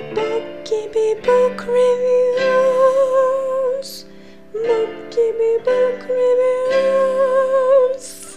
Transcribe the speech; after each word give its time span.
book 0.00 0.64
gibi 0.64 1.16
book 1.26 1.66
reviews. 1.68 2.84
Book 4.54 5.12
gibi 5.12 5.60
book 5.66 6.08
reviews. 6.08 7.56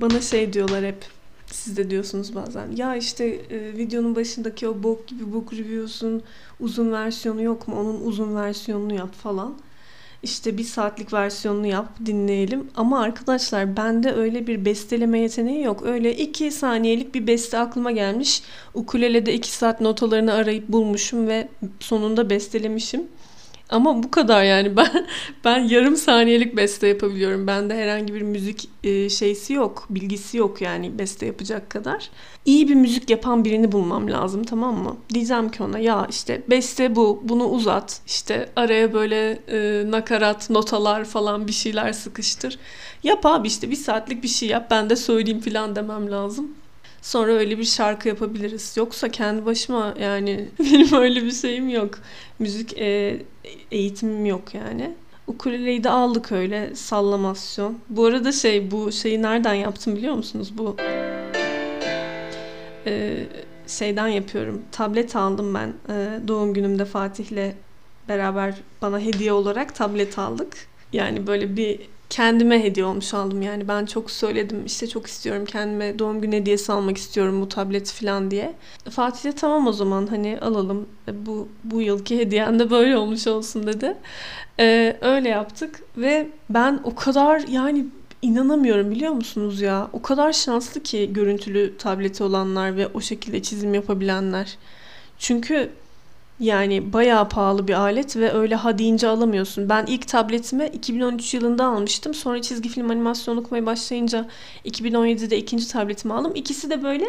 Bana 0.00 0.20
şey 0.20 0.52
diyorlar 0.52 0.84
hep. 0.84 1.04
Siz 1.46 1.76
de 1.76 1.90
diyorsunuz 1.90 2.34
bazen. 2.34 2.70
Ya 2.76 2.96
işte 2.96 3.24
e, 3.26 3.76
videonun 3.76 4.16
başındaki 4.16 4.68
o 4.68 4.82
bok 4.82 5.08
gibi 5.08 5.32
book 5.32 5.52
reviews'un 5.52 6.22
uzun 6.60 6.92
versiyonu 6.92 7.42
yok 7.42 7.68
mu? 7.68 7.80
Onun 7.80 8.00
uzun 8.00 8.36
versiyonunu 8.36 8.94
yap 8.94 9.14
falan 9.14 9.58
işte 10.22 10.58
bir 10.58 10.64
saatlik 10.64 11.12
versiyonunu 11.12 11.66
yap 11.66 11.88
dinleyelim. 12.06 12.70
Ama 12.76 13.00
arkadaşlar 13.00 13.76
bende 13.76 14.12
öyle 14.12 14.46
bir 14.46 14.64
besteleme 14.64 15.18
yeteneği 15.18 15.64
yok. 15.64 15.82
Öyle 15.86 16.16
iki 16.16 16.50
saniyelik 16.50 17.14
bir 17.14 17.26
beste 17.26 17.58
aklıma 17.58 17.90
gelmiş. 17.90 18.42
Ukulelede 18.74 19.34
iki 19.34 19.50
saat 19.50 19.80
notalarını 19.80 20.32
arayıp 20.32 20.68
bulmuşum 20.68 21.28
ve 21.28 21.48
sonunda 21.80 22.30
bestelemişim. 22.30 23.02
Ama 23.68 24.02
bu 24.02 24.10
kadar 24.10 24.42
yani 24.42 24.76
ben 24.76 25.06
ben 25.44 25.58
yarım 25.58 25.96
saniyelik 25.96 26.56
beste 26.56 26.86
yapabiliyorum. 26.86 27.46
Bende 27.46 27.74
herhangi 27.74 28.14
bir 28.14 28.22
müzik 28.22 28.68
e, 28.84 29.08
şeysi 29.08 29.52
yok, 29.52 29.86
bilgisi 29.90 30.36
yok 30.36 30.60
yani 30.62 30.98
beste 30.98 31.26
yapacak 31.26 31.70
kadar. 31.70 32.10
İyi 32.44 32.68
bir 32.68 32.74
müzik 32.74 33.10
yapan 33.10 33.44
birini 33.44 33.72
bulmam 33.72 34.10
lazım 34.10 34.44
tamam 34.44 34.74
mı? 34.82 34.96
Diyeceğim 35.14 35.50
ki 35.50 35.62
ona 35.62 35.78
ya 35.78 36.06
işte 36.10 36.42
beste 36.50 36.96
bu, 36.96 37.20
bunu 37.24 37.44
uzat. 37.48 38.00
İşte 38.06 38.48
araya 38.56 38.92
böyle 38.92 39.38
e, 39.48 39.90
nakarat, 39.90 40.50
notalar 40.50 41.04
falan 41.04 41.46
bir 41.46 41.52
şeyler 41.52 41.92
sıkıştır. 41.92 42.58
Yap 43.02 43.26
abi 43.26 43.48
işte 43.48 43.70
bir 43.70 43.76
saatlik 43.76 44.22
bir 44.22 44.28
şey 44.28 44.48
yap 44.48 44.66
ben 44.70 44.90
de 44.90 44.96
söyleyeyim 44.96 45.40
falan 45.40 45.76
demem 45.76 46.10
lazım. 46.10 46.54
Sonra 47.02 47.32
öyle 47.32 47.58
bir 47.58 47.64
şarkı 47.64 48.08
yapabiliriz. 48.08 48.76
Yoksa 48.76 49.08
kendi 49.08 49.46
başıma 49.46 49.94
yani 50.00 50.48
benim 50.58 50.94
öyle 50.94 51.24
bir 51.24 51.32
şeyim 51.32 51.68
yok. 51.68 51.98
Müzik 52.38 52.78
e, 52.78 53.22
eğitimim 53.70 54.26
yok 54.26 54.54
yani. 54.54 54.94
Ukuleleyi 55.26 55.84
de 55.84 55.90
aldık 55.90 56.32
öyle 56.32 56.74
sallamasyon. 56.74 57.78
Bu 57.88 58.04
arada 58.04 58.32
şey 58.32 58.70
bu 58.70 58.92
şeyi 58.92 59.22
nereden 59.22 59.54
yaptım 59.54 59.96
biliyor 59.96 60.14
musunuz? 60.14 60.52
Bu 60.58 60.76
e, 62.86 63.24
şeyden 63.66 64.08
yapıyorum. 64.08 64.62
Tablet 64.72 65.16
aldım 65.16 65.54
ben 65.54 65.72
e, 65.94 66.28
doğum 66.28 66.54
günümde 66.54 66.84
Fatih'le 66.84 67.54
beraber 68.08 68.54
bana 68.82 69.00
hediye 69.00 69.32
olarak 69.32 69.74
tablet 69.74 70.18
aldık. 70.18 70.56
Yani 70.92 71.26
böyle 71.26 71.56
bir 71.56 71.80
kendime 72.10 72.64
hediye 72.64 72.86
olmuş 72.86 73.14
aldım 73.14 73.42
yani 73.42 73.68
ben 73.68 73.86
çok 73.86 74.10
söyledim 74.10 74.66
işte 74.66 74.86
çok 74.86 75.06
istiyorum 75.06 75.44
kendime 75.44 75.98
doğum 75.98 76.20
günü 76.20 76.36
hediyesi 76.36 76.72
almak 76.72 76.96
istiyorum 76.96 77.40
bu 77.40 77.48
tableti 77.48 77.92
falan 77.94 78.30
diye. 78.30 78.54
Fatih 78.90 79.24
de 79.24 79.32
tamam 79.32 79.66
o 79.66 79.72
zaman 79.72 80.06
hani 80.06 80.38
alalım 80.40 80.88
e, 81.08 81.26
bu 81.26 81.48
bu 81.64 81.82
yılki 81.82 82.18
hediyen 82.18 82.58
de 82.58 82.70
böyle 82.70 82.96
olmuş 82.96 83.26
olsun 83.26 83.66
dedi. 83.66 83.96
Ee, 84.60 84.96
öyle 85.00 85.28
yaptık 85.28 85.82
ve 85.96 86.28
ben 86.50 86.80
o 86.84 86.94
kadar 86.94 87.40
yani 87.48 87.86
inanamıyorum 88.22 88.90
biliyor 88.90 89.12
musunuz 89.12 89.60
ya 89.60 89.88
o 89.92 90.02
kadar 90.02 90.32
şanslı 90.32 90.82
ki 90.82 91.12
görüntülü 91.12 91.76
tableti 91.78 92.22
olanlar 92.24 92.76
ve 92.76 92.86
o 92.86 93.00
şekilde 93.00 93.42
çizim 93.42 93.74
yapabilenler. 93.74 94.58
Çünkü 95.18 95.70
yani 96.40 96.92
bayağı 96.92 97.28
pahalı 97.28 97.68
bir 97.68 97.72
alet 97.72 98.16
ve 98.16 98.32
öyle 98.32 98.54
ha 98.54 98.78
deyince 98.78 99.08
alamıyorsun. 99.08 99.68
Ben 99.68 99.86
ilk 99.86 100.08
tabletimi 100.08 100.66
2013 100.66 101.34
yılında 101.34 101.66
almıştım. 101.66 102.14
Sonra 102.14 102.42
çizgi 102.42 102.68
film 102.68 102.90
animasyon 102.90 103.36
okumaya 103.36 103.66
başlayınca 103.66 104.28
2017'de 104.64 105.38
ikinci 105.38 105.68
tabletimi 105.68 106.14
aldım. 106.14 106.32
İkisi 106.34 106.70
de 106.70 106.82
böyle 106.82 107.04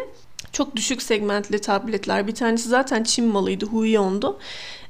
çok 0.52 0.76
düşük 0.76 1.02
segmentli 1.02 1.60
tabletler. 1.60 2.26
Bir 2.26 2.34
tanesi 2.34 2.68
zaten 2.68 3.02
Çin 3.02 3.24
malıydı, 3.26 3.66
Huion'du. 3.66 4.38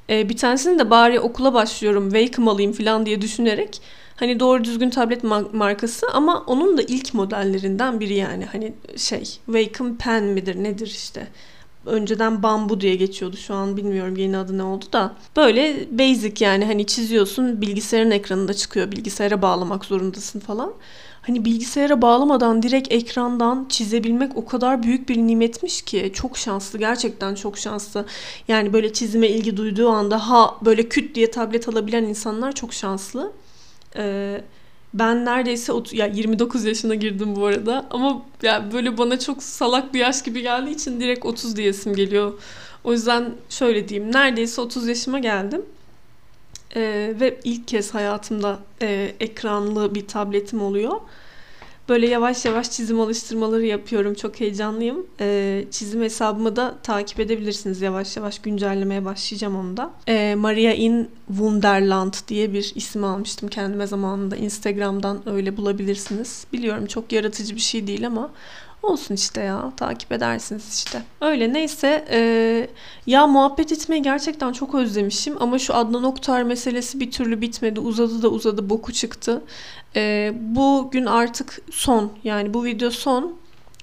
Ee, 0.09 0.29
bir 0.29 0.37
tanesini 0.37 0.79
de 0.79 0.89
bari 0.89 1.19
okula 1.19 1.53
başlıyorum, 1.53 2.11
Wacom 2.11 2.47
alayım 2.47 2.71
falan 2.71 3.05
diye 3.05 3.21
düşünerek 3.21 3.81
hani 4.15 4.39
doğru 4.39 4.63
düzgün 4.63 4.89
tablet 4.89 5.23
markası 5.53 6.07
ama 6.13 6.43
onun 6.47 6.77
da 6.77 6.81
ilk 6.81 7.13
modellerinden 7.13 7.99
biri 7.99 8.13
yani. 8.13 8.45
Hani 8.45 8.73
şey, 8.97 9.23
Wacom 9.45 9.97
Pen 9.97 10.23
midir 10.23 10.63
nedir 10.63 10.87
işte 10.87 11.27
önceden 11.85 12.43
bambu 12.43 12.81
diye 12.81 12.95
geçiyordu 12.95 13.37
şu 13.37 13.53
an 13.53 13.77
bilmiyorum 13.77 14.15
yeni 14.15 14.37
adı 14.37 14.57
ne 14.57 14.63
oldu 14.63 14.85
da 14.93 15.13
böyle 15.37 15.87
basic 15.91 16.45
yani 16.45 16.65
hani 16.65 16.85
çiziyorsun 16.85 17.61
bilgisayarın 17.61 18.11
ekranında 18.11 18.53
çıkıyor 18.53 18.91
bilgisayara 18.91 19.41
bağlamak 19.41 19.85
zorundasın 19.85 20.39
falan. 20.39 20.73
Hani 21.21 21.45
bilgisayara 21.45 22.01
bağlamadan 22.01 22.63
direkt 22.63 22.91
ekrandan 22.91 23.65
çizebilmek 23.69 24.37
o 24.37 24.45
kadar 24.45 24.83
büyük 24.83 25.09
bir 25.09 25.17
nimetmiş 25.17 25.81
ki 25.81 26.11
çok 26.13 26.37
şanslı 26.37 26.79
gerçekten 26.79 27.35
çok 27.35 27.57
şanslı. 27.57 28.05
Yani 28.47 28.73
böyle 28.73 28.93
çizime 28.93 29.27
ilgi 29.27 29.57
duyduğu 29.57 29.89
anda 29.89 30.29
ha 30.29 30.55
böyle 30.65 30.89
küt 30.89 31.15
diye 31.15 31.31
tablet 31.31 31.69
alabilen 31.69 32.03
insanlar 32.03 32.51
çok 32.51 32.73
şanslı. 32.73 33.31
Ee, 33.95 34.41
ben 34.93 35.25
neredeyse 35.25 35.73
ya 35.91 36.05
29 36.05 36.65
yaşına 36.65 36.95
girdim 36.95 37.35
bu 37.35 37.45
arada 37.45 37.85
ama 37.89 38.21
ya 38.41 38.71
böyle 38.73 38.97
bana 38.97 39.19
çok 39.19 39.43
salak 39.43 39.93
bir 39.93 39.99
yaş 39.99 40.23
gibi 40.23 40.41
geldiği 40.41 40.71
için 40.71 40.99
direkt 40.99 41.25
30 41.25 41.55
diyesim 41.55 41.95
geliyor. 41.95 42.33
O 42.83 42.91
yüzden 42.91 43.33
şöyle 43.49 43.87
diyeyim 43.87 44.11
neredeyse 44.13 44.61
30 44.61 44.87
yaşıma 44.87 45.19
geldim. 45.19 45.65
Ee, 46.75 47.13
ve 47.19 47.39
ilk 47.43 47.67
kez 47.67 47.93
hayatımda 47.93 48.59
e, 48.81 49.15
ekranlı 49.19 49.95
bir 49.95 50.07
tabletim 50.07 50.61
oluyor. 50.61 51.01
Böyle 51.89 52.07
yavaş 52.07 52.45
yavaş 52.45 52.71
çizim 52.71 52.99
alıştırmaları 52.99 53.65
yapıyorum. 53.65 54.13
Çok 54.13 54.39
heyecanlıyım. 54.39 55.07
Ee, 55.19 55.65
çizim 55.71 56.01
hesabımı 56.01 56.55
da 56.55 56.75
takip 56.83 57.19
edebilirsiniz. 57.19 57.81
Yavaş 57.81 58.17
yavaş 58.17 58.39
güncellemeye 58.39 59.05
başlayacağım 59.05 59.55
onu 59.55 59.77
da. 59.77 59.91
Ee, 60.07 60.35
Maria 60.35 60.73
in 60.73 61.09
Wunderland 61.27 62.13
diye 62.27 62.53
bir 62.53 62.71
isim 62.75 63.03
almıştım 63.03 63.49
kendime 63.49 63.87
zamanında. 63.87 64.35
Instagram'dan 64.35 65.29
öyle 65.29 65.57
bulabilirsiniz. 65.57 66.45
Biliyorum 66.53 66.85
çok 66.85 67.11
yaratıcı 67.11 67.55
bir 67.55 67.61
şey 67.61 67.87
değil 67.87 68.07
ama 68.07 68.31
Olsun 68.83 69.15
işte 69.15 69.41
ya 69.41 69.71
takip 69.77 70.11
edersiniz 70.11 70.73
işte. 70.73 71.01
Öyle 71.21 71.53
neyse 71.53 72.05
e, 72.09 72.67
ya 73.05 73.27
muhabbet 73.27 73.71
etmeyi 73.71 74.01
gerçekten 74.01 74.53
çok 74.53 74.75
özlemişim 74.75 75.35
ama 75.39 75.59
şu 75.59 75.75
Adnan 75.75 76.03
Oktar 76.03 76.43
meselesi 76.43 76.99
bir 76.99 77.11
türlü 77.11 77.41
bitmedi. 77.41 77.79
Uzadı 77.79 78.21
da 78.21 78.29
uzadı 78.29 78.69
boku 78.69 78.93
çıktı. 78.93 79.41
E, 79.95 80.33
bugün 80.35 81.05
artık 81.05 81.61
son 81.71 82.11
yani 82.23 82.53
bu 82.53 82.65
video 82.65 82.89
son. 82.89 83.35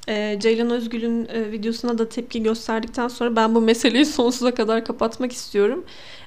E, 0.08 0.38
Ceylan 0.40 0.70
Özgül'ün 0.70 1.26
e, 1.26 1.52
videosuna 1.52 1.98
da 1.98 2.08
tepki 2.08 2.42
gösterdikten 2.42 3.08
sonra 3.08 3.36
ben 3.36 3.54
bu 3.54 3.60
meseleyi 3.60 4.06
sonsuza 4.06 4.54
kadar 4.54 4.84
kapatmak 4.84 5.32
istiyorum. 5.32 5.84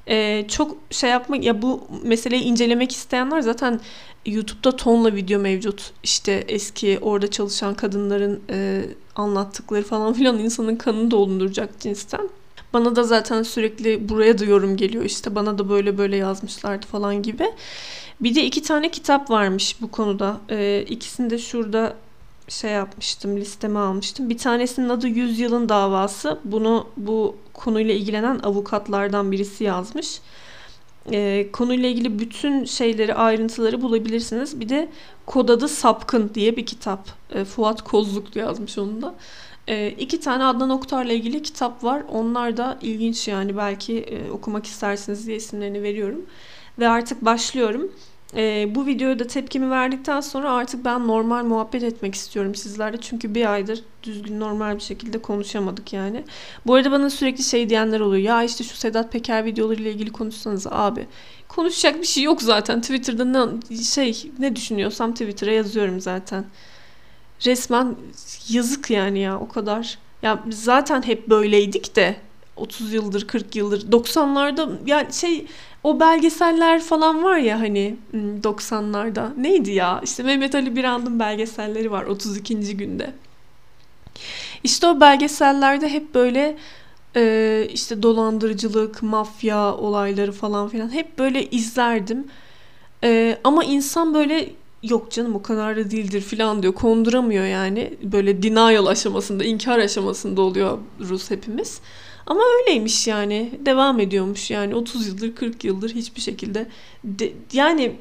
E, 0.07 0.47
çok 0.47 0.77
şey 0.89 1.09
yapmak 1.09 1.43
ya 1.43 1.61
bu 1.61 1.81
meseleyi 2.03 2.43
incelemek 2.43 2.91
isteyenler 2.91 3.41
zaten 3.41 3.79
YouTube'da 4.25 4.75
tonla 4.75 5.15
video 5.15 5.39
mevcut. 5.39 5.91
İşte 6.03 6.45
eski 6.47 6.99
orada 7.01 7.31
çalışan 7.31 7.75
kadınların 7.75 8.41
e, 8.49 8.85
anlattıkları 9.15 9.83
falan 9.83 10.13
filan 10.17 10.39
insanın 10.39 10.75
kanını 10.75 11.11
dolduracak 11.11 11.79
cinsten. 11.79 12.29
Bana 12.73 12.95
da 12.95 13.03
zaten 13.03 13.43
sürekli 13.43 14.09
buraya 14.09 14.39
da 14.39 14.45
yorum 14.45 14.77
geliyor 14.77 15.05
işte 15.05 15.35
bana 15.35 15.57
da 15.57 15.69
böyle 15.69 15.97
böyle 15.97 16.17
yazmışlardı 16.17 16.85
falan 16.85 17.23
gibi. 17.23 17.45
Bir 18.21 18.35
de 18.35 18.45
iki 18.45 18.61
tane 18.61 18.91
kitap 18.91 19.29
varmış 19.29 19.81
bu 19.81 19.91
konuda. 19.91 20.37
Ee, 20.49 20.85
ikisini 20.89 21.29
de 21.29 21.37
şurada 21.37 21.95
şey 22.47 22.71
yapmıştım, 22.71 23.37
listeme 23.37 23.79
almıştım. 23.79 24.29
Bir 24.29 24.37
tanesinin 24.37 24.89
adı 24.89 25.07
Yüzyılın 25.07 25.69
Davası. 25.69 26.39
Bunu 26.43 26.87
bu 26.97 27.35
konuyla 27.53 27.93
ilgilenen 27.93 28.39
avukatlardan 28.43 29.31
birisi 29.31 29.63
yazmış. 29.63 30.21
Ee, 31.11 31.47
konuyla 31.53 31.89
ilgili 31.89 32.19
bütün 32.19 32.65
şeyleri, 32.65 33.13
ayrıntıları 33.15 33.81
bulabilirsiniz. 33.81 34.59
Bir 34.59 34.69
de 34.69 34.89
Kod 35.25 35.49
adı 35.49 35.67
Sapkın 35.67 36.31
diye 36.35 36.57
bir 36.57 36.65
kitap. 36.65 37.09
Ee, 37.31 37.45
Fuat 37.45 37.81
Kozluk 37.81 38.35
yazmış 38.35 38.77
onu 38.77 39.01
da. 39.01 39.15
Ee, 39.67 39.89
iki 39.99 40.19
tane 40.19 40.43
Adnan 40.43 40.69
Oktar'la 40.69 41.13
ilgili 41.13 41.43
kitap 41.43 41.83
var. 41.83 42.03
Onlar 42.11 42.57
da 42.57 42.77
ilginç 42.81 43.27
yani 43.27 43.57
belki 43.57 43.99
e, 43.99 44.31
okumak 44.31 44.65
istersiniz 44.65 45.27
diye 45.27 45.37
isimlerini 45.37 45.83
veriyorum. 45.83 46.21
Ve 46.79 46.87
artık 46.87 47.25
başlıyorum. 47.25 47.91
E, 48.35 48.75
bu 48.75 48.85
videoya 48.85 49.19
da 49.19 49.27
tepkimi 49.27 49.69
verdikten 49.71 50.21
sonra 50.21 50.51
artık 50.51 50.85
ben 50.85 51.07
normal 51.07 51.45
muhabbet 51.45 51.83
etmek 51.83 52.15
istiyorum 52.15 52.55
sizlerle. 52.55 52.97
Çünkü 53.01 53.35
bir 53.35 53.53
aydır 53.53 53.83
düzgün 54.03 54.39
normal 54.39 54.75
bir 54.75 54.81
şekilde 54.81 55.21
konuşamadık 55.21 55.93
yani. 55.93 56.23
Bu 56.65 56.73
arada 56.73 56.91
bana 56.91 57.09
sürekli 57.09 57.43
şey 57.43 57.69
diyenler 57.69 57.99
oluyor. 57.99 58.23
Ya 58.23 58.43
işte 58.43 58.63
şu 58.63 58.75
Sedat 58.77 59.11
Peker 59.11 59.45
videolarıyla 59.45 59.91
ilgili 59.91 60.11
konuşsanız 60.11 60.67
abi. 60.67 61.07
Konuşacak 61.47 62.01
bir 62.01 62.07
şey 62.07 62.23
yok 62.23 62.41
zaten. 62.41 62.81
Twitter'da 62.81 63.45
ne 63.45 63.75
şey 63.83 64.31
ne 64.39 64.55
düşünüyorsam 64.55 65.11
Twitter'a 65.11 65.51
yazıyorum 65.51 66.01
zaten. 66.01 66.45
Resmen 67.45 67.95
yazık 68.49 68.89
yani 68.89 69.19
ya 69.19 69.39
o 69.39 69.47
kadar. 69.47 69.97
Ya 70.21 70.43
zaten 70.49 71.01
hep 71.01 71.29
böyleydik 71.29 71.95
de 71.95 72.15
30 72.55 72.93
yıldır 72.93 73.27
40 73.27 73.55
yıldır 73.55 73.91
90'larda 73.91 74.77
yani 74.85 75.13
şey 75.13 75.47
o 75.83 75.99
belgeseller 75.99 76.81
falan 76.81 77.23
var 77.23 77.37
ya 77.37 77.59
hani 77.59 77.95
90'larda 78.43 79.29
neydi 79.37 79.71
ya 79.71 80.01
işte 80.03 80.23
Mehmet 80.23 80.55
Ali 80.55 80.75
Birand'ın 80.75 81.19
belgeselleri 81.19 81.91
var 81.91 82.03
32. 82.03 82.77
günde. 82.77 83.13
İşte 84.63 84.87
o 84.87 85.01
belgesellerde 85.01 85.89
hep 85.89 86.15
böyle 86.15 86.57
e, 87.15 87.67
işte 87.73 88.03
dolandırıcılık, 88.03 89.03
mafya 89.03 89.75
olayları 89.75 90.31
falan 90.31 90.69
filan 90.69 90.93
hep 90.93 91.19
böyle 91.19 91.49
izlerdim. 91.49 92.27
E, 93.03 93.37
ama 93.43 93.63
insan 93.63 94.13
böyle 94.13 94.49
yok 94.83 95.11
canım 95.11 95.35
o 95.35 95.41
kadar 95.41 95.77
da 95.77 95.91
değildir 95.91 96.21
filan 96.21 96.63
diyor. 96.63 96.73
Konduramıyor 96.73 97.45
yani. 97.45 97.93
Böyle 98.03 98.43
denial 98.43 98.85
aşamasında, 98.85 99.43
inkar 99.43 99.79
aşamasında 99.79 100.41
oluyor 100.41 100.77
Rus 100.99 101.31
hepimiz. 101.31 101.81
Ama 102.31 102.41
öyleymiş 102.59 103.07
yani. 103.07 103.51
Devam 103.65 103.99
ediyormuş 103.99 104.51
yani 104.51 104.75
30 104.75 105.07
yıldır 105.07 105.35
40 105.35 105.63
yıldır 105.63 105.95
hiçbir 105.95 106.21
şekilde 106.21 106.67
de, 107.03 107.33
yani 107.53 107.95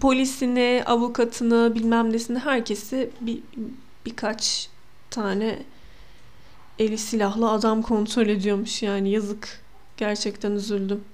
polisini, 0.00 0.82
avukatını, 0.86 1.74
bilmem 1.74 2.12
nesini 2.12 2.38
herkesi 2.38 3.10
bir 3.20 3.38
birkaç 4.06 4.68
tane 5.10 5.58
eli 6.78 6.98
silahlı 6.98 7.50
adam 7.50 7.82
kontrol 7.82 8.26
ediyormuş 8.26 8.82
yani 8.82 9.10
yazık. 9.10 9.60
Gerçekten 9.96 10.52
üzüldüm. 10.52 11.04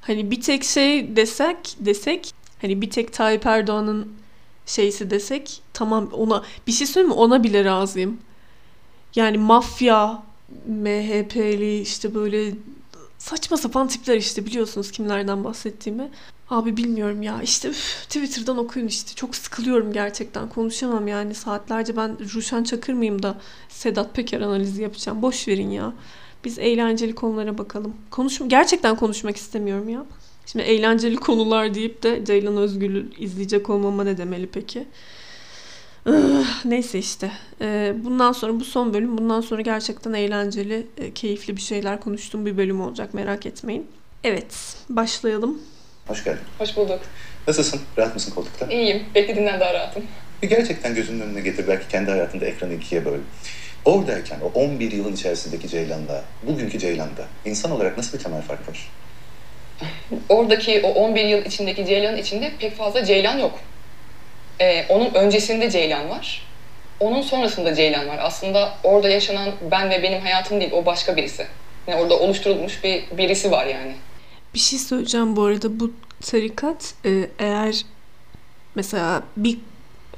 Hani 0.00 0.30
bir 0.30 0.40
tek 0.40 0.64
şey 0.64 1.16
desek 1.16 1.56
desek 1.80 2.30
hani 2.60 2.80
bir 2.80 2.90
tek 2.90 3.12
Tayyip 3.12 3.46
Erdoğan'ın 3.46 4.12
şeysi 4.66 5.10
desek 5.10 5.62
tamam 5.72 6.08
ona 6.12 6.44
bir 6.66 6.72
şey 6.72 6.86
söyleyeyim 6.86 7.16
mi 7.16 7.20
ona 7.20 7.44
bile 7.44 7.64
razıyım. 7.64 8.18
Yani 9.14 9.38
mafya, 9.38 10.22
MHP'li 10.66 11.80
işte 11.80 12.14
böyle 12.14 12.52
saçma 13.18 13.56
sapan 13.56 13.88
tipler 13.88 14.16
işte 14.16 14.46
biliyorsunuz 14.46 14.90
kimlerden 14.90 15.44
bahsettiğimi. 15.44 16.10
Abi 16.50 16.76
bilmiyorum 16.76 17.22
ya 17.22 17.42
işte 17.42 17.68
üf, 17.68 18.04
Twitter'dan 18.08 18.58
okuyun 18.58 18.86
işte 18.86 19.14
çok 19.14 19.36
sıkılıyorum 19.36 19.92
gerçekten 19.92 20.48
konuşamam 20.48 21.08
yani 21.08 21.34
saatlerce 21.34 21.96
ben 21.96 22.18
Ruşen 22.34 22.64
Çakır 22.64 22.92
mıyım 22.92 23.22
da 23.22 23.40
Sedat 23.68 24.14
Peker 24.14 24.40
analizi 24.40 24.82
yapacağım 24.82 25.22
boş 25.22 25.48
verin 25.48 25.70
ya. 25.70 25.92
Biz 26.44 26.58
eğlenceli 26.58 27.14
konulara 27.14 27.58
bakalım. 27.58 27.94
Konuş 28.10 28.40
gerçekten 28.46 28.96
konuşmak 28.96 29.36
istemiyorum 29.36 29.88
ya. 29.88 30.06
Şimdi 30.46 30.64
eğlenceli 30.64 31.16
konular 31.16 31.74
deyip 31.74 32.02
de 32.02 32.24
Ceylan 32.24 32.56
Özgül'ü 32.56 33.10
izleyecek 33.18 33.70
olmama 33.70 34.04
ne 34.04 34.18
demeli 34.18 34.46
peki? 34.46 34.86
Neyse 36.64 36.98
işte. 36.98 37.30
Ee, 37.60 37.92
bundan 38.04 38.32
sonra 38.32 38.60
bu 38.60 38.64
son 38.64 38.94
bölüm. 38.94 39.18
Bundan 39.18 39.40
sonra 39.40 39.62
gerçekten 39.62 40.12
eğlenceli, 40.12 40.86
e, 40.98 41.14
keyifli 41.14 41.56
bir 41.56 41.60
şeyler 41.60 42.00
konuştuğum 42.00 42.46
bir 42.46 42.56
bölüm 42.56 42.80
olacak. 42.80 43.14
Merak 43.14 43.46
etmeyin. 43.46 43.86
Evet, 44.24 44.76
başlayalım. 44.88 45.62
Hoş 46.06 46.24
geldin. 46.24 46.40
Hoş 46.58 46.76
bulduk. 46.76 47.00
Nasılsın? 47.48 47.80
Rahat 47.98 48.14
mısın 48.14 48.32
koltukta? 48.34 48.66
İyiyim. 48.66 49.02
Beklediğinden 49.14 49.60
daha 49.60 49.74
rahatım. 49.74 50.04
Bir 50.42 50.48
gerçekten 50.48 50.94
gözünün 50.94 51.20
önüne 51.20 51.40
getir. 51.40 51.68
Belki 51.68 51.88
kendi 51.88 52.10
hayatında 52.10 52.44
ekranı 52.44 52.74
ikiye 52.74 53.04
böl. 53.04 53.18
Oradayken 53.84 54.40
o 54.40 54.60
11 54.60 54.92
yılın 54.92 55.12
içerisindeki 55.12 55.68
Ceylan'da, 55.68 56.24
bugünkü 56.46 56.78
Ceylan'da 56.78 57.24
insan 57.44 57.70
olarak 57.70 57.96
nasıl 57.96 58.18
bir 58.18 58.22
temel 58.24 58.42
fark 58.42 58.68
var? 58.68 58.90
Oradaki 60.28 60.80
o 60.84 60.88
11 60.88 61.24
yıl 61.24 61.44
içindeki 61.44 61.86
Ceylan'ın 61.86 62.16
içinde 62.16 62.52
pek 62.58 62.76
fazla 62.76 63.04
Ceylan 63.04 63.38
yok. 63.38 63.60
Ee, 64.60 64.84
onun 64.88 65.14
öncesinde 65.14 65.70
Ceylan 65.70 66.10
var. 66.10 66.46
Onun 67.00 67.22
sonrasında 67.22 67.74
Ceylan 67.74 68.08
var. 68.08 68.18
Aslında 68.22 68.74
orada 68.84 69.08
yaşanan 69.08 69.50
ben 69.70 69.90
ve 69.90 70.02
benim 70.02 70.20
hayatım 70.20 70.60
değil, 70.60 70.72
o 70.72 70.86
başka 70.86 71.16
birisi. 71.16 71.46
Yani 71.86 72.00
orada 72.00 72.18
oluşturulmuş 72.18 72.84
bir 72.84 73.04
birisi 73.18 73.50
var 73.50 73.66
yani. 73.66 73.94
Bir 74.54 74.58
şey 74.58 74.78
söyleyeceğim 74.78 75.36
bu 75.36 75.42
arada. 75.44 75.80
Bu 75.80 75.90
tarikat 76.20 76.94
e, 77.04 77.30
eğer 77.38 77.84
mesela 78.74 79.22
bir 79.36 79.58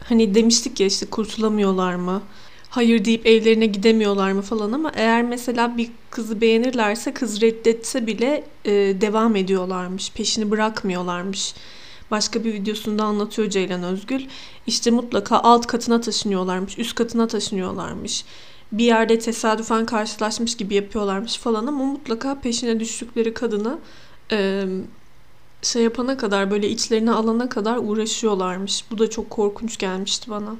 hani 0.04 0.34
demiştik 0.34 0.80
ya 0.80 0.86
işte 0.86 1.06
kurtulamıyorlar 1.06 1.94
mı? 1.94 2.22
Hayır 2.68 3.04
deyip 3.04 3.26
evlerine 3.26 3.66
gidemiyorlar 3.66 4.32
mı 4.32 4.42
falan 4.42 4.72
ama 4.72 4.92
eğer 4.96 5.22
mesela 5.22 5.76
bir 5.76 5.90
kızı 6.10 6.40
beğenirlerse 6.40 7.14
kız 7.14 7.40
reddetse 7.40 8.06
bile 8.06 8.44
e, 8.64 8.70
devam 8.72 9.36
ediyorlarmış. 9.36 10.12
Peşini 10.12 10.50
bırakmıyorlarmış. 10.50 11.54
Başka 12.10 12.44
bir 12.44 12.52
videosunda 12.54 13.04
anlatıyor 13.04 13.50
Ceylan 13.50 13.82
Özgül. 13.82 14.26
İşte 14.66 14.90
mutlaka 14.90 15.38
alt 15.38 15.66
katına 15.66 16.00
taşınıyorlarmış, 16.00 16.78
üst 16.78 16.94
katına 16.94 17.26
taşınıyorlarmış. 17.26 18.24
Bir 18.72 18.84
yerde 18.84 19.18
tesadüfen 19.18 19.86
karşılaşmış 19.86 20.56
gibi 20.56 20.74
yapıyorlarmış 20.74 21.38
falan 21.38 21.66
ama 21.66 21.84
mutlaka 21.84 22.40
peşine 22.40 22.80
düştükleri 22.80 23.34
kadını 23.34 23.78
e, 24.32 24.64
şey 25.62 25.82
yapana 25.82 26.16
kadar 26.16 26.50
böyle 26.50 26.68
içlerine 26.68 27.10
alana 27.10 27.48
kadar 27.48 27.76
uğraşıyorlarmış. 27.76 28.84
Bu 28.90 28.98
da 28.98 29.10
çok 29.10 29.30
korkunç 29.30 29.78
gelmişti 29.78 30.30
bana. 30.30 30.56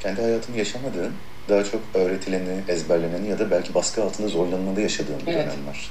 Kendi 0.00 0.20
hayatını 0.20 0.56
yaşamadığın, 0.56 1.12
daha 1.48 1.64
çok 1.64 1.80
öğretileni, 1.94 2.60
ezberleneni 2.68 3.28
ya 3.28 3.38
da 3.38 3.50
belki 3.50 3.74
baskı 3.74 4.02
altında 4.02 4.28
zorlananı 4.28 4.80
yaşadığın 4.80 5.20
bir 5.26 5.32
evet. 5.32 5.46
dönem 5.46 5.66
var. 5.66 5.90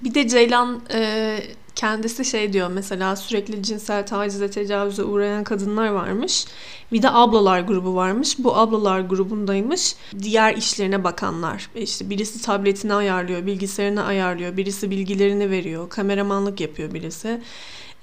Bir 0.00 0.14
de 0.14 0.28
Ceylan 0.28 0.80
e, 0.92 1.38
kendisi 1.78 2.24
şey 2.24 2.52
diyor 2.52 2.68
mesela 2.68 3.16
sürekli 3.16 3.62
cinsel 3.62 4.06
tacize 4.06 4.50
tecavüze 4.50 5.02
uğrayan 5.02 5.44
kadınlar 5.44 5.88
varmış. 5.88 6.44
Bir 6.92 7.02
de 7.02 7.10
ablalar 7.10 7.60
grubu 7.60 7.94
varmış. 7.94 8.36
Bu 8.38 8.56
ablalar 8.56 9.00
grubundaymış. 9.00 9.94
Diğer 10.22 10.56
işlerine 10.56 11.04
bakanlar. 11.04 11.70
E, 11.74 11.82
işte 11.82 12.10
birisi 12.10 12.42
tabletini 12.42 12.94
ayarlıyor, 12.94 13.46
bilgisayarını 13.46 14.04
ayarlıyor, 14.04 14.56
birisi 14.56 14.90
bilgilerini 14.90 15.50
veriyor, 15.50 15.88
kameramanlık 15.88 16.60
yapıyor 16.60 16.94
birisi. 16.94 17.40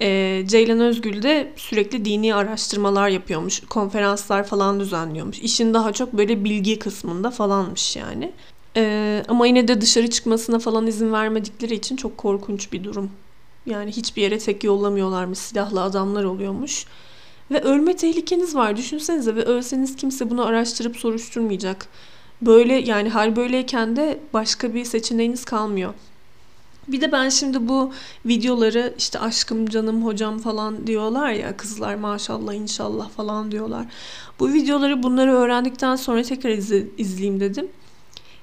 E, 0.00 0.42
Ceylan 0.46 0.80
Özgül 0.80 1.22
de 1.22 1.52
sürekli 1.56 2.04
dini 2.04 2.34
araştırmalar 2.34 3.08
yapıyormuş. 3.08 3.60
Konferanslar 3.60 4.44
falan 4.44 4.80
düzenliyormuş. 4.80 5.38
İşin 5.38 5.74
daha 5.74 5.92
çok 5.92 6.12
böyle 6.12 6.44
bilgi 6.44 6.78
kısmında 6.78 7.30
falanmış 7.30 7.96
yani. 7.96 8.32
E, 8.76 9.22
ama 9.28 9.46
yine 9.46 9.68
de 9.68 9.80
dışarı 9.80 10.10
çıkmasına 10.10 10.58
falan 10.58 10.86
izin 10.86 11.12
vermedikleri 11.12 11.74
için 11.74 11.96
çok 11.96 12.18
korkunç 12.18 12.72
bir 12.72 12.84
durum. 12.84 13.10
Yani 13.66 13.92
hiçbir 13.92 14.22
yere 14.22 14.38
tek 14.38 14.64
yollamıyorlarmış. 14.64 15.38
Silahlı 15.38 15.82
adamlar 15.82 16.24
oluyormuş. 16.24 16.86
Ve 17.50 17.60
ölme 17.60 17.96
tehlikeniz 17.96 18.54
var. 18.54 18.76
Düşünsenize 18.76 19.36
ve 19.36 19.42
ölseniz 19.44 19.96
kimse 19.96 20.30
bunu 20.30 20.46
araştırıp 20.46 20.96
soruşturmayacak. 20.96 21.88
Böyle 22.42 22.74
yani 22.74 23.08
hal 23.08 23.36
böyleyken 23.36 23.96
de 23.96 24.20
başka 24.32 24.74
bir 24.74 24.84
seçeneğiniz 24.84 25.44
kalmıyor. 25.44 25.94
Bir 26.88 27.00
de 27.00 27.12
ben 27.12 27.28
şimdi 27.28 27.68
bu 27.68 27.92
videoları 28.26 28.94
işte 28.98 29.18
aşkım 29.18 29.66
canım 29.66 30.04
hocam 30.04 30.38
falan 30.38 30.86
diyorlar 30.86 31.30
ya 31.30 31.56
kızlar 31.56 31.94
maşallah 31.94 32.54
inşallah 32.54 33.10
falan 33.10 33.52
diyorlar. 33.52 33.86
Bu 34.40 34.52
videoları 34.52 35.02
bunları 35.02 35.32
öğrendikten 35.32 35.96
sonra 35.96 36.22
tekrar 36.22 36.50
izle, 36.50 36.86
izleyeyim 36.98 37.40
dedim. 37.40 37.68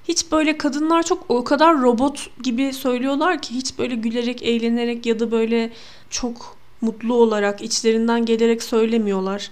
Hiç 0.07 0.31
böyle 0.31 0.57
kadınlar 0.57 1.03
çok 1.03 1.25
o 1.29 1.43
kadar 1.43 1.81
robot 1.81 2.43
gibi 2.43 2.73
söylüyorlar 2.73 3.41
ki 3.41 3.55
hiç 3.55 3.79
böyle 3.79 3.95
gülerek, 3.95 4.43
eğlenerek 4.43 5.05
ya 5.05 5.19
da 5.19 5.31
böyle 5.31 5.71
çok 6.09 6.57
mutlu 6.81 7.13
olarak, 7.13 7.61
içlerinden 7.61 8.25
gelerek 8.25 8.63
söylemiyorlar. 8.63 9.51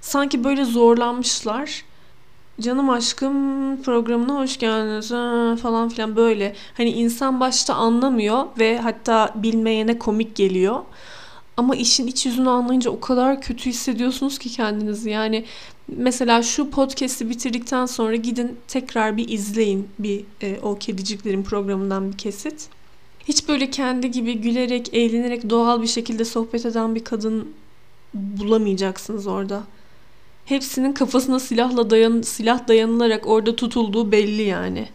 Sanki 0.00 0.44
böyle 0.44 0.64
zorlanmışlar. 0.64 1.84
Canım 2.60 2.90
aşkım 2.90 3.82
programına 3.82 4.34
hoş 4.34 4.58
geldiniz 4.58 5.08
falan 5.62 5.88
filan 5.88 6.16
böyle. 6.16 6.54
Hani 6.76 6.90
insan 6.90 7.40
başta 7.40 7.74
anlamıyor 7.74 8.44
ve 8.58 8.78
hatta 8.78 9.32
bilmeyene 9.34 9.98
komik 9.98 10.36
geliyor. 10.36 10.80
Ama 11.56 11.76
işin 11.76 12.06
iç 12.06 12.26
yüzünü 12.26 12.50
anlayınca 12.50 12.90
o 12.90 13.00
kadar 13.00 13.40
kötü 13.40 13.70
hissediyorsunuz 13.70 14.38
ki 14.38 14.48
kendinizi. 14.48 15.10
Yani 15.10 15.44
mesela 15.88 16.42
şu 16.42 16.70
podcast'i 16.70 17.30
bitirdikten 17.30 17.86
sonra 17.86 18.16
gidin 18.16 18.56
tekrar 18.68 19.16
bir 19.16 19.28
izleyin 19.28 19.88
bir 19.98 20.24
e, 20.42 20.60
o 20.62 20.78
kediciklerin 20.78 21.42
programından 21.42 22.12
bir 22.12 22.18
kesit. 22.18 22.68
Hiç 23.28 23.48
böyle 23.48 23.70
kendi 23.70 24.10
gibi 24.10 24.34
gülerek, 24.34 24.94
eğlenerek 24.94 25.50
doğal 25.50 25.82
bir 25.82 25.86
şekilde 25.86 26.24
sohbet 26.24 26.66
eden 26.66 26.94
bir 26.94 27.04
kadın 27.04 27.48
bulamayacaksınız 28.14 29.26
orada. 29.26 29.62
Hepsinin 30.44 30.92
kafasına 30.92 31.40
silahla 31.40 31.90
dayan 31.90 32.22
silah 32.22 32.68
dayanılarak 32.68 33.26
orada 33.26 33.56
tutulduğu 33.56 34.12
belli 34.12 34.42
yani. 34.42 34.88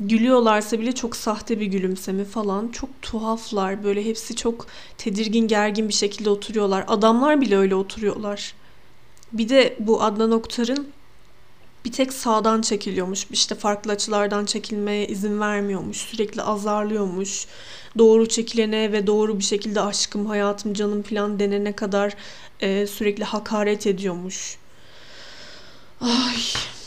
Gülüyorlarsa 0.00 0.80
bile 0.80 0.92
çok 0.92 1.16
sahte 1.16 1.60
bir 1.60 1.66
gülümseme 1.66 2.24
falan. 2.24 2.68
Çok 2.68 3.02
tuhaflar. 3.02 3.84
Böyle 3.84 4.04
hepsi 4.04 4.36
çok 4.36 4.66
tedirgin, 4.98 5.48
gergin 5.48 5.88
bir 5.88 5.94
şekilde 5.94 6.30
oturuyorlar. 6.30 6.84
Adamlar 6.88 7.40
bile 7.40 7.56
öyle 7.56 7.74
oturuyorlar. 7.74 8.54
Bir 9.32 9.48
de 9.48 9.76
bu 9.78 10.02
Adnan 10.02 10.30
Oktar'ın 10.30 10.88
bir 11.84 11.92
tek 11.92 12.12
sağdan 12.12 12.62
çekiliyormuş. 12.62 13.26
İşte 13.30 13.54
farklı 13.54 13.92
açılardan 13.92 14.44
çekilmeye 14.44 15.06
izin 15.06 15.40
vermiyormuş. 15.40 15.96
Sürekli 15.96 16.42
azarlıyormuş. 16.42 17.46
Doğru 17.98 18.28
çekilene 18.28 18.92
ve 18.92 19.06
doğru 19.06 19.38
bir 19.38 19.44
şekilde 19.44 19.80
aşkım, 19.80 20.26
hayatım, 20.26 20.74
canım 20.74 21.02
falan 21.02 21.38
denene 21.38 21.72
kadar 21.72 22.16
e, 22.60 22.86
sürekli 22.86 23.24
hakaret 23.24 23.86
ediyormuş. 23.86 24.58
Ay, 26.00 26.36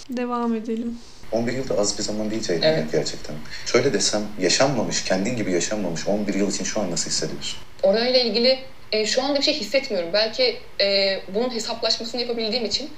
devam 0.10 0.56
edelim. 0.56 0.98
11 1.32 1.54
yıl 1.54 1.70
da 1.70 1.78
az 1.78 1.98
bir 1.98 2.04
zaman 2.04 2.32
değil 2.32 2.42
Ceylan 2.42 2.64
evet. 2.64 2.92
gerçekten. 2.92 3.36
Şöyle 3.66 3.94
desem 3.94 4.22
yaşanmamış, 4.40 5.04
kendin 5.04 5.36
gibi 5.36 5.52
yaşanmamış 5.52 6.08
11 6.08 6.34
yıl 6.34 6.52
için 6.52 6.64
şu 6.64 6.82
an 6.82 6.92
nasıl 6.92 7.10
hissediyorsun? 7.10 7.60
Orayla 7.84 8.20
ilgili 8.20 8.60
e, 8.92 9.06
şu 9.06 9.24
anda 9.24 9.40
bir 9.40 9.44
şey 9.44 9.54
hissetmiyorum. 9.54 10.10
Belki 10.14 10.58
e, 10.82 11.20
bunun 11.36 11.50
hesaplaşmasını 11.56 12.22
yapabildiğim 12.22 12.66
için 12.66 12.90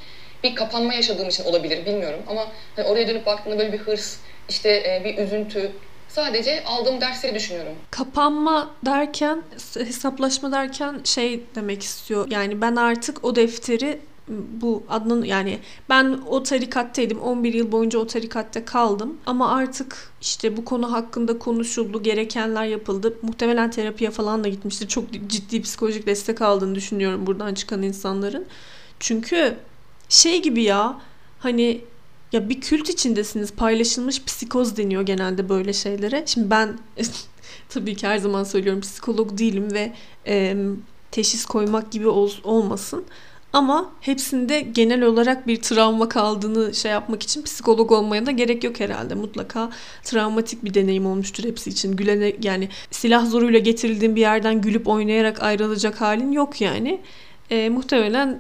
bir 0.44 0.56
kapanma 0.56 0.94
yaşadığım 0.94 1.30
için 1.30 1.44
olabilir 1.44 1.86
bilmiyorum 1.86 2.20
ama 2.28 2.48
hani 2.76 2.86
oraya 2.86 3.08
dönüp 3.08 3.26
baktığımda 3.26 3.60
böyle 3.60 3.74
bir 3.74 3.78
hırs, 3.78 4.18
işte 4.50 4.70
e, 4.70 5.02
bir 5.06 5.18
üzüntü, 5.18 5.72
sadece 6.08 6.64
aldığım 6.64 7.02
dersleri 7.02 7.36
düşünüyorum. 7.36 7.74
Kapanma 7.92 8.76
derken, 8.86 9.44
hesaplaşma 9.78 10.52
derken 10.52 11.02
şey 11.04 11.44
demek 11.56 11.84
istiyor. 11.84 12.28
Yani 12.32 12.62
ben 12.62 12.76
artık 12.76 13.26
o 13.26 13.36
defteri 13.36 14.00
bu 14.28 14.84
adının 14.90 15.24
yani 15.24 15.60
ben 15.90 16.20
o 16.28 16.44
tarikattaydım 16.44 17.20
11 17.20 17.54
yıl 17.54 17.72
boyunca 17.72 18.00
o 18.00 18.08
tarikatta 18.08 18.66
kaldım. 18.66 19.18
Ama 19.26 19.52
artık 19.52 20.12
işte 20.22 20.58
bu 20.58 20.66
konu 20.66 20.92
hakkında 20.92 21.40
konuşuldu 21.40 22.04
gerekenler 22.04 22.66
yapıldı. 22.66 23.18
Muhtemelen 23.22 23.72
terapiye 23.72 24.12
falan 24.12 24.44
da 24.44 24.48
gitmiştir. 24.48 24.88
Çok 24.88 25.12
ciddi 25.28 25.62
psikolojik 25.62 26.08
destek 26.08 26.42
aldığını 26.42 26.76
düşünüyorum 26.76 27.28
buradan 27.28 27.54
çıkan 27.54 27.82
insanların. 27.82 28.46
Çünkü 29.00 29.56
şey 30.10 30.42
gibi 30.42 30.64
ya 30.64 31.02
hani 31.40 31.82
ya 32.32 32.50
bir 32.50 32.62
kült 32.62 32.90
içindesiniz. 32.90 33.52
Paylaşılmış 33.52 34.24
psikoz 34.24 34.78
deniyor 34.78 35.02
genelde 35.02 35.50
böyle 35.50 35.74
şeylere. 35.74 36.24
Şimdi 36.26 36.50
ben 36.50 36.80
tabii 37.70 37.96
ki 37.96 38.08
her 38.08 38.18
zaman 38.18 38.44
söylüyorum 38.44 38.82
psikolog 38.82 39.38
değilim 39.38 39.74
ve 39.74 39.94
e, 40.28 40.58
teşhis 41.12 41.46
koymak 41.46 41.92
gibi 41.92 42.08
ol, 42.08 42.32
olmasın 42.44 43.06
ama 43.54 43.92
hepsinde 44.02 44.62
genel 44.62 45.02
olarak 45.04 45.48
bir 45.48 45.62
travma 45.62 46.10
kaldığını 46.10 46.74
şey 46.74 46.92
yapmak 46.92 47.24
için 47.24 47.44
psikolog 47.44 47.92
olmaya 47.92 48.26
da 48.26 48.32
gerek 48.32 48.64
yok 48.64 48.80
herhalde. 48.80 49.16
Mutlaka 49.16 49.70
travmatik 50.04 50.66
bir 50.66 50.74
deneyim 50.74 51.06
olmuştur 51.06 51.44
hepsi 51.44 51.70
için. 51.70 51.96
Gülene 51.96 52.34
yani 52.44 52.70
silah 52.92 53.26
zoruyla 53.26 53.60
getirildiğin 53.60 54.16
bir 54.16 54.22
yerden 54.22 54.62
gülüp 54.62 54.88
oynayarak 54.88 55.44
ayrılacak 55.44 56.02
halin 56.02 56.32
yok 56.32 56.62
yani. 56.62 57.02
E, 57.50 57.70
muhtemelen 57.70 58.40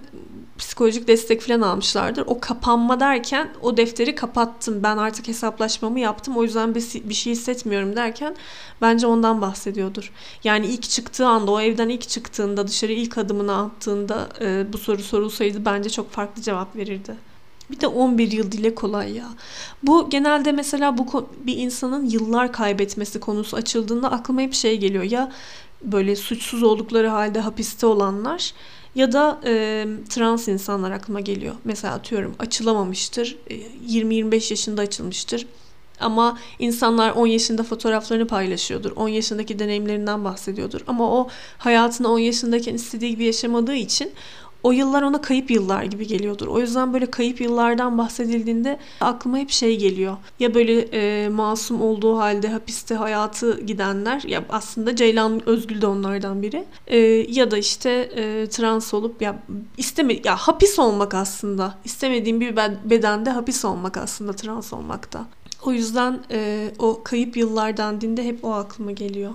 psikolojik 0.57 1.07
destek 1.07 1.41
falan 1.41 1.61
almışlardır. 1.61 2.23
O 2.27 2.39
kapanma 2.39 2.99
derken 2.99 3.49
o 3.61 3.77
defteri 3.77 4.15
kapattım. 4.15 4.83
Ben 4.83 4.97
artık 4.97 5.27
hesaplaşmamı 5.27 5.99
yaptım. 5.99 6.37
O 6.37 6.43
yüzden 6.43 6.75
bir, 6.75 7.09
bir 7.09 7.13
şey 7.13 7.33
hissetmiyorum 7.33 7.95
derken 7.95 8.35
bence 8.81 9.07
ondan 9.07 9.41
bahsediyordur. 9.41 10.11
Yani 10.43 10.67
ilk 10.67 10.83
çıktığı 10.83 11.27
anda 11.27 11.51
o 11.51 11.61
evden 11.61 11.89
ilk 11.89 12.09
çıktığında 12.09 12.67
dışarı 12.67 12.91
ilk 12.91 13.17
adımını 13.17 13.57
attığında 13.61 14.29
e, 14.41 14.73
bu 14.73 14.77
soru 14.77 15.01
sorulsaydı 15.01 15.65
bence 15.65 15.89
çok 15.89 16.11
farklı 16.11 16.41
cevap 16.41 16.75
verirdi. 16.75 17.15
Bir 17.71 17.79
de 17.79 17.87
11 17.87 18.31
yıl 18.31 18.51
dile 18.51 18.75
kolay 18.75 19.13
ya. 19.13 19.29
Bu 19.83 20.09
genelde 20.09 20.51
mesela 20.51 20.97
bu 20.97 21.27
bir 21.43 21.57
insanın 21.57 22.05
yıllar 22.05 22.53
kaybetmesi 22.53 23.19
konusu 23.19 23.57
açıldığında 23.57 24.11
aklıma 24.11 24.41
hep 24.41 24.53
şey 24.53 24.77
geliyor. 24.77 25.03
Ya 25.03 25.31
böyle 25.81 26.15
suçsuz 26.15 26.63
oldukları 26.63 27.07
halde 27.07 27.39
hapiste 27.39 27.85
olanlar 27.85 28.53
ya 28.95 29.11
da 29.11 29.39
e, 29.45 29.85
trans 30.09 30.47
insanlar 30.47 30.91
aklıma 30.91 31.19
geliyor. 31.19 31.55
Mesela 31.63 31.93
atıyorum 31.93 32.35
açılamamıştır. 32.39 33.37
E, 33.49 33.55
20-25 33.55 34.51
yaşında 34.53 34.81
açılmıştır. 34.81 35.45
Ama 35.99 36.39
insanlar 36.59 37.11
10 37.11 37.27
yaşında 37.27 37.63
fotoğraflarını 37.63 38.27
paylaşıyordur. 38.27 38.91
10 38.95 39.07
yaşındaki 39.07 39.59
deneyimlerinden 39.59 40.23
bahsediyordur. 40.23 40.81
Ama 40.87 41.11
o 41.11 41.29
hayatını 41.57 42.11
10 42.11 42.19
yaşındayken 42.19 42.73
istediği 42.73 43.11
gibi 43.11 43.25
yaşamadığı 43.25 43.75
için 43.75 44.11
o 44.63 44.71
yıllar 44.71 45.01
ona 45.01 45.21
kayıp 45.21 45.51
yıllar 45.51 45.83
gibi 45.83 46.07
geliyordur. 46.07 46.47
O 46.47 46.59
yüzden 46.59 46.93
böyle 46.93 47.05
kayıp 47.05 47.41
yıllardan 47.41 47.97
bahsedildiğinde 47.97 48.79
aklıma 49.01 49.37
hep 49.37 49.49
şey 49.49 49.77
geliyor. 49.77 50.17
Ya 50.39 50.53
böyle 50.53 50.79
e, 50.81 51.29
masum 51.29 51.81
olduğu 51.81 52.17
halde 52.17 52.47
hapiste 52.47 52.95
hayatı 52.95 53.61
gidenler 53.61 54.21
ya 54.21 54.43
aslında 54.49 54.95
Ceylan 54.95 55.49
Özgül 55.49 55.81
de 55.81 55.87
onlardan 55.87 56.41
biri. 56.41 56.65
E, 56.87 56.97
ya 57.29 57.51
da 57.51 57.57
işte 57.57 57.89
e, 57.89 58.47
trans 58.49 58.93
olup 58.93 59.21
ya 59.21 59.39
isteme 59.77 60.19
ya 60.23 60.35
hapis 60.35 60.79
olmak 60.79 61.13
aslında. 61.13 61.77
istemediğim 61.85 62.41
bir 62.41 62.55
bedende 62.83 63.29
hapis 63.29 63.65
olmak 63.65 63.97
aslında 63.97 64.33
trans 64.33 64.73
olmakta. 64.73 65.25
O 65.65 65.71
yüzden 65.71 66.23
e, 66.31 66.71
o 66.79 67.03
kayıp 67.03 67.37
yıllardan 67.37 68.01
dinde 68.01 68.25
hep 68.25 68.45
o 68.45 68.53
aklıma 68.53 68.91
geliyor. 68.91 69.31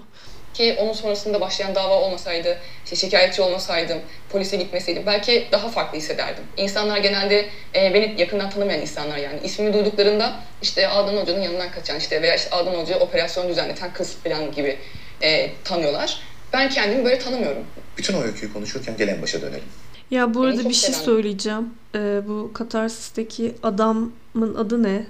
Ki 0.58 0.76
onun 0.78 0.92
sonrasında 0.92 1.40
başlayan 1.40 1.74
dava 1.74 1.94
olmasaydı, 1.94 2.58
işte 2.84 2.96
şikayetçi 2.96 3.42
olmasaydım, 3.42 3.98
polise 4.30 4.56
gitmeseydim 4.56 5.02
belki 5.06 5.48
daha 5.52 5.68
farklı 5.68 5.98
hissederdim. 5.98 6.44
İnsanlar 6.56 6.98
genelde 6.98 7.48
e, 7.74 7.94
beni 7.94 8.14
yakından 8.20 8.50
tanımayan 8.50 8.80
insanlar 8.80 9.16
yani. 9.16 9.40
ismini 9.44 9.74
duyduklarında 9.74 10.40
işte 10.62 10.88
Adnan 10.88 11.22
Hoca'nın 11.22 11.42
yanından 11.42 11.70
kaçan 11.70 11.98
işte 11.98 12.22
veya 12.22 12.36
işte 12.36 12.50
Adnan 12.50 12.74
Hoca 12.74 12.98
operasyon 12.98 13.48
düzenleten 13.48 13.92
kız 13.92 14.16
falan 14.24 14.52
gibi 14.52 14.78
e, 15.22 15.50
tanıyorlar. 15.64 16.20
Ben 16.52 16.70
kendimi 16.70 17.04
böyle 17.04 17.18
tanımıyorum. 17.18 17.62
Bütün 17.98 18.14
o 18.14 18.22
öyküyü 18.22 18.52
konuşurken 18.52 18.96
gelen 18.96 19.22
başa 19.22 19.42
dönelim. 19.42 19.68
Ya 20.10 20.34
bu 20.34 20.42
arada 20.42 20.68
bir 20.68 20.74
şey 20.74 20.94
söyleyeceğim. 20.94 21.74
Ee, 21.94 22.20
bu 22.28 22.50
Katarsis'teki 22.54 23.54
adamın 23.62 24.54
adı 24.58 24.82
ne? 24.82 25.06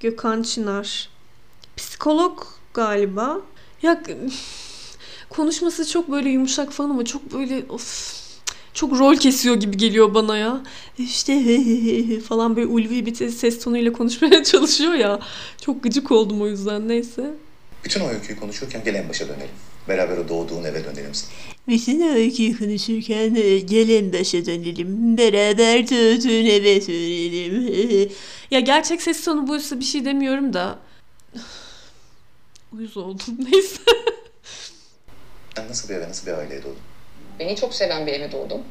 Gökhan 0.00 0.42
Çınar. 0.42 1.08
Psikolog 1.76 2.42
galiba. 2.74 3.36
Ya 3.82 4.00
konuşması 5.30 5.88
çok 5.88 6.10
böyle 6.10 6.28
yumuşak 6.28 6.72
falan 6.72 6.90
ama 6.90 7.04
çok 7.04 7.32
böyle 7.32 7.62
of 7.68 8.20
çok 8.74 8.98
rol 8.98 9.16
kesiyor 9.16 9.56
gibi 9.56 9.76
geliyor 9.76 10.14
bana 10.14 10.36
ya. 10.36 10.62
İşte 10.98 11.60
falan 12.28 12.56
böyle 12.56 12.66
ulvi 12.66 13.06
bir 13.06 13.30
ses 13.30 13.64
tonuyla 13.64 13.92
konuşmaya 13.92 14.44
çalışıyor 14.44 14.94
ya. 14.94 15.20
Çok 15.60 15.82
gıcık 15.82 16.10
oldum 16.10 16.42
o 16.42 16.46
yüzden 16.46 16.88
neyse. 16.88 17.34
Bütün 17.84 18.00
o 18.00 18.08
öyküyü 18.08 18.38
konuşurken 18.38 18.84
gelen 18.84 19.08
başa 19.08 19.28
dönelim. 19.28 19.54
Beraber 19.88 20.16
o 20.16 20.28
doğduğun 20.28 20.64
eve 20.64 20.84
dönelim. 20.84 21.12
Bütün 21.68 22.00
o 22.00 22.08
öyküyü 22.08 22.58
konuşurken 22.58 23.34
gelen 23.66 24.12
başa 24.12 24.46
dönelim. 24.46 25.16
Beraber 25.18 25.88
doğduğun 25.90 26.46
eve 26.46 26.86
dönelim. 26.86 28.12
ya 28.50 28.60
gerçek 28.60 29.02
ses 29.02 29.24
tonu 29.24 29.48
buysa 29.48 29.80
bir 29.80 29.84
şey 29.84 30.04
demiyorum 30.04 30.52
da. 30.52 30.78
Uyuz 32.72 32.96
oldum 32.96 33.38
neyse. 33.52 33.80
Sen 35.60 35.68
nasıl 35.68 35.88
bir 35.88 35.94
eve, 35.94 36.08
nasıl 36.08 36.26
bir 36.26 36.32
aileye 36.32 36.62
doğdun? 36.62 36.78
Beni 37.38 37.56
çok 37.56 37.74
seven 37.74 38.06
bir 38.06 38.12
eve 38.12 38.32
doğdum. 38.32 38.64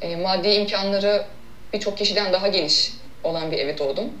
E, 0.00 0.16
maddi 0.16 0.48
imkanları 0.48 1.24
birçok 1.72 1.98
kişiden 1.98 2.32
daha 2.32 2.48
geniş 2.48 2.92
olan 3.22 3.50
bir 3.50 3.58
eve 3.58 3.78
doğdum. 3.78 4.12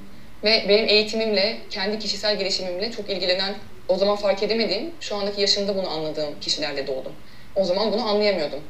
Ve 0.44 0.64
benim 0.68 0.88
eğitimimle, 0.88 1.58
kendi 1.70 1.98
kişisel 1.98 2.38
gelişimimle 2.38 2.90
çok 2.90 3.10
ilgilenen, 3.10 3.54
o 3.88 3.98
zaman 3.98 4.16
fark 4.16 4.42
edemediğim, 4.42 4.94
şu 5.00 5.16
andaki 5.16 5.40
yaşımda 5.40 5.76
bunu 5.76 5.88
anladığım 5.88 6.40
kişilerle 6.40 6.86
doğdum. 6.86 7.12
O 7.54 7.64
zaman 7.64 7.92
bunu 7.92 8.08
anlayamıyordum. 8.08 8.60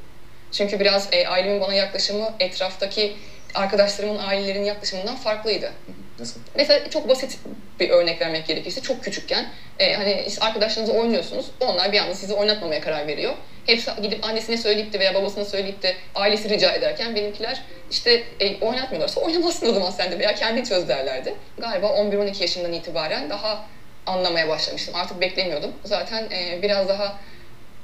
Çünkü 0.52 0.80
biraz 0.80 1.08
e, 1.12 1.26
ailemin 1.28 1.60
bana 1.60 1.74
yaklaşımı 1.74 2.34
etraftaki 2.40 3.16
arkadaşlarımın 3.54 4.18
ailelerinin 4.18 4.64
yaklaşımından 4.64 5.16
farklıydı. 5.16 5.72
Nasıl? 6.18 6.40
Mesela 6.54 6.90
çok 6.90 7.08
basit 7.08 7.38
bir 7.80 7.90
örnek 7.90 8.20
vermek 8.20 8.46
gerekirse 8.46 8.80
çok 8.80 9.04
küçükken 9.04 9.46
e, 9.78 9.94
hani 9.94 10.24
işte 10.26 10.44
arkadaşlarınızla 10.44 10.98
oynuyorsunuz. 11.00 11.46
Onlar 11.60 11.92
bir 11.92 11.98
anda 11.98 12.14
sizi 12.14 12.34
oynatmamaya 12.34 12.80
karar 12.80 13.06
veriyor. 13.06 13.34
Hepsi 13.66 13.90
gidip 14.02 14.24
annesine 14.24 14.56
söyleyip 14.56 14.92
de 14.92 15.00
veya 15.00 15.14
babasına 15.14 15.44
söyleyip 15.44 15.82
de 15.82 15.94
ailesi 16.14 16.48
rica 16.48 16.72
ederken 16.72 17.14
benimkiler 17.14 17.62
işte 17.90 18.24
e, 18.40 18.60
oynatmıyorlarsa 18.60 19.20
oynamazsın 19.20 19.70
o 19.70 19.72
zaman 19.72 19.90
sen 19.90 20.12
de 20.12 20.18
veya 20.18 20.34
kendi 20.34 20.64
çöz 20.64 20.88
derlerdi. 20.88 21.34
Galiba 21.58 21.86
11-12 21.86 22.42
yaşından 22.42 22.72
itibaren 22.72 23.30
daha 23.30 23.64
anlamaya 24.06 24.48
başlamıştım. 24.48 24.94
Artık 24.94 25.20
beklemiyordum. 25.20 25.72
Zaten 25.84 26.30
e, 26.30 26.62
biraz 26.62 26.88
daha 26.88 27.18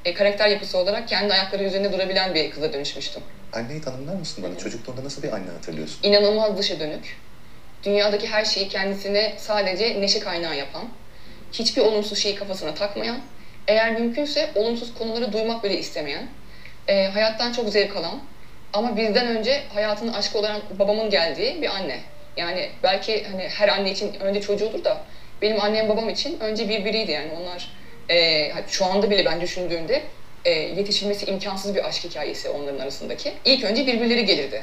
e, 0.04 0.14
karakter 0.14 0.48
yapısı 0.48 0.78
olarak 0.78 1.08
kendi 1.08 1.32
ayakları 1.32 1.64
üzerinde 1.64 1.92
durabilen 1.92 2.34
bir 2.34 2.50
kıza 2.50 2.72
dönüşmüştüm. 2.72 3.22
Anneyi 3.52 3.80
tanımlar 3.80 4.14
mısın 4.14 4.44
bana? 4.44 4.58
Çocukluğunda 4.58 5.04
nasıl 5.04 5.22
bir 5.22 5.32
anne 5.32 5.50
hatırlıyorsun? 5.50 5.98
İnanılmaz 6.02 6.58
dışa 6.58 6.80
dönük. 6.80 7.16
Dünyadaki 7.84 8.28
her 8.28 8.44
şeyi 8.44 8.68
kendisine 8.68 9.34
sadece 9.38 10.00
neşe 10.00 10.20
kaynağı 10.20 10.56
yapan, 10.56 10.84
hiçbir 11.52 11.82
olumsuz 11.82 12.18
şeyi 12.18 12.34
kafasına 12.34 12.74
takmayan, 12.74 13.18
eğer 13.68 14.00
mümkünse 14.00 14.50
olumsuz 14.54 14.94
konuları 14.94 15.32
duymak 15.32 15.64
bile 15.64 15.78
istemeyen, 15.78 16.26
e, 16.88 17.06
hayattan 17.06 17.52
çok 17.52 17.68
zevk 17.68 17.96
alan 17.96 18.20
ama 18.72 18.96
bizden 18.96 19.26
önce 19.26 19.62
hayatının 19.74 20.12
aşkı 20.12 20.38
olarak 20.38 20.78
babamın 20.78 21.10
geldiği 21.10 21.62
bir 21.62 21.68
anne. 21.68 22.00
Yani 22.36 22.68
belki 22.82 23.24
hani 23.24 23.48
her 23.48 23.68
anne 23.68 23.90
için 23.90 24.14
önce 24.20 24.40
çocuğudur 24.40 24.84
da 24.84 25.00
benim 25.42 25.60
annem 25.60 25.88
babam 25.88 26.08
için 26.08 26.40
önce 26.40 26.68
birbiriydi 26.68 27.10
yani 27.10 27.32
onlar 27.40 27.70
e, 28.10 28.50
şu 28.68 28.84
anda 28.84 29.10
bile 29.10 29.24
ben 29.24 29.40
düşündüğümde 29.40 30.02
e, 30.44 30.50
yetişilmesi 30.50 31.26
imkansız 31.26 31.74
bir 31.74 31.88
aşk 31.88 32.04
hikayesi 32.04 32.48
onların 32.48 32.78
arasındaki. 32.78 33.32
İlk 33.44 33.64
önce 33.64 33.86
birbirleri 33.86 34.26
gelirdi. 34.26 34.62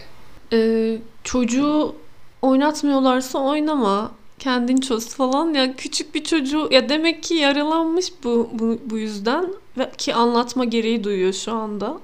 Ee, 0.54 0.98
çocuğu 1.24 1.96
oynatmıyorlarsa 2.42 3.40
oynama. 3.40 4.12
Kendin 4.40 4.78
çöz 4.78 5.08
falan 5.08 5.54
ya 5.54 5.76
küçük 5.76 6.16
bir 6.16 6.24
çocuğu 6.24 6.68
ya 6.72 6.90
demek 6.90 7.24
ki 7.24 7.34
yaralanmış 7.34 8.12
bu 8.24 8.50
bu, 8.54 8.78
bu 8.86 8.98
yüzden 8.98 9.46
ve 9.78 9.92
ki 9.98 10.16
anlatma 10.16 10.66
gereği 10.66 11.04
duyuyor 11.04 11.34
şu 11.34 11.52
anda. 11.52 12.00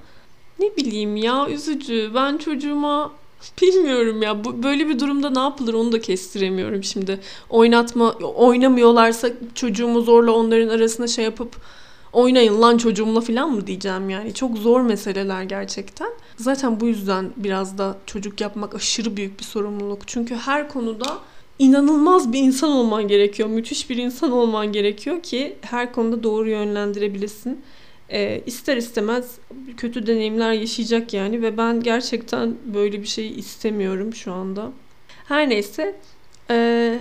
Ne 0.60 0.78
bileyim 0.78 1.16
ya 1.16 1.50
üzücü. 1.50 2.12
Ben 2.16 2.38
çocuğuma 2.38 3.12
bilmiyorum 3.62 4.22
ya 4.22 4.44
bu 4.44 4.64
böyle 4.64 4.90
bir 4.90 5.00
durumda 5.00 5.30
ne 5.30 5.40
yapılır 5.40 5.74
onu 5.74 5.92
da 5.92 6.02
kestiremiyorum 6.02 6.84
şimdi. 6.84 7.20
Oynatma 7.50 8.12
oynamıyorlarsa 8.14 9.30
çocuğumu 9.56 10.02
zorla 10.02 10.32
onların 10.32 10.70
arasına 10.70 11.08
şey 11.08 11.26
yapıp 11.26 11.56
oynayın 12.16 12.62
lan 12.62 12.78
çocuğumla 12.78 13.22
falan 13.22 13.52
mı 13.52 13.68
diyeceğim 13.68 14.10
yani. 14.10 14.34
Çok 14.34 14.58
zor 14.58 14.82
meseleler 14.82 15.44
gerçekten. 15.44 16.10
Zaten 16.38 16.80
bu 16.80 16.88
yüzden 16.88 17.30
biraz 17.38 17.78
da 17.78 17.98
çocuk 18.06 18.42
yapmak 18.42 18.76
aşırı 18.76 19.18
büyük 19.18 19.40
bir 19.40 19.44
sorumluluk. 19.44 20.08
Çünkü 20.08 20.36
her 20.36 20.70
konuda 20.70 21.18
inanılmaz 21.60 22.34
bir 22.34 22.40
insan 22.40 22.72
olman 22.72 23.08
gerekiyor. 23.08 23.50
Müthiş 23.50 23.90
bir 23.90 23.98
insan 23.98 24.32
olman 24.32 24.72
gerekiyor 24.72 25.24
ki 25.24 25.56
her 25.62 25.94
konuda 25.94 26.24
doğru 26.24 26.50
yönlendirebilesin. 26.50 27.62
E, 28.10 28.42
ister 28.46 28.78
istemez 28.78 29.38
kötü 29.78 30.08
deneyimler 30.08 30.52
yaşayacak 30.52 31.14
yani 31.14 31.42
ve 31.42 31.58
ben 31.58 31.82
gerçekten 31.82 32.56
böyle 32.74 33.02
bir 33.02 33.08
şey 33.08 33.40
istemiyorum 33.40 34.14
şu 34.14 34.34
anda. 34.34 34.72
Her 35.28 35.50
neyse 35.50 35.96
e, 36.50 37.00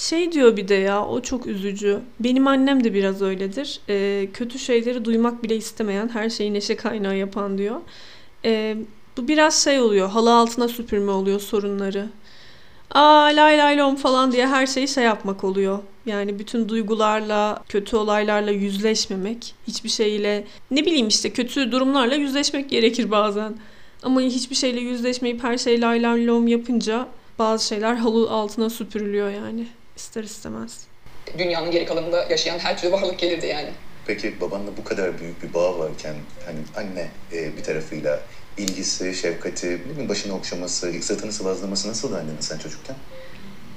şey 0.00 0.32
diyor 0.32 0.56
bir 0.56 0.68
de 0.68 0.74
ya 0.74 1.06
o 1.06 1.20
çok 1.22 1.46
üzücü. 1.46 2.00
Benim 2.20 2.46
annem 2.46 2.84
de 2.84 2.94
biraz 2.94 3.22
öyledir. 3.22 3.80
E, 3.88 4.28
kötü 4.32 4.58
şeyleri 4.58 5.04
duymak 5.04 5.42
bile 5.42 5.56
istemeyen 5.56 6.08
her 6.08 6.30
şeyi 6.30 6.54
neşe 6.54 6.76
kaynağı 6.76 7.16
yapan 7.16 7.58
diyor. 7.58 7.80
E, 8.44 8.76
bu 9.16 9.28
biraz 9.28 9.64
şey 9.64 9.80
oluyor 9.80 10.08
halı 10.08 10.34
altına 10.34 10.68
süpürme 10.68 11.12
oluyor 11.12 11.40
sorunları 11.40 12.08
aa 12.90 13.24
lay 13.24 13.58
lay 13.58 13.78
lom 13.78 13.96
falan 13.96 14.32
diye 14.32 14.46
her 14.46 14.66
şeyi 14.66 14.88
şey 14.88 15.04
yapmak 15.04 15.44
oluyor. 15.44 15.78
Yani 16.06 16.38
bütün 16.38 16.68
duygularla, 16.68 17.64
kötü 17.68 17.96
olaylarla 17.96 18.50
yüzleşmemek, 18.50 19.54
hiçbir 19.66 19.88
şeyle 19.88 20.44
ne 20.70 20.86
bileyim 20.86 21.08
işte 21.08 21.30
kötü 21.32 21.72
durumlarla 21.72 22.14
yüzleşmek 22.14 22.70
gerekir 22.70 23.10
bazen. 23.10 23.54
Ama 24.02 24.20
hiçbir 24.20 24.56
şeyle 24.56 24.80
yüzleşmeyip 24.80 25.44
her 25.44 25.58
şey 25.58 25.80
lay 25.80 26.02
lay 26.02 26.26
lom 26.26 26.48
yapınca 26.48 27.08
bazı 27.38 27.66
şeyler 27.66 27.94
halı 27.94 28.30
altına 28.30 28.70
süpürülüyor 28.70 29.30
yani 29.30 29.66
ister 30.00 30.24
istemez. 30.24 30.86
Dünyanın 31.38 31.70
geri 31.70 31.84
kalanında 31.84 32.26
yaşayan 32.30 32.58
her 32.58 32.78
türlü 32.78 32.92
varlık 32.92 33.18
gelirdi 33.18 33.46
yani. 33.46 33.70
Peki 34.06 34.40
babanla 34.40 34.76
bu 34.76 34.84
kadar 34.84 35.18
büyük 35.18 35.42
bir 35.42 35.54
bağ 35.54 35.78
varken 35.78 36.14
hani 36.46 36.58
anne 36.76 37.08
e, 37.32 37.56
bir 37.56 37.62
tarafıyla 37.62 38.20
ilgisi, 38.56 39.14
şefkati, 39.14 39.66
ne 39.66 39.90
bileyim 39.90 40.08
başını 40.08 40.34
okşaması, 40.36 40.92
sırtını 41.02 41.32
sıvazlaması 41.32 41.88
nasıl 41.88 42.12
annenin 42.14 42.40
sen 42.40 42.58
çocukken? 42.58 42.96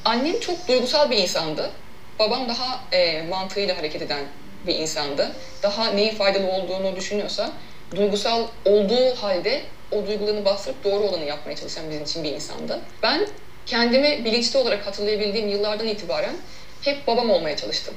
Annem 0.06 0.40
çok 0.40 0.68
duygusal 0.68 1.12
bir 1.12 1.18
insandı. 1.18 1.72
Babam 2.20 2.50
daha 2.50 2.84
e, 2.92 3.24
mantığıyla 3.28 3.78
hareket 3.78 4.02
eden 4.02 4.26
bir 4.68 4.76
insandı. 4.76 5.32
Daha 5.64 5.92
neyin 5.92 6.16
faydalı 6.16 6.48
olduğunu 6.48 6.96
düşünüyorsa 6.96 7.52
duygusal 7.96 8.48
olduğu 8.66 9.16
halde 9.16 9.62
o 9.92 10.08
duygularını 10.08 10.46
bastırıp 10.46 10.84
doğru 10.84 11.04
olanı 11.04 11.24
yapmaya 11.24 11.56
çalışan 11.56 11.90
bizim 11.90 12.04
için 12.04 12.24
bir 12.24 12.32
insandı. 12.32 12.82
Ben 13.04 13.28
kendimi 13.66 14.26
bilinçli 14.26 14.60
olarak 14.60 14.88
hatırlayabildiğim 14.88 15.50
yıllardan 15.50 15.88
itibaren 15.88 16.36
hep 16.82 17.08
babam 17.08 17.30
olmaya 17.30 17.58
çalıştım. 17.58 17.94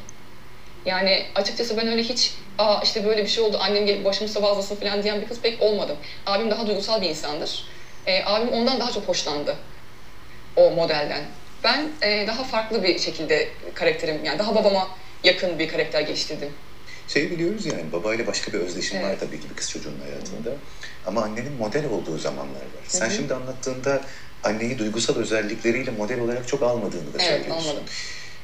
Yani 0.87 1.27
açıkçası 1.35 1.77
ben 1.77 1.89
öyle 1.89 2.03
hiç 2.03 2.35
aa 2.59 2.81
işte 2.83 3.05
böyle 3.05 3.23
bir 3.23 3.29
şey 3.29 3.45
oldu 3.45 3.59
annem 3.61 3.87
gelip 3.87 4.05
başımı 4.05 4.29
sıvazlasın 4.29 4.77
falan 4.77 5.03
diyen 5.03 5.21
bir 5.21 5.29
kız 5.29 5.41
pek 5.41 5.63
olmadım. 5.63 5.97
Abim 6.27 6.51
daha 6.51 6.67
duygusal 6.67 7.03
bir 7.03 7.09
insandır. 7.09 7.65
E, 8.07 8.25
abim 8.25 8.49
ondan 8.49 8.81
daha 8.81 8.93
çok 8.93 9.09
hoşlandı 9.09 9.57
o 10.57 10.71
modelden. 10.71 11.25
Ben 11.65 11.89
e, 12.03 12.27
daha 12.27 12.45
farklı 12.45 12.83
bir 12.83 12.99
şekilde 12.99 13.49
karakterim 13.75 14.25
yani 14.25 14.39
daha 14.39 14.55
babama 14.55 14.89
yakın 15.25 15.59
bir 15.59 15.69
karakter 15.69 16.01
geliştirdim. 16.01 16.53
Şeyi 17.09 17.31
biliyoruz 17.31 17.67
yani 17.67 17.93
babayla 17.93 18.27
başka 18.27 18.53
bir 18.53 18.59
özdeşim 18.59 18.99
evet. 19.01 19.11
var 19.11 19.17
tabii 19.21 19.41
ki 19.41 19.51
bir 19.51 19.57
kız 19.57 19.71
çocuğunun 19.71 20.01
hayatında. 20.01 20.51
Hı-hı. 20.51 20.59
Ama 21.07 21.23
annenin 21.23 21.53
model 21.53 21.85
olduğu 21.87 22.19
zamanlar 22.19 22.61
var. 22.61 22.85
Sen 22.89 23.07
Hı-hı. 23.07 23.15
şimdi 23.15 23.35
anlattığında 23.35 24.01
anneyi 24.47 24.79
duygusal 24.79 25.17
özellikleriyle 25.17 25.91
model 25.91 26.21
olarak 26.21 26.49
çok 26.49 26.63
almadığını 26.63 27.15
da 27.15 27.19
söylüyorsun. 27.19 27.51
Evet 27.51 27.53
almadım. 27.53 27.83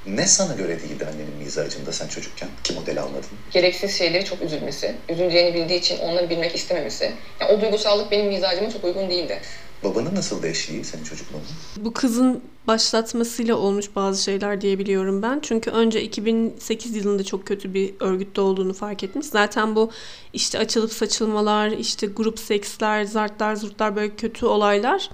Ne 0.07 0.27
sana 0.27 0.55
göre 0.55 0.81
değildi 0.81 1.07
annenin 1.13 1.37
mizacında 1.39 1.93
sen 1.93 2.09
çocukken? 2.09 2.49
Ki 2.65 2.73
model 2.73 3.03
almadın? 3.03 3.31
Gereksiz 3.51 3.99
şeyleri 3.99 4.25
çok 4.25 4.43
üzülmesi, 4.43 4.95
üzüleceğini 5.09 5.55
bildiği 5.55 5.79
için 5.79 5.99
onları 5.99 6.31
bilmek 6.31 6.55
istememesi. 6.55 7.13
Yani 7.41 7.53
o 7.53 7.61
duygusallık 7.61 8.11
benim 8.11 8.27
mizacıma 8.27 8.71
çok 8.71 8.85
uygun 8.85 9.11
değildi. 9.11 9.41
Babanın 9.85 10.15
nasıl 10.15 10.45
eşliği 10.45 10.85
senin 10.85 11.05
çocukluğun? 11.05 11.43
Bu 11.77 11.93
kızın 11.93 12.43
başlatmasıyla 12.67 13.57
olmuş 13.57 13.87
bazı 13.97 14.23
şeyler 14.23 14.61
diyebiliyorum 14.61 15.23
ben. 15.23 15.41
Çünkü 15.43 15.71
önce 15.71 16.03
2008 16.03 16.97
yılında 16.97 17.25
çok 17.25 17.47
kötü 17.47 17.75
bir 17.75 17.95
örgütte 18.01 18.41
olduğunu 18.41 18.75
fark 18.75 19.05
etmiş. 19.05 19.27
Zaten 19.27 19.77
bu 19.77 19.91
işte 20.33 20.59
açılıp 20.59 20.93
saçılmalar, 20.93 21.71
işte 21.71 22.07
grup 22.07 22.39
seksler, 22.39 23.05
zartlar, 23.05 23.57
zurtlar 23.57 23.97
böyle 23.97 24.17
kötü 24.17 24.47
olaylar 24.47 25.11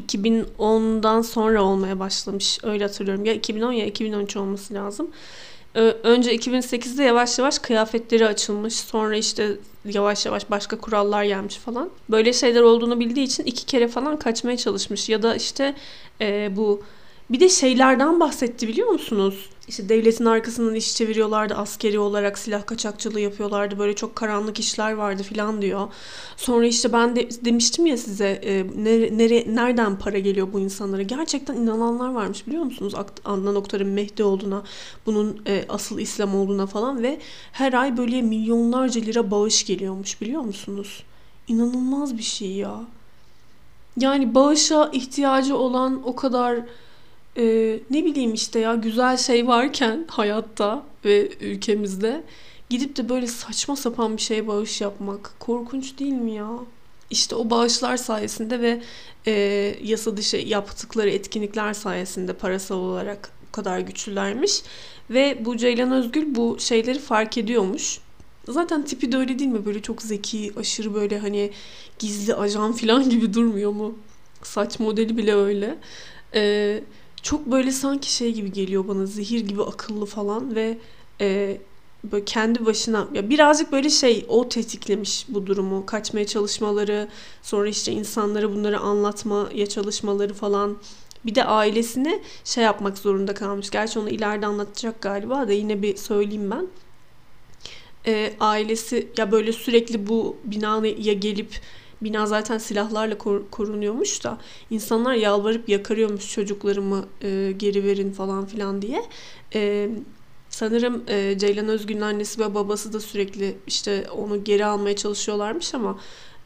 2010'dan 0.00 1.22
sonra 1.22 1.62
olmaya 1.62 1.98
başlamış. 1.98 2.58
Öyle 2.62 2.84
hatırlıyorum. 2.84 3.24
Ya 3.24 3.34
2010 3.34 3.72
ya 3.72 3.86
2013 3.86 4.36
olması 4.36 4.74
lazım. 4.74 5.10
Önce 5.74 6.36
2008'de 6.36 7.02
yavaş 7.02 7.38
yavaş 7.38 7.58
kıyafetleri 7.58 8.26
açılmış. 8.26 8.74
Sonra 8.74 9.16
işte 9.16 9.56
yavaş 9.84 10.26
yavaş 10.26 10.50
başka 10.50 10.78
kurallar 10.78 11.24
gelmiş 11.24 11.56
falan. 11.56 11.90
Böyle 12.08 12.32
şeyler 12.32 12.62
olduğunu 12.62 13.00
bildiği 13.00 13.24
için 13.24 13.44
iki 13.44 13.66
kere 13.66 13.88
falan 13.88 14.18
kaçmaya 14.18 14.56
çalışmış. 14.56 15.08
Ya 15.08 15.22
da 15.22 15.34
işte 15.34 15.74
e, 16.20 16.56
bu 16.56 16.82
bir 17.30 17.40
de 17.40 17.48
şeylerden 17.48 18.20
bahsetti 18.20 18.68
biliyor 18.68 18.88
musunuz? 18.88 19.50
İşte 19.70 19.88
devletin 19.88 20.24
arkasından 20.24 20.74
iş 20.74 20.96
çeviriyorlardı. 20.96 21.54
Askeri 21.54 21.98
olarak 21.98 22.38
silah 22.38 22.66
kaçakçılığı 22.66 23.20
yapıyorlardı. 23.20 23.78
Böyle 23.78 23.94
çok 23.94 24.16
karanlık 24.16 24.60
işler 24.60 24.92
vardı 24.92 25.22
filan 25.22 25.62
diyor. 25.62 25.88
Sonra 26.36 26.66
işte 26.66 26.92
ben 26.92 27.16
de 27.16 27.28
demiştim 27.44 27.86
ya 27.86 27.96
size 27.96 28.28
e, 28.28 28.66
nere, 28.84 29.18
nere, 29.18 29.54
nereden 29.54 29.98
para 29.98 30.18
geliyor 30.18 30.52
bu 30.52 30.60
insanlara. 30.60 31.02
Gerçekten 31.02 31.54
inananlar 31.54 32.12
varmış 32.12 32.46
biliyor 32.46 32.62
musunuz? 32.62 32.94
Adnan 33.24 33.56
Oktar'ın 33.56 33.86
Mehdi 33.86 34.22
olduğuna, 34.22 34.62
bunun 35.06 35.42
e, 35.46 35.64
asıl 35.68 35.98
İslam 35.98 36.34
olduğuna 36.34 36.66
falan 36.66 37.02
ve 37.02 37.20
her 37.52 37.72
ay 37.72 37.96
böyle 37.96 38.22
milyonlarca 38.22 39.00
lira 39.00 39.30
bağış 39.30 39.66
geliyormuş 39.66 40.20
biliyor 40.20 40.42
musunuz? 40.42 41.02
İnanılmaz 41.48 42.18
bir 42.18 42.22
şey 42.22 42.50
ya. 42.50 42.80
Yani 43.96 44.34
bağışa 44.34 44.90
ihtiyacı 44.92 45.56
olan 45.56 46.00
o 46.04 46.16
kadar 46.16 46.60
e, 47.40 47.78
ne 47.90 48.04
bileyim 48.04 48.34
işte 48.34 48.58
ya 48.58 48.74
güzel 48.74 49.16
şey 49.16 49.46
varken 49.46 50.04
hayatta 50.08 50.86
ve 51.04 51.28
ülkemizde 51.40 52.22
gidip 52.70 52.96
de 52.96 53.08
böyle 53.08 53.26
saçma 53.26 53.76
sapan 53.76 54.16
bir 54.16 54.22
şeye 54.22 54.46
bağış 54.46 54.80
yapmak 54.80 55.34
korkunç 55.40 55.98
değil 55.98 56.12
mi 56.12 56.34
ya? 56.34 56.50
İşte 57.10 57.34
o 57.34 57.50
bağışlar 57.50 57.96
sayesinde 57.96 58.60
ve 58.60 58.82
e, 59.26 59.32
yasa 59.82 60.16
dışı 60.16 60.36
yaptıkları 60.36 61.10
etkinlikler 61.10 61.74
sayesinde 61.74 62.32
parasal 62.32 62.76
olarak 62.76 63.30
bu 63.48 63.52
kadar 63.52 63.80
güçlülermiş. 63.80 64.62
Ve 65.10 65.44
bu 65.44 65.56
Ceylan 65.56 65.92
Özgül 65.92 66.34
bu 66.34 66.56
şeyleri 66.60 66.98
fark 66.98 67.38
ediyormuş. 67.38 67.98
Zaten 68.48 68.84
tipi 68.84 69.12
de 69.12 69.16
öyle 69.16 69.38
değil 69.38 69.50
mi? 69.50 69.64
Böyle 69.64 69.82
çok 69.82 70.02
zeki, 70.02 70.52
aşırı 70.56 70.94
böyle 70.94 71.18
hani 71.18 71.50
gizli 71.98 72.34
ajan 72.34 72.72
falan 72.76 73.10
gibi 73.10 73.34
durmuyor 73.34 73.72
mu? 73.72 73.98
Saç 74.42 74.78
modeli 74.78 75.16
bile 75.16 75.34
öyle. 75.34 75.78
Ee, 76.34 76.80
çok 77.22 77.46
böyle 77.46 77.72
sanki 77.72 78.12
şey 78.12 78.32
gibi 78.32 78.52
geliyor 78.52 78.88
bana 78.88 79.06
zehir 79.06 79.40
gibi 79.40 79.62
akıllı 79.62 80.06
falan 80.06 80.54
ve 80.54 80.78
e, 81.20 81.58
böyle 82.04 82.24
kendi 82.24 82.66
başına 82.66 83.08
ya 83.14 83.30
birazcık 83.30 83.72
böyle 83.72 83.90
şey 83.90 84.26
o 84.28 84.48
tetiklemiş 84.48 85.26
bu 85.28 85.46
durumu 85.46 85.86
kaçmaya 85.86 86.26
çalışmaları 86.26 87.08
sonra 87.42 87.68
işte 87.68 87.92
insanlara 87.92 88.52
bunları 88.52 88.78
anlatmaya 88.78 89.66
çalışmaları 89.66 90.34
falan 90.34 90.78
bir 91.24 91.34
de 91.34 91.44
ailesine 91.44 92.22
şey 92.44 92.64
yapmak 92.64 92.98
zorunda 92.98 93.34
kalmış. 93.34 93.70
Gerçi 93.70 93.98
onu 93.98 94.08
ileride 94.08 94.46
anlatacak 94.46 95.00
galiba 95.00 95.48
da 95.48 95.52
yine 95.52 95.82
bir 95.82 95.96
söyleyeyim 95.96 96.50
ben. 96.50 96.66
E, 98.06 98.32
ailesi 98.40 99.08
ya 99.16 99.32
böyle 99.32 99.52
sürekli 99.52 100.06
bu 100.06 100.36
binaya 100.44 101.12
gelip 101.12 101.60
Bina 102.02 102.26
zaten 102.26 102.58
silahlarla 102.58 103.18
kor- 103.18 103.50
korunuyormuş 103.50 104.24
da 104.24 104.38
insanlar 104.70 105.14
yalvarıp 105.14 105.68
yakarıyormuş 105.68 106.32
çocuklarımı 106.32 107.04
e, 107.22 107.52
geri 107.56 107.84
verin 107.84 108.12
falan 108.12 108.46
filan 108.46 108.82
diye. 108.82 109.02
E, 109.54 109.90
sanırım 110.50 111.02
e, 111.08 111.38
Ceylan 111.38 111.68
Özgün'ün 111.68 112.00
annesi 112.00 112.40
ve 112.40 112.54
babası 112.54 112.92
da 112.92 113.00
sürekli 113.00 113.56
işte 113.66 114.06
onu 114.10 114.44
geri 114.44 114.64
almaya 114.64 114.96
çalışıyorlarmış 114.96 115.74
ama 115.74 115.98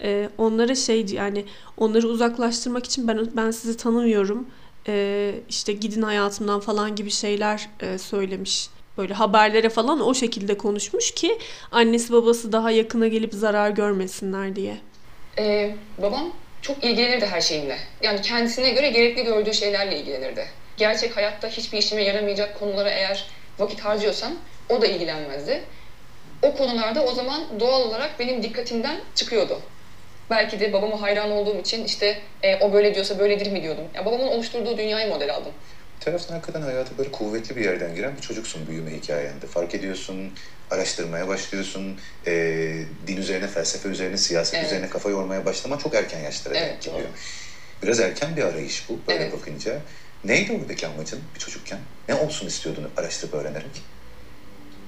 e, 0.02 0.30
onlara 0.38 0.74
şeydi 0.74 1.14
yani 1.14 1.44
onları 1.76 2.08
uzaklaştırmak 2.08 2.86
için 2.86 3.08
ben 3.08 3.30
ben 3.36 3.50
sizi 3.50 3.76
tanımıyorum. 3.76 4.46
E, 4.88 5.34
işte 5.48 5.72
gidin 5.72 6.02
hayatımdan 6.02 6.60
falan 6.60 6.96
gibi 6.96 7.10
şeyler 7.10 7.68
e, 7.80 7.98
söylemiş 7.98 8.68
böyle 8.98 9.14
haberlere 9.14 9.68
falan 9.68 10.00
o 10.00 10.14
şekilde 10.14 10.58
konuşmuş 10.58 11.10
ki 11.10 11.38
annesi 11.72 12.12
babası 12.12 12.52
daha 12.52 12.70
yakına 12.70 13.08
gelip 13.08 13.34
zarar 13.34 13.70
görmesinler 13.70 14.56
diye. 14.56 14.80
Ee, 15.38 15.76
babam 15.98 16.32
çok 16.62 16.84
ilgilenirdi 16.84 17.26
her 17.26 17.40
şeyimle. 17.40 17.78
Yani 18.02 18.20
kendisine 18.22 18.70
göre 18.70 18.88
gerekli 18.88 19.24
gördüğü 19.24 19.54
şeylerle 19.54 19.96
ilgilenirdi. 19.98 20.46
Gerçek 20.76 21.16
hayatta 21.16 21.48
hiçbir 21.48 21.78
işime 21.78 22.04
yaramayacak 22.04 22.58
konulara 22.58 22.90
eğer 22.90 23.26
vakit 23.58 23.80
harcıyorsam 23.80 24.32
o 24.68 24.80
da 24.80 24.86
ilgilenmezdi. 24.86 25.64
O 26.42 26.54
konularda 26.54 27.04
o 27.04 27.12
zaman 27.12 27.60
doğal 27.60 27.82
olarak 27.82 28.20
benim 28.20 28.42
dikkatimden 28.42 29.00
çıkıyordu. 29.14 29.60
Belki 30.30 30.60
de 30.60 30.72
babama 30.72 31.02
hayran 31.02 31.30
olduğum 31.30 31.58
için 31.58 31.84
işte 31.84 32.22
e, 32.42 32.56
o 32.56 32.72
böyle 32.72 32.94
diyorsa 32.94 33.18
böyledir 33.18 33.50
mi 33.52 33.62
diyordum. 33.62 33.84
Ya 33.94 34.06
babamın 34.06 34.28
oluşturduğu 34.28 34.76
dünyayı 34.76 35.08
model 35.08 35.34
aldım. 35.34 35.52
Bir 36.00 36.04
taraftan 36.04 36.34
hakikaten 36.34 36.62
hayata 36.62 36.98
böyle 36.98 37.10
kuvvetli 37.10 37.56
bir 37.56 37.64
yerden 37.64 37.94
giren 37.94 38.16
bir 38.16 38.20
çocuksun 38.22 38.66
büyüme 38.66 38.90
hikayende. 38.96 39.46
Fark 39.46 39.74
ediyorsun, 39.74 40.32
araştırmaya 40.70 41.28
başlıyorsun, 41.28 42.00
e, 42.26 42.32
din 43.06 43.16
üzerine, 43.16 43.46
felsefe 43.48 43.88
üzerine, 43.88 44.16
siyaset 44.16 44.54
Evet. 44.54 44.66
üzerine 44.66 44.88
kafa 44.88 45.10
yormaya 45.10 45.44
başlama 45.44 45.78
çok 45.78 45.94
erken 45.94 46.20
yaşlara 46.20 46.56
Evet, 46.56 46.70
denk 46.70 46.82
geliyor. 46.82 47.08
Biraz 47.82 48.00
erken 48.00 48.36
bir 48.36 48.42
arayış 48.42 48.88
bu 48.88 48.98
böyle 49.08 49.22
Evet. 49.22 49.32
bakınca. 49.32 49.80
Neydi 50.24 50.52
oradaki 50.52 50.86
amacın 50.86 51.20
bir 51.34 51.40
çocukken? 51.40 51.78
Ne 52.08 52.14
olsun 52.14 52.46
istiyordun 52.46 52.90
araştırıp 52.96 53.34
öğrenerek? 53.34 53.82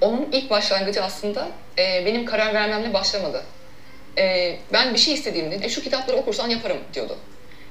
Onun 0.01 0.29
ilk 0.33 0.51
başlangıcı 0.51 1.03
aslında 1.03 1.49
e, 1.79 2.07
benim 2.07 2.27
karar 2.27 2.55
vermemle 2.55 2.95
başlamadı. 2.95 3.45
E, 4.19 4.57
ben 4.73 4.95
bir 4.95 4.99
şey 4.99 5.15
istediğimde 5.15 5.59
e, 5.63 5.69
şu 5.69 5.83
kitapları 5.83 6.17
okursan 6.17 6.51
yaparım 6.51 6.79
diyordu. 6.95 7.19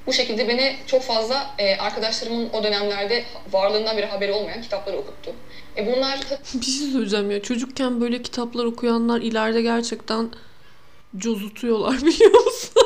Bu 0.07 0.13
şekilde 0.13 0.47
beni 0.47 0.75
çok 0.87 1.01
fazla 1.01 1.55
e, 1.57 1.75
arkadaşlarımın 1.75 2.49
o 2.53 2.63
dönemlerde 2.63 3.23
varlığından 3.51 3.97
biri 3.97 4.05
haberi 4.05 4.31
olmayan 4.31 4.61
kitapları 4.61 4.97
okuttu. 4.97 5.31
E, 5.77 5.95
bunlar 5.95 6.19
Bir 6.53 6.65
şey 6.65 6.87
söyleyeceğim 6.87 7.31
ya. 7.31 7.41
Çocukken 7.41 8.01
böyle 8.01 8.21
kitaplar 8.21 8.65
okuyanlar 8.65 9.21
ileride 9.21 9.61
gerçekten 9.61 10.29
cozutuyorlar 11.17 11.97
biliyor 12.05 12.43
musunuz? 12.45 12.85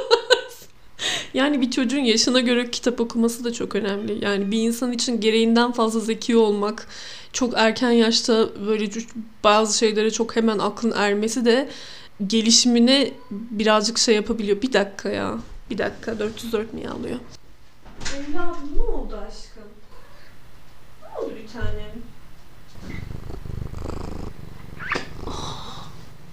yani 1.34 1.62
bir 1.62 1.72
çocuğun 1.72 2.00
yaşına 2.00 2.40
göre 2.40 2.72
kitap 2.72 3.02
okuması 3.02 3.44
da 3.44 3.54
çok 3.54 3.76
önemli. 3.76 4.26
Yani 4.26 4.52
bir 4.52 4.62
insan 4.62 4.92
için 4.92 5.22
gereğinden 5.22 5.72
fazla 5.72 6.00
zeki 6.00 6.38
olmak, 6.38 6.88
çok 7.34 7.54
erken 7.58 7.92
yaşta 7.92 8.50
böyle 8.68 8.90
bazı 9.44 9.78
şeylere 9.78 10.12
çok 10.12 10.36
hemen 10.36 10.60
aklın 10.60 10.94
ermesi 10.98 11.46
de 11.46 11.70
gelişimine 12.28 13.12
birazcık 13.32 13.98
şey 13.98 14.16
yapabiliyor. 14.16 14.62
Bir 14.62 14.74
dakika 14.74 15.10
ya. 15.10 15.38
Bir 15.70 15.78
dakika. 15.78 16.20
404 16.20 16.74
niye 16.74 16.90
alıyor? 16.90 17.20
Evladım 18.16 18.70
ne 18.76 18.82
oldu 18.82 19.20
aşkım? 19.28 19.64
Ne 21.02 21.20
oldu 21.20 21.34
bir 21.44 21.48
tanem? 21.48 21.92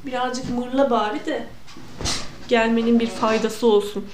Birazcık 0.06 0.50
mırla 0.50 0.90
bari 0.90 1.26
de 1.26 1.46
gelmenin 2.48 3.00
bir 3.00 3.06
faydası 3.06 3.66
olsun. 3.66 4.08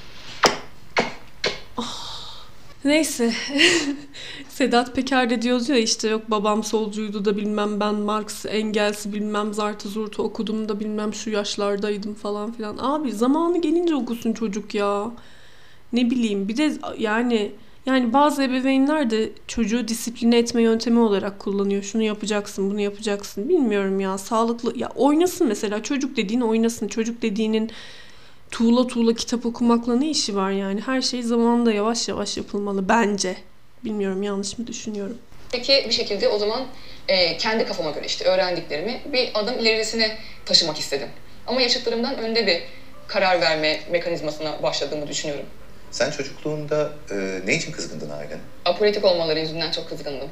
Neyse. 2.84 3.34
Sedat 4.52 4.94
Peker 4.94 5.30
de 5.30 5.42
diyordu 5.42 5.72
ya 5.72 5.78
işte 5.78 6.08
yok 6.08 6.30
babam 6.30 6.64
solcuydu 6.64 7.24
da 7.24 7.36
bilmem 7.36 7.80
ben 7.80 7.94
Marx, 7.94 8.46
Engels'i 8.46 9.12
bilmem 9.12 9.54
Zartı 9.54 9.88
Zurt'u 9.88 10.22
okudum 10.22 10.68
da 10.68 10.80
bilmem 10.80 11.14
şu 11.14 11.30
yaşlardaydım 11.30 12.14
falan 12.14 12.52
filan. 12.52 12.78
Abi 12.78 13.12
zamanı 13.12 13.60
gelince 13.60 13.94
okusun 13.94 14.32
çocuk 14.32 14.74
ya. 14.74 15.10
Ne 15.92 16.10
bileyim 16.10 16.48
bir 16.48 16.56
de 16.56 16.72
yani 16.98 17.52
yani 17.86 18.12
bazı 18.12 18.42
ebeveynler 18.42 19.10
de 19.10 19.32
çocuğu 19.46 19.88
disipline 19.88 20.38
etme 20.38 20.62
yöntemi 20.62 20.98
olarak 20.98 21.38
kullanıyor. 21.38 21.82
Şunu 21.82 22.02
yapacaksın, 22.02 22.70
bunu 22.70 22.80
yapacaksın. 22.80 23.48
Bilmiyorum 23.48 24.00
ya. 24.00 24.18
Sağlıklı 24.18 24.78
ya 24.78 24.88
oynasın 24.96 25.46
mesela. 25.48 25.82
Çocuk 25.82 26.16
dediğin 26.16 26.40
oynasın. 26.40 26.88
Çocuk 26.88 27.22
dediğinin 27.22 27.70
tuğla 28.50 28.86
tuğla 28.86 29.14
kitap 29.14 29.46
okumakla 29.46 29.96
ne 29.96 30.10
işi 30.10 30.36
var 30.36 30.50
yani? 30.50 30.80
Her 30.80 31.02
şey 31.02 31.22
zamanında 31.22 31.72
yavaş 31.72 32.08
yavaş 32.08 32.36
yapılmalı 32.36 32.88
bence. 32.88 33.36
Bilmiyorum 33.84 34.22
yanlış 34.22 34.58
mı 34.58 34.66
düşünüyorum. 34.66 35.18
Peki 35.52 35.84
bir 35.88 35.94
şekilde 35.94 36.28
o 36.28 36.38
zaman 36.38 36.66
e, 37.08 37.36
kendi 37.36 37.66
kafama 37.66 37.90
göre 37.90 38.06
işte 38.06 38.24
öğrendiklerimi 38.24 39.00
bir 39.12 39.30
adım 39.34 39.58
ilerisine 39.58 40.18
taşımak 40.44 40.78
istedim. 40.78 41.08
Ama 41.46 41.60
yaşıtlarımdan 41.60 42.18
önde 42.18 42.46
bir 42.46 42.62
karar 43.06 43.40
verme 43.40 43.80
mekanizmasına 43.90 44.62
başladığımı 44.62 45.08
düşünüyorum. 45.08 45.46
Sen 45.90 46.10
çocukluğunda 46.10 46.92
e, 47.10 47.40
ne 47.46 47.54
için 47.54 47.72
kızgındın 47.72 48.10
ailen? 48.10 48.38
Apolitik 48.64 49.04
olmaları 49.04 49.40
yüzünden 49.40 49.70
çok 49.72 49.88
kızgındım. 49.88 50.28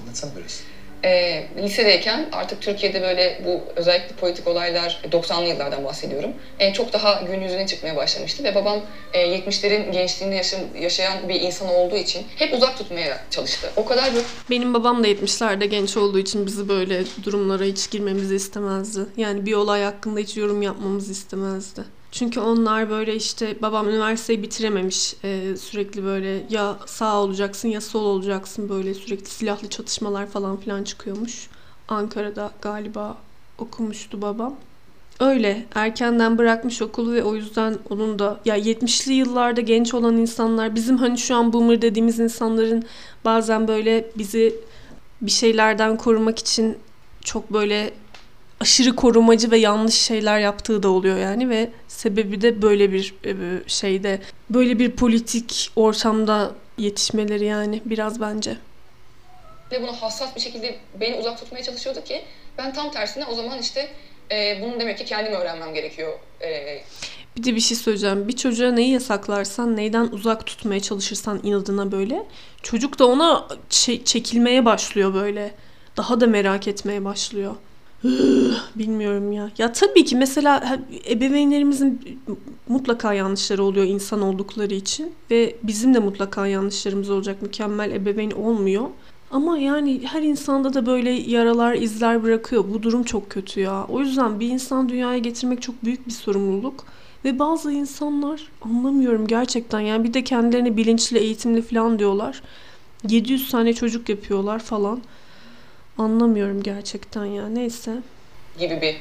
Anlatsana 0.00 0.30
biraz. 0.36 0.60
E, 1.04 1.44
lisedeyken 1.62 2.26
artık 2.32 2.62
Türkiye'de 2.62 3.02
böyle 3.02 3.40
bu 3.46 3.60
özellikle 3.76 4.16
politik 4.16 4.48
olaylar 4.48 5.00
90'lı 5.12 5.48
yıllardan 5.48 5.84
bahsediyorum. 5.84 6.30
E, 6.58 6.72
çok 6.72 6.92
daha 6.92 7.22
gün 7.22 7.40
yüzüne 7.40 7.66
çıkmaya 7.66 7.96
başlamıştı 7.96 8.44
ve 8.44 8.54
babam 8.54 8.80
e, 9.12 9.18
70'lerin 9.38 9.92
gençliğinde 9.92 10.34
yaşam- 10.36 10.76
yaşayan 10.80 11.28
bir 11.28 11.40
insan 11.40 11.68
olduğu 11.68 11.96
için 11.96 12.26
hep 12.36 12.54
uzak 12.54 12.78
tutmaya 12.78 13.18
çalıştı. 13.30 13.70
O 13.76 13.84
kadar 13.84 14.14
böyle 14.14 14.24
Benim 14.50 14.74
babam 14.74 15.04
da 15.04 15.08
70'lerde 15.08 15.64
genç 15.64 15.96
olduğu 15.96 16.18
için 16.18 16.46
bizi 16.46 16.68
böyle 16.68 17.02
durumlara 17.24 17.64
hiç 17.64 17.90
girmemizi 17.90 18.34
istemezdi. 18.36 19.00
Yani 19.16 19.46
bir 19.46 19.52
olay 19.54 19.82
hakkında 19.82 20.20
hiç 20.20 20.36
yorum 20.36 20.62
yapmamızı 20.62 21.12
istemezdi. 21.12 21.80
Çünkü 22.14 22.40
onlar 22.40 22.90
böyle 22.90 23.16
işte 23.16 23.56
babam 23.62 23.88
üniversiteyi 23.88 24.42
bitirememiş. 24.42 25.14
Ee, 25.24 25.56
sürekli 25.56 26.04
böyle 26.04 26.46
ya 26.50 26.76
sağ 26.86 27.22
olacaksın 27.22 27.68
ya 27.68 27.80
sol 27.80 28.04
olacaksın 28.04 28.68
böyle 28.68 28.94
sürekli 28.94 29.26
silahlı 29.26 29.68
çatışmalar 29.68 30.26
falan 30.26 30.56
filan 30.56 30.84
çıkıyormuş. 30.84 31.48
Ankara'da 31.88 32.50
galiba 32.62 33.16
okumuştu 33.58 34.22
babam. 34.22 34.54
Öyle 35.20 35.66
erkenden 35.74 36.38
bırakmış 36.38 36.82
okulu 36.82 37.12
ve 37.12 37.24
o 37.24 37.34
yüzden 37.34 37.78
onun 37.90 38.18
da 38.18 38.40
ya 38.44 38.58
70'li 38.58 39.12
yıllarda 39.12 39.60
genç 39.60 39.94
olan 39.94 40.16
insanlar 40.16 40.74
bizim 40.74 40.96
hani 40.96 41.18
şu 41.18 41.36
an 41.36 41.52
boomer 41.52 41.82
dediğimiz 41.82 42.20
insanların 42.20 42.84
bazen 43.24 43.68
böyle 43.68 44.10
bizi 44.18 44.54
bir 45.22 45.30
şeylerden 45.30 45.96
korumak 45.96 46.38
için 46.38 46.78
çok 47.20 47.52
böyle 47.52 47.92
aşırı 48.64 48.96
korumacı 48.96 49.50
ve 49.50 49.58
yanlış 49.58 49.94
şeyler 49.94 50.38
yaptığı 50.38 50.82
da 50.82 50.88
oluyor 50.88 51.16
yani 51.18 51.48
ve 51.48 51.70
sebebi 51.88 52.40
de 52.42 52.62
böyle 52.62 52.92
bir 52.92 53.14
e, 53.24 53.32
şeyde 53.66 54.20
böyle 54.50 54.78
bir 54.78 54.90
politik 54.90 55.70
ortamda 55.76 56.52
yetişmeleri 56.78 57.44
yani 57.44 57.82
biraz 57.84 58.20
bence. 58.20 58.56
ve 59.72 59.82
bunu 59.82 59.92
hassas 59.92 60.36
bir 60.36 60.40
şekilde 60.40 60.76
beni 61.00 61.14
uzak 61.16 61.38
tutmaya 61.40 61.62
çalışıyordu 61.64 62.04
ki 62.04 62.22
ben 62.58 62.72
tam 62.74 62.90
tersine 62.90 63.24
o 63.24 63.34
zaman 63.34 63.58
işte 63.58 63.88
e, 64.30 64.58
bunu 64.62 64.80
demek 64.80 64.98
ki 64.98 65.04
kendim 65.04 65.32
öğrenmem 65.32 65.74
gerekiyor. 65.74 66.12
E, 66.42 66.78
Bir 67.36 67.44
de 67.44 67.54
bir 67.56 67.60
şey 67.60 67.76
söyleyeceğim. 67.76 68.28
Bir 68.28 68.36
çocuğa 68.36 68.70
neyi 68.72 68.92
yasaklarsan, 68.92 69.76
neyden 69.76 70.08
uzak 70.12 70.46
tutmaya 70.46 70.80
çalışırsan 70.80 71.40
inadına 71.42 71.92
böyle. 71.92 72.22
Çocuk 72.62 72.98
da 72.98 73.06
ona 73.06 73.46
çe- 73.70 74.04
çekilmeye 74.04 74.64
başlıyor 74.64 75.14
böyle. 75.14 75.54
Daha 75.96 76.20
da 76.20 76.26
merak 76.26 76.68
etmeye 76.68 77.04
başlıyor. 77.04 77.54
Bilmiyorum 78.76 79.32
ya. 79.32 79.50
Ya 79.58 79.72
tabii 79.72 80.04
ki 80.04 80.16
mesela 80.16 80.78
ebeveynlerimizin 81.10 82.18
mutlaka 82.68 83.12
yanlışları 83.12 83.64
oluyor 83.64 83.86
insan 83.86 84.22
oldukları 84.22 84.74
için. 84.74 85.12
Ve 85.30 85.56
bizim 85.62 85.94
de 85.94 85.98
mutlaka 85.98 86.46
yanlışlarımız 86.46 87.10
olacak. 87.10 87.42
Mükemmel 87.42 87.90
ebeveyn 87.90 88.30
olmuyor. 88.30 88.86
Ama 89.30 89.58
yani 89.58 90.00
her 90.04 90.22
insanda 90.22 90.74
da 90.74 90.86
böyle 90.86 91.10
yaralar, 91.10 91.74
izler 91.74 92.22
bırakıyor. 92.22 92.64
Bu 92.74 92.82
durum 92.82 93.02
çok 93.02 93.30
kötü 93.30 93.60
ya. 93.60 93.86
O 93.88 94.00
yüzden 94.00 94.40
bir 94.40 94.48
insan 94.48 94.88
dünyaya 94.88 95.18
getirmek 95.18 95.62
çok 95.62 95.84
büyük 95.84 96.06
bir 96.06 96.12
sorumluluk. 96.12 96.84
Ve 97.24 97.38
bazı 97.38 97.72
insanlar 97.72 98.48
anlamıyorum 98.62 99.26
gerçekten 99.26 99.80
yani 99.80 100.04
bir 100.04 100.14
de 100.14 100.24
kendilerine 100.24 100.76
bilinçli 100.76 101.18
eğitimli 101.18 101.62
falan 101.62 101.98
diyorlar. 101.98 102.42
700 103.08 103.50
tane 103.50 103.72
çocuk 103.72 104.08
yapıyorlar 104.08 104.58
falan. 104.58 105.00
Anlamıyorum 105.98 106.62
gerçekten 106.62 107.24
ya. 107.24 107.48
Neyse. 107.48 107.90
gibi 108.58 108.80
bir 108.80 108.96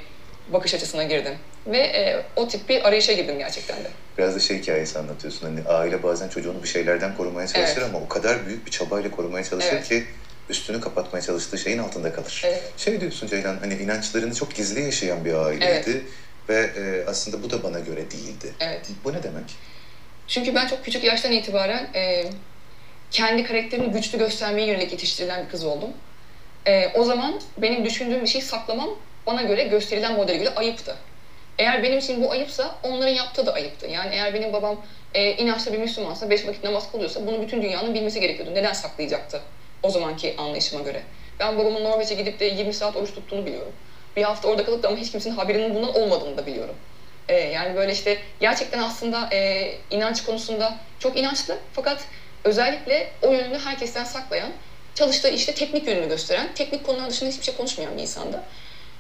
bakış 0.54 0.74
açısına 0.74 1.04
girdim. 1.04 1.34
Ve 1.68 1.78
e, 1.78 2.24
o 2.36 2.48
tip 2.48 2.70
bir 2.70 2.88
arayışa 2.88 3.14
girdim 3.14 3.40
gerçekten 3.40 3.78
de. 3.84 3.88
Biraz 4.18 4.36
da 4.36 4.40
şey 4.40 4.58
hikayesi 4.62 5.00
anlatıyorsun. 5.00 5.46
Hani 5.46 5.68
aile 5.68 6.04
bazen 6.04 6.30
çocuğunu 6.30 6.64
bir 6.64 6.68
şeylerden 6.68 7.18
korumaya 7.18 7.48
çalışır 7.48 7.78
Evet. 7.78 7.90
ama 7.90 8.00
o 8.06 8.08
kadar 8.08 8.46
büyük 8.48 8.66
bir 8.66 8.72
çabayla 8.72 9.12
korumaya 9.12 9.44
çalışır 9.44 9.70
Evet. 9.74 9.90
ki 9.90 10.04
üstünü 10.50 10.82
kapatmaya 10.82 11.22
çalıştığı 11.22 11.58
şeyin 11.58 11.78
altında 11.78 12.14
kalır. 12.14 12.42
Evet. 12.46 12.64
Şey 12.78 13.02
diyorsun 13.02 13.28
Ceylan 13.28 13.58
hani 13.58 13.74
inançlarını 13.74 14.36
çok 14.36 14.56
gizli 14.56 14.82
yaşayan 14.82 15.26
bir 15.26 15.34
aileydi 15.34 16.06
ve 16.50 16.56
e, 16.78 17.10
aslında 17.10 17.44
bu 17.44 17.50
da 17.50 17.64
bana 17.64 17.80
göre 17.80 18.12
değildi. 18.12 18.54
Evet. 18.60 18.88
Bu 19.04 19.14
ne 19.14 19.24
demek? 19.24 19.46
Çünkü 20.28 20.56
ben 20.56 20.68
çok 20.68 20.86
küçük 20.86 21.04
yaştan 21.04 21.32
itibaren 21.32 21.90
e, 21.96 22.30
kendi 23.12 23.44
karakterini 23.44 23.92
güçlü 23.92 24.18
göstermeye 24.18 24.68
yönelik 24.68 24.92
yetiştirilen 24.92 25.46
bir 25.46 25.50
kız 25.50 25.64
oldum. 25.64 25.90
E, 26.68 26.92
o 26.96 27.04
zaman 27.04 27.42
benim 27.58 27.86
düşündüğüm 27.86 28.22
bir 28.22 28.28
şeyi 28.28 28.42
saklamam 28.42 28.90
bana 29.28 29.42
göre 29.42 29.64
gösterilen 29.64 30.14
modele 30.14 30.38
göre 30.38 30.56
ayıptı. 30.56 30.96
Eğer 31.60 31.84
benim 31.84 31.98
için 31.98 32.24
bu 32.24 32.32
ayıpsa 32.32 32.76
onların 32.84 33.14
yaptığı 33.14 33.46
da 33.46 33.54
ayıptı. 33.54 33.88
Yani 33.88 34.16
eğer 34.16 34.34
benim 34.34 34.54
babam 34.54 34.86
e, 35.14 35.32
inançlı 35.32 35.74
bir 35.74 35.78
Müslümansa, 35.78 36.30
beş 36.30 36.48
vakit 36.48 36.64
namaz 36.64 36.92
kılıyorsa 36.92 37.28
bunu 37.28 37.42
bütün 37.42 37.62
dünyanın 37.62 37.94
bilmesi 37.94 38.20
gerekiyordu. 38.20 38.56
Neden 38.56 38.74
saklayacaktı 38.74 39.42
o 39.84 39.90
zamanki 39.90 40.36
anlayışıma 40.38 40.82
göre? 40.82 41.02
Ben 41.40 41.58
babamın 41.58 41.84
Norveç'e 41.84 42.16
gidip 42.16 42.40
de 42.40 42.46
20 42.46 42.74
saat 42.74 42.96
oruç 42.96 43.14
tuttuğunu 43.14 43.46
biliyorum. 43.46 43.72
Bir 44.16 44.24
hafta 44.24 44.48
orada 44.48 44.66
kalıp 44.66 44.84
da 44.84 44.88
ama 44.88 44.98
hiç 44.98 45.12
kimsenin 45.12 45.36
haberinin 45.36 45.76
bundan 45.76 45.96
olmadığını 45.96 46.38
da 46.38 46.46
biliyorum. 46.46 46.76
E, 47.30 47.36
yani 47.36 47.76
böyle 47.76 47.92
işte 47.92 48.18
gerçekten 48.40 48.80
aslında 48.80 49.30
e, 49.32 49.72
inanç 49.92 50.24
konusunda 50.24 50.78
çok 51.00 51.18
inançlı 51.18 51.58
fakat 51.74 52.06
özellikle 52.44 53.12
o 53.22 53.32
yönünü 53.32 53.60
herkesten 53.60 54.04
saklayan, 54.04 54.52
çalıştığı 54.96 55.30
işte 55.30 55.54
teknik 55.54 55.88
yönünü 55.88 56.10
gösteren, 56.10 56.50
teknik 56.56 56.86
konular 56.86 57.10
dışında 57.10 57.30
hiçbir 57.30 57.44
şey 57.44 57.56
konuşmayan 57.56 57.98
bir 57.98 58.02
insandı. 58.02 58.44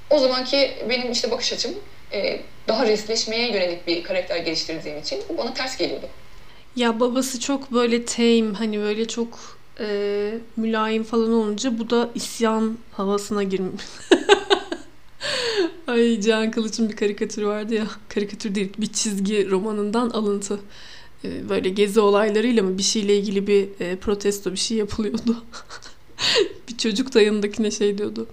O 0.10 0.20
zamanki 0.20 0.72
benim 0.90 1.12
işte 1.12 1.32
bakış 1.32 1.54
açım 1.54 1.76
e, 2.14 2.42
daha 2.68 2.86
resleşmeye 2.86 3.52
yönelik 3.52 3.88
bir 3.88 4.04
karakter 4.04 4.38
geliştirdiğim 4.38 5.00
için 5.00 5.22
bu 5.30 5.38
bana 5.38 5.54
ters 5.54 5.78
geliyordu. 5.78 6.06
Ya 6.76 7.00
babası 7.00 7.40
çok 7.40 7.72
böyle 7.72 8.06
tame 8.06 8.54
hani 8.54 8.80
böyle 8.80 9.08
çok 9.08 9.58
e, 9.80 10.34
mülayim 10.58 11.04
falan 11.04 11.34
olunca 11.34 11.80
bu 11.80 11.90
da 11.90 12.10
isyan 12.16 12.78
havasına 12.92 13.44
girmiş. 13.44 13.84
Ay 15.88 16.22
Can 16.22 16.52
Kılıç'ın 16.52 16.90
bir 16.90 16.96
karikatürü 16.96 17.48
vardı 17.48 17.74
ya. 17.74 17.88
Karikatür 18.10 18.56
değil 18.56 18.74
bir 18.78 18.94
çizgi 18.94 19.50
romanından 19.50 20.10
alıntı. 20.10 20.60
E, 21.24 21.50
böyle 21.50 21.70
gezi 21.70 22.00
olaylarıyla 22.00 22.64
mı 22.64 22.78
bir 22.78 22.84
şeyle 22.84 23.18
ilgili 23.18 23.48
bir 23.48 23.68
e, 23.80 23.96
protesto 23.96 24.52
bir 24.52 24.58
şey 24.58 24.78
yapılıyordu. 24.78 25.44
bir 26.70 26.78
çocuk 26.78 27.14
da 27.14 27.22
yanındakine 27.22 27.72
şey 27.72 27.98
diyordu. 27.98 28.28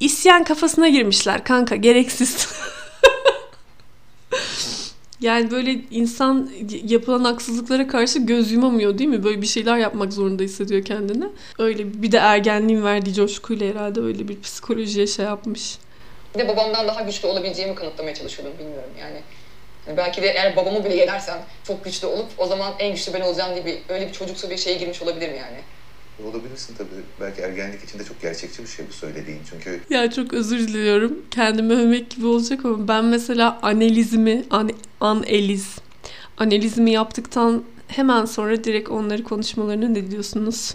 İsyan 0.00 0.44
kafasına 0.44 0.88
girmişler 0.88 1.44
kanka 1.44 1.76
gereksiz. 1.76 2.48
Yani 5.20 5.50
böyle 5.50 5.80
insan 5.90 6.50
yapılan 6.84 7.24
haksızlıklara 7.24 7.88
karşı 7.88 8.18
göz 8.18 8.52
yumamıyor 8.52 8.98
değil 8.98 9.10
mi? 9.10 9.24
Böyle 9.24 9.42
bir 9.42 9.46
şeyler 9.46 9.78
yapmak 9.78 10.12
zorunda 10.12 10.42
hissediyor 10.42 10.84
kendini. 10.84 11.24
Öyle 11.58 12.02
bir 12.02 12.12
de 12.12 12.16
ergenliğin 12.16 12.84
verdiği 12.84 13.14
coşkuyla 13.14 13.66
herhalde 13.66 14.00
öyle 14.00 14.28
bir 14.28 14.40
psikolojiye 14.40 15.06
şey 15.06 15.24
yapmış. 15.24 15.78
Bir 16.34 16.38
de 16.38 16.48
babamdan 16.48 16.88
daha 16.88 17.02
güçlü 17.02 17.28
olabileceğimi 17.28 17.74
kanıtlamaya 17.74 18.14
çalışıyordum 18.14 18.58
bilmiyorum 18.58 18.90
yani. 19.00 19.20
Belki 19.96 20.22
de 20.22 20.26
eğer 20.26 20.56
babamı 20.56 20.84
bile 20.84 20.96
yenersem 20.96 21.38
çok 21.64 21.84
güçlü 21.84 22.06
olup 22.06 22.26
o 22.38 22.46
zaman 22.46 22.72
en 22.78 22.94
güçlü 22.94 23.14
ben 23.14 23.20
olacağım 23.20 23.54
diye 23.54 23.66
bir, 23.66 23.78
öyle 23.88 24.08
bir 24.08 24.12
çocuksu 24.12 24.50
bir 24.50 24.56
şeye 24.56 24.76
girmiş 24.76 25.02
olabilirim 25.02 25.36
yani. 25.36 25.58
Olabilirsin 26.24 26.74
tabii. 26.74 26.88
Belki 27.20 27.40
ergenlik 27.42 27.84
içinde 27.84 28.04
çok 28.04 28.22
gerçekçi 28.22 28.62
bir 28.62 28.68
şey 28.68 28.88
bu 28.88 28.92
söylediğin. 28.92 29.40
Çünkü 29.50 29.80
Ya 29.90 30.10
çok 30.10 30.32
özür 30.32 30.58
diliyorum. 30.58 31.22
Kendimi 31.30 31.72
övmek 31.72 32.10
gibi 32.10 32.26
olacak 32.26 32.64
ama 32.64 32.88
ben 32.88 33.04
mesela 33.04 33.58
analizimi, 33.62 34.44
an, 34.50 34.70
analiz, 35.00 35.76
analizimi 36.38 36.90
yaptıktan 36.90 37.64
hemen 37.88 38.24
sonra 38.24 38.64
direkt 38.64 38.88
onları 38.88 39.24
konuşmalarını 39.24 39.94
ne 39.94 40.10
diyorsunuz? 40.10 40.72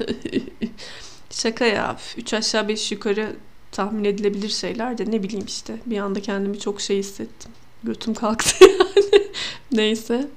Şaka 1.30 1.64
ya. 1.64 1.96
Üç 2.16 2.34
aşağı 2.34 2.68
beş 2.68 2.92
yukarı 2.92 3.36
tahmin 3.72 4.04
edilebilir 4.04 4.48
şeyler 4.48 4.98
de 4.98 5.10
ne 5.10 5.22
bileyim 5.22 5.46
işte. 5.46 5.74
Bir 5.86 5.98
anda 5.98 6.20
kendimi 6.22 6.58
çok 6.60 6.80
şey 6.80 6.98
hissettim. 6.98 7.50
Götüm 7.84 8.14
kalktı 8.14 8.54
yani. 8.64 9.28
Neyse. 9.72 10.28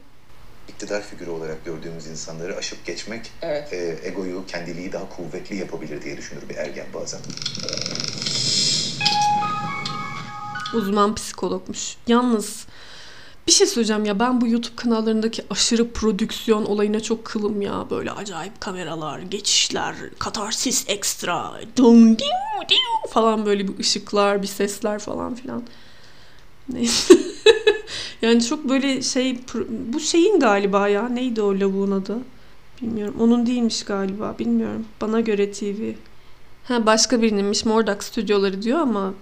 iktidar 0.69 1.03
figürü 1.03 1.29
olarak 1.29 1.65
gördüğümüz 1.65 2.07
insanları 2.07 2.57
aşıp 2.57 2.85
geçmek 2.85 3.31
Evet. 3.41 3.73
e, 3.73 3.99
egoyu, 4.03 4.43
kendiliği 4.47 4.93
daha 4.93 5.09
kuvvetli 5.09 5.55
yapabilir 5.55 6.01
diye 6.01 6.17
düşünür 6.17 6.49
bir 6.49 6.55
ergen 6.55 6.85
bazen. 6.93 7.19
Uzman 10.73 11.15
psikologmuş. 11.15 11.95
Yalnız 12.07 12.65
bir 13.47 13.51
şey 13.51 13.67
söyleyeceğim 13.67 14.05
ya 14.05 14.19
ben 14.19 14.41
bu 14.41 14.47
YouTube 14.47 14.75
kanallarındaki 14.75 15.43
aşırı 15.49 15.91
prodüksiyon 15.91 16.65
olayına 16.65 16.99
çok 16.99 17.25
kılım 17.25 17.61
ya. 17.61 17.85
Böyle 17.89 18.11
acayip 18.11 18.61
kameralar, 18.61 19.19
geçişler, 19.19 19.95
katarsis 20.19 20.85
ekstra, 20.87 21.53
dum 21.77 22.19
diu 22.19 22.25
diu 22.69 23.11
falan 23.11 23.45
böyle 23.45 23.67
bir 23.67 23.79
ışıklar, 23.79 24.41
bir 24.41 24.47
sesler 24.47 24.99
falan 24.99 25.35
filan. 25.35 25.63
Neyse. 26.69 27.13
yani 28.25 28.43
çok 28.43 28.69
böyle 28.69 29.01
şey 29.01 29.39
bu 29.93 29.99
şeyin 29.99 30.39
galiba 30.39 30.87
ya 30.87 31.09
neydi 31.09 31.41
o 31.41 31.59
lavuğun 31.59 31.91
adı? 31.91 32.17
Bilmiyorum. 32.81 33.15
Onun 33.19 33.45
değilmiş 33.45 33.83
galiba. 33.83 34.35
Bilmiyorum. 34.39 34.85
Bana 35.01 35.19
göre 35.19 35.51
TV. 35.51 35.91
Ha 36.63 36.85
başka 36.85 37.21
birininmiş 37.21 37.65
Mordak 37.65 38.03
stüdyoları 38.03 38.61
diyor 38.61 38.79
ama 38.79 39.13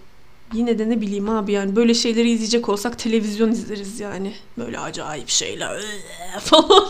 Yine 0.54 0.80
de 0.80 0.89
ne 0.89 1.02
bileyim 1.02 1.30
abi 1.30 1.52
yani 1.52 1.76
böyle 1.76 1.94
şeyleri 1.94 2.30
izleyecek 2.30 2.70
olsak 2.70 3.00
televizyon 3.00 3.52
izleriz 3.52 4.00
yani. 4.00 4.34
Böyle 4.58 4.80
acayip 4.80 5.30
şeyler 5.30 5.82
falan. 6.39 6.88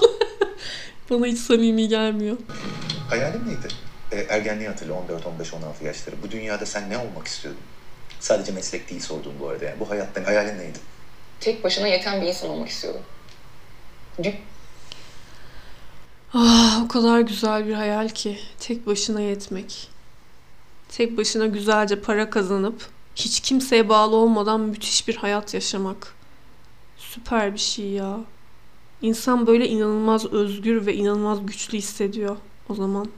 Bana 1.09 1.25
hiç 1.25 1.37
samimi 1.37 1.87
gelmiyor. 1.87 2.37
Hayalin 3.09 3.47
neydi? 3.47 3.67
E, 4.11 4.17
ergenliği 4.35 4.69
hatırla 4.69 4.93
14, 4.93 5.27
15, 5.27 5.53
16 5.53 5.85
yaşları. 5.85 6.15
Bu 6.23 6.31
dünyada 6.31 6.65
sen 6.65 6.89
ne 6.89 6.97
olmak 6.97 7.27
istiyordun? 7.27 7.61
Sadece 8.19 8.51
meslek 8.51 8.89
değil 8.89 9.01
sorduğum 9.01 9.33
bu 9.39 9.47
arada 9.47 9.65
yani. 9.65 9.79
Bu 9.79 9.89
hayatta 9.89 10.27
hayalin 10.27 10.59
neydi? 10.59 10.77
Tek 11.43 11.63
başına 11.63 11.87
yeten 11.87 12.21
bir 12.21 12.27
insan 12.27 12.49
olmak 12.49 12.69
istiyordum. 12.69 13.01
Ah 16.33 16.81
o 16.85 16.87
kadar 16.87 17.19
güzel 17.19 17.67
bir 17.67 17.73
hayal 17.73 18.09
ki. 18.09 18.39
Tek 18.59 18.87
başına 18.87 19.21
yetmek. 19.21 19.89
Tek 20.89 21.17
başına 21.17 21.45
güzelce 21.45 22.01
para 22.01 22.29
kazanıp 22.29 22.89
hiç 23.15 23.39
kimseye 23.39 23.89
bağlı 23.89 24.15
olmadan 24.15 24.59
müthiş 24.61 25.07
bir 25.07 25.15
hayat 25.15 25.53
yaşamak. 25.53 26.13
Süper 26.97 27.53
bir 27.53 27.59
şey 27.59 27.89
ya. 27.89 28.19
İnsan 29.01 29.47
böyle 29.47 29.67
inanılmaz 29.67 30.25
özgür 30.25 30.85
ve 30.85 30.93
inanılmaz 30.93 31.45
güçlü 31.45 31.77
hissediyor 31.77 32.37
o 32.69 32.75
zaman. 32.75 33.09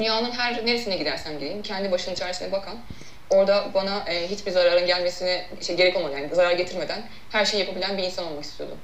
Dünyanın 0.00 0.30
her 0.30 0.66
neresine 0.66 0.96
gidersem 0.96 1.34
gideyim 1.34 1.62
kendi 1.62 1.92
başının 1.92 2.14
çaresine 2.14 2.52
bakan, 2.52 2.78
orada 3.32 3.70
bana 3.74 4.04
e, 4.08 4.30
hiçbir 4.30 4.50
zararın 4.52 4.86
gelmesine 4.86 5.46
şey, 5.60 5.76
gerek 5.76 5.96
olmadan 5.96 6.18
yani 6.18 6.34
zarar 6.34 6.52
getirmeden 6.52 7.02
her 7.30 7.44
şeyi 7.44 7.60
yapabilen 7.60 7.98
bir 7.98 8.02
insan 8.02 8.24
olmak 8.24 8.44
istiyordum. 8.44 8.78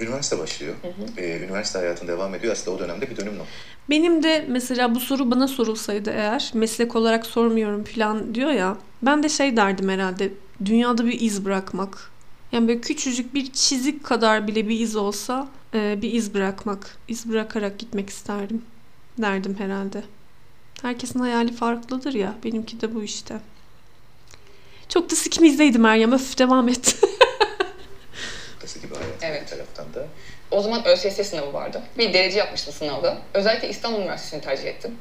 Üniversite 0.00 0.38
başlıyor. 0.38 0.74
E, 1.16 1.38
üniversite 1.38 1.78
hayatın 1.78 2.08
devam 2.08 2.34
ediyor. 2.34 2.52
Aslında 2.52 2.76
o 2.76 2.80
dönemde 2.80 3.10
bir 3.10 3.16
dönüm 3.16 3.38
noktası. 3.38 3.58
Benim 3.90 4.22
de 4.22 4.44
mesela 4.48 4.94
bu 4.94 5.00
soru 5.00 5.30
bana 5.30 5.48
sorulsaydı 5.48 6.10
eğer 6.10 6.50
meslek 6.54 6.96
olarak 6.96 7.26
sormuyorum 7.26 7.84
falan 7.84 8.34
diyor 8.34 8.50
ya 8.50 8.76
ben 9.02 9.22
de 9.22 9.28
şey 9.28 9.56
derdim 9.56 9.88
herhalde 9.88 10.30
dünyada 10.64 11.06
bir 11.06 11.20
iz 11.20 11.44
bırakmak. 11.44 12.10
Yani 12.52 12.68
böyle 12.68 12.80
küçücük 12.80 13.34
bir 13.34 13.52
çizik 13.52 14.04
kadar 14.04 14.46
bile 14.46 14.68
bir 14.68 14.80
iz 14.80 14.96
olsa 14.96 15.48
e, 15.74 16.02
bir 16.02 16.12
iz 16.12 16.34
bırakmak. 16.34 16.98
iz 17.08 17.28
bırakarak 17.28 17.78
gitmek 17.78 18.10
isterdim 18.10 18.62
derdim 19.18 19.56
herhalde. 19.58 20.02
Herkesin 20.82 21.20
hayali 21.20 21.52
farklıdır 21.52 22.14
ya 22.14 22.34
benimki 22.44 22.80
de 22.80 22.94
bu 22.94 23.02
işte. 23.02 23.40
Çok 24.88 25.10
da 25.10 25.14
sikimizdeydim 25.14 25.82
Meryem 25.82 26.12
öf 26.12 26.38
devam 26.38 26.68
et. 26.68 26.96
noktası 28.66 28.78
gibi 28.78 28.94
hayatın 28.94 29.26
Evet. 29.26 29.42
bir 29.42 29.46
taraftan 29.46 29.94
da. 29.94 30.06
O 30.50 30.62
zaman 30.62 30.86
ÖSS 30.86 31.28
sınavı 31.30 31.52
vardı. 31.52 31.82
Bir 31.98 32.12
derece 32.12 32.38
yapmıştım 32.38 32.74
sınavda. 32.74 33.18
Özellikle 33.34 33.68
İstanbul 33.68 33.98
Üniversitesi'ni 34.00 34.40
tercih 34.40 34.64
ettim. 34.64 34.98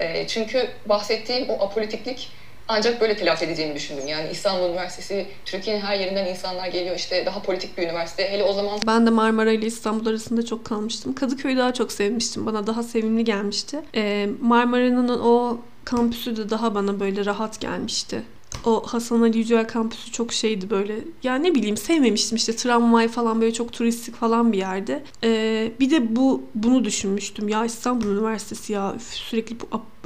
E, 0.00 0.26
çünkü 0.26 0.68
bahsettiğim 0.86 1.50
o 1.50 1.64
apolitiklik 1.64 2.28
ancak 2.68 3.00
böyle 3.00 3.16
telafi 3.16 3.44
edeceğimi 3.44 3.74
düşündüm. 3.74 4.06
Yani 4.06 4.30
İstanbul 4.30 4.68
Üniversitesi, 4.68 5.26
Türkiye'nin 5.44 5.80
her 5.80 5.98
yerinden 5.98 6.26
insanlar 6.26 6.68
geliyor. 6.68 6.96
İşte 6.96 7.26
daha 7.26 7.42
politik 7.42 7.78
bir 7.78 7.82
üniversite. 7.82 8.30
Hele 8.30 8.42
o 8.42 8.52
zaman 8.52 8.80
Ben 8.86 9.06
de 9.06 9.10
Marmara 9.10 9.52
ile 9.52 9.66
İstanbul 9.66 10.06
arasında 10.06 10.44
çok 10.44 10.64
kalmıştım. 10.64 11.14
Kadıköy'ü 11.14 11.56
daha 11.56 11.74
çok 11.74 11.92
sevmiştim. 11.92 12.46
Bana 12.46 12.66
daha 12.66 12.82
sevimli 12.82 13.24
gelmişti. 13.24 13.80
Ee, 13.94 14.28
Marmara'nın 14.40 15.08
o 15.08 15.58
kampüsü 15.84 16.36
de 16.36 16.50
daha 16.50 16.74
bana 16.74 17.00
böyle 17.00 17.24
rahat 17.24 17.60
gelmişti. 17.60 18.22
O 18.64 18.82
Hasan 18.86 19.22
Ali 19.22 19.38
Yücel 19.38 19.68
kampüsü 19.68 20.12
çok 20.12 20.32
şeydi 20.32 20.70
böyle. 20.70 20.98
Ya 21.22 21.34
ne 21.34 21.54
bileyim 21.54 21.76
sevmemiştim 21.76 22.36
işte 22.36 22.56
tramvay 22.56 23.08
falan 23.08 23.40
böyle 23.40 23.52
çok 23.52 23.72
turistik 23.72 24.14
falan 24.14 24.52
bir 24.52 24.58
yerde. 24.58 25.02
Ee, 25.24 25.72
bir 25.80 25.90
de 25.90 26.16
bu 26.16 26.42
bunu 26.54 26.84
düşünmüştüm. 26.84 27.48
Ya 27.48 27.64
İstanbul 27.64 28.06
Üniversitesi 28.06 28.72
ya 28.72 28.96
sürekli 29.00 29.56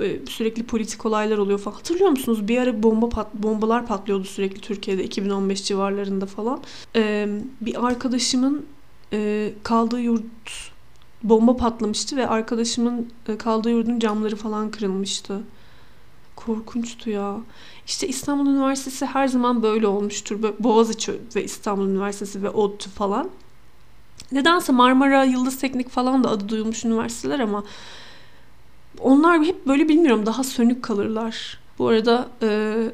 e, 0.00 0.26
sürekli 0.26 0.62
politik 0.62 1.06
olaylar 1.06 1.38
oluyor 1.38 1.58
falan. 1.58 1.76
Hatırlıyor 1.76 2.10
musunuz? 2.10 2.48
Bir 2.48 2.58
ara 2.58 2.82
bomba 2.82 3.08
pat, 3.08 3.34
bombalar 3.34 3.86
patlıyordu 3.86 4.24
sürekli 4.24 4.60
Türkiye'de 4.60 5.04
2015 5.04 5.64
civarlarında 5.64 6.26
falan. 6.26 6.60
Ee, 6.96 7.28
bir 7.60 7.86
arkadaşımın 7.86 8.66
e, 9.12 9.52
kaldığı 9.62 10.00
yurt 10.00 10.24
bomba 11.22 11.56
patlamıştı 11.56 12.16
ve 12.16 12.28
arkadaşımın 12.28 13.08
e, 13.28 13.38
kaldığı 13.38 13.70
yurdun 13.70 13.98
camları 13.98 14.36
falan 14.36 14.70
kırılmıştı. 14.70 15.40
Korkunçtu 16.36 17.10
ya. 17.10 17.36
İşte 17.86 18.08
İstanbul 18.08 18.50
Üniversitesi 18.50 19.06
her 19.06 19.28
zaman 19.28 19.62
böyle 19.62 19.86
olmuştur. 19.86 20.38
Boğaziçi 20.58 21.12
ve 21.36 21.44
İstanbul 21.44 21.88
Üniversitesi 21.88 22.42
ve 22.42 22.50
ODTÜ 22.50 22.90
falan. 22.90 23.30
Nedense 24.32 24.72
Marmara, 24.72 25.24
Yıldız 25.24 25.58
Teknik 25.58 25.90
falan 25.90 26.24
da 26.24 26.30
adı 26.30 26.48
duyulmuş 26.48 26.84
üniversiteler 26.84 27.40
ama 27.40 27.64
onlar 29.00 29.44
hep 29.44 29.66
böyle 29.66 29.88
bilmiyorum 29.88 30.26
daha 30.26 30.44
sönük 30.44 30.82
kalırlar. 30.82 31.58
Bu 31.78 31.88
arada 31.88 32.28
e, 32.42 32.48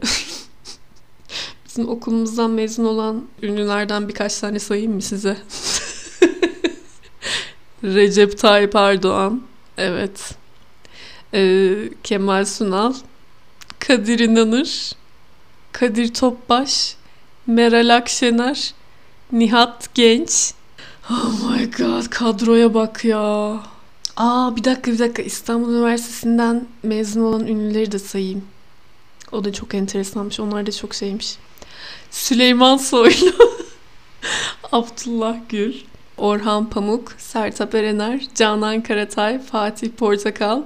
bizim 1.66 1.88
okulumuzdan 1.88 2.50
mezun 2.50 2.84
olan 2.84 3.24
ünlülerden 3.42 4.08
birkaç 4.08 4.38
tane 4.38 4.58
sayayım 4.58 4.94
mı 4.94 5.02
size? 5.02 5.36
Recep 7.84 8.38
Tayyip 8.38 8.74
Erdoğan. 8.74 9.42
Evet. 9.78 10.34
Ee, 11.34 11.76
Kemal 12.02 12.44
Sunal. 12.44 12.94
Kadir 13.80 14.18
İnanır. 14.18 14.92
Kadir 15.72 16.14
Topbaş. 16.14 16.96
Meral 17.46 17.96
Akşener. 17.96 18.74
Nihat 19.32 19.94
Genç. 19.94 20.52
Oh 21.10 21.50
my 21.50 21.70
god 21.70 22.06
kadroya 22.10 22.74
bak 22.74 23.04
ya. 23.04 23.56
Aa 24.16 24.56
bir 24.56 24.64
dakika 24.64 24.92
bir 24.92 24.98
dakika 24.98 25.22
İstanbul 25.22 25.74
Üniversitesi'nden 25.74 26.66
mezun 26.82 27.22
olan 27.22 27.46
ünlüleri 27.46 27.92
de 27.92 27.98
sayayım. 27.98 28.44
O 29.32 29.44
da 29.44 29.52
çok 29.52 29.74
enteresanmış. 29.74 30.40
Onlar 30.40 30.66
da 30.66 30.72
çok 30.72 30.94
şeymiş. 30.94 31.36
Süleyman 32.10 32.76
Soylu. 32.76 33.32
Abdullah 34.72 35.36
Gül. 35.48 35.74
Orhan 36.16 36.70
Pamuk, 36.70 37.12
Sertab 37.18 37.72
Erener, 37.72 38.20
Canan 38.34 38.80
Karatay, 38.80 39.38
Fatih 39.38 39.90
Portakal, 39.90 40.62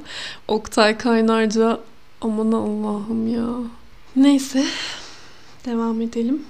Oktay 0.49 0.99
Kaynarca. 0.99 1.81
Aman 2.25 2.53
Allah'ım 2.53 3.29
ya. 3.35 3.71
Neyse. 4.17 4.65
Devam 5.67 6.01
edelim. 6.01 6.47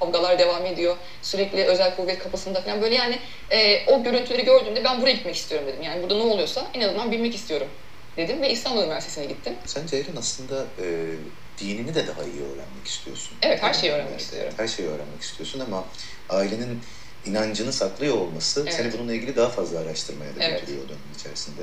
Kavgalar 0.00 0.38
devam 0.38 0.66
ediyor. 0.66 0.96
Sürekli 1.22 1.64
özel 1.64 1.96
kuvvet 1.96 2.18
kapısında 2.18 2.60
falan 2.60 2.82
böyle 2.82 2.94
yani 2.94 3.18
e, 3.50 3.86
o 3.86 4.02
görüntüleri 4.02 4.44
gördüğümde 4.44 4.84
ben 4.84 5.00
buraya 5.02 5.12
gitmek 5.12 5.36
istiyorum 5.36 5.68
dedim. 5.68 5.82
Yani 5.82 6.02
burada 6.02 6.14
ne 6.16 6.22
oluyorsa 6.22 6.70
en 6.74 6.80
azından 6.80 7.10
bilmek 7.10 7.34
istiyorum 7.34 7.68
dedim 8.16 8.42
ve 8.42 8.50
İstanbul 8.52 8.82
Üniversitesi'ne 8.82 9.24
gittim. 9.24 9.54
Sen 9.66 9.86
Ceylan 9.86 10.16
aslında 10.16 10.64
e, 10.82 11.14
dinini 11.58 11.94
de 11.94 12.06
daha 12.06 12.22
iyi 12.22 12.42
öğrenmek 12.42 12.86
istiyorsun. 12.86 13.36
Evet, 13.42 13.62
her 13.62 13.74
şeyi 13.74 13.92
öğrenmek 13.92 14.10
Evet, 14.12 14.20
istiyorum. 14.20 14.52
Her 14.56 14.68
şeyi 14.68 14.88
öğrenmek 14.88 15.22
istiyorsun 15.22 15.60
ama 15.60 15.84
ailenin 16.28 16.80
inancını 17.24 17.72
saklıyor 17.72 18.16
olması 18.16 18.60
Evet. 18.62 18.74
seni 18.74 18.92
bununla 18.92 19.14
ilgili 19.14 19.36
daha 19.36 19.48
fazla 19.48 19.78
araştırmaya 19.78 20.36
da 20.36 20.44
Evet. 20.44 20.60
götürüyor 20.60 20.84
o 20.84 20.88
dönem 20.88 21.00
içerisinde. 21.18 21.62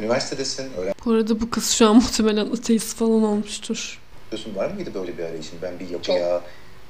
Üniversitedesin, 0.00 0.70
Bu 1.04 1.12
arada 1.12 1.40
bu 1.40 1.50
kız 1.50 1.70
şu 1.70 1.88
an 1.88 1.96
muhtemelen 1.96 2.46
ateist 2.46 2.96
falan 2.96 3.22
olmuştur. 3.22 4.00
öğreniyorsun. 4.32 4.56
Var 4.56 4.70
mıydı 4.70 4.90
böyle 4.94 5.18
bir 5.18 5.24
arayışın? 5.24 5.58
Ben 5.62 5.78
bir 5.80 5.90
yapıya, 5.90 6.40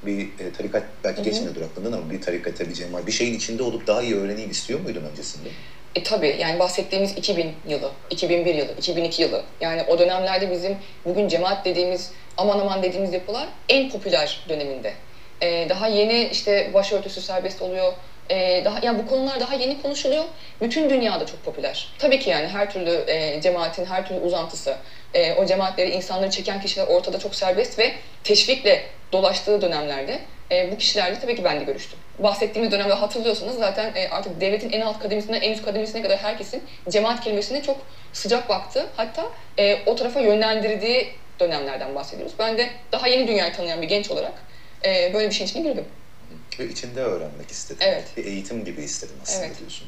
bir 0.05 0.19
e, 0.39 0.51
tarikat, 0.57 0.83
belki 1.03 1.17
Hı 1.17 1.21
hı. 1.21 1.25
geçmiyordur 1.25 1.61
aklından 1.61 1.91
ama 1.91 2.09
bir 2.11 2.21
tarikata, 2.21 2.69
bir 2.69 2.73
cemaat, 2.73 3.07
bir 3.07 3.11
şeyin 3.11 3.33
içinde 3.33 3.63
olup 3.63 3.87
daha 3.87 4.01
iyi 4.01 4.15
öğreneyim 4.15 4.51
istiyor 4.51 4.79
muydun 4.79 5.03
öncesinde? 5.11 5.49
E 5.95 6.03
tabii 6.03 6.35
yani 6.39 6.59
bahsettiğimiz 6.59 7.11
2000 7.17 7.53
yılı, 7.67 7.91
2001 8.09 8.55
yılı, 8.55 8.71
2002 8.77 9.21
yılı. 9.21 9.43
Yani 9.61 9.83
o 9.87 9.99
dönemlerde 9.99 10.51
bizim 10.51 10.77
bugün 11.05 11.27
cemaat 11.27 11.65
dediğimiz, 11.65 12.11
aman 12.37 12.59
aman 12.59 12.83
dediğimiz 12.83 13.13
yapılar 13.13 13.47
en 13.69 13.89
popüler 13.89 14.45
döneminde. 14.49 14.93
E, 15.41 15.69
daha 15.69 15.87
yeni 15.87 16.29
işte 16.31 16.71
başörtüsü 16.73 17.21
serbest 17.21 17.61
oluyor. 17.61 17.93
E, 18.29 18.65
daha 18.65 18.79
yani 18.83 19.03
bu 19.03 19.07
konular 19.09 19.39
daha 19.39 19.55
yeni 19.55 19.81
konuşuluyor. 19.81 20.23
Bütün 20.61 20.89
dünyada 20.89 21.25
çok 21.25 21.45
popüler. 21.45 21.89
Tabii 21.99 22.19
ki 22.19 22.29
yani 22.29 22.47
her 22.47 22.71
türlü 22.71 23.03
e, 23.07 23.41
cemaatin 23.41 23.85
her 23.85 24.07
türlü 24.07 24.19
uzantısı, 24.19 24.75
e, 25.13 25.33
o 25.33 25.45
cemaatleri 25.45 25.89
insanları 25.89 26.29
çeken 26.29 26.61
kişiler 26.61 26.87
ortada 26.87 27.19
çok 27.19 27.35
serbest 27.35 27.79
ve 27.79 27.91
teşvikle 28.23 28.85
dolaştığı 29.11 29.61
dönemlerde 29.61 30.19
e, 30.51 30.71
bu 30.71 30.77
kişilerle 30.77 31.19
tabii 31.19 31.35
ki 31.35 31.43
ben 31.43 31.59
de 31.59 31.63
görüştüm. 31.63 31.99
Bahsettiğimiz 32.19 32.71
dönemde 32.71 32.93
hatırlıyorsanız 32.93 33.57
zaten 33.57 33.91
e, 33.95 34.09
artık 34.09 34.41
devletin 34.41 34.71
en 34.71 34.81
alt 34.81 34.99
kademesinden 34.99 35.41
en 35.41 35.51
üst 35.51 35.65
kademesine 35.65 36.01
kadar 36.01 36.17
herkesin 36.17 36.63
cemaat 36.89 37.23
kelimesine 37.23 37.61
çok 37.61 37.77
sıcak 38.13 38.49
baktı. 38.49 38.85
Hatta 38.97 39.25
e, 39.59 39.77
o 39.85 39.95
tarafa 39.95 40.19
yönlendirdiği 40.19 41.07
dönemlerden 41.39 41.95
bahsediyoruz. 41.95 42.33
Ben 42.39 42.57
de 42.57 42.69
daha 42.91 43.07
yeni 43.07 43.27
dünyayı 43.27 43.53
tanıyan 43.53 43.81
bir 43.81 43.87
genç 43.87 44.11
olarak 44.11 44.33
e, 44.85 45.13
böyle 45.13 45.29
bir 45.29 45.33
şeyin 45.33 45.49
içine 45.49 45.63
girdim. 45.63 45.85
Ve 46.59 46.67
içinde 46.69 47.01
öğrenmek 47.01 47.51
istedim. 47.51 47.77
Evet. 47.81 48.03
Bir 48.17 48.25
eğitim 48.25 48.65
gibi 48.65 48.81
istedim 48.83 49.15
aslında 49.23 49.45
Evet. 49.45 49.59
diyorsun. 49.59 49.87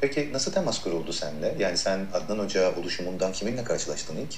Peki 0.00 0.32
nasıl 0.32 0.52
temas 0.52 0.80
kuruldu 0.82 1.12
seninle? 1.12 1.54
Yani 1.58 1.76
sen 1.78 2.06
Adnan 2.12 2.38
Hoca 2.38 2.76
oluşumundan 2.76 3.32
kiminle 3.32 3.64
karşılaştın 3.64 4.16
ilk? 4.16 4.34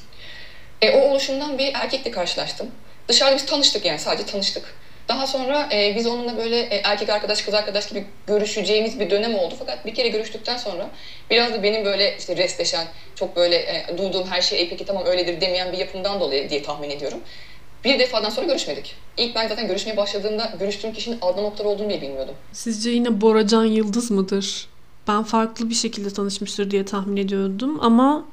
E, 0.82 0.90
o 0.90 1.00
oluşumdan 1.10 1.58
bir 1.58 1.70
erkekle 1.74 2.10
karşılaştım. 2.10 2.70
Dışarıda 3.08 3.36
biz 3.36 3.46
tanıştık 3.46 3.84
yani 3.84 3.98
sadece 3.98 4.26
tanıştık. 4.26 4.74
Daha 5.08 5.26
sonra 5.26 5.68
e, 5.72 5.96
biz 5.96 6.06
onunla 6.06 6.36
böyle 6.36 6.60
e, 6.60 6.76
erkek 6.84 7.08
arkadaş 7.10 7.42
kız 7.42 7.54
arkadaş 7.54 7.88
gibi 7.88 8.04
görüşeceğimiz 8.26 9.00
bir 9.00 9.10
dönem 9.10 9.34
oldu. 9.34 9.54
Fakat 9.58 9.86
bir 9.86 9.94
kere 9.94 10.08
görüştükten 10.08 10.56
sonra 10.56 10.90
biraz 11.30 11.52
da 11.52 11.62
benim 11.62 11.84
böyle 11.84 12.16
işte 12.18 12.36
restleşen, 12.36 12.86
çok 13.14 13.36
böyle 13.36 13.56
e, 13.56 13.98
duyduğum 13.98 14.26
her 14.26 14.42
şey 14.42 14.62
"E, 14.62 14.68
peki 14.68 14.84
tamam 14.84 15.06
öyledir 15.06 15.40
demeyen 15.40 15.72
bir 15.72 15.78
yapımdan 15.78 16.20
dolayı 16.20 16.50
diye 16.50 16.62
tahmin 16.62 16.90
ediyorum. 16.90 17.20
Bir 17.86 17.98
defadan 17.98 18.30
sonra 18.30 18.46
görüşmedik. 18.46 18.94
İlk 19.16 19.34
ben 19.34 19.48
zaten 19.48 19.66
görüşmeye 19.66 19.96
başladığımda 19.96 20.52
görüştüğüm 20.58 20.92
kişinin 20.92 21.18
Adnan 21.22 21.44
Oktar 21.44 21.64
olduğunu 21.64 21.88
bile 21.88 22.02
bilmiyordum. 22.02 22.34
Sizce 22.52 22.90
yine 22.90 23.20
Boracan 23.20 23.64
Yıldız 23.64 24.10
mıdır? 24.10 24.66
Ben 25.08 25.22
farklı 25.22 25.70
bir 25.70 25.74
şekilde 25.74 26.10
tanışmıştır 26.10 26.70
diye 26.70 26.84
tahmin 26.84 27.16
ediyordum 27.16 27.78
ama 27.80 28.24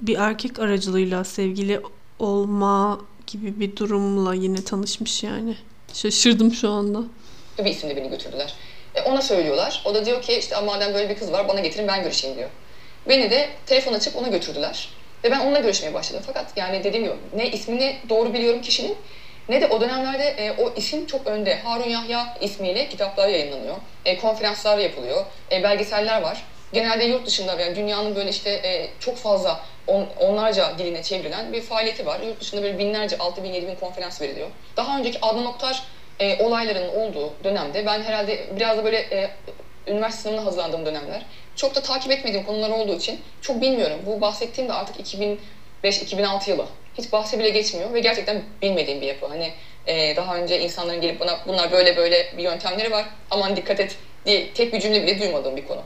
bir 0.00 0.18
erkek 0.18 0.58
aracılığıyla 0.58 1.24
sevgili 1.24 1.80
olma 2.18 3.00
gibi 3.26 3.60
bir 3.60 3.76
durumla 3.76 4.34
yine 4.34 4.64
tanışmış 4.64 5.22
yani. 5.22 5.56
Şaşırdım 5.92 6.52
şu 6.52 6.70
anda. 6.70 7.02
bir 7.58 7.64
isimle 7.64 7.96
beni 7.96 8.10
götürdüler. 8.10 8.54
E, 8.94 9.02
ona 9.02 9.22
söylüyorlar. 9.22 9.82
O 9.84 9.94
da 9.94 10.06
diyor 10.06 10.22
ki 10.22 10.32
işte 10.32 10.60
madem 10.60 10.94
böyle 10.94 11.08
bir 11.08 11.18
kız 11.18 11.32
var 11.32 11.48
bana 11.48 11.60
getirin 11.60 11.88
ben 11.88 12.02
görüşeyim 12.02 12.36
diyor. 12.36 12.48
Beni 13.08 13.30
de 13.30 13.48
telefon 13.66 13.92
açıp 13.92 14.16
ona 14.16 14.28
götürdüler. 14.28 14.88
Ve 15.24 15.30
ben 15.30 15.40
onunla 15.40 15.58
görüşmeye 15.58 15.94
başladım. 15.94 16.22
Fakat 16.26 16.46
yani 16.56 16.84
dediğim 16.84 17.04
gibi 17.04 17.16
ne 17.36 17.50
ismini 17.50 17.96
doğru 18.08 18.34
biliyorum 18.34 18.62
kişinin 18.62 18.96
ne 19.48 19.60
de 19.60 19.66
o 19.66 19.80
dönemlerde 19.80 20.24
e, 20.24 20.50
o 20.50 20.74
isim 20.76 21.06
çok 21.06 21.26
önde. 21.26 21.56
Harun 21.56 21.88
Yahya 21.88 22.36
ismiyle 22.40 22.88
kitaplar 22.88 23.28
yayınlanıyor. 23.28 23.76
E, 24.04 24.18
konferanslar 24.18 24.78
yapılıyor. 24.78 25.24
E, 25.52 25.62
belgeseller 25.62 26.22
var. 26.22 26.44
Genelde 26.72 27.04
yurt 27.04 27.26
dışında 27.26 27.58
veya 27.58 27.76
dünyanın 27.76 28.16
böyle 28.16 28.30
işte 28.30 28.50
e, 28.50 28.88
çok 29.00 29.16
fazla 29.16 29.60
on, 29.86 30.06
onlarca 30.20 30.78
diline 30.78 31.02
çevrilen 31.02 31.52
bir 31.52 31.62
faaliyeti 31.62 32.06
var. 32.06 32.20
Yurt 32.20 32.40
dışında 32.40 32.62
böyle 32.62 32.78
binlerce, 32.78 33.18
6 33.18 33.44
bin, 33.44 33.52
7 33.52 33.66
bin 33.66 33.74
konferans 33.74 34.20
veriliyor. 34.20 34.48
Daha 34.76 34.98
önceki 34.98 35.18
Adnan 35.22 35.46
Oktar 35.46 35.82
e, 36.20 36.44
olayların 36.44 36.88
olduğu 36.88 37.32
dönemde 37.44 37.86
ben 37.86 38.02
herhalde 38.02 38.46
biraz 38.56 38.78
da 38.78 38.84
böyle 38.84 38.98
e, 38.98 39.30
üniversite 39.86 40.22
sınavına 40.22 40.44
hazırlandığım 40.44 40.86
dönemler 40.86 41.26
çok 41.58 41.74
da 41.74 41.82
takip 41.82 42.12
etmediğim 42.12 42.46
konular 42.46 42.70
olduğu 42.70 42.96
için 42.96 43.20
çok 43.40 43.60
bilmiyorum. 43.60 43.98
Bu 44.06 44.20
bahsettiğim 44.20 44.70
de 44.70 44.72
artık 44.72 44.96
2005-2006 45.82 46.50
yılı. 46.50 46.66
Hiç 46.98 47.12
bahse 47.12 47.38
bile 47.38 47.50
geçmiyor 47.50 47.94
ve 47.94 48.00
gerçekten 48.00 48.42
bilmediğim 48.62 49.00
bir 49.00 49.06
yapı. 49.06 49.26
Hani 49.26 49.52
e, 49.86 50.16
daha 50.16 50.36
önce 50.36 50.60
insanların 50.60 51.00
gelip 51.00 51.20
bana 51.20 51.38
bunlar 51.46 51.72
böyle 51.72 51.96
böyle 51.96 52.32
bir 52.36 52.42
yöntemleri 52.42 52.90
var 52.90 53.04
aman 53.30 53.56
dikkat 53.56 53.80
et 53.80 53.96
diye 54.26 54.52
tek 54.52 54.72
bir 54.72 54.80
cümle 54.80 55.02
bile 55.02 55.20
duymadığım 55.20 55.56
bir 55.56 55.66
konu. 55.66 55.82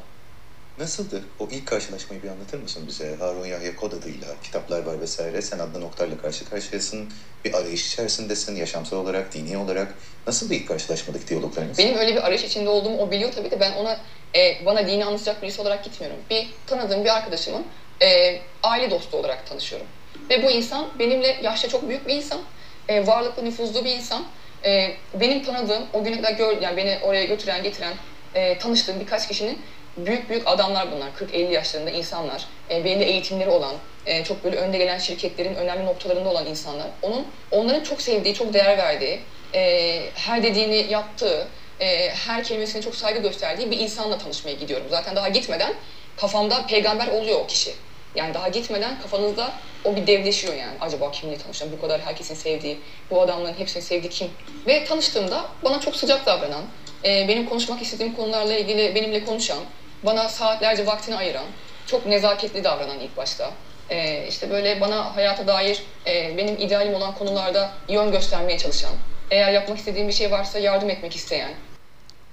Nasıldı? 0.79 1.23
O 1.39 1.49
ilk 1.51 1.67
karşılaşmayı 1.67 2.23
bir 2.23 2.29
anlatır 2.29 2.63
mısın 2.63 2.85
bize? 2.87 3.17
Harun 3.17 3.47
Yahya 3.47 3.77
kod 3.77 3.93
adıyla, 3.93 4.29
kitaplar 4.43 4.83
var 4.83 5.01
vesaire. 5.01 5.43
Sen 5.43 5.59
Adnan 5.59 5.83
Oktar'la 5.83 6.19
karşı 6.19 6.51
karşıyasın. 6.51 7.13
Bir 7.45 7.55
arayış 7.55 7.87
içerisindesin, 7.87 8.57
yaşamsal 8.57 8.97
olarak, 8.97 9.35
dini 9.35 9.59
olarak. 9.59 9.95
Nasıl 10.27 10.51
ilk 10.51 10.69
karşılaşmadaki 10.69 11.29
diyaloglarınız? 11.29 11.79
Benim 11.79 11.99
öyle 11.99 12.15
bir 12.15 12.27
arayış 12.27 12.45
içinde 12.45 12.69
olduğumu 12.69 12.99
o 12.99 13.11
biliyor 13.11 13.33
tabii 13.33 13.51
de 13.51 13.61
ben 13.61 13.73
ona 13.73 14.01
e, 14.37 14.67
bana 14.67 14.87
dini 14.87 15.05
anlatacak 15.05 15.43
birisi 15.43 15.61
olarak 15.61 15.85
gitmiyorum. 15.85 16.19
Bir 16.31 16.51
tanıdığım 16.67 17.05
bir 17.05 17.17
arkadaşımın 17.17 17.67
e, 18.03 18.41
aile 18.63 18.91
dostu 18.91 19.17
olarak 19.17 19.47
tanışıyorum. 19.47 19.87
Ve 20.31 20.43
bu 20.43 20.51
insan 20.51 20.89
benimle 20.99 21.39
yaşça 21.43 21.69
çok 21.69 21.89
büyük 21.89 22.09
bir 22.09 22.15
insan, 22.15 22.41
e, 22.89 23.07
varlıklı, 23.07 23.45
nüfuzlu 23.45 23.85
bir 23.85 23.91
insan. 23.91 24.27
E, 24.65 24.97
benim 25.21 25.43
tanıdığım, 25.43 25.83
o 25.93 26.05
güne 26.05 26.17
kadar 26.17 26.33
gör, 26.33 26.63
yani 26.63 26.77
beni 26.77 26.99
oraya 27.03 27.25
götüren, 27.25 27.63
getiren, 27.63 27.95
e, 28.35 28.59
tanıştığım 28.59 29.01
birkaç 29.01 29.29
kişinin 29.29 29.59
büyük 29.97 30.31
büyük 30.31 30.49
adamlar 30.49 30.93
bunlar. 30.93 31.11
40-50 31.11 31.53
yaşlarında 31.53 31.91
insanlar. 31.91 32.45
E, 32.71 32.85
belli 32.85 33.05
eğitimleri 33.05 33.51
olan, 33.51 33.75
e, 34.07 34.25
çok 34.25 34.45
böyle 34.45 34.57
önde 34.57 34.79
gelen 34.79 34.99
şirketlerin 34.99 35.55
önemli 35.55 35.87
noktalarında 35.87 36.29
olan 36.29 36.47
insanlar. 36.47 36.87
Onun, 37.03 37.27
onların 37.51 37.83
çok 37.83 38.03
sevdiği, 38.03 38.35
çok 38.35 38.55
değer 38.55 38.79
verdiği, 38.79 39.21
e, 39.55 40.11
her 40.15 40.43
dediğini 40.43 40.93
yaptığı, 40.93 41.49
e, 41.81 42.11
her 42.11 42.45
kelimesine 42.45 42.83
çok 42.83 42.95
saygı 42.95 43.23
gösterdiği 43.23 43.71
bir 43.71 43.79
insanla 43.79 44.19
tanışmaya 44.19 44.55
gidiyorum. 44.55 44.87
Zaten 44.91 45.17
daha 45.17 45.29
gitmeden 45.29 45.75
kafamda 46.17 46.67
peygamber 46.67 47.09
oluyor 47.09 47.41
o 47.41 47.47
kişi. 47.47 47.75
Yani 48.15 48.35
daha 48.35 48.49
gitmeden 48.49 49.01
kafanızda 49.01 49.53
o 49.85 49.97
bir 49.97 50.07
devleşiyor 50.07 50.55
yani. 50.55 50.77
Acaba 50.81 51.11
kimle 51.11 51.39
tanışacağım? 51.39 51.73
Bu 51.73 51.81
kadar 51.81 52.01
herkesin 52.01 52.35
sevdiği, 52.35 52.81
bu 53.11 53.21
adamların 53.21 53.55
hepsini 53.59 53.83
sevdiği 53.83 54.11
kim? 54.11 54.31
Ve 54.67 54.85
tanıştığımda 54.85 55.45
bana 55.65 55.81
çok 55.81 55.97
sıcak 55.97 56.27
davranan, 56.27 56.65
e, 57.05 57.29
benim 57.29 57.49
konuşmak 57.49 57.83
istediğim 57.83 58.17
konularla 58.17 58.55
ilgili 58.55 58.95
benimle 58.95 59.25
konuşan, 59.25 59.59
bana 60.05 60.29
saatlerce 60.29 60.87
vaktini 60.87 61.17
ayıran, 61.17 61.47
çok 61.87 62.07
nezaketli 62.07 62.65
davranan 62.65 63.01
ilk 63.01 63.17
başta. 63.17 63.51
E, 63.91 64.27
işte 64.29 64.51
böyle 64.51 64.81
bana 64.81 65.17
hayata 65.17 65.47
dair 65.47 65.83
e, 66.07 66.37
benim 66.37 66.57
idealim 66.57 66.95
olan 66.95 67.15
konularda 67.15 67.71
yön 67.89 68.13
göstermeye 68.13 68.59
çalışan, 68.59 68.93
eğer 69.31 69.53
yapmak 69.53 69.79
istediğim 69.79 70.09
bir 70.09 70.13
şey 70.13 70.31
varsa 70.31 70.59
yardım 70.59 70.91
etmek 70.91 71.17
isteyen, 71.17 71.51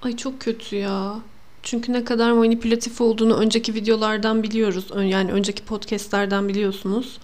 Ay 0.02 0.16
çok 0.16 0.42
kötü 0.42 0.76
ya. 0.76 1.16
Çünkü 1.64 1.94
ne 1.94 2.04
kadar 2.04 2.32
manipülatif 2.32 3.02
olduğunu 3.02 3.38
önceki 3.38 3.74
videolardan 3.74 4.44
biliyoruz. 4.44 4.86
Yani 5.04 5.32
önceki 5.32 5.66
podcastlerden 5.66 6.50
biliyorsunuz. 6.50 7.18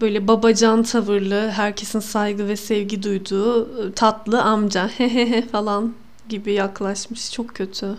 Böyle 0.00 0.28
babacan 0.28 0.82
tavırlı, 0.82 1.50
herkesin 1.50 2.00
saygı 2.00 2.48
ve 2.48 2.56
sevgi 2.56 3.02
duyduğu 3.02 3.78
ıı, 3.78 3.92
tatlı 3.92 4.42
amca 4.42 4.90
falan 5.52 5.94
gibi 6.28 6.52
yaklaşmış. 6.52 7.32
Çok 7.32 7.54
kötü. 7.54 7.96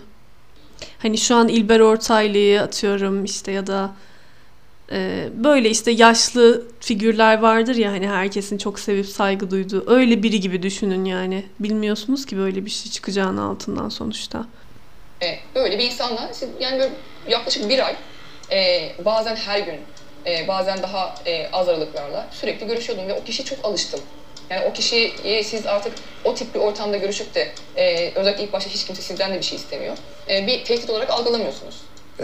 Hani 0.98 1.18
şu 1.18 1.36
an 1.36 1.48
İlber 1.48 1.80
Ortaylı'yı 1.80 2.62
atıyorum 2.62 3.26
işte 3.26 3.52
ya 3.52 3.68
da 3.68 3.92
e, 4.92 5.30
böyle 5.34 5.70
işte 5.70 5.92
yaşlı 5.92 6.68
figürler 6.80 7.40
vardır 7.40 7.76
ya 7.76 7.92
hani 7.92 8.08
herkesin 8.08 8.58
çok 8.58 8.80
sevip 8.80 9.06
saygı 9.06 9.52
duyduğu. 9.52 9.92
Öyle 9.92 10.24
biri 10.24 10.40
gibi 10.40 10.64
düşünün 10.64 11.06
yani. 11.06 11.46
Bilmiyorsunuz 11.60 12.26
ki 12.26 12.38
böyle 12.38 12.66
bir 12.66 12.70
şey 12.70 12.92
çıkacağını 12.92 13.44
altından 13.44 13.90
sonuçta. 13.90 14.46
E, 15.24 15.40
böyle 15.56 15.80
bir 15.80 15.84
insanla 15.84 16.32
yani 16.60 16.80
böyle 16.80 16.94
yaklaşık 17.28 17.70
bir 17.70 17.86
ay 17.86 17.96
e, 18.52 18.92
bazen 19.06 19.36
her 19.36 19.60
gün 19.60 19.80
e, 20.26 20.48
bazen 20.48 20.84
daha 20.84 21.16
e, 21.26 21.50
az 21.52 21.70
aralıklarla 21.70 22.28
sürekli 22.32 22.68
görüşüyordum 22.68 23.08
ve 23.08 23.14
o 23.14 23.24
kişiye 23.24 23.46
çok 23.46 23.66
alıştım. 23.66 24.00
Yani 24.50 24.66
o 24.66 24.74
kişiyi 24.74 25.44
siz 25.44 25.66
artık 25.66 25.94
o 26.24 26.36
tip 26.36 26.56
bir 26.56 26.60
ortamda 26.60 26.98
görüşüp 26.98 27.36
de 27.36 27.52
e, 27.76 28.12
özellikle 28.16 28.44
ilk 28.44 28.54
başta 28.54 28.70
hiç 28.70 28.86
kimse 28.86 29.02
sizden 29.02 29.34
de 29.34 29.38
bir 29.38 29.44
şey 29.44 29.58
istemiyor. 29.58 29.98
E, 30.30 30.48
bir 30.48 30.66
tehdit 30.66 30.90
olarak 30.90 31.10
algılamıyorsunuz. 31.10 31.82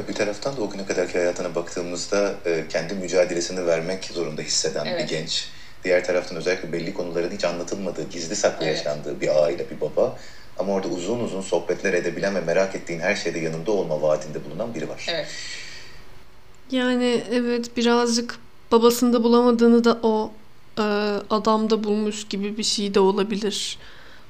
Bir 0.08 0.14
taraftan 0.14 0.58
da 0.58 0.62
o 0.62 0.70
güne 0.70 0.86
kadarki 0.86 1.18
hayatına 1.18 1.56
baktığımızda 1.56 2.36
e, 2.46 2.64
kendi 2.70 2.94
mücadelesini 2.94 3.68
vermek 3.68 4.06
zorunda 4.06 4.42
hisseden 4.42 4.86
evet. 4.86 5.04
bir 5.04 5.08
genç. 5.08 5.48
Diğer 5.84 6.06
taraftan 6.06 6.38
özellikle 6.38 6.74
belli 6.74 6.94
konuların 6.94 7.32
hiç 7.32 7.44
anlatılmadığı, 7.44 8.10
gizli 8.10 8.36
saklı 8.36 8.66
evet. 8.66 8.78
yaşandığı 8.78 9.22
bir 9.22 9.44
aile, 9.44 9.70
bir 9.70 9.82
baba. 9.82 10.18
Ama 10.58 10.74
orada 10.74 10.88
uzun 10.88 11.20
uzun 11.20 11.42
sohbetler 11.42 11.94
edebilen 11.94 12.36
ve 12.36 12.42
merak 12.42 12.76
ettiğin 12.76 13.00
her 13.00 13.16
şeyde 13.16 13.40
yanında 13.40 13.72
olma 13.72 14.02
vaadinde 14.02 14.46
bulunan 14.46 14.76
biri 14.76 14.90
var. 14.90 15.06
Evet. 15.10 15.28
Yani 16.72 17.24
evet 17.32 17.78
birazcık 17.78 18.40
babasında 18.72 19.24
bulamadığını 19.24 19.84
da 19.84 20.00
o 20.04 20.32
e, 20.80 20.84
adamda 21.30 21.84
bulmuş 21.84 22.24
gibi 22.24 22.58
bir 22.58 22.64
şey 22.64 22.94
de 22.94 23.00
olabilir. 23.00 23.78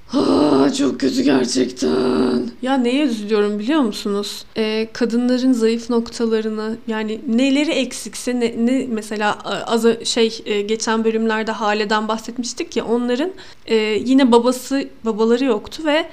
Ha, 0.08 0.74
çok 0.78 1.00
kötü 1.00 1.22
gerçekten. 1.22 2.50
Ya 2.62 2.78
neye 2.78 3.06
üzülüyorum 3.06 3.60
biliyor 3.60 3.82
musunuz? 3.82 4.46
Ee, 4.58 4.88
kadınların 4.94 5.54
zayıf 5.54 5.90
noktalarını 5.90 6.78
yani 6.88 7.22
neleri 7.28 7.72
eksikse 7.72 8.40
ne, 8.40 8.66
ne 8.66 8.88
mesela 8.90 9.38
az 9.66 9.86
şey 10.04 10.42
e, 10.46 10.62
geçen 10.62 11.04
bölümlerde 11.04 11.52
Hale'den 11.52 12.08
bahsetmiştik 12.08 12.78
ya 12.78 12.86
onların 12.86 13.32
e, 13.66 13.76
yine 14.06 14.32
babası 14.32 14.88
babaları 15.06 15.46
yoktu 15.46 15.84
ve 15.86 16.06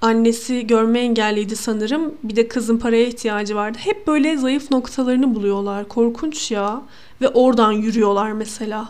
annesi 0.00 0.66
görme 0.66 1.00
engelliydi 1.00 1.56
sanırım. 1.56 2.14
Bir 2.24 2.36
de 2.36 2.48
kızın 2.48 2.78
paraya 2.78 3.06
ihtiyacı 3.06 3.56
vardı. 3.56 3.78
Hep 3.80 4.06
böyle 4.06 4.36
zayıf 4.36 4.70
noktalarını 4.70 5.34
buluyorlar. 5.34 5.88
Korkunç 5.88 6.50
ya. 6.50 6.82
Ve 7.20 7.28
oradan 7.28 7.72
yürüyorlar 7.72 8.32
mesela. 8.32 8.88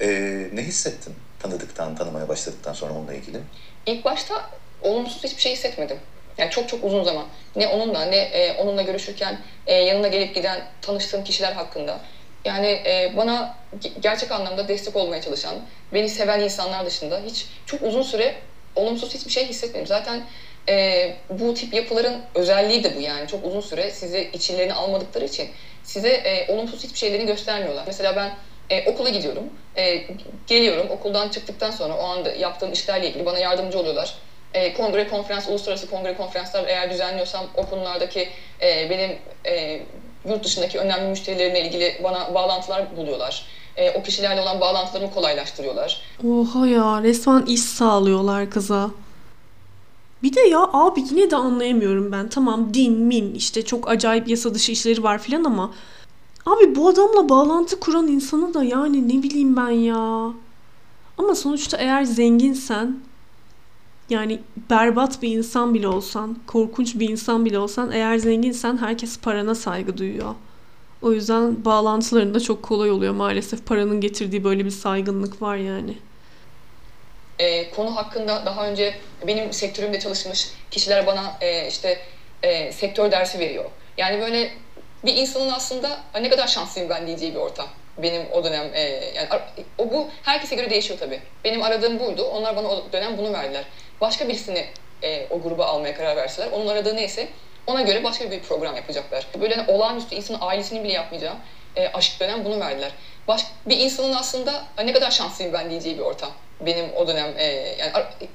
Ee, 0.00 0.48
ne 0.52 0.62
hissettin 0.62 1.14
tanıdıktan, 1.40 1.96
tanımaya 1.96 2.28
başladıktan 2.28 2.72
sonra 2.72 2.92
onunla 2.92 3.14
ilgili? 3.14 3.38
İlk 3.86 4.04
başta 4.04 4.50
olumsuz 4.82 5.24
hiçbir 5.24 5.42
şey 5.42 5.52
hissetmedim. 5.52 5.96
Yani 6.38 6.50
çok 6.50 6.68
çok 6.68 6.84
uzun 6.84 7.04
zaman. 7.04 7.26
Ne 7.56 7.68
onunla 7.68 8.04
ne 8.04 8.16
e, 8.16 8.56
onunla 8.56 8.82
görüşürken 8.82 9.38
e, 9.66 9.74
yanına 9.74 10.08
gelip 10.08 10.34
giden 10.34 10.60
tanıştığım 10.82 11.24
kişiler 11.24 11.52
hakkında. 11.52 12.00
Yani 12.44 12.66
e, 12.66 13.12
bana 13.16 13.56
gerçek 14.00 14.32
anlamda 14.32 14.68
destek 14.68 14.96
olmaya 14.96 15.22
çalışan, 15.22 15.54
beni 15.94 16.08
seven 16.08 16.40
insanlar 16.40 16.86
dışında 16.86 17.20
hiç 17.26 17.46
çok 17.66 17.82
uzun 17.82 18.02
süre 18.02 18.34
olumsuz 18.76 19.14
hiçbir 19.14 19.30
şey 19.30 19.46
hissetmedim. 19.46 19.86
Zaten 19.86 20.22
e, 20.68 21.16
bu 21.30 21.54
tip 21.54 21.74
yapıların 21.74 22.20
özelliği 22.34 22.84
de 22.84 22.96
bu 22.96 23.00
yani. 23.00 23.28
Çok 23.28 23.46
uzun 23.46 23.60
süre 23.60 23.90
sizi 23.90 24.30
içlerine 24.32 24.72
almadıkları 24.74 25.24
için 25.24 25.48
size 25.84 26.08
e, 26.08 26.52
olumsuz 26.52 26.84
hiçbir 26.84 26.98
şeylerini 26.98 27.26
göstermiyorlar. 27.26 27.84
Mesela 27.86 28.16
ben 28.16 28.30
e, 28.70 28.90
okula 28.90 29.08
gidiyorum. 29.08 29.44
E, 29.76 30.02
geliyorum 30.46 30.86
okuldan 30.90 31.28
çıktıktan 31.28 31.70
sonra 31.70 31.96
o 31.96 32.04
anda 32.04 32.32
yaptığım 32.32 32.72
işlerle 32.72 33.08
ilgili 33.08 33.26
bana 33.26 33.38
yardımcı 33.38 33.78
oluyorlar. 33.78 34.14
E, 34.54 34.74
kongre, 34.74 35.08
konferans, 35.08 35.48
uluslararası 35.48 35.90
kongre, 35.90 36.16
konferanslar 36.16 36.64
eğer 36.64 36.90
düzenliyorsam 36.90 37.46
o 37.56 37.66
konulardaki 37.66 38.28
e, 38.62 38.90
benim 38.90 39.16
e, 39.46 39.80
yurt 40.28 40.44
dışındaki 40.44 40.78
önemli 40.78 41.08
müşterilerimle 41.08 41.60
ilgili 41.60 42.00
bana 42.04 42.34
bağlantılar 42.34 42.96
buluyorlar. 42.96 43.46
E, 43.76 43.90
o 43.90 44.02
kişilerle 44.02 44.40
olan 44.40 44.60
bağlantılarımı 44.60 45.10
kolaylaştırıyorlar. 45.14 46.00
Oha 46.28 46.66
ya 46.66 47.02
resmen 47.02 47.42
iş 47.46 47.60
sağlıyorlar 47.60 48.50
kıza. 48.50 48.90
Bir 50.22 50.34
de 50.34 50.40
ya 50.40 50.60
abi 50.72 51.00
yine 51.10 51.30
de 51.30 51.36
anlayamıyorum 51.36 52.12
ben. 52.12 52.28
Tamam 52.28 52.74
din, 52.74 52.92
min 52.92 53.34
işte 53.34 53.64
çok 53.64 53.90
acayip 53.90 54.28
yasa 54.28 54.54
dışı 54.54 54.72
işleri 54.72 55.02
var 55.02 55.18
filan 55.18 55.44
ama 55.44 55.74
Abi 56.48 56.76
bu 56.76 56.88
adamla 56.88 57.28
bağlantı 57.28 57.80
kuran 57.80 58.06
insanı 58.06 58.54
da 58.54 58.64
yani 58.64 59.08
ne 59.08 59.22
bileyim 59.22 59.56
ben 59.56 59.70
ya. 59.70 60.32
Ama 61.18 61.34
sonuçta 61.34 61.76
eğer 61.76 62.04
zenginsen 62.04 63.00
yani 64.10 64.40
berbat 64.70 65.22
bir 65.22 65.36
insan 65.36 65.74
bile 65.74 65.88
olsan, 65.88 66.38
korkunç 66.46 66.94
bir 66.94 67.08
insan 67.08 67.44
bile 67.44 67.58
olsan 67.58 67.92
eğer 67.92 68.16
zenginsen 68.16 68.76
herkes 68.76 69.18
parana 69.18 69.54
saygı 69.54 69.98
duyuyor. 69.98 70.34
O 71.02 71.12
yüzden 71.12 71.64
bağlantılarında 71.64 72.40
çok 72.40 72.62
kolay 72.62 72.90
oluyor 72.90 73.14
maalesef. 73.14 73.66
Paranın 73.66 74.00
getirdiği 74.00 74.44
böyle 74.44 74.64
bir 74.64 74.70
saygınlık 74.70 75.42
var 75.42 75.56
yani. 75.56 75.98
E, 77.38 77.70
konu 77.70 77.96
hakkında 77.96 78.46
daha 78.46 78.68
önce 78.68 78.94
benim 79.26 79.52
sektörümde 79.52 80.00
çalışmış 80.00 80.50
kişiler 80.70 81.06
bana 81.06 81.36
e, 81.40 81.68
işte 81.68 81.98
e, 82.42 82.72
sektör 82.72 83.10
dersi 83.10 83.38
veriyor. 83.38 83.64
Yani 83.96 84.20
böyle 84.20 84.50
bir 85.04 85.16
insanın 85.16 85.52
aslında 85.52 85.98
ne 86.20 86.30
kadar 86.30 86.46
şanslıyım 86.46 86.90
ben 86.90 87.06
diyeceği 87.06 87.34
bir 87.34 87.40
ortam. 87.40 87.66
Benim 87.98 88.22
o 88.32 88.44
dönem 88.44 88.70
e, 88.74 88.80
yani 89.14 89.28
o 89.78 89.90
bu 89.90 90.08
herkese 90.22 90.56
göre 90.56 90.70
değişiyor 90.70 90.98
tabii. 90.98 91.20
Benim 91.44 91.62
aradığım 91.62 92.00
buydu. 92.00 92.24
Onlar 92.24 92.56
bana 92.56 92.68
o 92.68 92.84
dönem 92.92 93.18
bunu 93.18 93.32
verdiler. 93.32 93.64
Başka 94.00 94.28
birisini 94.28 94.64
e, 95.02 95.26
o 95.30 95.40
gruba 95.42 95.66
almaya 95.66 95.94
karar 95.94 96.16
verseler, 96.16 96.48
onun 96.52 96.66
aradığı 96.66 96.96
neyse 96.96 97.28
ona 97.66 97.82
göre 97.82 98.04
başka 98.04 98.30
bir 98.30 98.40
program 98.40 98.76
yapacaklar. 98.76 99.26
Böyle 99.40 99.54
hani 99.54 99.70
olağanüstü 99.70 100.14
insanın 100.14 100.38
ailesinin 100.40 100.84
bile 100.84 100.92
yapmayacağı 100.92 101.34
e, 101.76 101.88
aşk 101.88 102.20
dönem 102.20 102.44
bunu 102.44 102.60
verdiler. 102.60 102.92
Baş, 103.28 103.46
bir 103.66 103.78
insanın 103.78 104.12
aslında 104.12 104.64
ne 104.84 104.92
kadar 104.92 105.10
şanslıyım 105.10 105.52
ben 105.52 105.70
diyeceği 105.70 105.98
bir 105.98 106.02
ortam. 106.02 106.30
Benim 106.60 106.86
o 106.96 107.08
dönem 107.08 107.38
e, 107.38 107.44
yani 107.78 107.92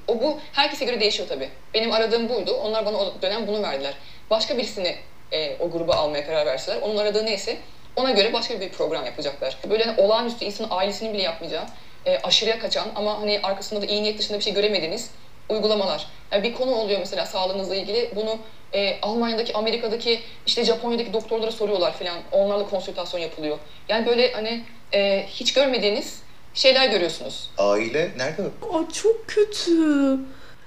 o 0.08 0.20
bu 0.20 0.40
herkese 0.52 0.84
göre 0.84 1.00
değişiyor 1.00 1.28
tabii. 1.28 1.48
Benim 1.74 1.92
aradığım 1.92 2.28
buydu. 2.28 2.52
Onlar 2.52 2.86
bana 2.86 2.96
o 2.96 3.12
dönem 3.22 3.46
bunu 3.46 3.62
verdiler. 3.62 3.94
Başka 4.30 4.58
birisini 4.58 4.96
e, 5.32 5.56
o 5.60 5.70
gruba 5.70 5.94
almaya 5.94 6.26
karar 6.26 6.46
verseler, 6.46 6.80
onun 6.82 6.96
aradığı 6.96 7.26
neyse 7.26 7.56
ona 7.96 8.10
göre 8.10 8.32
başka 8.32 8.60
bir 8.60 8.68
program 8.68 9.06
yapacaklar. 9.06 9.56
Böyle 9.70 9.84
hani 9.84 10.00
olağanüstü 10.00 10.44
insanın 10.44 10.68
ailesinin 10.70 11.14
bile 11.14 11.22
yapmayacağı, 11.22 11.64
e, 12.06 12.18
aşırıya 12.18 12.58
kaçan 12.58 12.88
ama 12.94 13.20
hani 13.20 13.40
arkasında 13.42 13.82
da 13.82 13.86
iyi 13.86 14.02
niyet 14.02 14.18
dışında 14.18 14.38
bir 14.38 14.44
şey 14.44 14.54
göremediğiniz 14.54 15.10
uygulamalar. 15.48 16.06
Yani 16.32 16.42
bir 16.42 16.54
konu 16.54 16.70
oluyor 16.70 16.98
mesela 16.98 17.26
sağlığınızla 17.26 17.76
ilgili. 17.76 18.10
Bunu 18.16 18.38
e, 18.72 19.00
Almanya'daki, 19.02 19.54
Amerika'daki, 19.54 20.20
işte 20.46 20.64
Japonya'daki 20.64 21.12
doktorlara 21.12 21.52
soruyorlar 21.52 21.92
falan. 21.92 22.18
Onlarla 22.32 22.68
konsültasyon 22.68 23.20
yapılıyor. 23.20 23.58
Yani 23.88 24.06
böyle 24.06 24.32
hani 24.32 24.64
e, 24.94 25.26
hiç 25.28 25.52
görmediğiniz 25.52 26.22
şeyler 26.54 26.88
görüyorsunuz. 26.88 27.50
Aile 27.58 28.10
nerede? 28.16 28.42
Aa, 28.42 28.92
çok 28.92 29.28
kötü. 29.28 30.18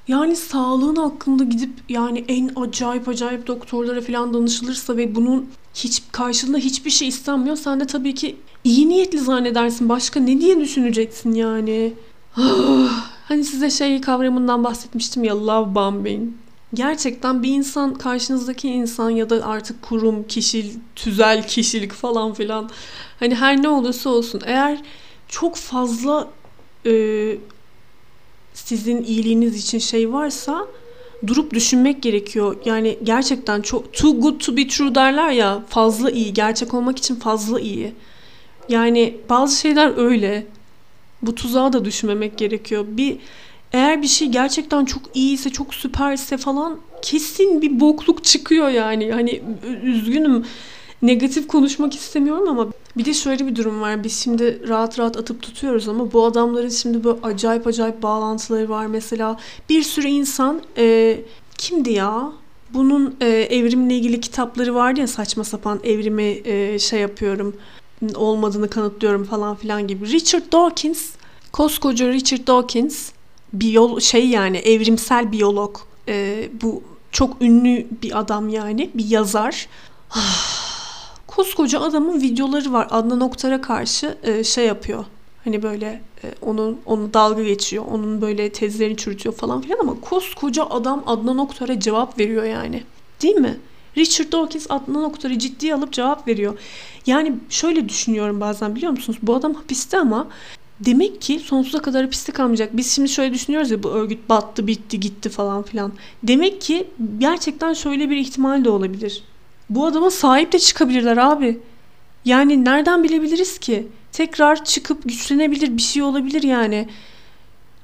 Yani 0.08 0.36
sağlığın 0.36 0.96
hakkında 0.96 1.44
gidip 1.44 1.70
yani 1.90 2.26
en 2.28 2.52
acayip 2.56 3.08
acayip 3.08 3.48
doktorlara 3.48 4.02
falan 4.02 4.34
danışılırsa 4.34 4.98
ve 4.98 5.16
bunun 5.16 5.50
hiç 5.76 6.04
karşılığında 6.12 6.58
hiçbir 6.58 6.90
şey 6.90 7.08
istenmiyor. 7.08 7.56
Sen 7.56 7.80
de 7.80 7.88
tabii 7.88 8.16
ki 8.16 8.36
iyi 8.64 8.90
niyetli 8.90 9.20
zannedersin. 9.20 9.90
Başka 9.90 10.20
ne 10.20 10.42
diye 10.42 10.60
düşüneceksin 10.60 11.34
yani? 11.34 11.94
hani 13.28 13.44
size 13.44 13.70
şey 13.70 14.02
kavramından 14.02 14.64
bahsetmiştim 14.64 15.24
ya 15.24 15.48
love 15.48 15.76
bombing. 15.76 16.34
Gerçekten 16.74 17.44
bir 17.44 17.50
insan 17.50 17.94
karşınızdaki 17.94 18.70
insan 18.70 19.10
ya 19.10 19.30
da 19.30 19.46
artık 19.46 19.82
kurum, 19.82 20.24
kişi, 20.24 20.72
tüzel 20.96 21.48
kişilik 21.48 21.92
falan 21.92 22.34
filan 22.34 22.70
hani 23.20 23.36
her 23.36 23.64
ne 23.64 23.70
olursa 23.70 24.10
olsun 24.10 24.42
eğer 24.46 24.82
çok 25.28 25.56
fazla 25.56 26.28
e, 26.86 26.92
sizin 28.66 29.04
iyiliğiniz 29.04 29.58
için 29.58 29.80
şey 29.80 30.14
varsa 30.14 30.68
durup 31.28 31.54
düşünmek 31.54 32.04
gerekiyor. 32.04 32.56
Yani 32.66 32.98
gerçekten 33.04 33.62
çok 33.62 33.94
too 33.94 34.20
good 34.20 34.40
to 34.40 34.58
be 34.58 34.68
true 34.68 34.96
derler 34.96 35.32
ya 35.32 35.64
fazla 35.70 36.12
iyi, 36.12 36.34
gerçek 36.34 36.74
olmak 36.74 36.98
için 36.98 37.16
fazla 37.16 37.60
iyi. 37.60 37.94
Yani 38.70 39.18
bazı 39.30 39.60
şeyler 39.60 39.98
öyle. 39.98 40.48
Bu 41.22 41.36
tuzağa 41.36 41.74
da 41.74 41.86
düşmemek 41.86 42.38
gerekiyor. 42.38 42.86
Bir 42.88 43.18
eğer 43.74 44.02
bir 44.02 44.08
şey 44.08 44.28
gerçekten 44.28 44.86
çok 44.86 45.02
iyiyse, 45.14 45.50
çok 45.50 45.76
süperse 45.76 46.38
falan 46.38 46.80
kesin 47.02 47.62
bir 47.62 47.80
bokluk 47.80 48.24
çıkıyor 48.24 48.70
yani. 48.70 49.12
Hani 49.12 49.42
üzgünüm 49.84 50.46
negatif 51.02 51.48
konuşmak 51.48 51.96
istemiyorum 51.96 52.48
ama 52.48 52.68
bir 52.98 53.06
de 53.06 53.14
şöyle 53.14 53.48
bir 53.48 53.56
durum 53.56 53.82
var. 53.82 54.04
Biz 54.04 54.24
şimdi 54.24 54.68
rahat 54.68 55.00
rahat 55.00 55.18
atıp 55.18 55.42
tutuyoruz 55.42 55.88
ama 55.88 56.14
bu 56.14 56.26
adamların 56.26 56.70
şimdi 56.70 57.04
böyle 57.04 57.20
acayip 57.24 57.68
acayip 57.68 58.04
bağlantıları 58.04 58.70
var. 58.70 58.86
Mesela 58.86 59.40
bir 59.70 59.84
sürü 59.84 60.08
insan 60.08 60.62
e, 60.78 61.18
kimdi 61.58 61.92
ya? 61.92 62.32
Bunun 62.74 63.16
e, 63.22 63.28
evrimle 63.28 63.96
ilgili 63.96 64.22
kitapları 64.22 64.76
vardı 64.76 65.00
ya 65.00 65.08
saçma 65.08 65.44
sapan 65.44 65.80
evrimi 65.84 66.42
e, 66.46 66.80
şey 66.80 67.00
yapıyorum 67.00 67.56
olmadığını 68.16 68.70
kanıtlıyorum 68.70 69.24
falan 69.24 69.56
filan 69.56 69.88
gibi. 69.88 70.12
Richard 70.12 70.52
Dawkins, 70.52 71.10
koskoca 71.52 72.08
Richard 72.08 72.48
Dawkins 72.48 73.12
biyol 73.54 74.00
şey 74.00 74.28
yani 74.28 74.58
evrimsel 74.58 75.32
biyolog. 75.32 75.78
E, 76.08 76.50
bu 76.62 76.84
çok 77.12 77.42
ünlü 77.42 77.88
bir 78.04 78.20
adam 78.20 78.50
yani 78.50 78.90
bir 78.94 79.06
yazar. 79.06 79.68
Ah 80.12 80.67
koskoca 81.38 81.80
adamın 81.80 82.22
videoları 82.22 82.74
var. 82.74 82.88
Adnan 82.92 83.22
Oktar'a 83.22 83.62
karşı 83.62 84.18
e, 84.24 84.44
şey 84.44 84.66
yapıyor. 84.66 85.06
Hani 85.44 85.64
böyle 85.64 86.02
e, 86.24 86.28
onun 86.42 86.80
onu 86.86 87.14
dalga 87.14 87.44
geçiyor. 87.44 87.84
Onun 87.92 88.22
böyle 88.22 88.50
tezlerini 88.50 88.98
çürütüyor 88.98 89.36
falan 89.36 89.62
filan 89.62 89.80
ama 89.80 90.02
koskoca 90.02 90.66
adam 90.66 91.04
Adnan 91.06 91.38
Oktar'a 91.38 91.80
cevap 91.80 92.20
veriyor 92.20 92.44
yani. 92.44 92.84
Değil 93.22 93.36
mi? 93.36 93.58
Richard 93.98 94.32
Dawkins 94.32 94.66
Adnan 94.70 95.04
Oktar'ı 95.04 95.40
ciddiye 95.40 95.76
alıp 95.76 95.94
cevap 95.94 96.28
veriyor. 96.28 96.60
Yani 97.06 97.34
şöyle 97.50 97.90
düşünüyorum 97.90 98.42
bazen 98.42 98.76
biliyor 98.76 98.92
musunuz? 98.92 99.20
Bu 99.22 99.36
adam 99.36 99.54
hapiste 99.54 100.00
ama 100.00 100.28
Demek 100.80 101.22
ki 101.22 101.40
sonsuza 101.40 101.82
kadar 101.82 102.04
hapiste 102.04 102.32
kalmayacak. 102.32 102.78
Biz 102.78 102.92
şimdi 102.92 103.10
şöyle 103.10 103.34
düşünüyoruz 103.34 103.72
ya 103.72 103.84
bu 103.84 103.90
örgüt 103.90 104.30
battı, 104.30 104.68
bitti, 104.68 105.00
gitti 105.00 105.30
falan 105.30 105.64
filan. 105.64 105.92
Demek 106.24 106.62
ki 106.62 106.88
gerçekten 107.18 107.74
şöyle 107.74 108.10
bir 108.10 108.18
ihtimal 108.18 108.66
de 108.66 108.70
olabilir. 108.70 109.24
Bu 109.70 109.86
adama 109.86 110.12
sahip 110.12 110.52
de 110.52 110.60
çıkabilirler 110.60 111.18
abi. 111.18 111.60
Yani 112.26 112.66
nereden 112.66 113.04
bilebiliriz 113.04 113.58
ki? 113.58 113.88
Tekrar 114.12 114.66
çıkıp 114.66 115.04
güçlenebilir 115.04 115.78
bir 115.78 115.82
şey 115.82 116.04
olabilir 116.04 116.44
yani. 116.44 116.88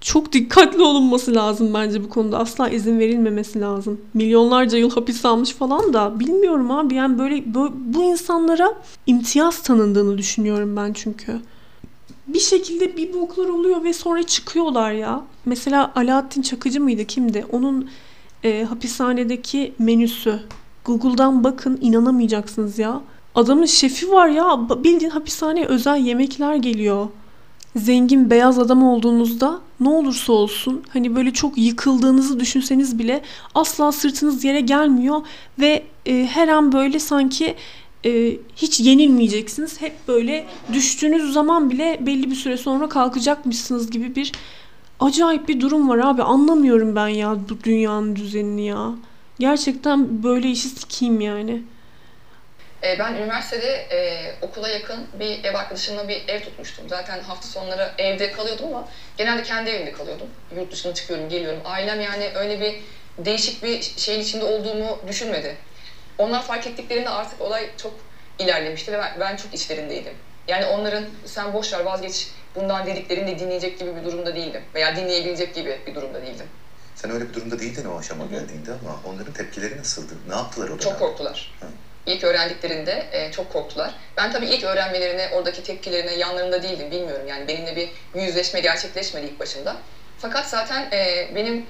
Çok 0.02 0.34
dikkatli 0.34 0.82
olunması 0.82 1.36
lazım 1.36 1.74
bence 1.74 2.04
bu 2.04 2.10
konuda. 2.10 2.40
Asla 2.40 2.70
izin 2.70 3.00
verilmemesi 3.00 3.62
lazım. 3.62 4.02
Milyonlarca 4.14 4.78
yıl 4.78 4.92
hapis 4.92 5.26
almış 5.26 5.50
falan 5.50 5.94
da 5.94 6.20
bilmiyorum 6.20 6.72
abi. 6.72 6.96
Yani 6.96 7.20
böyle, 7.20 7.56
böyle 7.56 7.74
bu 7.76 8.04
insanlara 8.04 8.74
imtiyaz 9.08 9.64
tanındığını 9.64 10.18
düşünüyorum 10.18 10.76
ben 10.76 10.94
çünkü 10.94 11.42
bir 12.28 12.40
şekilde 12.40 12.98
bir 12.98 13.14
boklar 13.14 13.50
oluyor 13.50 13.84
ve 13.84 13.94
sonra 13.94 14.24
çıkıyorlar 14.24 14.92
ya. 14.92 15.24
Mesela 15.46 15.92
Alaaddin 15.96 16.42
Çakıcı 16.42 16.82
mıydı 16.82 17.06
kimdi? 17.06 17.46
Onun 17.52 17.90
e, 18.44 18.64
hapishanedeki 18.64 19.74
menüsü. 19.80 20.40
Google'dan 20.86 21.44
bakın 21.44 21.78
inanamayacaksınız 21.82 22.80
ya. 22.80 23.02
Adamın 23.36 23.66
şefi 23.66 24.12
var 24.12 24.28
ya 24.28 24.70
bildiğin 24.84 25.12
hapishaneye 25.12 25.66
özel 25.66 25.98
yemekler 25.98 26.56
geliyor. 26.56 27.08
Zengin 27.76 28.30
beyaz 28.30 28.60
adam 28.60 28.84
olduğunuzda 28.84 29.62
ne 29.80 29.90
olursa 29.90 30.34
olsun 30.34 30.84
hani 30.90 31.16
böyle 31.16 31.34
çok 31.34 31.58
yıkıldığınızı 31.58 32.40
düşünseniz 32.40 33.00
bile 33.00 33.22
asla 33.56 33.92
sırtınız 33.92 34.44
yere 34.44 34.62
gelmiyor 34.62 35.22
ve 35.60 35.84
e, 36.06 36.28
her 36.32 36.48
an 36.48 36.72
böyle 36.72 37.00
sanki 37.00 37.56
e, 38.06 38.38
hiç 38.56 38.80
yenilmeyeceksiniz. 38.80 39.82
Hep 39.82 40.08
böyle 40.08 40.46
düştüğünüz 40.74 41.34
zaman 41.34 41.70
bile 41.70 42.00
belli 42.02 42.32
bir 42.32 42.36
süre 42.36 42.58
sonra 42.58 42.90
kalkacakmışsınız 42.90 43.92
gibi 43.92 44.16
bir 44.16 44.32
acayip 45.00 45.48
bir 45.48 45.62
durum 45.62 45.90
var 45.90 45.98
abi. 45.98 46.24
Anlamıyorum 46.24 46.96
ben 46.96 47.08
ya 47.08 47.38
bu 47.50 47.64
dünyanın 47.64 48.16
düzenini 48.16 48.66
ya. 48.66 48.92
Gerçekten 49.44 50.24
böyle 50.24 50.48
işi 50.48 50.70
sikeyim 50.70 51.22
yani. 51.22 51.64
E, 52.84 53.00
ben 53.00 53.14
üniversitede 53.14 53.68
e, 53.68 54.32
okula 54.42 54.70
yakın 54.70 55.08
bir 55.20 55.44
ev 55.44 55.56
arkadaşımla 55.56 56.08
bir 56.08 56.28
ev 56.28 56.42
tutmuştum. 56.42 56.90
Zaten 56.90 57.20
hafta 57.20 57.48
sonları 57.48 57.92
evde 57.98 58.32
kalıyordum 58.32 58.66
ama 58.68 58.88
genelde 59.18 59.44
kendi 59.44 59.70
evimde 59.70 59.92
kalıyordum. 59.92 60.28
Yurt 60.56 60.72
dışına 60.72 60.94
çıkıyorum, 60.94 61.30
geliyorum. 61.30 61.60
Ailem 61.66 62.02
yani 62.02 62.30
öyle 62.36 62.62
bir 62.62 62.76
değişik 63.26 63.64
bir 63.64 63.82
şeyin 63.82 64.22
içinde 64.22 64.44
olduğumu 64.44 65.00
düşünmedi. 65.08 65.58
Onlar 66.18 66.44
fark 66.44 66.68
ettiklerinde 66.68 67.10
artık 67.10 67.42
olay 67.42 67.70
çok 67.78 67.94
ilerlemişti 68.40 68.92
ve 68.92 69.02
ben, 69.20 69.36
çok 69.36 69.54
içlerindeydim. 69.54 70.14
Yani 70.48 70.66
onların 70.66 71.06
sen 71.26 71.54
boş 71.54 71.74
ver 71.74 71.80
vazgeç 71.80 72.28
bundan 72.56 72.86
dediklerini 72.86 73.28
de 73.28 73.40
dinleyecek 73.40 73.80
gibi 73.80 73.96
bir 73.96 74.04
durumda 74.04 74.36
değildim. 74.36 74.62
Veya 74.76 74.96
dinleyebilecek 74.96 75.56
gibi 75.56 75.80
bir 75.88 75.96
durumda 75.96 76.22
değildim. 76.22 76.48
Sen 77.04 77.12
öyle 77.12 77.30
bir 77.30 77.34
durumda 77.34 77.60
değildin 77.60 77.86
o 77.86 78.00
aşama 78.00 78.26
geldiğinde 78.26 78.72
ama 78.72 79.00
onların 79.06 79.34
tepkileri 79.34 79.78
nasıldı? 79.78 80.14
Ne 80.28 80.36
yaptılar 80.36 80.70
o? 80.70 80.78
Çok 80.78 81.00
korktular. 81.00 81.56
Hı. 81.60 81.66
İlk 82.06 82.24
öğrendiklerinde 82.24 83.08
e, 83.12 83.32
çok 83.32 83.54
korktular. 83.54 83.96
Ben 84.18 84.32
tabii 84.32 84.46
ilk 84.46 84.64
öğrenmelerine, 84.64 85.30
oradaki 85.34 85.64
tepkilerine 85.64 86.14
yanlarında 86.16 86.64
değildim, 86.64 86.92
bilmiyorum. 86.92 87.28
Yani 87.28 87.48
benimle 87.48 87.76
bir 87.76 87.90
yüzleşme 88.22 88.60
gerçekleşmedi 88.60 89.26
ilk 89.26 89.40
başında. 89.40 89.76
Fakat 90.18 90.50
zaten 90.50 90.88
e, 90.94 91.32
benim 91.36 91.66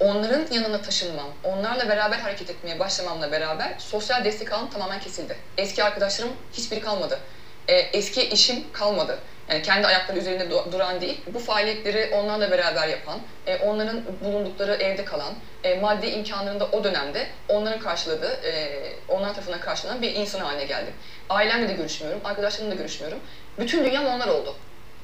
onların 0.00 0.54
yanına 0.54 0.82
taşınmam, 0.82 1.28
onlarla 1.42 1.88
beraber 1.88 2.18
hareket 2.18 2.50
etmeye 2.50 2.78
başlamamla 2.78 3.32
beraber 3.32 3.74
sosyal 3.78 4.24
destek 4.24 4.52
alım 4.52 4.70
tamamen 4.70 5.00
kesildi. 5.00 5.36
Eski 5.58 5.84
arkadaşlarım 5.84 6.32
hiçbiri 6.52 6.80
kalmadı. 6.80 7.20
Ee, 7.68 7.74
eski 7.74 8.22
işim 8.28 8.72
kalmadı. 8.72 9.18
Yani 9.48 9.62
kendi 9.62 9.86
ayakları 9.86 10.18
üzerinde 10.18 10.50
duran 10.72 11.00
değil, 11.00 11.20
bu 11.26 11.38
faaliyetleri 11.38 12.14
onlarla 12.14 12.50
beraber 12.50 12.88
yapan, 12.88 13.20
e, 13.46 13.56
onların 13.56 14.02
bulundukları 14.24 14.74
evde 14.74 15.04
kalan, 15.04 15.34
e, 15.64 15.74
maddi 15.74 16.06
imkanlarında 16.06 16.66
o 16.66 16.84
dönemde 16.84 17.26
onların 17.48 17.80
karşıladığı, 17.80 18.40
e, 18.44 18.82
onlar 19.08 19.34
tarafından 19.34 19.60
karşılanan 19.60 20.02
bir 20.02 20.14
insan 20.14 20.40
haline 20.40 20.64
geldim. 20.64 20.94
Ailemle 21.28 21.68
de 21.68 21.72
görüşmüyorum, 21.72 22.20
arkadaşlarımla 22.24 22.74
da 22.74 22.78
görüşmüyorum. 22.78 23.18
Bütün 23.58 23.84
dünyam 23.84 24.06
onlar 24.06 24.28
oldu. 24.28 24.54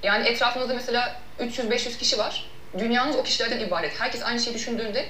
Yani 0.03 0.29
etrafınızda 0.29 0.75
mesela 0.75 1.17
300-500 1.41 1.99
kişi 1.99 2.19
var 2.19 2.53
dünyanız 2.79 3.17
o 3.17 3.23
kişilerden 3.23 3.61
ibaret. 3.61 4.01
Herkes 4.01 4.23
aynı 4.23 4.41
şeyi 4.41 4.55
düşündüğünde 4.55 5.07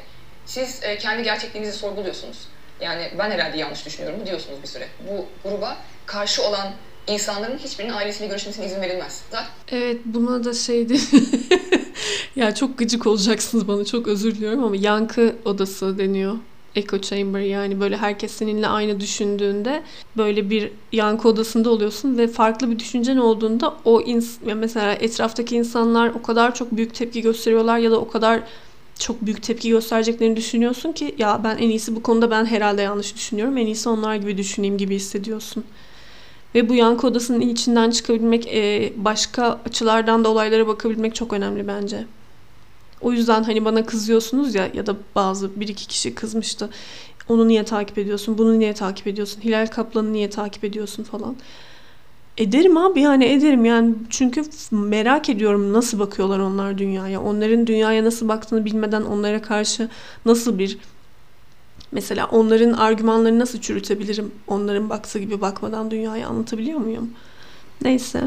siz 0.47 0.83
e, 0.83 0.99
kendi 0.99 1.23
gerçekliğinizi 1.23 1.79
sorguluyorsunuz. 1.79 2.49
Yani 2.81 3.11
ben 3.19 3.31
herhalde 3.31 3.59
yanlış 3.59 3.87
düşünüyorum 3.87 4.27
diyorsunuz 4.27 4.63
bir 4.63 4.69
süre. 4.69 4.89
Bu 5.11 5.27
gruba 5.49 5.77
karşı 6.07 6.43
olan 6.43 6.73
insanların 7.07 7.59
hiçbirinin 7.59 7.93
ailesiyle 7.93 8.29
görüşmesine 8.29 8.67
izin 8.67 8.81
verilmez. 8.81 9.23
Zaten... 9.31 9.47
Evet 9.71 10.01
buna 10.05 10.45
da 10.45 10.55
şeydi. 10.55 10.97
ya 12.37 12.55
çok 12.55 12.79
gıcık 12.79 13.07
olacaksınız 13.07 13.69
bana 13.69 13.85
çok 13.85 14.09
özür 14.09 14.35
diliyorum 14.35 14.65
ama 14.65 14.77
yankı 14.77 15.37
odası 15.45 15.99
deniyor 15.99 16.37
echo 16.77 17.01
chamber 17.01 17.41
yani 17.41 17.81
böyle 17.81 17.97
herkes 17.97 18.33
seninle 18.33 18.67
aynı 18.67 19.01
düşündüğünde 19.01 19.83
böyle 20.17 20.51
bir 20.51 20.71
yankı 20.93 21.29
odasında 21.29 21.71
oluyorsun 21.71 22.19
ve 22.19 22.29
farklı 22.29 22.71
bir 22.71 22.79
düşüncen 22.79 23.17
olduğunda 23.17 23.75
o 23.85 24.01
ins- 24.01 24.55
mesela 24.55 24.93
etraftaki 24.93 25.57
insanlar 25.57 26.09
o 26.09 26.23
kadar 26.23 26.55
çok 26.55 26.73
büyük 26.73 26.95
tepki 26.95 27.23
gösteriyorlar 27.23 27.79
ya 27.79 27.91
da 27.91 28.01
o 28.01 28.09
kadar 28.09 28.41
çok 28.99 29.23
büyük 29.23 29.43
tepki 29.43 29.71
göstereceklerini 29.71 30.37
düşünüyorsun 30.37 30.93
ki 30.93 31.15
ya 31.19 31.41
ben 31.45 31.57
en 31.57 31.69
iyisi 31.69 31.97
bu 31.97 32.03
konuda 32.03 32.31
ben 32.31 32.45
herhalde 32.45 32.83
yanlış 32.83 33.15
düşünüyorum. 33.15 33.57
En 33.59 33.67
iyisi 33.67 33.89
onlar 33.89 34.15
gibi 34.15 34.37
düşüneyim 34.37 34.79
gibi 34.79 34.95
hissediyorsun. 34.95 35.65
Ve 36.55 36.69
bu 36.69 36.75
yankı 36.75 37.07
odasının 37.07 37.41
içinden 37.41 37.91
çıkabilmek, 37.91 38.47
başka 38.97 39.61
açılardan 39.67 40.25
da 40.25 40.29
olaylara 40.29 40.67
bakabilmek 40.67 41.15
çok 41.15 41.33
önemli 41.33 41.67
bence. 41.67 42.05
O 43.01 43.13
yüzden 43.13 43.43
hani 43.43 43.65
bana 43.65 43.87
kızıyorsunuz 43.87 44.55
ya 44.55 44.71
ya 44.75 44.87
da 44.87 44.97
bazı 45.15 45.61
bir 45.61 45.69
iki 45.69 45.87
kişi 45.89 46.15
kızmıştı. 46.15 46.71
Onu 47.29 47.49
niye 47.49 47.65
takip 47.65 47.99
ediyorsun? 47.99 48.39
Bunu 48.39 48.59
niye 48.59 48.75
takip 48.75 49.07
ediyorsun? 49.07 49.41
Hilal 49.41 49.67
Kaplan'ı 49.67 50.13
niye 50.13 50.31
takip 50.31 50.65
ediyorsun 50.65 51.03
falan. 51.03 51.37
Ederim 52.39 52.77
abi 52.77 53.01
yani 53.01 53.25
ederim 53.25 53.65
yani 53.65 53.95
çünkü 54.11 54.43
merak 54.71 55.29
ediyorum 55.29 55.73
nasıl 55.73 55.99
bakıyorlar 55.99 56.39
onlar 56.39 56.79
dünyaya. 56.79 57.23
Onların 57.23 57.67
dünyaya 57.67 58.05
nasıl 58.05 58.29
baktığını 58.29 58.65
bilmeden 58.65 59.03
onlara 59.03 59.43
karşı 59.43 59.89
nasıl 60.27 60.59
bir 60.59 60.79
mesela 61.93 62.27
onların 62.27 62.73
argümanlarını 62.73 63.39
nasıl 63.39 63.61
çürütebilirim? 63.61 64.35
Onların 64.49 64.91
baktığı 64.91 65.19
gibi 65.19 65.41
bakmadan 65.41 65.91
dünyaya 65.91 66.29
anlatabiliyor 66.29 66.79
muyum? 66.79 67.15
Neyse. 67.83 68.21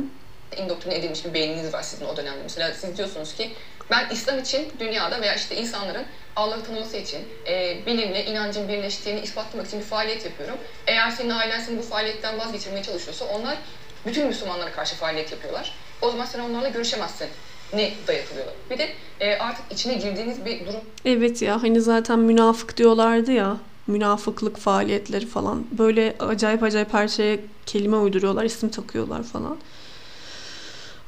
İndoktrine 0.57 0.95
edilmiş 0.95 1.25
bir 1.25 1.33
beyniniz 1.33 1.73
var 1.73 1.81
sizin 1.81 2.05
o 2.05 2.17
dönemde. 2.17 2.39
Mesela 2.43 2.73
siz 2.73 2.97
diyorsunuz 2.97 3.33
ki 3.33 3.51
ben 3.91 4.09
İslam 4.09 4.39
için 4.39 4.67
dünyada 4.79 5.21
veya 5.21 5.35
işte 5.35 5.55
insanların 5.55 6.05
Allah'ı 6.35 6.63
tanıması 6.63 6.97
için, 6.97 7.19
e, 7.47 7.77
bilimle 7.85 8.25
inancın 8.25 8.67
birleştiğini 8.67 9.19
ispatlamak 9.19 9.67
için 9.67 9.79
bir 9.79 9.85
faaliyet 9.85 10.25
yapıyorum. 10.25 10.57
Eğer 10.87 11.11
senin 11.11 11.29
ailen 11.29 11.59
seni 11.59 11.77
bu 11.77 11.81
faaliyetten 11.81 12.39
vazgeçirmeye 12.39 12.83
çalışıyorsa 12.83 13.25
onlar 13.25 13.57
bütün 14.05 14.27
Müslümanlara 14.27 14.71
karşı 14.71 14.95
faaliyet 14.95 15.31
yapıyorlar. 15.31 15.73
O 16.01 16.11
zaman 16.11 16.25
sen 16.25 16.39
onlarla 16.39 16.69
görüşemezsin 16.69 17.27
ne 17.75 17.93
dayatılıyorlar. 18.07 18.55
Bir 18.69 18.77
de 18.77 18.89
e, 19.19 19.37
artık 19.37 19.71
içine 19.71 19.93
girdiğiniz 19.93 20.45
bir 20.45 20.65
durum. 20.65 20.81
Evet 21.05 21.41
ya 21.41 21.63
hani 21.63 21.81
zaten 21.81 22.19
münafık 22.19 22.77
diyorlardı 22.77 23.31
ya 23.31 23.57
münafıklık 23.87 24.57
faaliyetleri 24.57 25.25
falan. 25.25 25.65
Böyle 25.71 26.15
acayip 26.19 26.63
acayip 26.63 26.93
her 26.93 27.07
şeye 27.07 27.39
kelime 27.65 27.97
uyduruyorlar, 27.97 28.43
isim 28.43 28.69
takıyorlar 28.69 29.23
falan. 29.23 29.57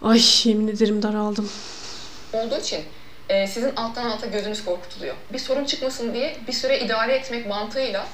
Ay 0.01 0.21
yemin 0.43 0.67
ederim 0.67 1.01
daraldım 1.01 1.49
olduğu 2.33 2.59
için 2.59 2.83
e, 3.29 3.47
sizin 3.47 3.75
alttan 3.75 4.09
alta 4.09 4.27
gözünüz 4.27 4.65
korkutuluyor. 4.65 5.15
Bir 5.33 5.39
sorun 5.39 5.65
çıkmasın 5.65 6.13
diye 6.13 6.37
bir 6.47 6.53
süre 6.53 6.79
idare 6.79 7.15
etmek 7.15 7.47
mantığıyla 7.47 8.07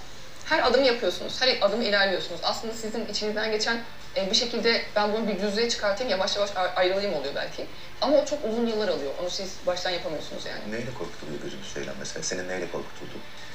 her 0.46 0.68
adım 0.68 0.84
yapıyorsunuz, 0.84 1.42
her 1.42 1.58
adım 1.62 1.82
ilerliyorsunuz. 1.82 2.42
Aslında 2.44 2.74
sizin 2.74 3.06
içinizden 3.06 3.52
geçen 3.52 3.78
e, 4.18 4.32
bir 4.32 4.36
şekilde 4.36 4.82
ben 4.96 5.14
bunu 5.14 5.28
bir 5.28 5.42
düzlüğe 5.42 5.70
çıkartayım, 5.70 6.12
yavaş 6.12 6.36
yavaş 6.36 6.50
ayrılayım 6.76 7.14
oluyor 7.14 7.36
belki. 7.36 7.66
Ama 8.02 8.18
o 8.18 8.26
çok 8.26 8.40
uzun 8.46 8.68
yıllar 8.68 8.88
alıyor. 8.88 9.12
Onu 9.22 9.30
siz 9.30 9.54
baştan 9.68 9.92
yapamıyorsunuz 9.92 10.46
yani. 10.46 10.72
Neyle 10.72 10.94
korkutuluyor 11.00 11.42
gözünüz 11.44 11.68
söylem 11.68 11.96
mesela? 12.00 12.24
Senin 12.24 12.50
neyle 12.50 12.66
korkutuldu? 12.72 13.14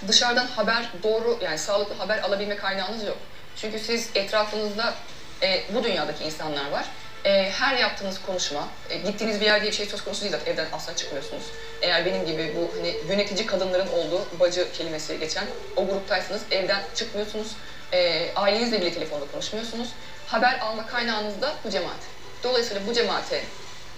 Dışarıdan 0.09 0.46
haber, 0.46 0.90
doğru 1.02 1.38
yani 1.42 1.59
sağlıklı 1.59 1.94
haber 1.94 2.18
alabilme 2.18 2.56
kaynağınız 2.56 3.04
yok. 3.04 3.18
Çünkü 3.56 3.78
siz 3.78 4.11
etrafınızda 4.14 4.94
e, 5.42 5.62
bu 5.74 5.84
dünyadaki 5.84 6.24
insanlar 6.24 6.70
var 6.70 6.84
e, 7.24 7.50
her 7.50 7.76
yaptığınız 7.76 8.20
konuşma, 8.26 8.68
e, 8.90 8.98
gittiğiniz 8.98 9.40
bir 9.40 9.46
yer 9.46 9.61
diye 9.61 9.70
bir 9.70 9.76
şey 9.76 9.86
söz 9.86 10.04
konusu 10.04 10.20
değil 10.20 10.32
zaten 10.32 10.52
evden 10.52 10.66
asla 10.72 10.96
çıkmıyorsunuz. 10.96 11.42
Eğer 11.82 12.06
benim 12.06 12.26
gibi 12.26 12.54
bu 12.56 12.78
hani 12.78 12.96
yönetici 13.09 13.46
kadınların 13.46 13.88
olduğu 13.88 14.26
bacı 14.40 14.72
kelimesi 14.72 15.18
geçen 15.18 15.44
o 15.76 15.86
gruptaysanız 15.86 16.42
evden 16.50 16.82
çıkmıyorsunuz. 16.94 17.48
E, 17.93 18.30
ailenizle 18.36 18.80
bile 18.80 18.93
telefonda 18.93 19.24
konuşmuyorsunuz. 19.32 19.89
Haber 20.26 20.59
alma 20.61 20.86
kaynağınız 20.86 21.43
da 21.43 21.55
bu 21.64 21.70
cemaat. 21.70 22.01
Dolayısıyla 22.45 22.82
bu 22.89 22.93
cemaate 22.93 23.43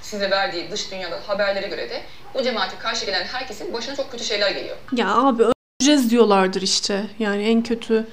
size 0.02 0.30
verdiği 0.30 0.70
dış 0.70 0.92
dünyada 0.92 1.20
haberlere 1.26 1.68
göre 1.68 1.90
de 1.90 2.02
bu 2.34 2.42
cemaate 2.42 2.78
karşı 2.78 3.06
gelen 3.06 3.24
herkesin 3.24 3.72
başına 3.72 3.96
çok 3.96 4.10
kötü 4.10 4.24
şeyler 4.24 4.50
geliyor. 4.50 4.76
Ya 4.96 5.14
abi 5.14 5.42
öleceğiz 5.42 6.10
diyorlardır 6.10 6.62
işte. 6.62 7.06
Yani 7.18 7.42
en 7.42 7.62
kötü 7.62 8.06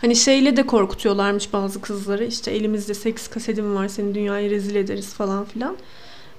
Hani 0.00 0.16
şeyle 0.16 0.56
de 0.56 0.66
korkutuyorlarmış 0.66 1.52
bazı 1.52 1.80
kızları. 1.80 2.24
İşte 2.24 2.50
elimizde 2.50 2.94
seks 2.94 3.28
kasetim 3.28 3.74
var 3.74 3.88
seni 3.88 4.14
dünyaya 4.14 4.50
rezil 4.50 4.74
ederiz 4.74 5.14
falan 5.14 5.44
filan. 5.44 5.76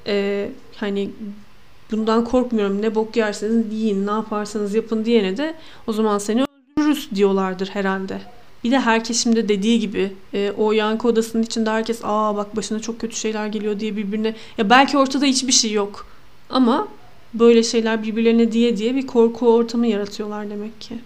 e, 0.07 0.49
hani 0.75 1.09
bundan 1.91 2.25
korkmuyorum 2.25 2.82
ne 2.82 2.95
bok 2.95 3.15
yerseniz 3.15 3.73
yiyin 3.73 4.07
ne 4.07 4.11
yaparsanız 4.11 4.75
yapın 4.75 5.05
diyene 5.05 5.38
de 5.38 5.55
o 5.88 5.93
zaman 5.93 6.17
seni 6.17 6.43
öldürürüz 6.77 7.09
diyorlardır 7.15 7.67
herhalde. 7.67 8.21
Bir 8.64 8.72
de 8.72 8.80
herkes 8.80 9.24
şimdi 9.24 9.49
dediği 9.49 9.80
gibi 9.80 10.14
e, 10.34 10.51
o 10.57 10.72
yankı 10.72 11.07
odasının 11.07 11.43
içinde 11.43 11.70
herkes 11.70 11.99
aa 12.03 12.36
bak 12.38 12.55
başına 12.55 12.80
çok 12.80 13.01
kötü 13.01 13.16
şeyler 13.16 13.47
geliyor 13.47 13.80
diye 13.80 13.95
birbirine 13.95 14.36
ya 14.57 14.70
belki 14.70 14.97
ortada 14.97 15.26
hiçbir 15.26 15.51
şey 15.51 15.72
yok 15.72 16.07
ama 16.49 16.88
böyle 17.34 17.64
şeyler 17.64 18.03
birbirlerine 18.03 18.51
diye 18.51 18.78
diye 18.78 18.95
bir 18.95 19.07
korku 19.07 19.53
ortamı 19.53 19.88
yaratıyorlar 19.88 20.49
demek 20.49 20.82
ki. 20.82 20.99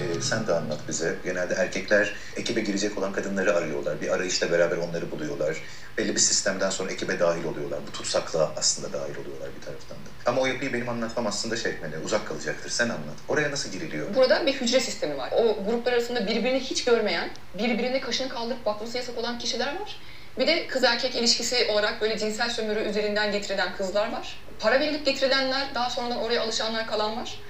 Ee, 0.00 0.20
sen 0.20 0.46
de 0.46 0.52
anlat 0.52 0.80
bize. 0.88 1.16
Genelde 1.24 1.54
erkekler 1.54 2.14
ekibe 2.36 2.60
girecek 2.60 2.98
olan 2.98 3.12
kadınları 3.12 3.54
arıyorlar. 3.54 4.00
Bir 4.00 4.08
arayışla 4.14 4.50
beraber 4.50 4.76
onları 4.76 5.10
buluyorlar. 5.10 5.56
Belli 5.98 6.14
bir 6.14 6.20
sistemden 6.20 6.70
sonra 6.70 6.92
ekibe 6.92 7.20
dahil 7.20 7.44
oluyorlar. 7.44 7.80
Bu 7.86 7.92
tutsaklığa 7.92 8.52
aslında 8.56 8.92
dahil 8.92 9.16
oluyorlar 9.16 9.48
bir 9.56 9.64
taraftan 9.66 9.96
da. 9.96 10.10
Ama 10.26 10.40
o 10.40 10.46
yapıyı 10.46 10.72
benim 10.72 10.88
anlatmam 10.88 11.26
aslında 11.26 11.56
şey 11.56 11.72
etmeli, 11.72 11.98
uzak 11.98 12.28
kalacaktır. 12.28 12.70
Sen 12.70 12.84
anlat. 12.84 13.16
Oraya 13.28 13.50
nasıl 13.50 13.70
giriliyor? 13.70 14.14
Burada 14.14 14.46
bir 14.46 14.52
hücre 14.52 14.80
sistemi 14.80 15.18
var. 15.18 15.30
O 15.32 15.64
gruplar 15.64 15.92
arasında 15.92 16.26
birbirini 16.26 16.60
hiç 16.60 16.84
görmeyen, 16.84 17.30
birbirine 17.58 18.00
kaşını 18.00 18.28
kaldırıp 18.28 18.66
bakması 18.66 18.96
yasak 18.96 19.18
olan 19.18 19.38
kişiler 19.38 19.80
var. 19.80 20.00
Bir 20.38 20.46
de 20.46 20.66
kız 20.66 20.84
erkek 20.84 21.14
ilişkisi 21.14 21.68
olarak 21.72 22.00
böyle 22.00 22.18
cinsel 22.18 22.50
sömürü 22.50 22.80
üzerinden 22.80 23.32
getirilen 23.32 23.76
kızlar 23.76 24.12
var. 24.12 24.40
Para 24.60 24.80
verilip 24.80 25.06
getirilenler, 25.06 25.74
daha 25.74 25.90
sonradan 25.90 26.18
oraya 26.18 26.42
alışanlar 26.42 26.86
kalan 26.86 27.16
var. 27.16 27.40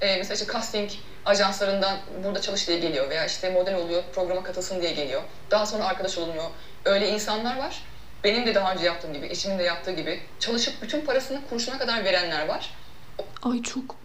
Ee, 0.00 0.16
mesela 0.16 0.34
işte 0.34 0.52
casting 0.52 0.90
ajanslarından 1.24 1.98
burada 2.24 2.40
çalış 2.40 2.68
diye 2.68 2.78
geliyor 2.78 3.10
veya 3.10 3.26
işte 3.26 3.50
model 3.50 3.74
oluyor, 3.74 4.02
programa 4.14 4.42
katılsın 4.42 4.82
diye 4.82 4.92
geliyor. 4.92 5.22
Daha 5.50 5.66
sonra 5.66 5.84
arkadaş 5.84 6.18
olunuyor. 6.18 6.50
Öyle 6.84 7.08
insanlar 7.08 7.58
var. 7.58 7.82
Benim 8.24 8.46
de 8.46 8.54
daha 8.54 8.72
önce 8.72 8.84
yaptığım 8.84 9.12
gibi, 9.12 9.26
eşimin 9.26 9.58
de 9.58 9.62
yaptığı 9.62 9.92
gibi 9.92 10.20
çalışıp 10.40 10.82
bütün 10.82 11.00
parasını 11.00 11.40
kuruşuna 11.50 11.78
kadar 11.78 12.04
verenler 12.04 12.48
var. 12.48 12.70
Ay 13.42 13.62
çok 13.62 13.96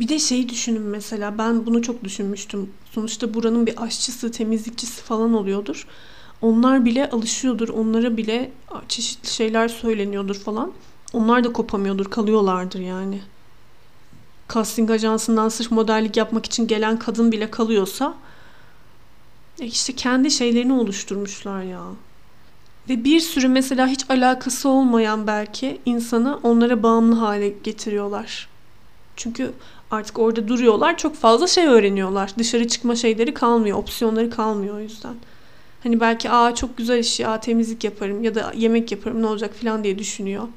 bir 0.00 0.08
de 0.08 0.18
şeyi 0.18 0.48
düşünün 0.48 0.82
mesela 0.82 1.38
ben 1.38 1.66
bunu 1.66 1.82
çok 1.82 2.04
düşünmüştüm. 2.04 2.72
Sonuçta 2.90 3.34
buranın 3.34 3.66
bir 3.66 3.82
aşçısı, 3.82 4.30
temizlikçisi 4.32 5.02
falan 5.02 5.34
oluyordur. 5.34 5.86
Onlar 6.40 6.84
bile 6.84 7.10
alışıyordur. 7.10 7.68
Onlara 7.68 8.16
bile 8.16 8.50
çeşitli 8.88 9.28
şeyler 9.28 9.68
söyleniyordur 9.68 10.34
falan. 10.34 10.72
Onlar 11.12 11.44
da 11.44 11.52
kopamıyordur, 11.52 12.10
kalıyorlardır 12.10 12.80
yani. 12.80 13.22
Casting 14.54 14.90
ajansından 14.90 15.48
sırf 15.48 15.70
modellik 15.70 16.16
yapmak 16.16 16.46
için 16.46 16.66
gelen 16.66 16.98
kadın 16.98 17.32
bile 17.32 17.50
kalıyorsa 17.50 18.14
e 19.60 19.64
işte 19.64 19.92
kendi 19.92 20.30
şeylerini 20.30 20.72
oluşturmuşlar 20.72 21.62
ya. 21.62 21.82
Ve 22.88 23.04
bir 23.04 23.20
sürü 23.20 23.48
mesela 23.48 23.86
hiç 23.86 24.10
alakası 24.10 24.68
olmayan 24.68 25.26
belki 25.26 25.80
insanı 25.86 26.38
onlara 26.42 26.82
bağımlı 26.82 27.16
hale 27.16 27.48
getiriyorlar. 27.48 28.48
Çünkü 29.16 29.52
artık 29.90 30.18
orada 30.18 30.48
duruyorlar 30.48 30.98
çok 30.98 31.16
fazla 31.16 31.46
şey 31.46 31.66
öğreniyorlar. 31.66 32.32
Dışarı 32.38 32.68
çıkma 32.68 32.96
şeyleri 32.96 33.34
kalmıyor, 33.34 33.78
opsiyonları 33.78 34.30
kalmıyor 34.30 34.74
o 34.74 34.80
yüzden. 34.80 35.14
Hani 35.82 36.00
belki 36.00 36.30
aa 36.30 36.54
çok 36.54 36.76
güzel 36.76 36.98
iş 36.98 37.20
ya 37.20 37.40
temizlik 37.40 37.84
yaparım 37.84 38.24
ya 38.24 38.34
da 38.34 38.52
yemek 38.56 38.92
yaparım 38.92 39.22
ne 39.22 39.26
olacak 39.26 39.54
falan 39.54 39.84
diye 39.84 39.98
düşünüyor. 39.98 40.48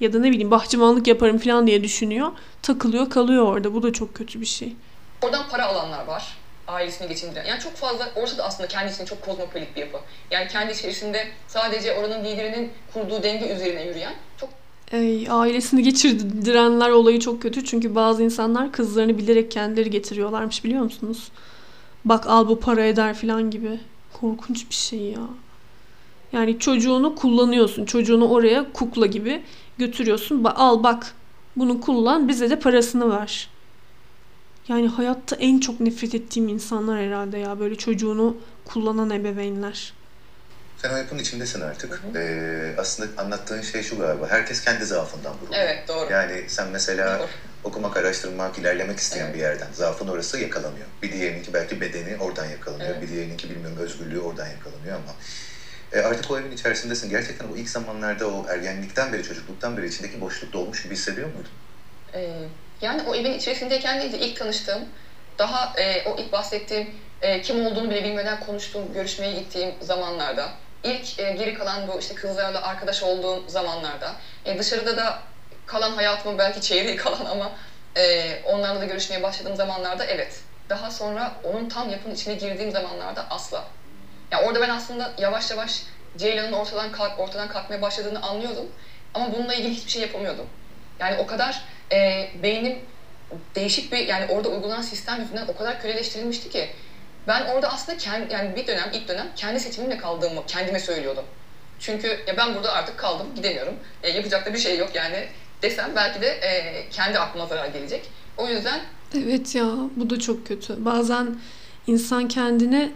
Ya 0.00 0.12
da 0.12 0.18
ne 0.18 0.30
bileyim 0.30 0.50
bahçıvanlık 0.50 1.06
yaparım 1.06 1.38
falan 1.38 1.66
diye 1.66 1.84
düşünüyor. 1.84 2.28
Takılıyor 2.62 3.10
kalıyor 3.10 3.46
orada. 3.46 3.74
Bu 3.74 3.82
da 3.82 3.92
çok 3.92 4.14
kötü 4.14 4.40
bir 4.40 4.46
şey. 4.46 4.76
Oradan 5.22 5.48
para 5.50 5.66
alanlar 5.66 6.06
var. 6.06 6.36
Ailesini 6.70 7.08
geçindiren. 7.08 7.44
Yani 7.44 7.60
çok 7.60 7.76
fazla, 7.76 8.08
orası 8.16 8.38
da 8.38 8.44
aslında 8.44 8.68
kendi 8.68 8.92
içinde 8.92 9.06
çok 9.06 9.22
kozmopolit 9.22 9.76
bir 9.76 9.80
yapı. 9.80 9.98
Yani 10.30 10.48
kendi 10.48 10.72
içerisinde 10.72 11.28
sadece 11.48 11.92
oranın 11.92 12.24
liderinin 12.24 12.72
kurduğu 12.94 13.22
denge 13.22 13.54
üzerine 13.54 13.86
yürüyen 13.86 14.14
çok 14.36 14.50
Ey, 14.92 15.26
ailesini 15.30 15.82
geçirdirenler 15.82 16.90
olayı 16.90 17.20
çok 17.20 17.42
kötü. 17.42 17.64
Çünkü 17.64 17.94
bazı 17.94 18.22
insanlar 18.22 18.72
kızlarını 18.72 19.18
bilerek 19.18 19.50
kendileri 19.50 19.90
getiriyorlarmış 19.90 20.64
biliyor 20.64 20.82
musunuz? 20.82 21.28
Bak 22.04 22.26
al 22.26 22.48
bu 22.48 22.60
para 22.60 22.84
eder 22.84 23.14
falan 23.14 23.50
gibi. 23.50 23.80
Korkunç 24.12 24.70
bir 24.70 24.74
şey 24.74 24.98
ya. 24.98 25.20
Yani 26.32 26.58
çocuğunu 26.58 27.14
kullanıyorsun. 27.14 27.84
Çocuğunu 27.84 28.28
oraya 28.28 28.72
kukla 28.72 29.06
gibi 29.06 29.42
götürüyorsun. 29.78 30.44
Al 30.44 30.82
bak 30.82 31.14
bunu 31.56 31.80
kullan 31.80 32.28
bize 32.28 32.50
de 32.50 32.58
parasını 32.58 33.18
ver. 33.18 33.48
Yani 34.70 34.88
hayatta 34.88 35.36
en 35.36 35.60
çok 35.60 35.80
nefret 35.80 36.14
ettiğim 36.14 36.48
insanlar 36.48 37.00
herhalde 37.00 37.38
ya. 37.38 37.60
Böyle 37.60 37.74
çocuğunu 37.74 38.40
kullanan 38.64 39.10
ebeveynler. 39.10 39.92
Sen 40.76 40.94
o 40.94 40.96
yapının 40.96 41.20
içindesin 41.20 41.60
artık. 41.60 42.02
Ee, 42.16 42.74
aslında 42.78 43.22
anlattığın 43.22 43.62
şey 43.62 43.82
şu 43.82 43.98
galiba. 43.98 44.28
Herkes 44.28 44.64
kendi 44.64 44.84
zaafından 44.84 45.32
vuruluyor. 45.32 45.62
Evet 45.62 45.88
doğru. 45.88 46.12
Yani 46.12 46.44
sen 46.48 46.68
mesela 46.68 47.18
Doğru. 47.18 47.28
okumak, 47.64 47.96
araştırmak, 47.96 48.58
ilerlemek 48.58 48.98
isteyen 48.98 49.24
Evet. 49.24 49.34
bir 49.34 49.40
yerden. 49.40 49.72
Zaafın 49.72 50.08
orası 50.08 50.38
yakalanıyor. 50.38 50.86
Bir 51.02 51.12
diğerininki 51.12 51.54
belki 51.54 51.80
bedeni 51.80 52.16
oradan 52.16 52.46
yakalanıyor. 52.46 52.90
Evet. 52.90 53.02
Bir 53.02 53.08
diğerininki 53.08 53.50
bilmiyorum 53.50 53.78
özgürlüğü 53.78 54.20
oradan 54.20 54.46
yakalanıyor 54.48 54.96
ama 54.96 55.14
e, 55.92 56.00
artık 56.00 56.30
o 56.30 56.38
evin 56.38 56.52
içerisindesin. 56.52 57.10
Gerçekten 57.10 57.46
o 57.48 57.56
ilk 57.56 57.68
zamanlarda 57.70 58.26
o 58.30 58.46
ergenlikten 58.48 59.12
beri, 59.12 59.22
çocukluktan 59.22 59.76
beri 59.76 59.88
içindeki 59.88 60.20
boşluk 60.20 60.52
dolmuş 60.52 60.82
gibi 60.82 60.94
hissediyor 60.94 61.28
muydun? 61.34 61.50
Ee, 62.14 62.48
yani 62.82 63.02
o 63.08 63.14
evin 63.14 63.34
içerisindeyken 63.34 64.00
değil 64.00 64.12
de 64.12 64.18
ilk 64.18 64.36
tanıştığım, 64.36 64.88
daha 65.38 65.72
e, 65.80 66.04
o 66.04 66.16
ilk 66.18 66.32
bahsettiğim 66.32 66.94
e, 67.22 67.42
kim 67.42 67.66
olduğunu 67.66 67.90
bile 67.90 68.04
bilmeden 68.04 68.40
konuştuğum, 68.40 68.92
görüşmeye 68.92 69.32
gittiğim 69.32 69.74
zamanlarda, 69.80 70.48
ilk 70.84 71.18
e, 71.18 71.32
geri 71.32 71.54
kalan 71.54 71.88
bu 71.88 71.98
işte 71.98 72.14
kızlarla 72.14 72.62
arkadaş 72.62 73.02
olduğum 73.02 73.48
zamanlarda, 73.48 74.12
e, 74.44 74.58
dışarıda 74.58 74.96
da 74.96 75.18
kalan 75.66 75.90
hayatımın 75.90 76.38
belki 76.38 76.60
çeyreği 76.60 76.96
kalan 77.04 77.24
ama 77.24 77.52
e, 77.96 78.42
onlarla 78.44 78.80
da 78.80 78.84
görüşmeye 78.84 79.22
başladığım 79.22 79.56
zamanlarda 79.56 80.04
evet. 80.04 80.40
Daha 80.68 80.90
sonra 80.90 81.32
onun 81.44 81.68
tam 81.68 81.90
yapının 81.90 82.14
içine 82.14 82.34
girdiğim 82.34 82.70
zamanlarda 82.70 83.26
asla. 83.30 83.64
Ya 84.30 84.42
orada 84.42 84.60
ben 84.60 84.68
aslında 84.68 85.12
yavaş 85.18 85.50
yavaş 85.50 85.82
Ceylan'ın 86.16 86.52
ortadan 86.52 86.92
kalk, 86.92 87.18
ortadan 87.20 87.48
kalkmaya 87.48 87.82
başladığını 87.82 88.22
anlıyordum. 88.22 88.66
Ama 89.14 89.32
bununla 89.32 89.54
ilgili 89.54 89.74
hiçbir 89.74 89.90
şey 89.90 90.02
yapamıyordum. 90.02 90.46
Yani 91.00 91.16
o 91.18 91.26
kadar 91.26 91.62
e, 91.92 92.28
beynim 92.42 92.78
değişik 93.54 93.92
bir 93.92 93.98
yani 93.98 94.26
orada 94.26 94.48
uygulanan 94.48 94.82
sistem 94.82 95.20
yüzünden 95.20 95.46
o 95.48 95.56
kadar 95.56 95.82
köleleştirilmişti 95.82 96.50
ki 96.50 96.68
ben 97.28 97.46
orada 97.46 97.72
aslında 97.72 97.98
kendi, 97.98 98.32
yani 98.32 98.56
bir 98.56 98.66
dönem 98.66 98.90
ilk 98.92 99.08
dönem 99.08 99.28
kendi 99.36 99.60
seçimimle 99.60 99.98
kaldığımı 99.98 100.46
kendime 100.46 100.80
söylüyordum. 100.80 101.24
Çünkü 101.78 102.08
ya 102.26 102.36
ben 102.36 102.54
burada 102.54 102.72
artık 102.72 102.98
kaldım 102.98 103.26
gidemiyorum. 103.36 103.74
E, 104.02 104.10
yapacak 104.10 104.46
da 104.46 104.54
bir 104.54 104.58
şey 104.58 104.78
yok 104.78 104.90
yani 104.94 105.28
desem 105.62 105.90
belki 105.96 106.20
de 106.20 106.26
e, 106.28 106.84
kendi 106.90 107.18
aklıma 107.18 107.46
zarar 107.46 107.66
gelecek. 107.66 108.10
O 108.36 108.48
yüzden 108.48 108.80
Evet 109.14 109.54
ya 109.54 109.66
bu 109.96 110.10
da 110.10 110.18
çok 110.18 110.46
kötü. 110.46 110.84
Bazen 110.84 111.36
insan 111.86 112.28
kendini 112.28 112.92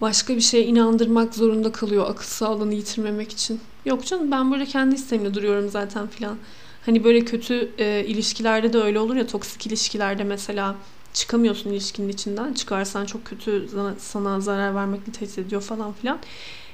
başka 0.00 0.36
bir 0.36 0.40
şeye 0.40 0.64
inandırmak 0.64 1.34
zorunda 1.34 1.72
kalıyor 1.72 2.10
akıl 2.10 2.24
sağlığını 2.24 2.74
yitirmemek 2.74 3.32
için. 3.32 3.60
Yok 3.84 4.06
canım 4.06 4.30
ben 4.30 4.50
burada 4.50 4.64
kendi 4.64 4.94
isteğimle 4.94 5.34
duruyorum 5.34 5.68
zaten 5.70 6.06
filan. 6.06 6.38
Hani 6.86 7.04
böyle 7.04 7.24
kötü 7.24 7.70
e, 7.78 8.04
ilişkilerde 8.06 8.72
de 8.72 8.78
öyle 8.78 8.98
olur 9.00 9.16
ya 9.16 9.26
toksik 9.26 9.66
ilişkilerde 9.66 10.24
mesela 10.24 10.76
çıkamıyorsun 11.12 11.70
ilişkinin 11.70 12.08
içinden. 12.08 12.52
Çıkarsan 12.52 13.06
çok 13.06 13.24
kötü 13.24 13.68
sana, 13.98 14.40
zarar 14.40 14.74
vermekle 14.74 15.12
tehdit 15.12 15.38
ediyor 15.38 15.62
falan 15.62 15.92
filan. 15.92 16.18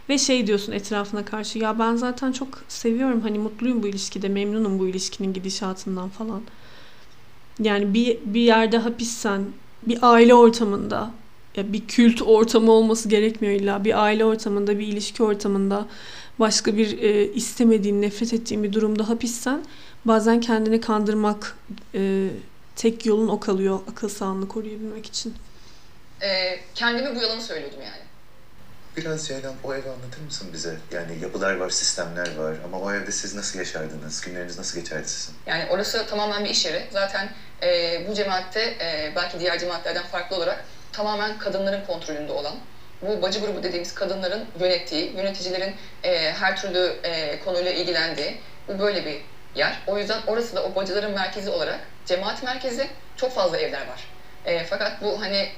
Ve 0.08 0.18
şey 0.18 0.46
diyorsun 0.46 0.72
etrafına 0.72 1.24
karşı 1.24 1.58
ya 1.58 1.78
ben 1.78 1.96
zaten 1.96 2.32
çok 2.32 2.48
seviyorum 2.68 3.20
hani 3.20 3.38
mutluyum 3.38 3.82
bu 3.82 3.86
ilişkide 3.86 4.28
memnunum 4.28 4.78
bu 4.78 4.88
ilişkinin 4.88 5.32
gidişatından 5.32 6.08
falan. 6.08 6.42
Yani 7.60 7.94
bir, 7.94 8.18
bir 8.24 8.40
yerde 8.40 8.78
hapissen 8.78 9.44
bir 9.82 9.98
aile 10.02 10.34
ortamında 10.34 11.10
ya 11.56 11.72
bir 11.72 11.86
kült 11.86 12.22
ortamı 12.22 12.72
olması 12.72 13.08
gerekmiyor 13.08 13.54
illa 13.54 13.84
bir 13.84 14.04
aile 14.04 14.24
ortamında 14.24 14.78
bir 14.78 14.86
ilişki 14.86 15.22
ortamında 15.22 15.86
başka 16.38 16.76
bir 16.76 16.98
e, 16.98 17.32
istemediğin 17.32 18.02
nefret 18.02 18.32
ettiğin 18.32 18.62
bir 18.62 18.72
durumda 18.72 19.08
hapissen 19.08 19.60
bazen 20.04 20.40
kendini 20.40 20.80
kandırmak 20.80 21.56
e, 21.94 22.28
tek 22.76 23.06
yolun 23.06 23.28
o 23.28 23.40
kalıyor 23.40 23.80
akıl 23.92 24.08
sağlığını 24.08 24.48
koruyabilmek 24.48 25.06
için. 25.06 25.34
e, 26.22 26.58
kendime 26.74 27.16
bu 27.16 27.20
yalanı 27.20 27.42
söylüyordum 27.42 27.78
yani. 27.82 28.00
Biraz 28.96 29.26
Ceylan 29.28 29.54
o 29.64 29.74
evi 29.74 29.88
anlatır 29.88 30.20
mısın 30.24 30.48
bize? 30.52 30.76
Yani 30.92 31.18
yapılar 31.22 31.54
var, 31.56 31.70
sistemler 31.70 32.36
var 32.36 32.54
ama 32.64 32.78
o 32.80 32.92
evde 32.92 33.12
siz 33.12 33.34
nasıl 33.34 33.58
yaşardınız? 33.58 34.20
Günleriniz 34.20 34.58
nasıl 34.58 34.80
geçerdi 34.80 35.08
sizin? 35.08 35.34
Yani 35.46 35.64
orası 35.70 36.06
tamamen 36.06 36.44
bir 36.44 36.50
iş 36.50 36.64
yeri. 36.64 36.84
Zaten 36.92 37.30
e, 37.62 38.00
bu 38.08 38.14
cemaatte 38.14 38.60
e, 38.60 39.12
belki 39.16 39.40
diğer 39.40 39.58
cemaatlerden 39.58 40.02
farklı 40.06 40.36
olarak 40.36 40.64
tamamen 40.92 41.38
kadınların 41.38 41.86
kontrolünde 41.86 42.32
olan, 42.32 42.54
bu 43.02 43.22
bacı 43.22 43.40
grubu 43.40 43.62
dediğimiz 43.62 43.94
kadınların 43.94 44.44
yönettiği, 44.60 45.12
yöneticilerin 45.16 45.74
e, 46.04 46.32
her 46.32 46.60
türlü 46.60 46.96
e, 47.04 47.40
konuyla 47.44 47.70
ilgilendiği 47.72 48.40
bu 48.68 48.78
böyle 48.78 49.04
bir 49.06 49.20
yer. 49.54 49.78
O 49.86 49.98
yüzden 49.98 50.20
orası 50.26 50.56
da 50.56 50.64
o 50.64 50.74
bacıların 50.74 51.12
merkezi 51.12 51.50
olarak 51.50 51.80
cemaat 52.06 52.42
merkezi 52.42 52.88
çok 53.16 53.32
fazla 53.32 53.58
evler 53.58 53.86
var. 53.86 54.08
E, 54.44 54.64
fakat 54.64 55.02
bu 55.02 55.20
hani 55.20 55.48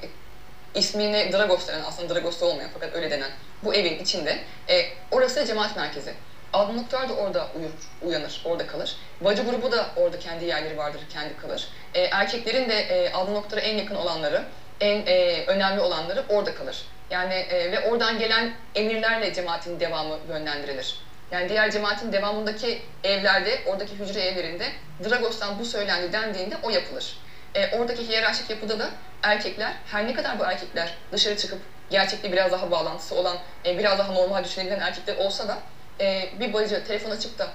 ismini 0.74 1.32
Dragos 1.32 1.68
denen 1.68 1.82
aslında 1.84 2.14
Dragos'ta 2.14 2.46
olmayan 2.46 2.70
fakat 2.74 2.94
öyle 2.94 3.10
denen 3.10 3.30
bu 3.64 3.74
evin 3.74 3.98
içinde 3.98 4.38
e, 4.68 4.84
orası 5.10 5.46
cemaat 5.46 5.76
merkezi. 5.76 6.14
Adnan 6.52 6.78
Oktar 6.78 7.08
da 7.08 7.14
orada 7.14 7.48
uyur, 7.58 7.70
uyanır, 8.02 8.42
orada 8.44 8.66
kalır. 8.66 8.96
Bacı 9.20 9.42
grubu 9.42 9.72
da 9.72 9.86
orada 9.96 10.18
kendi 10.18 10.44
yerleri 10.44 10.76
vardır, 10.76 11.00
kendi 11.12 11.36
kalır. 11.36 11.68
E, 11.94 12.00
erkeklerin 12.00 12.68
de 12.68 12.74
e, 12.74 13.12
Adnan 13.12 13.34
Oktar'a 13.34 13.60
en 13.60 13.76
yakın 13.76 13.94
olanları, 13.94 14.44
en 14.80 15.06
e, 15.06 15.44
önemli 15.46 15.80
olanları 15.80 16.24
orada 16.28 16.54
kalır. 16.54 16.84
Yani 17.10 17.34
e, 17.34 17.72
ve 17.72 17.88
oradan 17.88 18.18
gelen 18.18 18.54
emirlerle 18.74 19.34
cemaatin 19.34 19.80
devamı 19.80 20.18
yönlendirilir. 20.28 21.00
Yani 21.32 21.48
diğer 21.48 21.70
cemaatin 21.70 22.12
devamındaki 22.12 22.82
evlerde, 23.04 23.62
oradaki 23.66 23.94
hücre 23.94 24.20
evlerinde 24.20 24.72
Dragos'tan 25.04 25.58
bu 25.58 25.64
söylendi 25.64 26.12
dendiğinde 26.12 26.56
o 26.62 26.70
yapılır. 26.70 27.16
E, 27.54 27.78
oradaki 27.78 28.08
hiyerarşik 28.08 28.50
yapıda 28.50 28.78
da 28.78 28.90
erkekler, 29.22 29.72
her 29.86 30.06
ne 30.06 30.14
kadar 30.14 30.38
bu 30.38 30.44
erkekler 30.44 30.94
dışarı 31.12 31.36
çıkıp 31.36 31.58
gerçekle 31.90 32.32
biraz 32.32 32.52
daha 32.52 32.70
bağlantısı 32.70 33.14
olan, 33.14 33.36
e, 33.66 33.78
biraz 33.78 33.98
daha 33.98 34.12
normal 34.12 34.44
düşünebilen 34.44 34.80
erkekler 34.80 35.16
olsa 35.16 35.48
da 35.48 35.58
e, 36.00 36.28
bir 36.40 36.52
bacı 36.52 36.84
telefon 36.86 37.10
açıp 37.10 37.38
da 37.38 37.48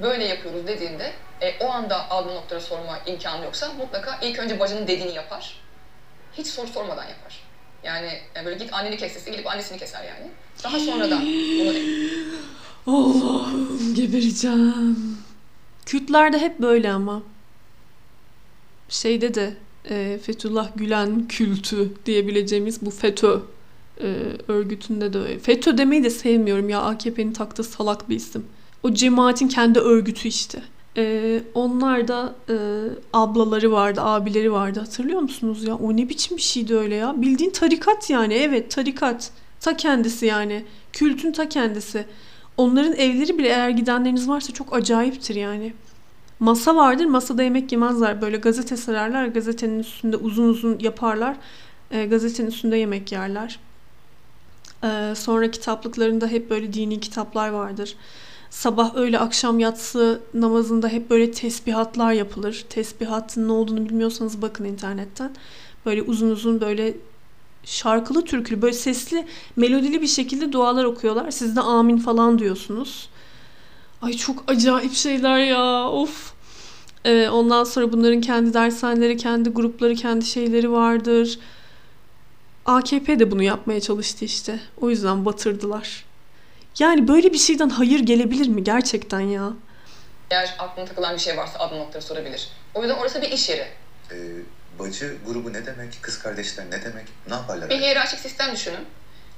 böyle 0.00 0.24
yapıyoruz 0.24 0.66
dediğinde 0.66 1.12
e, 1.40 1.58
o 1.64 1.70
anda 1.70 2.10
Adnan 2.10 2.36
Oktar'a 2.36 2.60
sorma 2.60 2.98
imkanı 3.06 3.44
yoksa 3.44 3.72
mutlaka 3.72 4.18
ilk 4.22 4.38
önce 4.38 4.60
bacının 4.60 4.86
dediğini 4.86 5.14
yapar. 5.14 5.60
Hiç 6.32 6.46
soru 6.46 6.66
sormadan 6.66 7.08
yapar. 7.08 7.42
Yani 7.82 8.20
e, 8.36 8.44
böyle 8.44 8.56
git 8.56 8.72
anneni 8.72 8.96
kes 8.96 9.26
gidip 9.26 9.46
annesini 9.46 9.78
keser 9.78 10.04
yani. 10.04 10.30
Daha 10.64 10.78
sonradan 10.78 11.20
bunu 11.20 11.72
Allah'ım 12.86 13.94
gebereceğim. 13.94 15.16
Kürtlerde 15.86 16.38
hep 16.38 16.60
böyle 16.60 16.92
ama. 16.92 17.22
Şeyde 18.88 19.34
de 19.34 19.56
e, 19.90 20.18
Fethullah 20.22 20.70
Gülen 20.76 21.28
kültü 21.28 21.92
diyebileceğimiz 22.06 22.82
bu 22.82 22.90
FETÖ 22.90 23.40
e, 24.00 24.14
örgütünde 24.48 25.12
de 25.12 25.18
öyle. 25.18 25.38
FETÖ 25.38 25.78
demeyi 25.78 26.04
de 26.04 26.10
sevmiyorum 26.10 26.68
ya 26.68 26.80
AKP'nin 26.80 27.32
taktığı 27.32 27.64
salak 27.64 28.08
bir 28.08 28.16
isim. 28.16 28.46
O 28.82 28.94
cemaatin 28.94 29.48
kendi 29.48 29.78
örgütü 29.78 30.28
işte. 30.28 30.62
E, 30.96 31.42
onlar 31.54 32.08
da 32.08 32.34
e, 32.48 32.56
ablaları 33.12 33.72
vardı, 33.72 34.00
abileri 34.00 34.52
vardı 34.52 34.80
hatırlıyor 34.80 35.20
musunuz 35.20 35.64
ya? 35.64 35.74
O 35.74 35.96
ne 35.96 36.08
biçim 36.08 36.36
bir 36.36 36.42
şeydi 36.42 36.76
öyle 36.76 36.94
ya? 36.94 37.22
Bildiğin 37.22 37.50
tarikat 37.50 38.10
yani 38.10 38.34
evet 38.34 38.70
tarikat. 38.70 39.30
Ta 39.60 39.76
kendisi 39.76 40.26
yani. 40.26 40.64
Kültün 40.92 41.32
ta 41.32 41.48
kendisi. 41.48 42.04
Onların 42.60 42.92
evleri 42.92 43.38
bile 43.38 43.48
eğer 43.48 43.70
gidenleriniz 43.70 44.28
varsa 44.28 44.52
çok 44.52 44.74
acayiptir 44.74 45.34
yani. 45.34 45.72
Masa 46.40 46.76
vardır, 46.76 47.04
masada 47.04 47.42
yemek 47.42 47.72
yemezler. 47.72 48.22
Böyle 48.22 48.36
gazete 48.36 48.76
sararlar, 48.76 49.26
gazetenin 49.26 49.78
üstünde 49.78 50.16
uzun 50.16 50.48
uzun 50.48 50.78
yaparlar. 50.78 51.36
E, 51.90 52.06
gazetenin 52.06 52.48
üstünde 52.48 52.76
yemek 52.76 53.12
yerler. 53.12 53.58
E, 54.84 55.14
sonra 55.16 55.50
kitaplıklarında 55.50 56.26
hep 56.26 56.50
böyle 56.50 56.72
dini 56.72 57.00
kitaplar 57.00 57.48
vardır. 57.48 57.96
Sabah 58.50 58.96
öyle 58.96 59.18
akşam 59.18 59.58
yatsı 59.58 60.20
namazında 60.34 60.88
hep 60.88 61.10
böyle 61.10 61.30
tesbihatlar 61.30 62.12
yapılır. 62.12 62.64
Tesbihatın 62.68 63.48
ne 63.48 63.52
olduğunu 63.52 63.88
bilmiyorsanız 63.88 64.42
bakın 64.42 64.64
internetten. 64.64 65.30
Böyle 65.86 66.02
uzun 66.02 66.30
uzun 66.30 66.60
böyle 66.60 66.94
şarkılı 67.70 68.24
türkülü 68.24 68.62
böyle 68.62 68.74
sesli 68.74 69.26
melodili 69.56 70.02
bir 70.02 70.06
şekilde 70.06 70.52
dualar 70.52 70.84
okuyorlar. 70.84 71.30
Siz 71.30 71.56
de 71.56 71.60
amin 71.60 71.96
falan 71.98 72.38
diyorsunuz. 72.38 73.08
Ay 74.02 74.12
çok 74.12 74.44
acayip 74.50 74.94
şeyler 74.94 75.38
ya 75.38 75.88
of. 75.90 76.32
Ee, 77.04 77.28
ondan 77.28 77.64
sonra 77.64 77.92
bunların 77.92 78.20
kendi 78.20 78.54
dershaneleri, 78.54 79.16
kendi 79.16 79.50
grupları, 79.50 79.94
kendi 79.94 80.24
şeyleri 80.24 80.72
vardır. 80.72 81.38
AKP 82.66 83.18
de 83.18 83.30
bunu 83.30 83.42
yapmaya 83.42 83.80
çalıştı 83.80 84.24
işte. 84.24 84.60
O 84.80 84.90
yüzden 84.90 85.24
batırdılar. 85.24 86.04
Yani 86.78 87.08
böyle 87.08 87.32
bir 87.32 87.38
şeyden 87.38 87.68
hayır 87.68 88.00
gelebilir 88.00 88.48
mi 88.48 88.64
gerçekten 88.64 89.20
ya? 89.20 89.52
Eğer 90.30 90.56
aklına 90.58 90.86
takılan 90.86 91.14
bir 91.14 91.20
şey 91.20 91.36
varsa 91.36 91.58
Adnan 91.58 91.80
Oktar'a 91.80 92.02
sorabilir. 92.02 92.48
O 92.74 92.82
yüzden 92.82 92.98
orası 92.98 93.22
bir 93.22 93.30
iş 93.30 93.48
yeri. 93.48 93.66
Ee, 94.12 94.16
bacı 94.80 95.16
grubu 95.26 95.52
ne 95.52 95.66
demek? 95.66 96.02
Kız 96.02 96.18
kardeşler 96.18 96.66
ne 96.70 96.84
demek? 96.84 97.06
Ne 97.28 97.34
yaparlar? 97.34 97.70
Bir 97.70 97.80
hiyerarşik 97.80 98.18
sistem 98.18 98.52
düşünün. 98.52 98.86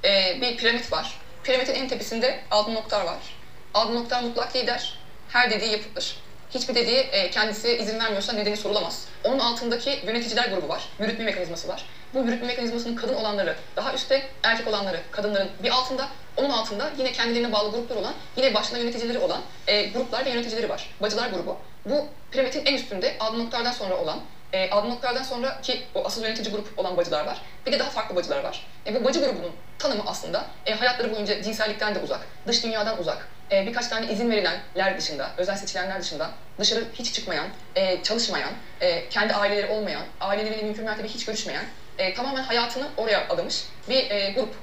Ee, 0.05 0.41
bir 0.41 0.57
piramit 0.57 0.91
var. 0.91 1.19
Piramidin 1.43 1.73
en 1.73 1.87
tepesinde 1.87 2.39
Adnan 2.51 2.75
Oktar 2.75 3.05
var. 3.05 3.35
Adnan 3.73 3.95
Oktar 3.95 4.23
mutlak 4.23 4.55
lider. 4.55 4.99
Her 5.29 5.51
dediği 5.51 5.71
yapılır. 5.71 6.17
Hiçbir 6.49 6.75
dediği 6.75 6.97
e, 6.97 7.31
kendisi 7.31 7.77
izin 7.77 7.99
vermiyorsa 7.99 8.33
nedeni 8.33 8.57
sorulamaz. 8.57 9.05
Onun 9.23 9.39
altındaki 9.39 9.99
yöneticiler 10.05 10.49
grubu 10.49 10.69
var. 10.69 10.89
Yürütme 10.99 11.25
mekanizması 11.25 11.67
var. 11.67 11.85
Bu 12.13 12.19
yürütme 12.19 12.47
mekanizmasının 12.47 12.95
kadın 12.95 13.13
olanları, 13.13 13.55
daha 13.75 13.93
üstte 13.93 14.29
erkek 14.43 14.67
olanları, 14.67 14.99
kadınların 15.11 15.49
bir 15.63 15.69
altında, 15.69 16.07
onun 16.37 16.49
altında 16.49 16.91
yine 16.97 17.11
kendilerine 17.11 17.51
bağlı 17.51 17.71
gruplar 17.71 17.95
olan, 17.95 18.13
yine 18.37 18.53
başına 18.53 18.77
yöneticileri 18.77 19.19
olan 19.19 19.41
e, 19.67 19.83
gruplar 19.83 20.25
ve 20.25 20.29
yöneticileri 20.29 20.69
var. 20.69 20.89
Bacılar 21.01 21.29
grubu. 21.29 21.57
Bu 21.85 22.05
piramidin 22.31 22.65
en 22.65 22.73
üstünde 22.73 23.15
Adnan 23.19 23.45
Oktar'dan 23.45 23.71
sonra 23.71 23.97
olan 23.97 24.19
e, 24.53 24.69
Adnan 24.69 24.91
Oktar'dan 24.91 25.23
sonra 25.23 25.61
ki 25.61 25.83
o 25.95 26.05
asıl 26.05 26.23
yönetici 26.23 26.51
grup 26.51 26.79
olan 26.79 26.97
bacılar 26.97 27.25
var. 27.25 27.41
Bir 27.65 27.71
de 27.71 27.79
daha 27.79 27.89
farklı 27.89 28.15
bacılar 28.15 28.43
var. 28.43 28.65
E, 28.87 28.95
bu 28.95 29.05
bacı 29.05 29.19
grubunun 29.19 29.51
tanımı 29.79 30.03
aslında 30.07 30.45
e, 30.65 30.73
hayatları 30.73 31.11
boyunca 31.11 31.41
cinsellikten 31.41 31.95
de 31.95 31.99
uzak, 31.99 32.27
dış 32.47 32.63
dünyadan 32.63 32.99
uzak, 32.99 33.29
e, 33.51 33.67
birkaç 33.67 33.87
tane 33.87 34.13
izin 34.13 34.31
verilenler 34.31 34.97
dışında, 34.97 35.31
özel 35.37 35.55
seçilenler 35.55 36.01
dışında 36.01 36.29
dışarı 36.59 36.83
hiç 36.93 37.13
çıkmayan, 37.13 37.47
e, 37.75 38.03
çalışmayan, 38.03 38.51
e, 38.81 39.09
kendi 39.09 39.33
aileleri 39.33 39.71
olmayan, 39.71 40.03
aileleriyle 40.21 40.63
mümkün 40.63 40.85
mertebe 40.85 41.07
hiç 41.07 41.25
görüşmeyen, 41.25 41.65
e, 41.97 42.13
tamamen 42.13 42.43
hayatını 42.43 42.87
oraya 42.97 43.27
adamış 43.29 43.63
bir 43.89 44.11
e, 44.11 44.31
grup. 44.31 44.55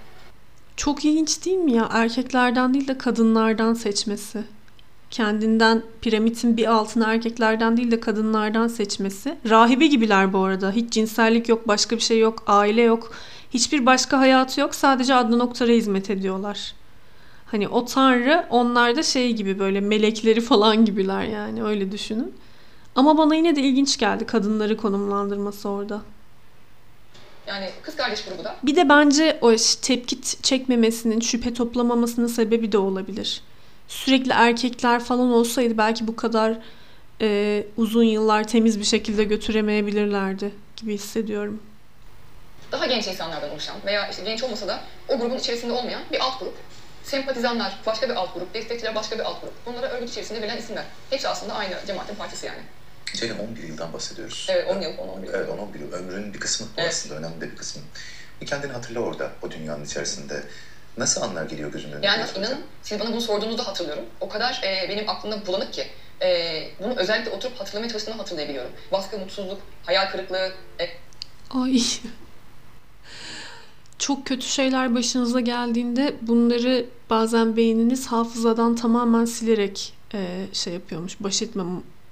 Çok 0.77 1.05
ilginç 1.05 1.45
değil 1.45 1.57
mi 1.57 1.73
ya? 1.73 1.89
Erkeklerden 1.93 2.75
değil 2.75 2.89
de 2.89 2.99
kadınlardan 2.99 3.75
seçmesi. 3.75 4.39
Kendinden 5.11 5.83
piramidin 6.01 6.57
bir 6.57 6.67
altına 6.67 7.13
erkeklerden 7.13 7.77
değil 7.77 7.91
de 7.91 8.01
kadınlardan 8.01 8.69
seçmesi. 8.69 9.39
Rahibe 9.49 9.87
gibiler 9.87 10.33
bu 10.33 10.39
arada. 10.39 10.71
Hiç 10.73 10.93
cinsellik 10.93 11.49
yok, 11.49 11.69
başka 11.69 11.97
bir 11.97 12.01
şey 12.01 12.19
yok, 12.19 12.43
aile 12.47 12.83
yok. 12.83 13.13
Hiçbir 13.55 13.87
başka 13.87 14.19
hayatı 14.19 14.61
yok. 14.61 14.75
Sadece 14.75 15.15
Adnan 15.15 15.41
Oktar'a 15.41 15.73
hizmet 15.73 16.11
ediyorlar. 16.11 16.75
Hani 17.47 17.69
o 17.69 17.85
tanrı 17.85 18.47
onlar 18.51 18.97
da 18.97 19.03
şey 19.03 19.33
gibi 19.33 19.59
böyle 19.59 19.81
melekleri 19.81 20.41
falan 20.41 20.85
gibiler 20.85 21.25
yani 21.25 21.65
öyle 21.65 21.93
düşünün. 21.93 22.35
Ama 22.95 23.19
bana 23.19 23.35
yine 23.35 23.57
de 23.57 23.61
ilginç 23.61 23.99
geldi 23.99 24.27
kadınları 24.27 24.77
konumlandırması 24.77 25.69
orada. 25.69 26.03
Yani 27.47 27.71
kız 27.83 27.97
kardeş 27.97 28.25
grubu 28.25 28.45
da. 28.45 28.57
Bir 28.63 28.77
de 28.77 28.89
bence 28.89 29.39
o 29.41 29.53
tepki 29.83 30.21
çekmemesinin, 30.43 31.21
şüphe 31.21 31.55
toplamamasının 31.55 32.27
sebebi 32.27 32.73
de 32.73 32.79
olabilir. 32.79 33.43
Sürekli 33.91 34.33
erkekler 34.33 35.05
falan 35.05 35.33
olsaydı 35.33 35.79
belki 35.79 36.07
bu 36.07 36.17
kadar 36.17 36.59
e, 37.21 37.65
uzun 37.77 38.05
yıllar 38.05 38.49
temiz 38.49 38.79
bir 38.79 38.85
şekilde 38.85 39.25
götüremeyebilirlerdi 39.25 40.53
gibi 40.77 40.95
hissediyorum. 40.95 41.63
Daha 42.73 42.87
genç 42.87 43.07
insanlardan 43.07 43.51
oluşan 43.51 43.77
veya 43.87 44.09
işte 44.09 44.23
genç 44.25 44.43
olmasa 44.43 44.69
da 44.69 44.81
o 45.09 45.19
grubun 45.19 45.37
içerisinde 45.37 45.73
olmayan 45.73 46.03
bir 46.13 46.21
alt 46.21 46.41
grup. 46.41 46.55
Sempatizanlar 47.05 47.79
başka 47.87 48.09
bir 48.09 48.15
alt 48.15 48.35
grup, 48.35 48.55
destekçiler 48.55 48.95
başka 48.95 49.19
bir 49.19 49.25
alt 49.25 49.43
grup. 49.43 49.53
Bunlara 49.67 49.87
örgüt 49.87 50.11
içerisinde 50.11 50.43
verilen 50.43 50.59
isimler. 50.59 50.85
Hepsi 51.11 51.29
aslında 51.29 51.55
aynı 51.55 51.75
cemaatin 51.87 52.15
parçası 52.15 52.47
yani. 52.47 52.61
Ceylin 53.15 53.39
11 53.39 53.63
yıldan 53.63 53.93
bahsediyoruz. 53.93 54.47
Evet 54.51 54.67
10 54.69 54.81
yıl, 54.81 54.91
10-11 54.91 55.27
yıl. 55.27 55.35
Evet 55.35 55.49
10-11 55.49 55.81
yıl. 55.81 55.93
Ömrünün 55.93 56.35
bir 56.35 56.41
kısmı 56.41 56.67
bu 56.67 56.81
Evet. 56.81 56.91
aslında. 56.91 57.15
Önemli 57.15 57.41
de 57.41 57.51
bir 57.51 57.57
kısmı. 57.57 57.83
Bir 58.41 58.47
kendini 58.47 58.73
hatırla 58.73 59.01
orada, 59.01 59.31
o 59.43 59.51
dünyanın 59.51 59.85
içerisinde. 59.85 60.43
Nasıl 61.01 61.23
anlar 61.23 61.45
geliyor 61.45 61.73
gözünün 61.73 61.93
önüne? 61.93 62.07
Yani 62.07 62.25
inanın 62.39 62.61
siz 62.83 63.01
bana 63.01 63.13
bunu 63.13 63.21
sorduğunuzda 63.21 63.67
hatırlıyorum. 63.67 64.05
O 64.21 64.29
kadar 64.29 64.61
e, 64.65 64.89
benim 64.89 65.09
aklımda 65.09 65.47
bulanık 65.47 65.73
ki. 65.73 65.87
E, 66.23 66.63
bunu 66.83 66.95
özellikle 66.97 67.31
oturup 67.31 67.61
hatırlamaya 67.61 67.89
çalıştığımda 67.89 68.19
hatırlayabiliyorum. 68.19 68.71
Baskı, 68.93 69.19
mutsuzluk, 69.19 69.59
hayal 69.87 70.11
kırıklığı. 70.11 70.53
E, 70.81 70.89
Ay. 71.51 71.83
Çok 73.99 74.27
kötü 74.27 74.47
şeyler 74.47 74.95
başınıza 74.95 75.41
geldiğinde 75.41 76.17
bunları 76.23 76.87
bazen 77.11 77.57
beyniniz 77.57 78.07
hafızadan 78.07 78.77
tamamen 78.77 79.25
silerek 79.25 79.93
e, 80.15 80.47
şey 80.53 80.73
yapıyormuş. 80.73 81.21
Baş 81.21 81.43
etme 81.43 81.63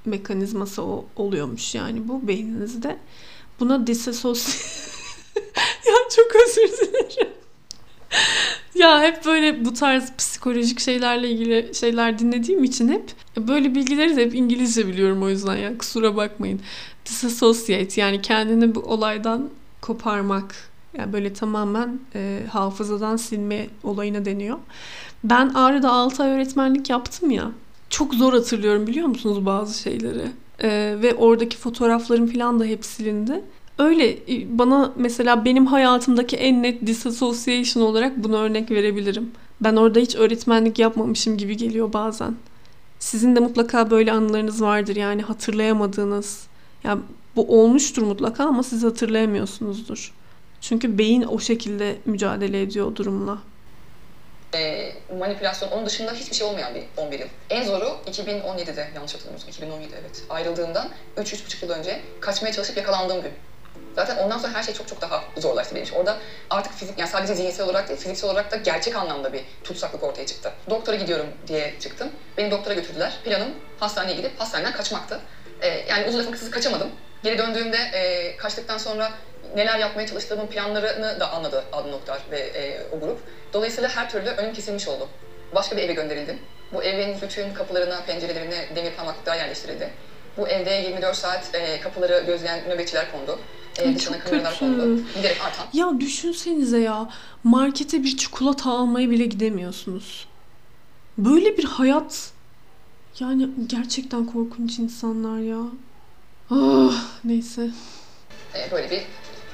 mekanizması 0.04 0.82
o, 0.82 1.04
oluyormuş 1.16 1.74
yani 1.74 2.08
bu 2.08 2.28
beyninizde. 2.28 2.98
Buna 3.60 3.86
disasosi... 3.86 4.58
ya 5.86 5.94
çok 6.16 6.36
özür 6.36 6.76
dilerim. 6.76 7.37
Ya 8.74 9.02
hep 9.02 9.24
böyle 9.24 9.64
bu 9.64 9.74
tarz 9.74 10.16
psikolojik 10.16 10.80
şeylerle 10.80 11.30
ilgili 11.30 11.74
şeyler 11.74 12.18
dinlediğim 12.18 12.64
için 12.64 12.88
hep 12.88 13.12
böyle 13.36 13.74
bilgileri 13.74 14.16
de 14.16 14.24
hep 14.24 14.34
İngilizce 14.34 14.86
biliyorum 14.88 15.22
o 15.22 15.28
yüzden 15.28 15.56
ya 15.56 15.78
kusura 15.78 16.16
bakmayın. 16.16 16.60
Disassociate 17.06 18.00
yani 18.00 18.22
kendini 18.22 18.74
bu 18.74 18.80
olaydan 18.80 19.50
koparmak 19.80 20.54
yani 20.98 21.12
böyle 21.12 21.32
tamamen 21.32 22.00
e, 22.14 22.40
hafızadan 22.50 23.16
silme 23.16 23.66
olayına 23.82 24.24
deniyor. 24.24 24.58
Ben 25.24 25.48
Ağrı'da 25.48 25.90
6 25.92 26.22
ay 26.22 26.30
öğretmenlik 26.30 26.90
yaptım 26.90 27.30
ya. 27.30 27.50
Çok 27.90 28.14
zor 28.14 28.32
hatırlıyorum 28.32 28.86
biliyor 28.86 29.06
musunuz 29.06 29.46
bazı 29.46 29.78
şeyleri. 29.78 30.24
E, 30.62 30.96
ve 31.02 31.14
oradaki 31.14 31.56
fotoğraflarım 31.56 32.26
falan 32.26 32.60
da 32.60 32.64
hep 32.64 32.84
silindi. 32.84 33.44
Öyle 33.78 34.10
e, 34.10 34.58
bana 34.58 34.92
mesela 34.96 35.44
benim 35.44 35.66
hayatımdaki 35.66 36.36
en 36.36 36.62
net 36.62 36.86
disassociation 36.86 37.82
olarak 37.82 38.16
bunu 38.16 38.36
örnek 38.36 38.70
verebilirim. 38.70 39.32
Ben 39.60 39.76
orada 39.76 39.98
hiç 39.98 40.16
öğretmenlik 40.16 40.78
yapmamışım 40.78 41.38
gibi 41.38 41.56
geliyor 41.56 41.92
bazen. 41.92 42.36
Sizin 42.98 43.36
de 43.36 43.40
mutlaka 43.40 43.90
böyle 43.90 44.12
anılarınız 44.12 44.62
vardır 44.62 44.96
yani 44.96 45.22
hatırlayamadığınız. 45.22 46.46
Yani 46.84 47.00
bu 47.36 47.60
olmuştur 47.60 48.02
mutlaka 48.02 48.44
ama 48.44 48.62
siz 48.62 48.84
hatırlayamıyorsunuzdur. 48.84 50.14
Çünkü 50.60 50.98
beyin 50.98 51.22
o 51.22 51.38
şekilde 51.38 51.96
mücadele 52.04 52.62
ediyor 52.62 52.86
o 52.86 52.96
durumla. 52.96 53.38
E, 54.54 54.92
manipülasyon, 55.18 55.70
onun 55.70 55.86
dışında 55.86 56.12
hiçbir 56.12 56.36
şey 56.36 56.46
olmayan 56.46 56.74
bir 56.74 56.82
11 56.96 57.18
yıl. 57.18 57.26
En 57.50 57.64
zoru 57.64 57.96
2017'de 58.06 58.88
yanlış 58.94 59.14
hatırlamıyorsam 59.14 59.50
2017 59.50 59.94
evet. 60.00 60.22
Ayrıldığından 60.30 60.88
3-3,5 61.16 61.64
yıl 61.64 61.70
önce 61.70 62.00
kaçmaya 62.20 62.52
çalışıp 62.52 62.76
yakalandığım 62.76 63.22
gün. 63.22 63.32
Zaten 63.96 64.16
ondan 64.16 64.38
sonra 64.38 64.54
her 64.54 64.62
şey 64.62 64.74
çok 64.74 64.88
çok 64.88 65.00
daha 65.00 65.24
zorlaştı 65.36 65.74
benim 65.74 65.84
için. 65.84 65.96
Orada 65.96 66.16
artık 66.50 66.72
fizik, 66.72 66.98
yani 66.98 67.10
sadece 67.10 67.34
zihinsel 67.34 67.66
olarak 67.66 67.88
değil, 67.88 68.00
fiziksel 68.00 68.30
olarak 68.30 68.50
da 68.50 68.56
gerçek 68.56 68.96
anlamda 68.96 69.32
bir 69.32 69.44
tutsaklık 69.64 70.02
ortaya 70.02 70.26
çıktı. 70.26 70.52
Doktora 70.70 70.96
gidiyorum 70.96 71.26
diye 71.46 71.74
çıktım. 71.80 72.10
Beni 72.36 72.50
doktora 72.50 72.74
götürdüler. 72.74 73.18
Planım 73.24 73.54
hastaneye 73.80 74.16
gidip 74.16 74.40
hastaneden 74.40 74.72
kaçmaktı. 74.72 75.20
Ee, 75.60 75.68
yani 75.68 76.08
uzun 76.08 76.18
lafın 76.18 76.32
kısası 76.32 76.50
kaçamadım. 76.50 76.90
Geri 77.22 77.38
döndüğümde 77.38 77.76
e, 77.76 78.36
kaçtıktan 78.36 78.78
sonra 78.78 79.10
neler 79.54 79.78
yapmaya 79.78 80.06
çalıştığımın 80.06 80.46
planlarını 80.46 81.20
da 81.20 81.32
anladı 81.32 81.64
Adnan 81.72 81.92
Oktar 81.92 82.20
ve 82.30 82.38
e, 82.38 82.80
o 82.92 83.00
grup. 83.00 83.18
Dolayısıyla 83.52 83.90
her 83.96 84.10
türlü 84.10 84.30
önüm 84.30 84.52
kesilmiş 84.52 84.88
oldu. 84.88 85.08
Başka 85.54 85.76
bir 85.76 85.82
eve 85.82 85.92
gönderildim. 85.92 86.38
Bu 86.72 86.82
evin 86.82 87.20
bütün 87.20 87.54
kapılarına, 87.54 88.00
pencerelerine 88.06 88.76
demir 88.76 88.92
parmaklıklar 88.96 89.36
yerleştirildi. 89.36 89.90
Bu 90.36 90.48
evde 90.48 90.70
24 90.70 91.16
saat 91.16 91.54
e, 91.54 91.80
kapıları 91.80 92.24
gözleyen 92.26 92.68
nöbetçiler 92.68 93.12
kondu. 93.12 93.38
Ay, 93.86 93.98
çok 93.98 94.22
kötü. 94.22 95.02
Ya 95.72 96.00
düşünsenize 96.00 96.78
ya 96.78 97.08
markete 97.44 98.04
bir 98.04 98.16
çikolata 98.16 98.70
almaya 98.70 99.10
bile 99.10 99.24
gidemiyorsunuz. 99.26 100.26
Böyle 101.18 101.58
bir 101.58 101.64
hayat 101.64 102.32
yani 103.20 103.48
gerçekten 103.66 104.26
korkunç 104.26 104.78
insanlar 104.78 105.38
ya. 105.38 105.62
Ah 106.50 107.04
neyse. 107.24 107.70
E, 108.54 108.70
böyle 108.72 108.90
bir 108.90 109.02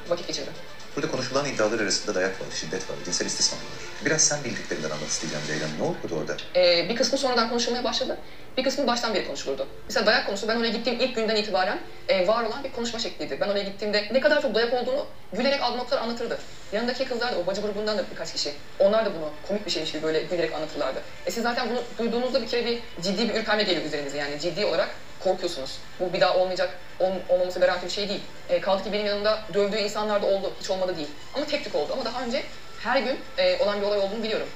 vakit 0.09 0.27
geçirdim. 0.27 0.53
Burada 0.97 1.11
konuşulan 1.11 1.47
iddialar 1.47 1.80
arasında 1.80 2.14
dayak 2.14 2.40
var, 2.40 2.47
şiddet 2.55 2.90
var, 2.90 2.97
cinsel 3.05 3.26
istismar 3.26 3.59
var. 3.59 4.05
Biraz 4.05 4.20
sen 4.20 4.45
bildiklerinden 4.45 4.90
anlat 4.90 5.09
isteyeceğim 5.09 5.47
Ceylan. 5.47 5.70
Ne 5.78 5.82
oluyordu 5.82 6.14
orada? 6.20 6.36
Ee, 6.57 6.88
bir 6.88 6.97
kısmı 6.97 7.18
sonradan 7.18 7.49
konuşulmaya 7.49 7.84
başladı. 7.84 8.18
Bir 8.57 8.64
kısmı 8.64 8.86
baştan 8.86 9.14
beri 9.14 9.26
konuşulurdu. 9.26 9.66
Mesela 9.88 10.07
dayak 10.07 10.26
konusu 10.26 10.49
ben 10.49 10.57
oraya 10.57 10.68
gittiğim 10.68 11.01
ilk 11.01 11.14
günden 11.16 11.36
itibaren 11.36 11.78
e, 12.09 12.26
var 12.26 12.45
olan 12.45 12.64
bir 12.64 12.72
konuşma 12.72 12.99
şekliydi. 12.99 13.38
Ben 13.40 13.49
oraya 13.49 13.62
gittiğimde 13.62 14.09
ne 14.12 14.20
kadar 14.20 14.42
çok 14.42 14.55
dayak 14.55 14.72
olduğunu 14.72 15.07
gülerek 15.32 15.61
Oktar 15.80 15.99
anlatırdı. 15.99 16.38
Yanındaki 16.72 17.05
kızlar 17.05 17.32
da 17.32 17.38
o 17.38 17.47
bacı 17.47 17.61
grubundan 17.61 17.99
da 17.99 18.05
birkaç 18.11 18.32
kişi. 18.32 18.53
Onlar 18.78 19.07
da 19.07 19.11
bunu 19.14 19.30
komik 19.49 19.66
bir 19.66 19.70
şeymiş 19.70 19.92
gibi 19.92 20.03
böyle 20.03 20.22
gülerek 20.22 20.53
anlatırlardı. 20.53 21.03
E 21.26 21.30
siz 21.30 21.42
zaten 21.42 21.70
bunu 21.70 21.82
duyduğunuzda 21.99 22.42
bir 22.42 22.49
kere 22.49 22.66
bir 22.66 22.78
ciddi 23.03 23.28
bir 23.28 23.34
ürperme 23.34 23.62
geliyor 23.62 23.86
üzerinize 23.86 24.18
yani 24.18 24.40
ciddi 24.40 24.66
olarak 24.66 24.88
korkuyorsunuz. 25.25 25.79
Bu 26.01 26.12
bir 26.12 26.20
daha 26.20 26.37
olmayacak, 26.37 26.79
ol, 27.01 27.12
olmaması 27.29 27.61
garanti 27.61 27.87
bir 27.87 27.91
şey 27.91 28.09
değil. 28.09 28.20
E, 28.49 28.61
kaldı 28.61 28.85
ki 28.85 28.93
benim 28.93 29.07
yanımda 29.07 29.39
dövdüğü 29.55 29.77
insanlar 29.77 30.22
da 30.22 30.27
oldu, 30.27 30.53
hiç 30.61 30.70
olmadı 30.70 30.97
değil. 30.97 31.09
Ama 31.35 31.47
tek 31.47 31.64
tük 31.64 31.75
oldu 31.75 31.93
ama 31.93 32.05
daha 32.05 32.25
önce 32.25 32.43
her 32.81 33.03
gün 33.03 33.16
e, 33.39 33.62
olan 33.62 33.81
bir 33.81 33.87
olay 33.87 33.99
olduğunu 33.99 34.22
biliyorum. 34.22 34.47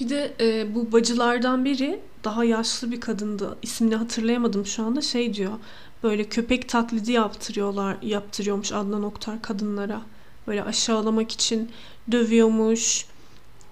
Bir 0.00 0.08
de 0.08 0.32
e, 0.40 0.74
bu 0.74 0.92
bacılardan 0.92 1.64
biri 1.64 2.00
daha 2.24 2.44
yaşlı 2.44 2.92
bir 2.92 3.00
kadındı. 3.00 3.58
İsmini 3.62 3.96
hatırlayamadım 3.96 4.66
şu 4.66 4.82
anda. 4.82 5.00
Şey 5.00 5.34
diyor. 5.34 5.52
Böyle 6.02 6.24
köpek 6.24 6.68
taklidi 6.68 7.12
yaptırıyorlar, 7.12 7.96
yaptırıyormuş 8.02 8.72
Adnan 8.72 9.02
Oktar 9.02 9.42
kadınlara. 9.42 10.00
Böyle 10.46 10.62
aşağılamak 10.62 11.32
için 11.32 11.70
dövüyormuş. 12.12 13.06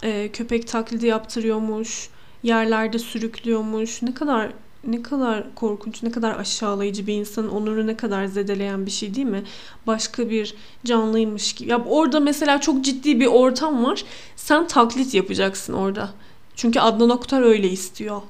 e, 0.03 0.33
köpek 0.33 0.69
taklidi 0.69 1.07
yaptırıyormuş. 1.07 2.09
Yerlerde 2.43 2.99
sürüklüyormuş. 2.99 4.03
Ne 4.03 4.15
kadar 4.15 4.51
ne 4.87 5.03
kadar 5.03 5.55
korkunç, 5.55 6.03
ne 6.03 6.11
kadar 6.11 6.39
aşağılayıcı 6.39 7.07
bir 7.07 7.15
insanın 7.15 7.49
onurunu 7.49 7.87
ne 7.87 7.97
kadar 7.97 8.27
zedeleyen 8.27 8.87
bir 8.87 8.91
şey 8.91 9.15
değil 9.15 9.27
mi? 9.27 9.43
Başka 9.87 10.31
bir 10.31 10.55
canlıymış 10.85 11.53
gibi. 11.53 11.71
Ya 11.71 11.85
orada 11.85 12.21
mesela 12.21 12.61
çok 12.61 12.85
ciddi 12.85 13.21
bir 13.21 13.27
ortam 13.27 13.85
var. 13.85 14.05
Sen 14.37 14.67
taklit 14.67 15.15
yapacaksın 15.15 15.73
orada. 15.73 16.11
Çünkü 16.57 16.81
Adnan 16.81 17.11
Oktar 17.11 17.43
öyle 17.43 17.69
istiyor. 17.71 18.23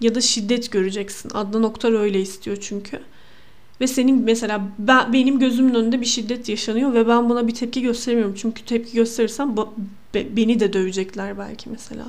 Ya 0.00 0.14
da 0.14 0.20
şiddet 0.20 0.70
göreceksin. 0.70 1.30
Adnan 1.34 1.62
Oktar 1.62 2.00
öyle 2.00 2.20
istiyor 2.20 2.56
çünkü. 2.60 3.00
Ve 3.80 3.86
senin 3.86 4.22
mesela 4.22 4.60
ben, 4.78 5.12
benim 5.12 5.38
gözümün 5.38 5.74
önünde 5.74 6.00
bir 6.00 6.06
şiddet 6.06 6.48
yaşanıyor 6.48 6.94
ve 6.94 7.08
ben 7.08 7.28
buna 7.28 7.48
bir 7.48 7.54
tepki 7.54 7.82
gösteremiyorum. 7.82 8.34
Çünkü 8.38 8.64
tepki 8.64 8.94
gösterirsem 8.94 9.48
ba- 9.48 9.68
be- 10.14 10.36
beni 10.36 10.60
de 10.60 10.72
dövecekler 10.72 11.38
belki 11.38 11.70
mesela. 11.70 12.04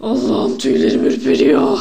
Allah'ım 0.00 0.58
tüylerim 0.58 1.04
ürperiyor. 1.04 1.78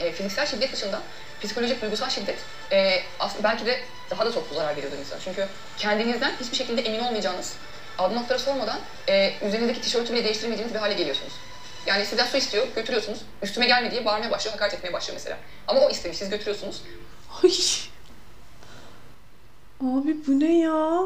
E, 0.00 0.12
fiziksel 0.12 0.46
şiddet 0.46 0.72
dışında 0.72 1.02
psikolojik, 1.42 1.82
duygusal 1.82 2.08
şiddet 2.08 2.38
e, 2.72 3.02
aslında 3.20 3.44
belki 3.44 3.66
de 3.66 3.80
daha 4.10 4.26
da 4.26 4.32
çok 4.32 4.48
zarar 4.54 4.76
veriyordur 4.76 4.98
insana. 4.98 5.20
Çünkü 5.20 5.46
kendinizden 5.78 6.32
hiçbir 6.40 6.56
şekilde 6.56 6.82
emin 6.82 6.98
olmayacağınız, 6.98 7.56
Adnan 7.98 8.22
Oktar'a 8.22 8.38
sormadan 8.38 8.78
e, 9.08 9.32
üzerinizdeki 9.46 9.80
tişörtü 9.80 10.12
bile 10.12 10.24
değiştiremeyeceğiniz 10.24 10.74
bir 10.74 10.80
hale 10.80 10.94
geliyorsunuz. 10.94 11.32
Yani 11.86 12.06
sizden 12.06 12.26
su 12.26 12.36
istiyor, 12.36 12.66
götürüyorsunuz. 12.74 13.18
Üstüme 13.42 13.66
gelme 13.66 13.90
diye 13.90 14.04
bağırmaya 14.04 14.30
başlıyor, 14.30 14.52
hakaret 14.52 14.74
etmeye 14.74 14.92
başlıyor 14.92 15.14
mesela. 15.14 15.38
Ama 15.68 15.80
o 15.80 15.90
istemiş, 15.90 16.18
siz 16.18 16.30
götürüyorsunuz. 16.30 16.82
Ay. 17.42 17.50
Abi 19.80 20.16
bu 20.26 20.40
ne 20.40 20.58
ya? 20.58 21.00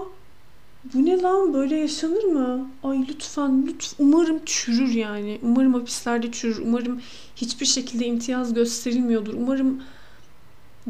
Bu 0.84 1.04
ne 1.04 1.22
lan? 1.22 1.54
Böyle 1.54 1.76
yaşanır 1.76 2.24
mı? 2.24 2.70
Ay 2.82 3.08
lütfen, 3.08 3.66
lütfen. 3.66 4.04
Umarım 4.04 4.40
çürür 4.44 4.88
yani. 4.88 5.38
Umarım 5.42 5.74
hapislerde 5.74 6.32
çürür. 6.32 6.58
Umarım 6.58 7.00
hiçbir 7.36 7.66
şekilde 7.66 8.06
imtiyaz 8.06 8.54
gösterilmiyordur. 8.54 9.34
Umarım 9.34 9.82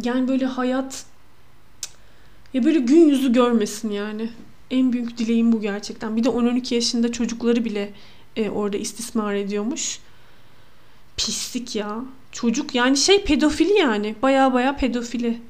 yani 0.02 0.28
böyle 0.28 0.46
hayat 0.46 1.04
ya 2.54 2.64
böyle 2.64 2.78
gün 2.78 3.08
yüzü 3.08 3.32
görmesin 3.32 3.90
yani. 3.90 4.30
En 4.70 4.92
büyük 4.92 5.18
dileğim 5.18 5.52
bu 5.52 5.60
gerçekten. 5.60 6.16
Bir 6.16 6.24
de 6.24 6.28
10-12 6.28 6.74
yaşında 6.74 7.12
çocukları 7.12 7.64
bile 7.64 7.92
e, 8.36 8.50
orada 8.50 8.76
istismar 8.76 9.34
ediyormuş. 9.34 9.98
Pislik 11.16 11.76
ya. 11.76 12.04
Çocuk 12.32 12.74
yani 12.74 12.96
şey 12.96 13.24
pedofili 13.24 13.72
yani. 13.72 14.14
Baya 14.22 14.52
baya 14.52 14.76
pedofili. 14.76 15.40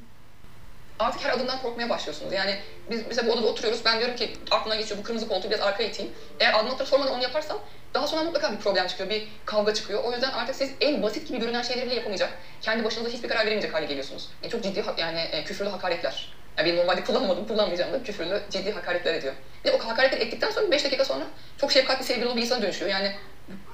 Artık 1.00 1.24
her 1.24 1.30
adımdan 1.30 1.62
korkmaya 1.62 1.88
başlıyorsunuz. 1.90 2.32
Yani 2.32 2.58
biz 2.90 3.06
mesela 3.08 3.28
bu 3.28 3.32
odada 3.32 3.46
oturuyoruz, 3.46 3.84
ben 3.84 3.98
diyorum 3.98 4.16
ki 4.16 4.32
aklına 4.50 4.76
geçiyor 4.76 5.00
bu 5.00 5.04
kırmızı 5.04 5.28
koltuğu 5.28 5.50
biraz 5.50 5.60
arkaya 5.60 5.88
iteyim. 5.88 6.12
Eğer 6.40 6.54
Adnan 6.54 6.72
Oktar'a 6.72 6.88
sormadan 6.88 7.14
onu 7.14 7.22
yaparsam 7.22 7.58
daha 7.94 8.06
sonra 8.06 8.22
mutlaka 8.22 8.52
bir 8.52 8.58
problem 8.58 8.86
çıkıyor, 8.86 9.10
bir 9.10 9.28
kavga 9.44 9.74
çıkıyor. 9.74 10.04
O 10.04 10.12
yüzden 10.12 10.30
artık 10.30 10.54
siz 10.54 10.70
en 10.80 11.02
basit 11.02 11.28
gibi 11.28 11.38
görünen 11.38 11.62
şeyleri 11.62 11.86
bile 11.86 11.94
yapamayacak, 11.94 12.30
kendi 12.60 12.84
başınıza 12.84 13.10
hiçbir 13.10 13.28
karar 13.28 13.40
veremeyecek 13.40 13.74
hale 13.74 13.86
geliyorsunuz. 13.86 14.28
Yani 14.42 14.52
çok 14.52 14.62
ciddi 14.62 14.84
yani 14.96 15.20
e, 15.20 15.44
küfürlü 15.44 15.68
hakaretler. 15.68 16.34
Yani 16.58 16.66
benim 16.66 16.80
normalde 16.80 17.04
kullanmadım, 17.04 17.48
kullanmayacağım 17.48 17.92
da 17.92 18.02
küfürlü 18.02 18.42
ciddi 18.50 18.72
hakaretler 18.72 19.14
ediyor. 19.14 19.34
De 19.64 19.72
o 19.72 19.78
hakaretleri 19.78 20.22
ettikten 20.22 20.50
sonra 20.50 20.70
5 20.70 20.84
dakika 20.84 21.04
sonra 21.04 21.24
çok 21.56 21.72
şefkatli, 21.72 22.04
sevgili 22.04 22.36
bir 22.36 22.42
insana 22.42 22.62
dönüşüyor. 22.62 22.90
Yani 22.90 23.12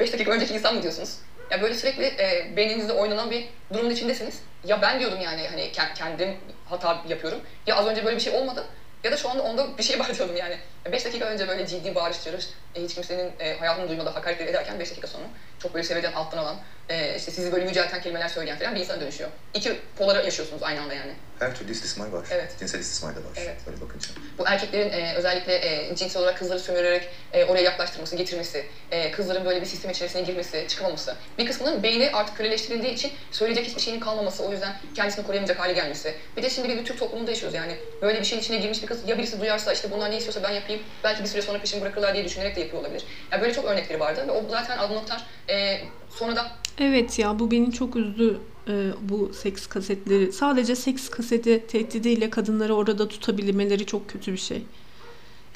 5 0.01 0.13
dakika 0.13 0.31
önceki 0.31 0.55
insan 0.55 0.75
mı 0.75 0.83
diyorsunuz? 0.83 1.19
Ya 1.51 1.63
böyle 1.63 1.75
sürekli 1.75 2.05
e, 2.05 2.57
beyninizde 2.57 2.93
oynanan 2.93 3.31
bir 3.31 3.49
durumun 3.73 3.91
içindesiniz. 3.91 4.43
Ya 4.65 4.83
ben 4.83 5.01
diyordum 5.01 5.21
yani 5.21 5.49
hani 5.49 5.63
kend- 5.63 5.95
kendim 5.95 6.37
hata 6.69 7.03
yapıyorum. 7.09 7.41
Ya 7.67 7.77
az 7.77 7.87
önce 7.87 8.05
böyle 8.05 8.17
bir 8.17 8.23
şey 8.23 8.33
olmadı. 8.35 8.65
Ya 9.05 9.13
da 9.13 9.17
şu 9.17 9.31
anda 9.31 9.43
onda 9.43 9.79
bir 9.79 9.83
şey 9.83 9.99
var 10.01 10.15
diyordum 10.19 10.37
yani. 10.37 10.59
5 10.93 11.05
dakika 11.05 11.25
önce 11.25 11.49
böyle 11.49 11.67
ciddi 11.67 11.95
bağırış 11.95 12.25
çağırış, 12.25 12.49
e, 12.75 12.83
hiç 12.83 12.95
kimsenin 12.95 13.33
e, 13.41 13.59
hayatını 13.59 13.89
duymadığı 13.89 14.11
hakaretleri 14.11 14.51
ederken 14.51 14.79
5 14.81 14.91
dakika 14.91 15.07
sonra 15.07 15.25
çok 15.63 15.75
böyle 15.75 15.85
sevecen 15.85 16.13
alttan 16.13 16.39
alan, 16.39 16.57
e, 16.89 17.17
işte 17.17 17.31
sizi 17.31 17.53
böyle 17.53 17.65
yücelten 17.65 18.03
kelimeler 18.03 18.29
söyleyen 18.29 18.59
falan 18.59 18.75
bir 18.75 18.81
insana 18.81 19.01
dönüşüyor. 19.01 19.31
İki 19.55 19.81
polara 19.99 20.23
yaşıyorsunuz 20.23 20.63
aynı 20.63 20.81
anda 20.81 20.95
yani. 20.95 21.13
Her 21.39 21.55
türlü 21.55 21.73
istismar 21.73 22.09
var. 22.09 22.27
Evet. 22.31 22.53
Cinsel 22.59 22.79
istismar 22.81 23.17
da 23.17 23.19
var. 23.19 23.33
Evet. 23.37 23.57
Böyle 23.67 23.81
bakınca. 23.81 24.09
Bu 24.39 24.45
erkeklerin 24.47 24.91
e, 24.91 25.15
özellikle 25.15 25.55
e, 25.55 25.97
cinsel 25.97 26.23
olarak 26.23 26.39
kızları 26.39 26.59
sömürerek 26.59 27.09
e, 27.33 27.45
oraya 27.45 27.63
yaklaştırması, 27.63 28.17
getirmesi, 28.17 28.67
e, 28.91 29.11
kızların 29.11 29.45
böyle 29.45 29.61
bir 29.61 29.67
sistem 29.67 29.91
içerisine 29.91 30.23
girmesi, 30.23 30.65
çıkamaması. 30.69 31.15
Bir 31.39 31.47
kısmının 31.47 31.83
beyni 31.83 32.11
artık 32.13 32.37
köleleştirildiği 32.37 32.93
için 32.93 33.13
söyleyecek 33.31 33.67
hiçbir 33.67 33.81
şeyinin 33.81 34.01
kalmaması, 34.01 34.45
o 34.45 34.53
yüzden 34.53 34.77
kendisini 34.95 35.27
koruyamayacak 35.27 35.61
hale 35.61 35.73
gelmesi. 35.73 36.15
Bir 36.37 36.43
de 36.43 36.51
şimdi 36.51 36.69
biz 36.69 36.77
bir 36.77 36.85
Türk 36.85 36.99
toplumunda 36.99 37.31
yaşıyoruz 37.31 37.55
yani. 37.55 37.77
Böyle 38.03 38.21
bir 38.21 38.25
şeyin 38.25 38.43
içine 38.43 38.57
girmiş 38.57 38.83
bir 38.83 38.87
kız 38.87 39.09
ya 39.09 39.19
birisi 39.19 39.41
duyarsa 39.41 39.73
işte 39.73 39.91
bunlar 39.91 40.11
ne 40.11 40.17
istiyorsa 40.17 40.43
ben 40.43 40.51
yapayım, 40.51 40.83
belki 41.05 41.23
bir 41.23 41.29
süre 41.29 41.43
sonra 41.43 41.59
peşimi 41.59 41.83
bırakırlar 41.83 42.15
diye 42.15 42.25
düşünerek 42.25 42.57
de 42.57 42.61
yapıyor 42.61 42.83
olabilir. 42.83 43.05
Yani 43.33 43.43
böyle 43.43 43.55
çok 43.55 43.65
örnekleri 43.65 44.01
vardı 44.01 44.25
ve 44.29 44.33
o 44.33 44.45
zaten 44.51 44.79
Adnan 44.79 44.97
Oktar 44.97 45.27
e, 45.51 45.79
sonra 46.11 46.37
da 46.37 46.47
Evet 46.79 47.19
ya 47.19 47.39
bu 47.39 47.51
beni 47.51 47.73
çok 47.73 47.97
üzdü 47.97 48.39
e, 48.69 48.91
bu 49.03 49.31
seks 49.35 49.67
kasetleri. 49.67 50.33
Sadece 50.33 50.75
seks 50.77 51.09
kaseti 51.09 51.65
tehdidiyle 51.69 52.31
kadınları 52.31 52.75
orada 52.75 53.09
tutabilmeleri 53.09 53.87
çok 53.87 54.09
kötü 54.09 54.33
bir 54.33 54.39
şey. 54.39 54.63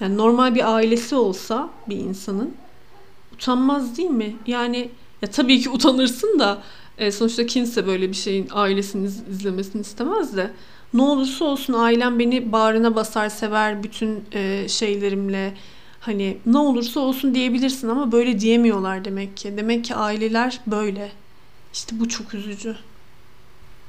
Yani 0.00 0.16
normal 0.16 0.54
bir 0.54 0.74
ailesi 0.74 1.14
olsa 1.14 1.70
bir 1.88 1.96
insanın 1.96 2.54
utanmaz 3.34 3.96
değil 3.96 4.10
mi? 4.10 4.36
Yani 4.46 4.90
ya 5.22 5.28
tabii 5.30 5.60
ki 5.60 5.70
utanırsın 5.70 6.38
da 6.38 6.62
e, 6.98 7.12
sonuçta 7.12 7.46
kimse 7.46 7.86
böyle 7.86 8.08
bir 8.08 8.14
şeyin 8.16 8.48
ailesini 8.52 9.06
iz- 9.06 9.28
izlemesini 9.28 9.80
istemez 9.80 10.36
de 10.36 10.50
ne 10.94 11.02
olursa 11.02 11.44
olsun 11.44 11.72
ailem 11.72 12.18
beni 12.18 12.52
bağrına 12.52 12.94
basar 12.94 13.28
sever 13.28 13.82
bütün 13.82 14.24
e, 14.32 14.68
şeylerimle 14.68 15.54
Hani 16.00 16.38
ne 16.46 16.58
olursa 16.58 17.00
olsun 17.00 17.34
diyebilirsin 17.34 17.88
ama 17.88 18.12
böyle 18.12 18.40
diyemiyorlar 18.40 19.04
demek 19.04 19.36
ki. 19.36 19.56
Demek 19.56 19.84
ki 19.84 19.94
aileler 19.94 20.60
böyle. 20.66 21.12
İşte 21.72 22.00
bu 22.00 22.08
çok 22.08 22.34
üzücü. 22.34 22.76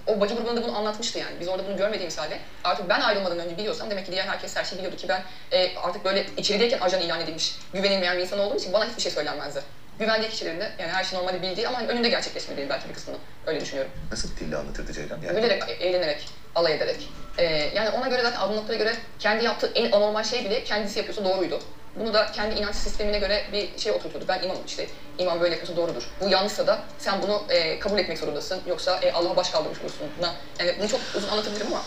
O 0.07 0.19
bacı 0.19 0.35
grubunda 0.35 0.63
bunu 0.63 0.77
anlatmıştı 0.77 1.19
yani. 1.19 1.31
Biz 1.39 1.47
orada 1.47 1.67
bunu 1.67 1.77
görmediğimiz 1.77 2.17
halde 2.17 2.39
artık 2.63 2.89
ben 2.89 3.01
ayrılmadan 3.01 3.39
önce 3.39 3.57
biliyorsam 3.57 3.89
demek 3.89 4.05
ki 4.05 4.11
diğer 4.11 4.25
herkes 4.25 4.55
her 4.55 4.63
şeyi 4.63 4.77
biliyordu 4.77 4.97
ki 4.97 5.07
ben 5.09 5.23
e, 5.51 5.77
artık 5.77 6.05
böyle 6.05 6.25
içerideyken 6.37 6.79
ajan 6.79 7.01
ilan 7.01 7.21
edilmiş, 7.21 7.55
güvenilmeyen 7.73 8.17
bir 8.17 8.21
insan 8.21 8.39
olduğum 8.39 8.57
için 8.57 8.73
bana 8.73 8.85
hiçbir 8.85 9.01
şey 9.01 9.11
söylenmezdi. 9.11 9.61
Güvendiği 9.99 10.29
kişilerin 10.29 10.59
de 10.59 10.71
yani 10.79 10.91
her 10.91 11.03
şey 11.03 11.19
normalde 11.19 11.41
bildiği 11.41 11.67
ama 11.67 11.77
hani 11.77 11.87
önünde 11.87 12.09
gerçekleşmediği 12.09 12.69
belki 12.69 12.89
bir 12.89 12.93
kısmını 12.93 13.17
öyle 13.45 13.61
düşünüyorum. 13.61 13.91
Nasıl 14.11 14.29
dille 14.39 14.57
anlatırdı 14.57 14.93
Ceylan? 14.93 15.21
Yani 15.21 15.41
Gülerek, 15.41 15.63
eğlenerek, 15.79 16.29
alay 16.55 16.73
ederek. 16.73 17.09
E, 17.37 17.43
yani 17.75 17.89
ona 17.89 18.07
göre 18.07 18.21
zaten 18.21 18.39
Adnan 18.39 18.57
Oktar'a 18.57 18.77
göre 18.77 18.95
kendi 19.19 19.45
yaptığı 19.45 19.71
en 19.75 19.91
anormal 19.91 20.23
şey 20.23 20.45
bile 20.45 20.63
kendisi 20.63 20.99
yapıyorsa 20.99 21.25
doğruydu. 21.25 21.59
Bunu 21.95 22.13
da 22.13 22.31
kendi 22.31 22.55
inanç 22.59 22.75
sistemine 22.75 23.19
göre 23.19 23.43
bir 23.53 23.69
şey 23.77 23.91
oturtuyordu. 23.91 24.25
Ben 24.27 24.43
imamım 24.43 24.63
işte. 24.67 24.87
İmam 25.17 25.39
böyle 25.41 25.55
yapıyorsa 25.55 25.81
doğrudur. 25.81 26.03
Bu 26.21 26.29
yanlışsa 26.29 26.67
da 26.67 26.79
sen 26.99 27.21
bunu 27.21 27.41
e, 27.49 27.79
kabul 27.79 27.99
etmek 27.99 28.17
zorundasın. 28.17 28.59
Yoksa 28.67 28.99
e, 29.01 29.11
Allah'a 29.11 29.35
baş 29.35 29.49
kaldırmış 29.49 29.79
olursun. 29.81 30.07
Buna, 30.19 30.33
yani 30.59 30.75
bunu 30.79 30.87
çok 30.87 30.99
uzun 31.15 31.27
anlatabilirim 31.27 31.67
ama 31.67 31.81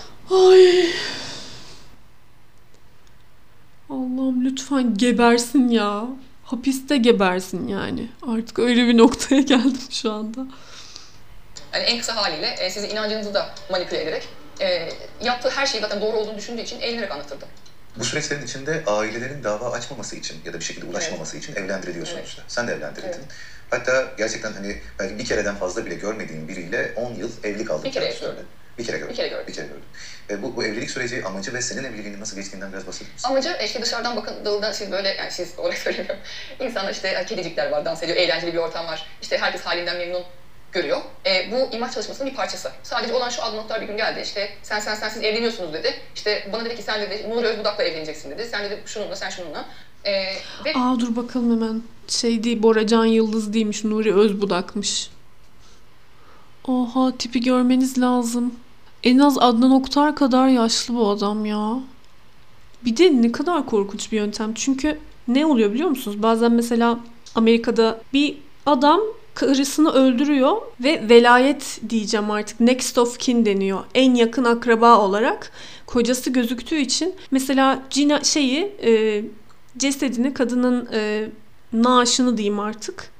Ay. 0.50 0.86
Allah'ım 3.90 4.44
lütfen 4.44 4.94
gebersin 4.94 5.68
ya. 5.68 6.04
Hapiste 6.44 6.96
gebersin 6.96 7.68
yani. 7.68 8.08
Artık 8.28 8.58
öyle 8.58 8.86
bir 8.86 8.98
noktaya 8.98 9.40
geldim 9.52 9.80
şu 9.90 10.12
anda. 10.12 10.40
yani 11.72 11.84
en 11.84 11.98
kısa 11.98 12.16
haliyle 12.16 12.46
e, 12.46 12.70
sizin 12.70 12.88
inancınızı 12.88 13.34
da 13.34 13.50
manipüle 13.70 14.02
ederek 14.02 14.28
e, 14.60 14.88
yaptığı 15.22 15.50
her 15.50 15.66
şeyi 15.66 15.80
zaten 15.80 16.00
doğru 16.00 16.16
olduğunu 16.16 16.36
düşündüğü 16.36 16.62
için 16.62 16.80
eğlenerek 16.80 17.10
anlatırdı. 17.10 17.46
Bu 17.98 18.04
süreçlerin 18.04 18.44
içinde 18.44 18.82
ailelerin 18.86 19.44
dava 19.44 19.72
açmaması 19.72 20.16
için 20.16 20.36
ya 20.44 20.52
da 20.52 20.58
bir 20.60 20.64
şekilde 20.64 20.86
ulaşmaması 20.86 21.36
için 21.36 21.56
evlendiriliyor 21.56 22.06
Evet. 22.06 22.16
sonuçta. 22.16 22.42
Sen 22.48 22.68
de 22.68 22.72
evlendirildin. 22.72 23.18
Evet. 23.18 23.28
Hatta 23.70 24.04
gerçekten 24.18 24.52
hani 24.52 24.80
belki 24.98 25.18
bir 25.18 25.24
kereden 25.24 25.54
fazla 25.56 25.86
bile 25.86 25.94
görmediğin 25.94 26.48
biriyle 26.48 26.92
10 26.96 27.14
yıl 27.14 27.30
evli 27.44 27.64
kaldın. 27.64 27.84
Bir 27.84 27.92
kere 27.92 28.04
kendisi 28.04 28.20
gördüm. 28.20 28.34
söyledi. 28.36 28.48
Bir 28.78 28.84
kere 28.84 28.98
gördüm. 28.98 29.10
Bir 29.10 29.16
kere 29.16 29.28
gördüm. 29.28 29.44
Bir 29.48 29.52
kere 29.52 29.66
gördüm. 29.66 29.84
E, 30.30 30.42
bu, 30.42 30.56
bu 30.56 30.64
evlilik 30.64 30.90
süreci 30.90 31.24
amacı 31.24 31.54
ve 31.54 31.62
senin 31.62 31.84
evliliğinin 31.84 32.20
nasıl 32.20 32.36
geçtiğinden 32.36 32.72
biraz 32.72 32.86
bahseder 32.86 33.12
misin? 33.12 33.28
Amacı 33.28 33.48
e, 33.48 33.64
işte 33.64 33.82
dışarıdan 33.82 34.16
bakıldığında 34.16 34.72
siz 34.72 34.90
böyle 34.92 35.08
yani 35.08 35.30
siz 35.30 35.58
olarak 35.58 35.78
söylemiyorum. 35.86 36.22
İnsanlar 36.60 36.92
işte 36.92 37.24
kedicikler 37.28 37.70
var, 37.70 37.84
dans 37.84 38.02
ediyor, 38.02 38.18
eğlenceli 38.18 38.52
bir 38.52 38.58
ortam 38.58 38.86
var. 38.86 39.06
İşte 39.22 39.38
herkes 39.38 39.60
halinden 39.62 39.96
memnun 39.96 40.24
görüyor. 40.74 41.00
E, 41.26 41.52
bu 41.52 41.76
imaj 41.76 41.94
çalışmasının 41.94 42.30
bir 42.30 42.36
parçası. 42.36 42.72
Sadece 42.82 43.14
olan 43.14 43.28
şu 43.28 43.42
Adnan 43.42 43.80
bir 43.80 43.86
gün 43.86 43.96
geldi 43.96 44.20
işte 44.24 44.50
sen 44.62 44.80
sen 44.80 44.94
sen 44.94 45.08
siz 45.08 45.22
evleniyorsunuz 45.22 45.72
dedi. 45.72 45.94
İşte 46.14 46.48
bana 46.52 46.64
dedi 46.64 46.76
ki 46.76 46.82
sen 46.82 47.00
dedi 47.00 47.30
Nuri 47.30 47.46
Özbudak'la 47.46 47.84
evleneceksin 47.84 48.30
dedi. 48.30 48.48
Sen 48.50 48.64
dedi 48.64 48.82
şununla 48.86 49.16
sen 49.16 49.30
şununla. 49.30 49.64
E, 50.04 50.12
ve 50.64 50.72
Aa 50.74 51.00
dur 51.00 51.16
bakalım 51.16 51.50
hemen. 51.50 51.82
Şey 52.08 52.44
değil 52.44 52.62
Bora 52.62 52.86
Can 52.86 53.04
Yıldız 53.04 53.52
değilmiş. 53.52 53.84
Nuri 53.84 54.14
Özbudak'mış. 54.14 55.10
Oha 56.68 57.16
tipi 57.18 57.40
görmeniz 57.40 57.98
lazım. 58.00 58.54
En 59.02 59.18
az 59.18 59.38
Adnan 59.38 59.70
Oktar 59.70 60.16
kadar 60.16 60.48
yaşlı 60.48 60.94
bu 60.94 61.08
adam 61.10 61.46
ya. 61.46 61.80
Bir 62.84 62.96
de 62.96 63.22
ne 63.22 63.32
kadar 63.32 63.66
korkunç 63.66 64.12
bir 64.12 64.16
yöntem. 64.16 64.54
Çünkü 64.54 64.98
ne 65.28 65.46
oluyor 65.46 65.72
biliyor 65.72 65.88
musunuz? 65.88 66.22
Bazen 66.22 66.52
mesela 66.52 66.98
Amerika'da 67.34 68.00
bir 68.12 68.38
adam 68.66 69.00
karısını 69.34 69.90
öldürüyor 69.92 70.56
ve 70.80 71.08
velayet 71.08 71.80
diyeceğim 71.88 72.30
artık 72.30 72.60
next 72.60 72.98
of 72.98 73.18
kin 73.18 73.46
deniyor. 73.46 73.80
En 73.94 74.14
yakın 74.14 74.44
akraba 74.44 74.98
olarak 74.98 75.50
kocası 75.86 76.30
gözüktüğü 76.30 76.76
için 76.76 77.14
mesela 77.30 77.82
cina 77.90 78.24
şeyi 78.24 78.72
e, 78.82 79.24
cesedini 79.78 80.34
kadının 80.34 80.88
e, 80.92 81.28
naaşını 81.72 82.36
diyeyim 82.36 82.60
artık 82.60 83.14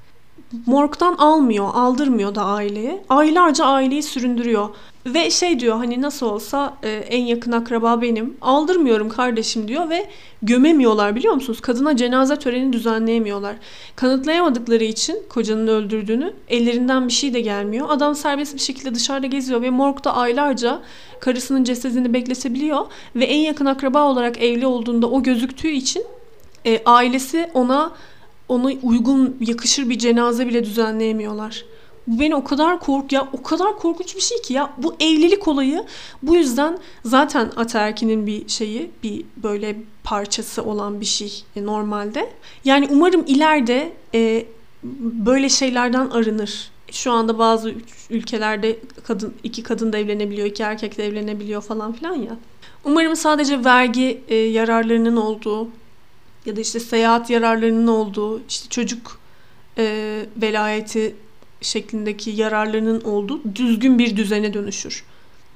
morgdan 0.66 1.14
almıyor, 1.14 1.70
aldırmıyor 1.74 2.34
da 2.34 2.44
aileye. 2.44 3.04
Aylarca 3.08 3.64
aileyi 3.64 4.02
süründürüyor. 4.02 4.68
Ve 5.06 5.30
şey 5.30 5.60
diyor 5.60 5.76
hani 5.76 6.02
nasıl 6.02 6.26
olsa 6.26 6.76
e, 6.82 6.90
en 6.90 7.24
yakın 7.24 7.52
akraba 7.52 8.02
benim. 8.02 8.36
Aldırmıyorum 8.40 9.08
kardeşim 9.08 9.68
diyor 9.68 9.90
ve 9.90 10.06
gömemiyorlar 10.42 11.16
biliyor 11.16 11.34
musunuz? 11.34 11.60
Kadına 11.60 11.96
cenaze 11.96 12.38
töreni 12.38 12.72
düzenleyemiyorlar. 12.72 13.56
Kanıtlayamadıkları 13.96 14.84
için 14.84 15.22
kocanın 15.28 15.66
öldürdüğünü 15.66 16.32
ellerinden 16.48 17.08
bir 17.08 17.12
şey 17.12 17.34
de 17.34 17.40
gelmiyor. 17.40 17.86
Adam 17.90 18.14
serbest 18.14 18.54
bir 18.54 18.60
şekilde 18.60 18.94
dışarıda 18.94 19.26
geziyor 19.26 19.62
ve 19.62 19.70
morgda 19.70 20.16
aylarca 20.16 20.80
karısının 21.20 21.64
cesedini 21.64 22.12
bekletebiliyor. 22.12 22.86
Ve 23.16 23.24
en 23.24 23.40
yakın 23.40 23.66
akraba 23.66 24.02
olarak 24.02 24.42
evli 24.42 24.66
olduğunda 24.66 25.06
o 25.10 25.22
gözüktüğü 25.22 25.70
için 25.70 26.04
e, 26.66 26.82
ailesi 26.84 27.50
ona 27.54 27.92
ona 28.48 28.70
uygun 28.82 29.36
yakışır 29.40 29.88
bir 29.90 29.98
cenaze 29.98 30.46
bile 30.46 30.64
düzenleyemiyorlar. 30.64 31.64
Bu 32.06 32.20
beni 32.20 32.34
o 32.34 32.44
kadar 32.44 32.80
kork 32.80 33.12
ya 33.12 33.28
o 33.32 33.42
kadar 33.42 33.78
korkunç 33.78 34.16
bir 34.16 34.20
şey 34.20 34.42
ki 34.42 34.54
ya 34.54 34.72
bu 34.78 34.94
evlilik 35.00 35.48
olayı 35.48 35.84
bu 36.22 36.36
yüzden 36.36 36.78
zaten 37.04 37.52
ataerkinin 37.56 38.26
bir 38.26 38.48
şeyi 38.48 38.90
bir 39.02 39.24
böyle 39.36 39.76
parçası 40.04 40.62
olan 40.62 41.00
bir 41.00 41.06
şey 41.06 41.44
e, 41.56 41.64
normalde. 41.66 42.32
Yani 42.64 42.88
umarım 42.90 43.24
ileride 43.26 43.92
e, 44.14 44.46
böyle 45.26 45.48
şeylerden 45.48 46.10
arınır. 46.10 46.70
Şu 46.92 47.12
anda 47.12 47.38
bazı 47.38 47.70
ül- 47.70 47.82
ülkelerde 48.10 48.78
kadın 49.06 49.34
iki 49.42 49.62
kadın 49.62 49.92
da 49.92 49.98
evlenebiliyor, 49.98 50.46
iki 50.46 50.62
erkek 50.62 50.98
de 50.98 51.06
evlenebiliyor 51.06 51.62
falan 51.62 51.92
filan 51.92 52.14
ya. 52.14 52.36
Umarım 52.84 53.16
sadece 53.16 53.64
vergi 53.64 54.20
e, 54.28 54.34
yararlarının 54.34 55.16
olduğu 55.16 55.68
ya 56.46 56.56
da 56.56 56.60
işte 56.60 56.80
seyahat 56.80 57.30
yararlarının 57.30 57.86
olduğu, 57.86 58.42
işte 58.48 58.68
çocuk 58.68 59.18
e, 59.78 60.26
velayeti 60.36 61.16
şeklindeki 61.64 62.30
yararlarının 62.30 63.00
olduğu 63.00 63.40
düzgün 63.54 63.98
bir 63.98 64.16
düzene 64.16 64.54
dönüşür. 64.54 65.04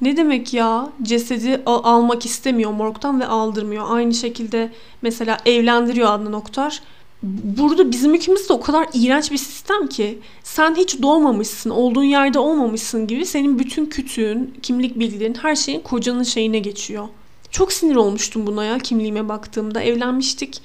Ne 0.01 0.17
demek 0.17 0.55
ya? 0.55 0.89
Cesedi 1.03 1.63
al- 1.67 1.81
almak 1.85 2.27
istemiyor 2.27 2.71
morgdan 2.71 3.21
ve 3.21 3.27
aldırmıyor. 3.27 3.85
Aynı 3.89 4.15
şekilde 4.15 4.73
mesela 5.03 5.39
evlendiriyor 5.47 6.13
Adnan 6.13 6.33
Oktar. 6.33 6.83
Burada 7.23 7.91
bizim 7.93 8.15
ülkemizde 8.15 8.53
o 8.53 8.61
kadar 8.61 8.89
iğrenç 8.95 9.33
bir 9.33 9.37
sistem 9.37 9.87
ki 9.87 10.19
sen 10.43 10.75
hiç 10.75 11.03
doğmamışsın, 11.03 11.71
olduğun 11.71 12.03
yerde 12.05 12.39
olmamışsın 12.39 13.07
gibi 13.07 13.27
senin 13.27 13.59
bütün 13.59 13.87
kütüğün, 13.87 14.55
kimlik 14.63 14.99
bilgilerin, 14.99 15.35
her 15.35 15.57
şeyin 15.57 15.81
kocanın 15.81 16.23
şeyine 16.23 16.59
geçiyor. 16.59 17.09
Çok 17.51 17.73
sinir 17.73 17.97
olmuştum 17.97 18.47
buna 18.47 18.65
ya 18.65 18.79
kimliğime 18.79 19.29
baktığımda. 19.29 19.83
Evlenmiştik 19.83 20.63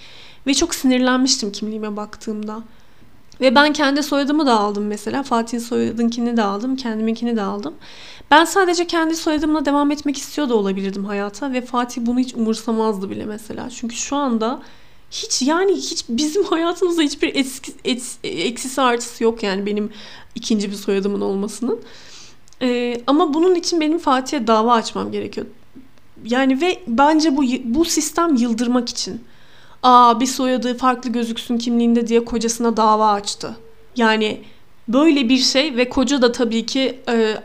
ve 0.48 0.54
çok 0.54 0.76
sinirlenmiştim 0.76 1.52
kimliğime 1.52 1.98
baktığımda. 1.98 2.64
Ve 3.42 3.56
ben 3.56 3.74
kendi 3.74 4.04
soyadımı 4.04 4.46
da 4.46 4.60
aldım 4.60 4.88
mesela. 4.88 5.24
Fatih'in 5.24 5.60
soyadınkini 5.62 6.38
de 6.38 6.44
aldım, 6.44 6.76
kendiminkini 6.76 7.36
de 7.36 7.42
aldım. 7.42 7.74
Ben 8.32 8.46
sadece 8.46 8.88
kendi 8.88 9.16
soyadımla 9.16 9.66
devam 9.66 9.92
etmek 9.92 10.18
istiyor 10.18 10.50
da 10.50 10.56
olabilirdim 10.56 11.06
hayata 11.06 11.54
ve 11.54 11.62
Fatih 11.62 12.02
bunu 12.06 12.20
hiç 12.20 12.34
umursamazdı 12.36 13.10
bile 13.10 13.26
mesela. 13.26 13.70
Çünkü 13.70 13.96
şu 13.96 14.16
anda 14.16 14.62
hiç 15.12 15.42
yani 15.42 15.74
hiç 15.74 16.06
bizim 16.10 16.44
hayatımızda 16.44 17.02
hiçbir 17.02 17.36
eski, 17.36 17.74
et- 17.86 18.18
eksisi 18.24 18.82
artısı 18.82 19.24
yok 19.24 19.44
yani 19.44 19.66
benim 19.66 19.90
ikinci 20.36 20.72
bir 20.72 20.76
soyadımın 20.76 21.22
olmasının. 21.22 21.80
Ee, 22.62 23.02
ama 23.08 23.34
bunun 23.34 23.56
için 23.56 23.82
benim 23.82 24.00
Fatih'e 24.00 24.48
dava 24.48 24.74
açmam 24.74 25.12
gerekiyor. 25.12 25.48
Yani 26.26 26.62
ve 26.62 26.80
bence 26.88 27.38
bu 27.38 27.44
bu 27.64 27.86
sistem 27.86 28.36
yıldırmak 28.36 28.90
için. 28.90 29.22
Aa 29.84 30.20
bir 30.20 30.26
soyadı 30.26 30.78
farklı 30.78 31.10
gözüksün 31.10 31.58
kimliğinde 31.58 32.08
diye 32.08 32.26
kocasına 32.26 32.78
dava 32.78 33.12
açtı. 33.12 33.56
Yani 33.96 34.42
böyle 34.88 35.30
bir 35.30 35.38
şey 35.38 35.78
ve 35.78 35.90
koca 35.90 36.22
da 36.22 36.32
tabii 36.32 36.66
ki 36.66 37.00
e, 37.10 37.38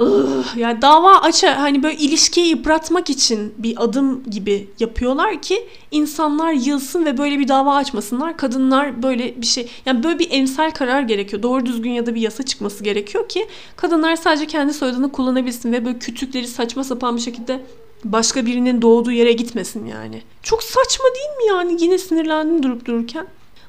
ıh, 0.00 0.56
yani 0.56 0.82
dava 0.82 1.20
açar 1.20 1.56
hani 1.56 1.82
böyle 1.82 1.96
ilişkiyi 1.96 2.46
yıpratmak 2.48 3.10
için 3.10 3.54
bir 3.58 3.84
adım 3.84 4.30
gibi 4.30 4.68
yapıyorlar 4.78 5.42
ki 5.42 5.68
insanlar 5.90 6.52
yılsın 6.52 7.04
ve 7.04 7.18
böyle 7.18 7.38
bir 7.38 7.48
dava 7.48 7.76
açmasınlar. 7.76 8.36
Kadınlar 8.36 9.02
böyle 9.02 9.40
bir 9.40 9.46
şey 9.46 9.68
yani 9.86 10.02
böyle 10.02 10.18
bir 10.18 10.28
emsal 10.30 10.70
karar 10.70 11.02
gerekiyor. 11.02 11.42
Doğru 11.42 11.66
düzgün 11.66 11.90
ya 11.90 12.06
da 12.06 12.14
bir 12.14 12.20
yasa 12.20 12.42
çıkması 12.42 12.84
gerekiyor 12.84 13.28
ki 13.28 13.46
kadınlar 13.76 14.16
sadece 14.16 14.46
kendi 14.46 14.72
soyadını 14.74 15.12
kullanabilsin 15.12 15.72
ve 15.72 15.84
böyle 15.84 15.98
kütükleri 15.98 16.48
saçma 16.48 16.84
sapan 16.84 17.16
bir 17.16 17.20
şekilde 17.20 17.60
başka 18.04 18.46
birinin 18.46 18.82
doğduğu 18.82 19.12
yere 19.12 19.32
gitmesin 19.32 19.86
yani. 19.86 20.22
Çok 20.42 20.62
saçma 20.62 21.04
değil 21.14 21.36
mi 21.36 21.56
yani? 21.56 21.82
Yine 21.82 21.98
sinirlendim 21.98 22.62
durup 22.62 22.84
dururken. 22.84 23.26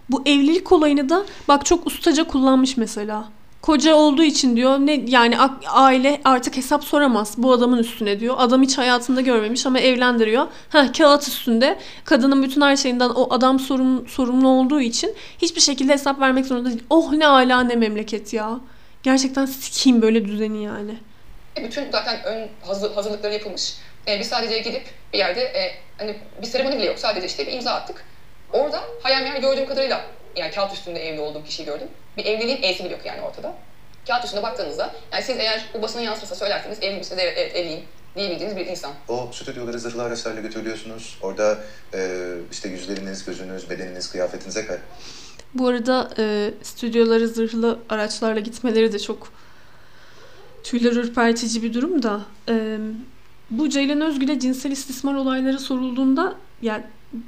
Bu 0.09 0.21
evlilik 0.25 0.71
olayını 0.71 1.09
da 1.09 1.25
bak 1.47 1.65
çok 1.65 1.87
ustaca 1.87 2.23
kullanmış 2.23 2.77
mesela. 2.77 3.29
Koca 3.61 3.95
olduğu 3.95 4.23
için 4.23 4.55
diyor 4.55 4.77
ne 4.79 5.03
yani 5.07 5.37
aile 5.67 6.21
artık 6.25 6.57
hesap 6.57 6.83
soramaz 6.83 7.33
bu 7.37 7.51
adamın 7.51 7.77
üstüne 7.77 8.19
diyor. 8.19 8.35
Adam 8.37 8.61
hiç 8.61 8.77
hayatında 8.77 9.21
görmemiş 9.21 9.65
ama 9.65 9.79
evlendiriyor. 9.79 10.47
Ha 10.69 10.91
kağıt 10.91 11.27
üstünde 11.27 11.77
kadının 12.05 12.43
bütün 12.43 12.61
her 12.61 12.75
şeyinden 12.75 13.09
o 13.09 13.33
adam 13.33 13.59
sorun, 13.59 14.05
sorumlu 14.07 14.47
olduğu 14.47 14.81
için 14.81 15.13
hiçbir 15.41 15.61
şekilde 15.61 15.93
hesap 15.93 16.19
vermek 16.19 16.45
zorunda 16.45 16.69
değil. 16.69 16.83
Oh 16.89 17.13
ne 17.13 17.27
ala 17.27 17.63
ne 17.63 17.75
memleket 17.75 18.33
ya. 18.33 18.59
Gerçekten 19.03 19.45
sikeyim 19.45 20.01
böyle 20.01 20.25
düzeni 20.25 20.63
yani. 20.63 20.95
bütün 21.63 21.91
zaten 21.91 22.23
ön 22.25 22.47
hazır, 22.67 22.93
hazırlıkları 22.93 23.33
yapılmış. 23.33 23.73
E, 24.11 24.19
biz 24.19 24.27
sadece 24.27 24.59
gidip 24.59 24.83
bir 25.13 25.17
yerde 25.17 25.41
e, 25.41 25.75
hani 25.97 26.15
bir 26.41 26.47
seremoni 26.47 26.77
bile 26.77 26.85
yok. 26.85 26.99
Sadece 26.99 27.27
işte 27.27 27.47
bir 27.47 27.51
imza 27.51 27.71
attık. 27.71 28.05
Orada 28.53 28.83
hayal 29.01 29.21
meyal 29.21 29.41
gördüğüm 29.41 29.67
kadarıyla 29.67 30.05
yani 30.35 30.51
kağıt 30.51 30.73
üstünde 30.73 31.09
evli 31.09 31.21
olduğum 31.21 31.43
kişiyi 31.43 31.65
gördüm. 31.65 31.87
Bir 32.17 32.25
evliliğin 32.25 32.63
e'si 32.63 32.83
bile 32.85 32.93
yok 32.93 33.05
yani 33.05 33.21
ortada. 33.21 33.53
Kağıt 34.07 34.25
üstünde 34.25 34.43
baktığınızda 34.43 34.93
yani 35.13 35.23
siz 35.23 35.37
eğer 35.37 35.65
bu 35.73 35.81
basının 35.81 36.03
yansımasına 36.03 36.37
söylerseniz 36.37 36.77
evli 36.81 36.97
misiniz? 36.97 37.21
Evet, 37.23 37.37
evet 37.37 37.55
evliyim 37.55 37.81
diyebildiğiniz 38.15 38.57
bir 38.57 38.65
insan. 38.65 38.91
O 39.07 39.29
stüdyoları 39.33 39.79
zırhlı 39.79 40.03
araçlarla 40.03 40.41
götürülüyorsunuz. 40.41 41.17
Orada 41.21 41.57
e, 41.93 42.19
işte 42.51 42.69
yüzleriniz, 42.69 43.25
gözünüz, 43.25 43.69
bedeniniz, 43.69 44.11
kıyafetinize 44.11 44.65
kadar. 44.65 44.79
Bu 45.53 45.67
arada 45.67 46.09
e, 46.17 46.51
stüdyolara 46.63 47.27
zırhlı 47.27 47.79
araçlarla 47.89 48.39
gitmeleri 48.39 48.93
de 48.93 48.99
çok 48.99 49.33
tüyler 50.63 50.91
ürpertici 50.91 51.63
bir 51.63 51.73
durum 51.73 52.03
da. 52.03 52.21
E, 52.49 52.77
bu 53.51 53.69
Ceylan 53.69 54.01
Özgül'e 54.01 54.39
cinsel 54.39 54.71
istismar 54.71 55.13
olayları 55.13 55.59
sorulduğunda 55.59 56.35
yani 56.61 56.83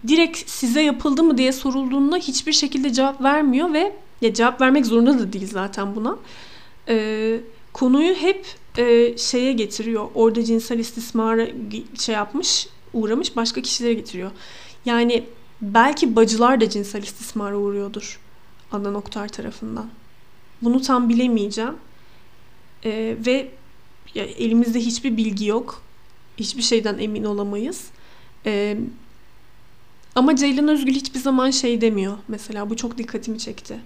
direkt 0.07 0.49
size 0.49 0.81
yapıldı 0.81 1.23
mı 1.23 1.37
diye 1.37 1.51
sorulduğunda 1.51 2.17
hiçbir 2.17 2.53
şekilde 2.53 2.93
cevap 2.93 3.21
vermiyor 3.21 3.73
ve 3.73 3.95
ya 4.21 4.33
cevap 4.33 4.61
vermek 4.61 4.85
zorunda 4.85 5.19
da 5.19 5.33
değil 5.33 5.47
zaten 5.47 5.95
buna. 5.95 6.17
E, 6.87 7.39
konuyu 7.73 8.13
hep 8.15 8.45
e, 8.77 9.17
şeye 9.17 9.53
getiriyor. 9.53 10.07
Orada 10.15 10.43
cinsel 10.43 10.79
istismara 10.79 11.47
şey 11.99 12.15
yapmış, 12.15 12.67
uğramış 12.93 13.35
başka 13.35 13.61
kişilere 13.61 13.93
getiriyor. 13.93 14.31
Yani 14.85 15.23
belki 15.61 16.15
bacılar 16.15 16.61
da 16.61 16.69
cinsel 16.69 17.03
istismara 17.03 17.57
uğruyordur 17.57 18.19
Adnan 18.71 18.95
Oktar 18.95 19.27
tarafından. 19.27 19.89
Bunu 20.61 20.81
tam 20.81 21.09
bilemeyeceğim. 21.09 21.75
E, 22.85 23.17
ve 23.25 23.51
ya, 24.15 24.23
elimizde 24.23 24.79
hiçbir 24.79 25.17
bilgi 25.17 25.45
yok. 25.45 25.81
Hiçbir 26.37 26.61
şeyden 26.61 26.97
emin 26.97 27.23
olamayız. 27.23 27.83
E, 28.45 28.77
ama 30.15 30.35
Ceylan 30.35 30.67
Özgül 30.67 30.93
hiçbir 30.93 31.19
zaman 31.19 31.51
şey 31.51 31.81
demiyor. 31.81 32.17
Mesela 32.27 32.69
bu 32.69 32.75
çok 32.75 32.97
dikkatimi 32.97 33.39
çekti. 33.39 33.79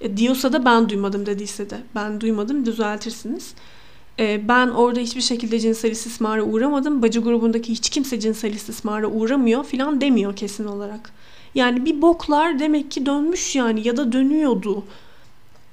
E, 0.00 0.16
diyorsa 0.16 0.52
da 0.52 0.64
ben 0.64 0.88
duymadım 0.88 1.26
dediyse 1.26 1.70
de. 1.70 1.80
Ben 1.94 2.20
duymadım 2.20 2.66
düzeltirsiniz. 2.66 3.54
E, 4.18 4.48
ben 4.48 4.68
orada 4.68 5.00
hiçbir 5.00 5.20
şekilde 5.20 5.60
cinsel 5.60 5.90
istismara 5.90 6.42
uğramadım. 6.42 7.02
Bacı 7.02 7.20
grubundaki 7.20 7.72
hiç 7.72 7.90
kimse 7.90 8.20
cinsel 8.20 8.54
istismara 8.54 9.06
uğramıyor 9.06 9.64
filan 9.64 10.00
demiyor 10.00 10.36
kesin 10.36 10.64
olarak. 10.64 11.10
Yani 11.54 11.84
bir 11.84 12.02
boklar 12.02 12.58
demek 12.58 12.90
ki 12.90 13.06
dönmüş 13.06 13.56
yani 13.56 13.86
ya 13.88 13.96
da 13.96 14.12
dönüyordu. 14.12 14.84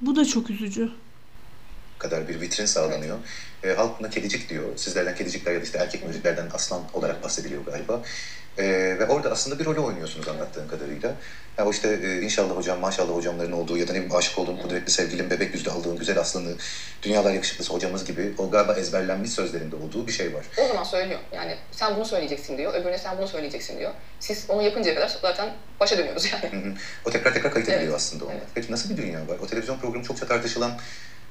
Bu 0.02 0.16
da 0.16 0.26
çok 0.26 0.50
üzücü. 0.50 0.90
kadar 2.00 2.30
bir 2.30 2.42
vitrin 2.42 2.66
sağlanıyor. 2.66 3.18
E, 3.66 3.74
halk 3.74 4.00
buna 4.00 4.10
kedicik 4.10 4.50
diyor. 4.50 4.66
Sizlerden 4.76 5.16
kedicikler 5.16 5.54
ya 5.54 5.60
da 5.60 5.64
işte 5.64 5.78
erkek 5.78 6.08
müziklerden 6.08 6.48
aslan 6.54 6.82
olarak 6.94 7.24
bahsediliyor 7.24 7.66
galiba. 7.66 8.02
E, 8.58 8.64
ve 9.00 9.06
orada 9.06 9.32
aslında 9.32 9.60
bir 9.60 9.66
rolü 9.66 9.80
oynuyorsunuz 9.80 10.28
anlattığın 10.28 10.68
kadarıyla. 10.68 11.14
Ya 11.58 11.66
o 11.66 11.72
işte 11.72 12.00
e, 12.04 12.22
inşallah 12.22 12.56
hocam, 12.56 12.80
maşallah 12.80 13.16
hocamların 13.16 13.52
olduğu 13.52 13.78
ya 13.78 13.88
da 13.88 13.92
ne 13.92 13.98
bileyim 13.98 14.16
aşık 14.16 14.38
olduğum 14.38 14.62
kudretli 14.62 14.92
sevgilim, 14.92 15.30
bebek 15.30 15.54
yüzlü 15.54 15.72
aldığım 15.72 15.98
güzel 15.98 16.20
aslanı, 16.20 16.54
dünyalar 17.04 17.34
yakışıklısı 17.34 17.74
hocamız 17.74 18.06
gibi 18.06 18.34
o 18.38 18.52
galiba 18.52 18.74
ezberlenmiş 18.74 19.32
sözlerinde 19.32 19.76
olduğu 19.76 20.08
bir 20.08 20.12
şey 20.12 20.34
var. 20.34 20.46
O 20.58 20.68
zaman 20.68 20.84
söylüyor. 20.84 21.20
Yani 21.32 21.56
sen 21.72 21.96
bunu 21.96 22.06
söyleyeceksin 22.06 22.58
diyor. 22.58 22.74
Öbürüne 22.74 22.98
sen 22.98 23.18
bunu 23.18 23.28
söyleyeceksin 23.28 23.80
diyor. 23.80 23.92
Siz 24.20 24.46
onu 24.50 24.62
yapıncaya 24.62 24.96
kadar 24.96 25.18
zaten 25.22 25.50
başa 25.80 25.98
dönüyoruz 25.98 26.26
yani. 26.34 26.64
Hı 26.64 26.70
hı. 26.70 26.74
O 27.06 27.12
tekrar 27.12 27.34
tekrar 27.34 27.54
kayıt 27.54 27.70
ediliyor 27.70 27.84
Evet. 27.88 27.96
aslında 27.96 28.26
onlar. 28.26 28.34
Evet. 28.36 28.48
Peki 28.56 28.72
nasıl 28.72 28.90
bir 28.90 28.98
dünya 28.98 29.20
var? 29.20 29.38
O 29.44 29.48
televizyon 29.48 29.78
programı 29.78 30.04
çokça 30.06 30.26
tartışılan, 30.28 30.72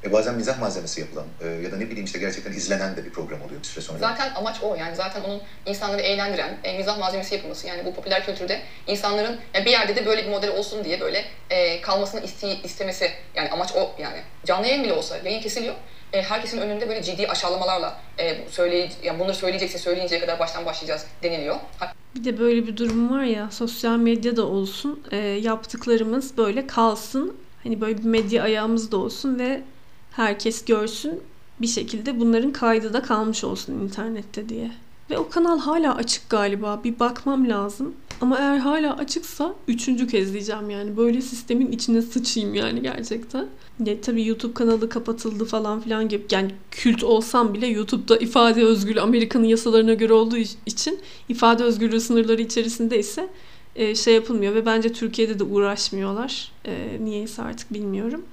e, 0.07 0.13
bazen 0.13 0.35
mizah 0.35 0.59
malzemesi 0.61 1.01
yapılan 1.01 1.25
e, 1.41 1.47
ya 1.49 1.73
da 1.73 1.77
ne 1.77 1.87
bileyim 1.87 2.05
işte 2.05 2.19
gerçekten 2.19 2.53
izlenen 2.53 2.97
de 2.97 3.05
bir 3.05 3.11
program 3.11 3.43
oluyor 3.43 3.61
bir 3.61 3.67
süre 3.67 3.85
sonra. 3.85 3.99
Zaten 3.99 4.33
amaç 4.35 4.57
o 4.63 4.75
yani 4.75 4.97
zaten 4.97 5.21
onun 5.25 5.41
insanları 5.67 6.01
eğlendiren, 6.03 6.57
e, 6.65 6.77
mizah 6.79 6.99
malzemesi 6.99 7.35
yapılması. 7.35 7.67
Yani 7.67 7.85
bu 7.85 7.95
popüler 7.95 8.27
kültürde 8.27 8.61
insanların 8.87 9.37
yani 9.55 9.65
bir 9.67 9.71
yerde 9.71 9.97
de 9.97 10.07
böyle 10.07 10.25
bir 10.25 10.31
model 10.31 10.51
olsun 10.57 10.85
diye 10.85 11.01
böyle 11.01 11.25
e, 11.51 11.81
kalmasını 11.81 12.21
iste, 12.25 12.57
istemesi. 12.65 13.11
Yani 13.35 13.51
amaç 13.51 13.73
o 13.77 13.91
yani. 13.99 14.19
Canlı 14.45 14.67
yayın 14.67 14.85
bile 14.85 14.93
olsa 14.93 15.17
yayın 15.25 15.41
kesiliyor. 15.41 15.75
E, 16.13 16.23
herkesin 16.23 16.59
önünde 16.59 16.89
böyle 16.89 17.03
ciddi 17.03 17.27
aşağılamalarla 17.29 18.01
e, 18.19 18.49
söyleye, 18.51 18.91
yani 19.03 19.19
bunları 19.19 19.35
söyleyeceksin, 19.37 19.79
söyleyinceye 19.79 20.21
kadar 20.21 20.39
baştan 20.39 20.67
başlayacağız 20.67 21.07
deniliyor. 21.23 21.57
Ha- 21.79 21.93
Bir 22.17 22.25
de 22.25 22.39
böyle 22.39 22.67
bir 22.67 22.77
durum 22.77 23.11
var 23.11 23.23
ya 23.25 23.51
sosyal 23.51 23.97
medyada 23.97 24.43
olsun 24.47 25.05
e, 25.11 25.17
yaptıklarımız 25.17 26.37
böyle 26.37 26.67
kalsın. 26.67 27.37
Hani 27.63 27.81
böyle 27.81 27.99
bir 27.99 28.05
medya 28.05 28.43
ayağımız 28.43 28.93
da 28.93 28.97
olsun 28.97 29.39
ve 29.39 29.61
herkes 30.17 30.65
görsün 30.65 31.21
bir 31.61 31.67
şekilde 31.67 32.21
bunların 32.21 32.53
kaydı 32.53 32.93
da 32.93 33.03
kalmış 33.03 33.45
olsun 33.45 33.73
internette 33.73 34.49
diye. 34.49 34.71
Ve 35.11 35.19
o 35.19 35.29
kanal 35.29 35.59
hala 35.59 35.95
açık 35.95 36.31
galiba. 36.31 36.81
Bir 36.85 36.99
bakmam 36.99 37.49
lazım. 37.49 37.95
Ama 38.21 38.39
eğer 38.39 38.59
hala 38.59 38.97
açıksa 38.97 39.55
üçüncü 39.69 40.07
kez 40.07 40.33
diyeceğim 40.33 40.71
yani. 40.71 40.97
Böyle 40.97 41.21
sistemin 41.21 41.73
içine 41.73 42.03
sıçayım 42.03 42.55
yani 42.55 42.83
gerçekten. 42.83 43.47
Ya, 43.85 44.01
tabii 44.01 44.27
YouTube 44.27 44.55
kanalı 44.55 44.89
kapatıldı 44.89 45.45
falan 45.45 45.81
filan 45.81 46.09
gibi. 46.09 46.25
Yani 46.31 46.51
kült 46.71 47.05
olsam 47.05 47.55
bile 47.55 47.67
YouTube'da 47.67 48.17
ifade 48.17 48.65
özgürlüğü 48.65 49.01
Amerika'nın 49.01 49.45
yasalarına 49.45 49.95
göre 49.95 50.13
olduğu 50.13 50.37
için 50.67 50.99
ifade 51.29 51.65
özgürlüğü 51.65 52.01
sınırları 52.01 52.43
içerisinde 52.43 52.99
ise 52.99 53.29
e, 53.77 53.95
şey 53.95 54.15
yapılmıyor 54.15 54.55
ve 54.55 54.67
bence 54.67 54.93
Türkiye'de 54.93 55.39
de 55.39 55.45
uğraşmıyorlar. 55.45 56.53
E, 56.67 56.99
niyeyse 57.01 57.43
artık 57.43 57.75
bilmiyorum. 57.75 58.25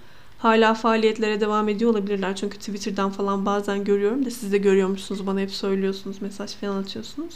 Hala 0.42 0.74
faaliyetlere 0.74 1.42
devam 1.42 1.70
ediyor 1.70 1.92
olabilirler. 1.92 2.36
Çünkü 2.36 2.58
Twitter'dan 2.58 3.12
falan 3.12 3.46
bazen 3.46 3.84
görüyorum 3.84 4.26
da 4.26 4.32
siz 4.32 4.52
de 4.52 4.58
görüyormuşsunuz. 4.58 5.28
Bana 5.28 5.40
hep 5.40 5.52
söylüyorsunuz, 5.52 6.22
mesaj 6.22 6.56
falan 6.56 6.82
atıyorsunuz. 6.82 7.34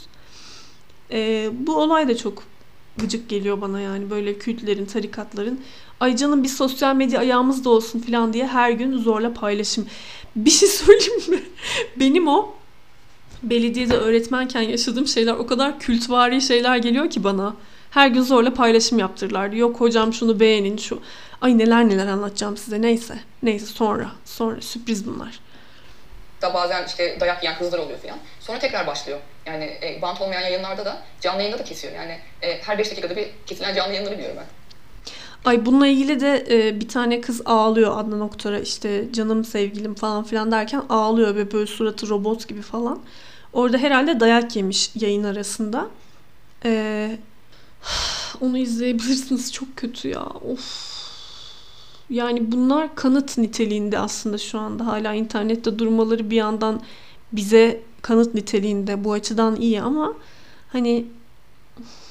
E, 1.10 1.50
bu 1.52 1.76
olay 1.76 2.08
da 2.08 2.16
çok 2.16 2.42
gıcık 2.96 3.28
geliyor 3.28 3.60
bana 3.60 3.80
yani. 3.80 4.10
Böyle 4.10 4.38
kültlerin, 4.38 4.86
tarikatların 4.86 5.60
ay 6.00 6.16
canım 6.16 6.42
bir 6.42 6.48
sosyal 6.48 6.96
medya 6.96 7.20
ayağımız 7.20 7.64
da 7.64 7.70
olsun 7.70 8.00
falan 8.00 8.32
diye 8.32 8.46
her 8.46 8.70
gün 8.70 8.98
zorla 8.98 9.34
paylaşım. 9.34 9.86
Bir 10.36 10.50
şey 10.50 10.68
söyleyeyim 10.68 11.30
mi? 11.30 11.40
Benim 11.96 12.28
o 12.28 12.54
belediyede 13.42 13.96
öğretmenken 13.96 14.62
yaşadığım 14.62 15.06
şeyler 15.06 15.32
o 15.32 15.46
kadar 15.46 15.80
kültvari 15.80 16.42
şeyler 16.42 16.76
geliyor 16.76 17.10
ki 17.10 17.24
bana. 17.24 17.56
Her 17.96 18.08
gün 18.08 18.22
zorla 18.22 18.54
paylaşım 18.54 18.98
yaptırırlardı. 18.98 19.56
Yok 19.56 19.80
hocam 19.80 20.12
şunu 20.12 20.40
beğenin 20.40 20.76
şu. 20.76 21.02
Ay 21.40 21.58
neler 21.58 21.88
neler 21.88 22.06
anlatacağım 22.06 22.56
size 22.56 22.82
neyse. 22.82 23.18
Neyse 23.42 23.66
sonra. 23.66 24.08
Sonra 24.24 24.60
sürpriz 24.60 25.06
bunlar. 25.06 25.40
da 26.42 26.54
bazen 26.54 26.86
işte 26.86 27.16
dayak 27.20 27.42
yiyen 27.42 27.58
kızlar 27.58 27.78
oluyor 27.78 27.98
falan. 27.98 28.18
Sonra 28.40 28.58
tekrar 28.58 28.86
başlıyor. 28.86 29.18
Yani 29.46 29.64
e, 29.64 30.02
bant 30.02 30.20
olmayan 30.20 30.40
yayınlarda 30.40 30.84
da 30.84 31.02
canlı 31.20 31.42
yayında 31.42 31.58
da 31.58 31.64
kesiyor. 31.64 31.94
Yani 31.94 32.18
e, 32.42 32.58
her 32.62 32.78
5 32.78 32.90
dakikada 32.90 33.16
bir 33.16 33.28
kesilen 33.46 33.74
canlı 33.74 33.92
yayınları 33.92 34.18
biliyorum 34.18 34.36
ben. 34.40 34.46
Ay 35.50 35.66
bununla 35.66 35.86
ilgili 35.86 36.20
de 36.20 36.46
e, 36.50 36.80
bir 36.80 36.88
tane 36.88 37.20
kız 37.20 37.42
ağlıyor 37.44 37.98
Adnan 37.98 38.20
Oktar'a 38.20 38.58
işte 38.58 39.12
canım 39.12 39.44
sevgilim 39.44 39.94
falan 39.94 40.24
filan 40.24 40.52
derken 40.52 40.82
ağlıyor 40.88 41.34
ve 41.36 41.52
böyle 41.52 41.66
suratı 41.66 42.08
robot 42.08 42.48
gibi 42.48 42.62
falan. 42.62 43.00
Orada 43.52 43.78
herhalde 43.78 44.20
dayak 44.20 44.56
yemiş 44.56 44.90
yayın 44.94 45.24
arasında. 45.24 45.86
E, 46.64 47.10
onu 48.40 48.58
izleyebilirsiniz 48.58 49.52
çok 49.52 49.76
kötü 49.76 50.08
ya. 50.08 50.24
Of. 50.24 50.96
Yani 52.10 52.52
bunlar 52.52 52.94
kanıt 52.94 53.38
niteliğinde 53.38 53.98
aslında 53.98 54.38
şu 54.38 54.58
anda 54.58 54.86
hala 54.86 55.14
internette 55.14 55.78
durmaları 55.78 56.30
bir 56.30 56.36
yandan 56.36 56.82
bize 57.32 57.80
kanıt 58.02 58.34
niteliğinde 58.34 59.04
bu 59.04 59.12
açıdan 59.12 59.56
iyi 59.56 59.82
ama 59.82 60.14
hani 60.68 61.06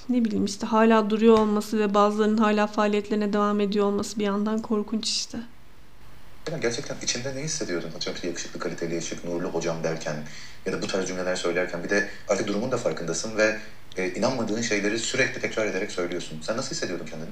ne 0.10 0.26
bileyim 0.26 0.46
işte 0.46 0.68
hala 0.68 1.10
duruyor 1.10 1.38
olması 1.40 1.80
ve 1.80 1.94
bazılarının 1.94 2.38
hala 2.38 2.68
faaliyetlerine 2.68 3.34
devam 3.34 3.60
ediyor 3.60 3.86
olması 3.86 4.20
bir 4.20 4.26
yandan 4.26 4.62
korkunç 4.62 5.10
işte. 5.10 5.38
Gerçekten 6.62 6.96
içinde 7.04 7.36
ne 7.36 7.44
hissediyordun? 7.44 7.92
Atıyorum 7.96 8.22
yakışıklı, 8.24 8.60
kaliteli, 8.60 9.02
şık, 9.02 9.26
nurlu 9.26 9.48
hocam 9.48 9.84
derken 9.84 10.16
ya 10.66 10.74
da 10.74 10.82
bu 10.82 10.88
tarz 10.88 11.08
cümleler 11.08 11.36
söylerken 11.36 11.84
bir 11.84 11.90
de 11.90 12.10
artık 12.28 12.48
durumun 12.48 12.72
da 12.72 12.78
farkındasın 12.78 13.38
ve 13.38 13.58
e, 13.98 14.08
inanmadığın 14.08 14.62
şeyleri 14.62 15.00
sürekli 15.00 15.42
tekrar 15.42 15.66
ederek 15.66 15.92
söylüyorsun. 15.92 16.42
Sen 16.42 16.58
nasıl 16.58 16.72
hissediyordun 16.72 17.06
kendini? 17.06 17.30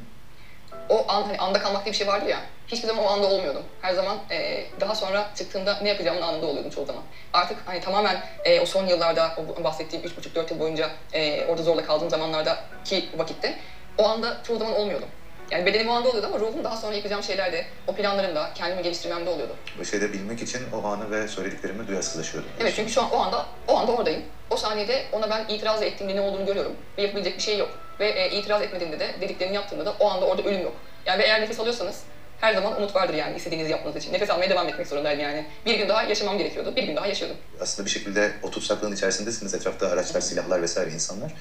O 0.90 1.12
an 1.12 1.24
hani 1.24 1.38
anda 1.38 1.60
kalmak 1.60 1.86
diye 1.86 1.94
bir 1.94 1.98
şey 1.98 2.08
vardır 2.08 2.28
ya. 2.28 2.40
Hiçbir 2.68 2.88
zaman 2.88 3.04
o 3.04 3.08
anda 3.08 3.28
olmuyordum. 3.28 3.64
Her 3.82 3.94
zaman 3.94 4.18
e, 4.32 4.66
daha 4.80 4.96
sonra 4.96 5.32
çıktığımda 5.36 5.80
ne 5.82 5.90
yapacağımın 5.90 6.22
anında 6.22 6.46
oluyordum 6.46 6.72
çoğu 6.72 6.86
zaman. 6.86 7.04
Artık 7.34 7.58
hani 7.66 7.80
tamamen 7.80 8.24
e, 8.46 8.60
o 8.60 8.66
son 8.66 8.88
yıllarda 8.88 9.36
o 9.60 9.64
bahsettiğim 9.64 10.06
3,5-4 10.06 10.54
yıl 10.54 10.60
boyunca 10.60 10.90
e, 11.14 11.46
orada 11.46 11.64
zorla 11.64 11.86
kaldığım 11.86 12.10
zamanlardaki 12.10 13.10
vakitte 13.18 13.56
o 13.98 14.08
anda 14.08 14.38
çoğu 14.44 14.58
zaman 14.58 14.76
olmuyordum. 14.76 15.10
Yani 15.52 15.66
bedenim 15.66 15.90
o 15.90 15.94
anda 15.94 16.10
oluyordu 16.10 16.28
ama 16.28 16.40
ruhum 16.40 16.64
daha 16.64 16.78
sonra 16.78 16.96
yapacağım 16.96 17.24
şeyler 17.24 17.52
de 17.54 17.66
o 17.88 17.96
planlarımda, 17.96 18.52
kendimi 18.56 18.84
geliştirmemde 18.84 19.30
oluyordu. 19.30 19.56
Bu 19.80 19.86
şeyde 19.86 20.14
bilmek 20.14 20.42
için 20.42 20.62
o 20.74 20.88
anı 20.88 21.12
ve 21.12 21.28
söylediklerimi 21.28 21.88
duyarsızlaşıyordun. 21.88 22.50
Evet 22.60 22.74
çünkü 22.76 22.92
şu 22.92 23.02
an 23.02 23.12
o 23.12 23.18
anda 23.18 23.46
o 23.68 23.78
anda 23.78 23.92
oradayım. 23.92 24.22
O 24.50 24.58
saniyede 24.58 25.04
ona 25.12 25.30
ben 25.30 25.46
itiraz 25.50 25.82
ettiğimde 25.82 26.16
ne 26.16 26.22
olduğunu 26.22 26.46
görüyorum 26.46 26.74
ve 26.98 27.02
yapabilecek 27.02 27.38
bir 27.38 27.44
şey 27.44 27.58
yok. 27.58 27.70
Ve 28.00 28.10
e, 28.10 28.38
itiraz 28.38 28.62
etmediğimde 28.62 29.00
de 29.00 29.16
dediklerini 29.22 29.56
yaptığımda 29.56 29.86
da 29.86 29.96
o 30.00 30.10
anda 30.10 30.26
orada 30.26 30.44
ölüm 30.44 30.62
yok. 30.62 30.74
Yani 31.06 31.20
ve 31.20 31.24
eğer 31.24 31.42
nefes 31.42 31.60
alıyorsanız 31.60 32.00
her 32.42 32.54
zaman 32.54 32.78
umut 32.78 32.96
vardır 32.96 33.14
yani 33.14 33.38
istediğinizi 33.38 33.72
yapmanız 33.72 33.98
için. 33.98 34.14
Nefes 34.14 34.30
almaya 34.30 34.50
devam 34.50 34.68
etmek 34.68 34.88
zorundaydım 34.88 35.24
yani. 35.24 35.46
Bir 35.66 35.78
gün 35.78 35.90
daha 35.90 36.04
yaşamam 36.04 36.38
gerekiyordu. 36.38 36.76
Bir 36.76 36.84
gün 36.84 36.96
daha 36.96 37.08
yaşıyordum. 37.08 37.38
Aslında 37.62 37.86
bir 37.86 37.92
şekilde 37.92 38.32
o 38.44 38.52
tutsaklığın 38.52 38.96
içerisindesiniz. 38.96 39.54
Etrafta 39.54 39.88
araçlar, 39.88 40.22
silahlar 40.22 40.62
vesaire 40.62 40.92
insanlar. 40.92 41.34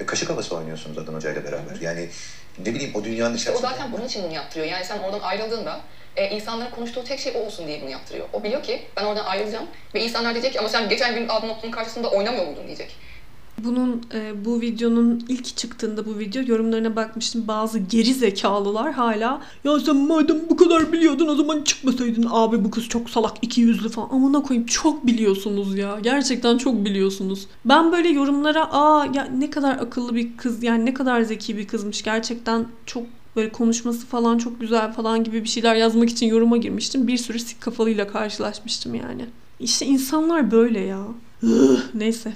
E, 0.00 0.06
kaşık 0.06 0.30
havası 0.30 0.56
oynuyorsunuz 0.56 0.98
Adnan 0.98 1.14
Hoca 1.14 1.32
ile 1.32 1.44
beraber. 1.44 1.80
Yani 1.80 2.08
ne 2.58 2.74
bileyim 2.74 2.94
o 2.94 3.04
dünyanın 3.04 3.36
İşte 3.36 3.50
o 3.50 3.54
içerisinde. 3.54 3.72
zaten 3.74 3.92
bunun 3.92 4.06
için 4.06 4.22
bunu 4.24 4.32
yaptırıyor. 4.34 4.66
Yani 4.66 4.84
sen 4.84 4.98
oradan 4.98 5.20
ayrıldığında 5.20 5.80
e, 6.16 6.30
insanların 6.30 6.70
konuştuğu 6.70 7.04
tek 7.04 7.20
şey 7.20 7.32
o 7.36 7.38
olsun 7.46 7.66
diye 7.66 7.82
bunu 7.82 7.90
yaptırıyor. 7.90 8.26
O 8.32 8.42
biliyor 8.44 8.62
ki 8.62 8.82
ben 8.96 9.04
oradan 9.04 9.24
ayrılacağım 9.24 9.66
ve 9.94 10.00
insanlar 10.04 10.34
diyecek 10.34 10.52
ki 10.52 10.60
ama 10.60 10.68
sen 10.68 10.88
geçen 10.88 11.14
gün 11.14 11.28
aldığın 11.28 11.48
notun 11.48 11.70
karşısında 11.70 12.10
oynamıyor 12.10 12.46
muydun 12.46 12.66
diyecek. 12.66 12.96
Bunun 13.64 14.02
e, 14.14 14.44
bu 14.44 14.60
videonun 14.60 15.24
ilk 15.28 15.56
çıktığında 15.56 16.06
bu 16.06 16.18
video 16.18 16.42
yorumlarına 16.46 16.96
bakmıştım. 16.96 17.48
Bazı 17.48 17.78
geri 17.78 18.14
zekalılar 18.14 18.92
hala 18.92 19.42
ya 19.64 19.80
sen 19.80 19.96
madem 19.96 20.36
bu 20.50 20.56
kadar 20.56 20.92
biliyordun 20.92 21.28
o 21.28 21.34
zaman 21.34 21.62
çıkmasaydın 21.62 22.26
abi 22.30 22.64
bu 22.64 22.70
kız 22.70 22.88
çok 22.88 23.10
salak 23.10 23.36
iki 23.42 23.60
yüzlü 23.60 23.88
falan. 23.88 24.08
Amına 24.08 24.42
koyayım 24.42 24.66
çok 24.66 25.06
biliyorsunuz 25.06 25.78
ya. 25.78 25.98
Gerçekten 26.02 26.58
çok 26.58 26.84
biliyorsunuz. 26.84 27.46
Ben 27.64 27.92
böyle 27.92 28.08
yorumlara 28.08 28.72
aa 28.72 29.06
ya 29.14 29.24
ne 29.24 29.50
kadar 29.50 29.76
akıllı 29.76 30.14
bir 30.14 30.36
kız 30.36 30.62
yani 30.62 30.86
ne 30.86 30.94
kadar 30.94 31.22
zeki 31.22 31.56
bir 31.56 31.66
kızmış. 31.66 32.02
Gerçekten 32.02 32.66
çok 32.86 33.02
böyle 33.36 33.52
konuşması 33.52 34.06
falan 34.06 34.38
çok 34.38 34.60
güzel 34.60 34.92
falan 34.92 35.24
gibi 35.24 35.44
bir 35.44 35.48
şeyler 35.48 35.74
yazmak 35.74 36.10
için 36.10 36.26
yoruma 36.26 36.56
girmiştim. 36.56 37.06
Bir 37.06 37.16
sürü 37.16 37.38
sik 37.38 37.60
kafalıyla 37.60 38.08
karşılaşmıştım 38.08 38.94
yani. 38.94 39.26
İşte 39.60 39.86
insanlar 39.86 40.50
böyle 40.50 40.80
ya. 40.80 41.02
Neyse. 41.94 42.32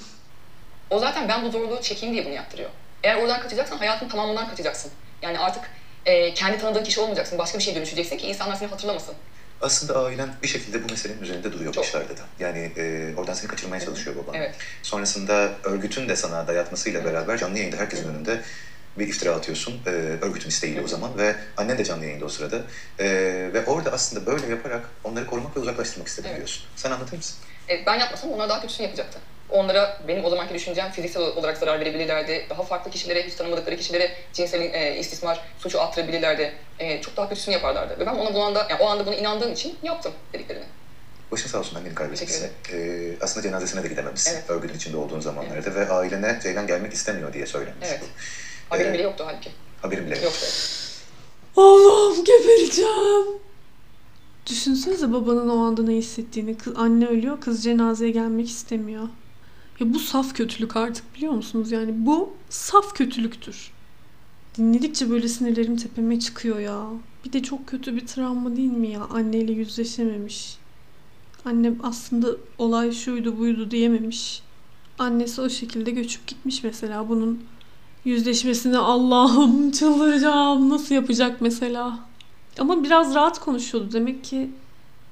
O 0.91 0.99
zaten 0.99 1.29
ben 1.29 1.45
bu 1.45 1.51
zorluğu 1.51 1.83
çekeyim 1.83 2.15
diye 2.15 2.25
bunu 2.25 2.35
yaptırıyor. 2.35 2.71
Eğer 3.03 3.17
oradan 3.17 3.41
kaçacaksan 3.41 3.79
hayatın 3.79 4.09
tamamından 4.09 4.49
kaçacaksın. 4.49 4.93
Yani 5.23 5.39
artık 5.39 5.63
e, 6.07 6.35
kendi 6.35 6.59
tanıdığın 6.59 6.85
kişi 6.85 7.01
olmayacaksın. 7.01 7.39
Başka 7.39 7.59
bir 7.59 7.63
şeye 7.63 7.77
dönüşeceksin 7.77 8.17
ki 8.17 8.27
insanlar 8.27 8.57
seni 8.57 8.69
hatırlamasın. 8.69 9.15
Aslında 9.61 10.05
ailen 10.05 10.29
bir 10.43 10.49
şekilde 10.49 10.85
bu 10.85 10.93
meselenin 10.93 11.23
üzerinde 11.23 11.53
duruyor 11.53 11.73
Çok. 11.73 11.85
başlarda 11.85 12.17
da. 12.17 12.23
Yani 12.39 12.73
e, 12.77 13.15
oradan 13.17 13.35
seni 13.35 13.49
kaçırmaya 13.49 13.81
çalışıyor 13.81 14.17
baban. 14.17 14.35
Evet. 14.35 14.55
Sonrasında 14.83 15.51
örgütün 15.65 16.09
de 16.09 16.17
sana 16.17 16.47
dayatmasıyla 16.47 17.05
beraber 17.05 17.39
canlı 17.39 17.59
yayında 17.59 17.77
herkesin 17.77 18.09
önünde 18.09 18.41
bir 18.99 19.09
iftira 19.09 19.33
atıyorsun. 19.33 19.81
E, 19.87 19.91
örgütün 19.91 20.49
isteğiyle 20.49 20.81
o 20.81 20.89
zaman 20.89 21.19
ve 21.19 21.37
annen 21.57 21.79
de 21.79 21.85
canlı 21.85 22.05
yayında 22.05 22.25
o 22.25 22.29
sırada. 22.29 22.63
E, 22.99 23.07
ve 23.53 23.65
orada 23.67 23.93
aslında 23.93 24.27
böyle 24.27 24.47
yaparak 24.47 24.85
onları 25.05 25.27
korumak 25.27 25.57
ve 25.57 25.61
uzaklaştırmak 25.61 26.09
istedim 26.09 26.29
Evet. 26.29 26.39
diyorsun. 26.39 26.65
Sen 26.77 26.91
anlatır 26.91 27.17
mısın? 27.17 27.37
E, 27.69 27.87
ben 27.87 27.99
yapmasam 27.99 28.31
onlar 28.31 28.49
daha 28.49 28.61
kötüsünü 28.61 28.87
yapacaktı. 28.87 29.19
Onlara 29.53 30.01
benim 30.09 30.25
o 30.25 30.31
zamanki 30.31 30.55
düşüncem 30.55 30.91
fiziksel 30.91 31.23
olarak 31.23 31.57
zarar 31.59 31.81
verebilirlerdi. 31.81 32.47
Daha 32.51 32.63
farklı 32.63 32.91
kişilere, 32.91 33.27
hiç 33.27 33.35
tanımadıkları 33.35 33.77
kişilere 33.77 34.11
cinsel 34.33 34.61
e, 34.61 34.99
istismar 34.99 35.41
suçu 35.59 35.81
attırabilirlerdi. 35.81 36.53
E, 36.79 37.01
çok 37.01 37.17
daha 37.17 37.29
kötüsünü 37.29 37.55
yaparlardı. 37.55 37.99
Ve 37.99 38.07
ben 38.07 38.15
ona 38.15 38.35
bu 38.35 38.43
anda, 38.43 38.67
yani 38.71 38.83
o 38.83 38.87
anda 38.87 39.07
bunu 39.07 39.15
inandığım 39.15 39.53
için 39.53 39.77
yaptım 39.83 40.13
dediklerini. 40.33 40.65
Başın 41.33 41.49
sağ 41.49 41.59
olsun 41.59 41.77
anneni 41.77 41.95
kaybetmişsin. 41.95 42.51
Teşekkür 42.65 42.79
E, 42.79 43.17
aslında 43.21 43.43
cenazesine 43.43 43.83
de 43.83 43.89
gidememişsin 43.89 44.33
Evet. 44.35 44.51
örgütün 44.51 44.77
içinde 44.77 44.97
olduğun 44.97 45.21
zamanlarda 45.21 45.75
ve 45.75 45.89
ailene 45.89 46.39
Ceylan 46.43 46.67
gelmek 46.67 46.93
istemiyor 46.93 47.33
diye 47.33 47.47
söylemiş 47.47 47.89
Evet. 47.89 48.01
Haberim 48.69 48.91
Ee, 48.91 48.95
bile 48.95 49.03
yoktu 49.03 49.25
halbuki. 49.27 49.51
Haberim 49.83 50.07
bile 50.07 50.15
yok. 50.15 50.25
Yoktu. 50.25 50.47
Allah'ım 51.57 52.25
gebereceğim. 52.25 53.27
Düşünsenize 54.47 55.13
babanın 55.13 55.49
o 55.49 55.65
anda 55.67 55.83
ne 55.83 55.93
hissettiğini. 55.93 56.59
Kız, 56.59 56.77
anne 56.77 57.07
ölüyor, 57.07 57.41
kız 57.41 57.65
cenazeye 57.65 58.11
gelmek 58.11 58.49
istemiyor. 58.49 59.09
Ya 59.81 59.95
bu 59.95 59.99
saf 59.99 60.35
kötülük 60.35 60.77
artık 60.77 61.15
biliyor 61.15 61.33
musunuz? 61.33 61.73
Yani 61.73 62.07
bu 62.07 62.33
saf 62.51 62.95
kötülüktür. 62.95 63.71
Dinledikçe 64.57 65.11
böyle 65.11 65.29
sinirlerim 65.29 65.77
tepeme 65.77 66.21
çıkıyor 66.21 66.59
ya. 66.59 66.87
Bir 67.25 67.33
de 67.33 67.43
çok 67.43 67.67
kötü 67.67 67.97
bir 67.97 68.07
travma 68.07 68.57
değil 68.57 68.73
mi 68.73 68.89
ya? 68.89 69.01
Anneyle 69.01 69.53
yüzleşememiş. 69.53 70.57
Annem 71.45 71.79
aslında 71.83 72.29
olay 72.59 72.93
şuydu 72.93 73.39
buydu 73.39 73.71
diyememiş. 73.71 74.43
Annesi 74.99 75.41
o 75.41 75.49
şekilde 75.49 75.91
göçüp 75.91 76.27
gitmiş 76.27 76.65
mesela. 76.65 77.09
Bunun 77.09 77.43
yüzleşmesini 78.05 78.79
Allah'ım 78.79 79.71
çıldıracağım. 79.71 80.69
Nasıl 80.69 80.95
yapacak 80.95 81.41
mesela? 81.41 81.99
Ama 82.59 82.85
biraz 82.85 83.15
rahat 83.15 83.41
konuşuyordu. 83.41 83.93
Demek 83.93 84.25
ki 84.25 84.51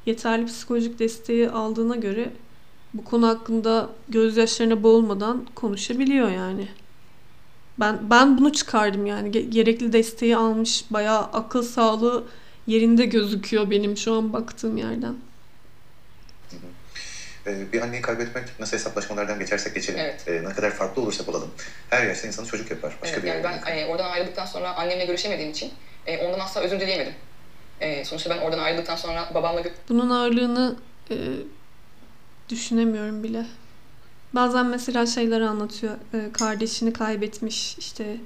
yeterli 0.07 0.47
psikolojik 0.47 0.99
desteği 0.99 1.51
aldığına 1.51 1.97
göre 1.97 2.33
bu 2.95 3.05
konu 3.05 3.29
hakkında 3.29 3.91
gözyaşlarına 4.09 4.83
boğulmadan 4.83 5.47
konuşabiliyor 5.55 6.31
yani. 6.31 6.69
Ben 7.81 8.11
ben 8.11 8.39
bunu 8.39 8.53
çıkardım 8.53 9.07
yani. 9.07 9.29
Ge- 9.29 9.51
gerekli 9.51 9.93
desteği 9.93 10.37
almış. 10.37 10.85
Bayağı 10.91 11.21
akıl 11.21 11.63
sağlığı 11.63 12.25
yerinde 12.67 13.05
gözüküyor 13.05 13.71
benim 13.71 13.97
şu 13.97 14.15
an 14.15 14.33
baktığım 14.33 14.77
yerden. 14.77 15.15
E, 17.47 17.73
bir 17.73 17.83
anneyi 17.83 18.03
kaybetmek 18.03 18.45
nasıl 18.61 18.77
hesaplaşmalardan 18.77 19.39
geçersek 19.39 19.75
geçelim. 19.75 20.01
Evet. 20.01 20.29
E, 20.29 20.45
ne 20.45 20.53
kadar 20.53 20.71
farklı 20.71 21.03
olursak 21.03 21.29
olalım. 21.29 21.51
Her 21.91 22.07
yaşta 22.07 22.27
insanı 22.27 22.47
çocuk 22.47 22.71
yapar. 22.71 22.97
Başka 23.03 23.17
Evet, 23.17 23.25
bir 23.25 23.29
yani 23.29 23.61
ben 23.67 23.77
e, 23.77 23.87
oradan 23.87 24.11
ayrıldıktan 24.11 24.47
sonra 24.47 24.77
annemle 24.77 25.05
görüşemediğim 25.05 25.51
için 25.51 25.73
e, 26.07 26.27
ondan 26.27 26.41
asla 26.41 26.61
özür 26.61 26.81
dileyemedim. 26.81 27.15
E, 27.81 28.05
sonuçta 28.05 28.31
ben 28.31 28.39
oradan 28.39 28.59
ayrıldıktan 28.59 28.97
sonra 28.97 29.31
babamla 29.35 29.63
Bunun 29.89 30.11
ağırlığını 30.11 30.77
e, 31.11 31.17
düşünemiyorum 32.49 33.23
bile. 33.23 33.47
Bazen 34.35 34.67
mesela 34.67 35.07
şeyler 35.07 35.41
anlatıyor. 35.41 35.95
E, 36.15 36.33
kardeşini 36.33 36.93
kaybetmiş 36.93 37.79
işte 37.79 38.17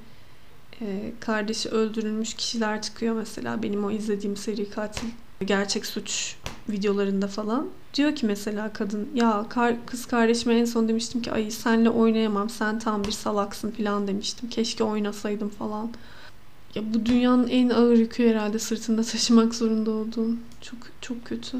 e, 0.81 1.11
kardeşi 1.19 1.69
öldürülmüş 1.69 2.33
kişiler 2.33 2.81
çıkıyor 2.81 3.15
mesela 3.15 3.63
benim 3.63 3.85
o 3.85 3.91
izlediğim 3.91 4.37
seri 4.37 4.69
katil 4.69 5.07
gerçek 5.45 5.85
suç 5.85 6.35
videolarında 6.69 7.27
falan. 7.27 7.69
Diyor 7.93 8.15
ki 8.15 8.25
mesela 8.25 8.73
kadın 8.73 9.09
ya 9.15 9.45
kar- 9.49 9.85
kız 9.85 10.05
kardeşime 10.05 10.55
en 10.59 10.65
son 10.65 10.87
demiştim 10.87 11.21
ki 11.21 11.31
ay 11.31 11.51
senle 11.51 11.89
oynayamam 11.89 12.49
sen 12.49 12.79
tam 12.79 13.03
bir 13.03 13.11
salaksın 13.11 13.71
falan 13.71 14.07
demiştim. 14.07 14.49
Keşke 14.49 14.83
oynasaydım 14.83 15.49
falan. 15.49 15.91
Ya 16.75 16.93
bu 16.93 17.05
dünyanın 17.05 17.47
en 17.47 17.69
ağır 17.69 17.97
yükü 17.97 18.29
herhalde 18.29 18.59
sırtında 18.59 19.03
taşımak 19.03 19.55
zorunda 19.55 19.91
olduğum. 19.91 20.35
Çok 20.61 20.77
çok 21.01 21.25
kötü. 21.25 21.57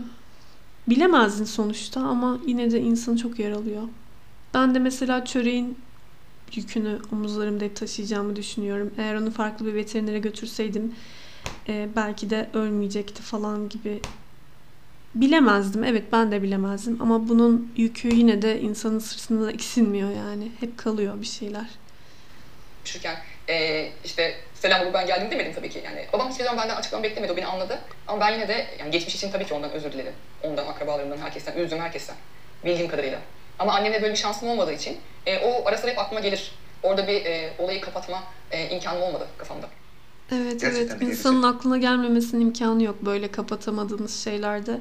Bilemezdin 0.90 1.46
sonuçta 1.46 2.02
ama 2.02 2.40
yine 2.48 2.72
de 2.72 2.82
insanı 2.82 3.18
çok 3.18 3.40
yaralıyor. 3.40 3.84
Ben 4.54 4.76
de 4.76 4.80
mesela 4.80 5.26
çöreğin 5.26 5.78
yükünü 6.54 7.00
omuzlarımda 7.12 7.64
hep 7.64 7.76
taşıyacağımı 7.76 8.36
düşünüyorum. 8.36 8.92
Eğer 8.98 9.16
onu 9.16 9.32
farklı 9.32 9.66
bir 9.66 9.74
veterinere 9.74 10.20
götürseydim 10.20 10.96
e, 11.68 11.90
belki 11.96 12.30
de 12.30 12.50
ölmeyecekti 12.54 13.22
falan 13.22 13.70
gibi. 13.70 14.00
Bilemezdim. 15.16 15.84
Evet 15.84 16.04
ben 16.12 16.32
de 16.32 16.42
bilemezdim. 16.44 17.02
Ama 17.02 17.30
bunun 17.30 17.72
yükü 17.78 18.16
yine 18.16 18.42
de 18.42 18.62
insanın 18.62 19.00
sırtında 19.00 19.52
eksilmiyor 19.58 20.10
yani. 20.10 20.52
Hep 20.60 20.78
kalıyor 20.78 21.22
bir 21.22 21.26
şeyler. 21.26 21.68
görüşürken 22.84 23.18
e, 23.50 23.90
işte 24.06 24.36
selam 24.64 24.82
baba 24.82 24.94
ben 24.94 25.08
geldim 25.08 25.32
demedim 25.32 25.54
tabii 25.56 25.70
ki. 25.70 25.82
Yani 25.86 26.06
babam 26.14 26.30
hiçbir 26.30 26.44
zaman 26.44 26.64
benden 26.64 26.76
açıklama 26.76 27.04
beklemedi. 27.04 27.32
O 27.32 27.38
beni 27.38 27.46
anladı. 27.46 27.80
Ama 28.08 28.20
ben 28.20 28.34
yine 28.34 28.48
de 28.48 28.68
yani 28.80 28.92
geçmiş 28.92 29.16
için 29.16 29.32
tabii 29.32 29.46
ki 29.46 29.54
ondan 29.54 29.72
özür 29.72 29.92
diledim. 29.92 30.14
Ondan, 30.44 30.68
akrabalarımdan, 30.68 31.18
herkesten, 31.18 31.58
üzdüm 31.58 31.80
herkesten. 31.80 32.16
Bildiğim 32.66 32.92
kadarıyla. 32.92 33.20
Ama 33.60 33.74
annemle 33.74 34.02
böyle 34.02 34.14
bir 34.14 34.18
şansım 34.18 34.50
olmadığı 34.50 34.74
için 34.74 34.98
e, 35.26 35.40
o 35.40 35.68
ara 35.68 35.78
sıra 35.78 35.92
hep 35.92 36.00
aklıma 36.00 36.20
gelir. 36.20 36.52
Orada 36.84 37.08
bir 37.08 37.26
e, 37.26 37.54
olayı 37.60 37.82
kapatma 37.82 38.24
e, 38.52 38.70
imkanım 38.70 39.02
olmadı 39.02 39.28
kafamda. 39.38 39.68
Evet 40.32 40.62
Gerçekten 40.62 40.98
evet 40.98 41.02
insanın 41.02 41.44
aklına 41.44 41.78
gelmemesinin 41.78 42.42
imkanı 42.42 42.84
yok 42.84 42.96
böyle 43.02 43.32
kapatamadığınız 43.32 44.24
şeylerde. 44.24 44.80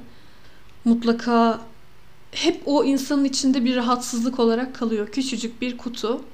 Mutlaka 0.84 1.60
hep 2.32 2.62
o 2.66 2.84
insanın 2.84 3.24
içinde 3.24 3.64
bir 3.64 3.76
rahatsızlık 3.76 4.38
olarak 4.38 4.74
kalıyor. 4.74 5.08
Küçücük 5.08 5.60
bir 5.60 5.78
kutu. 5.78 6.24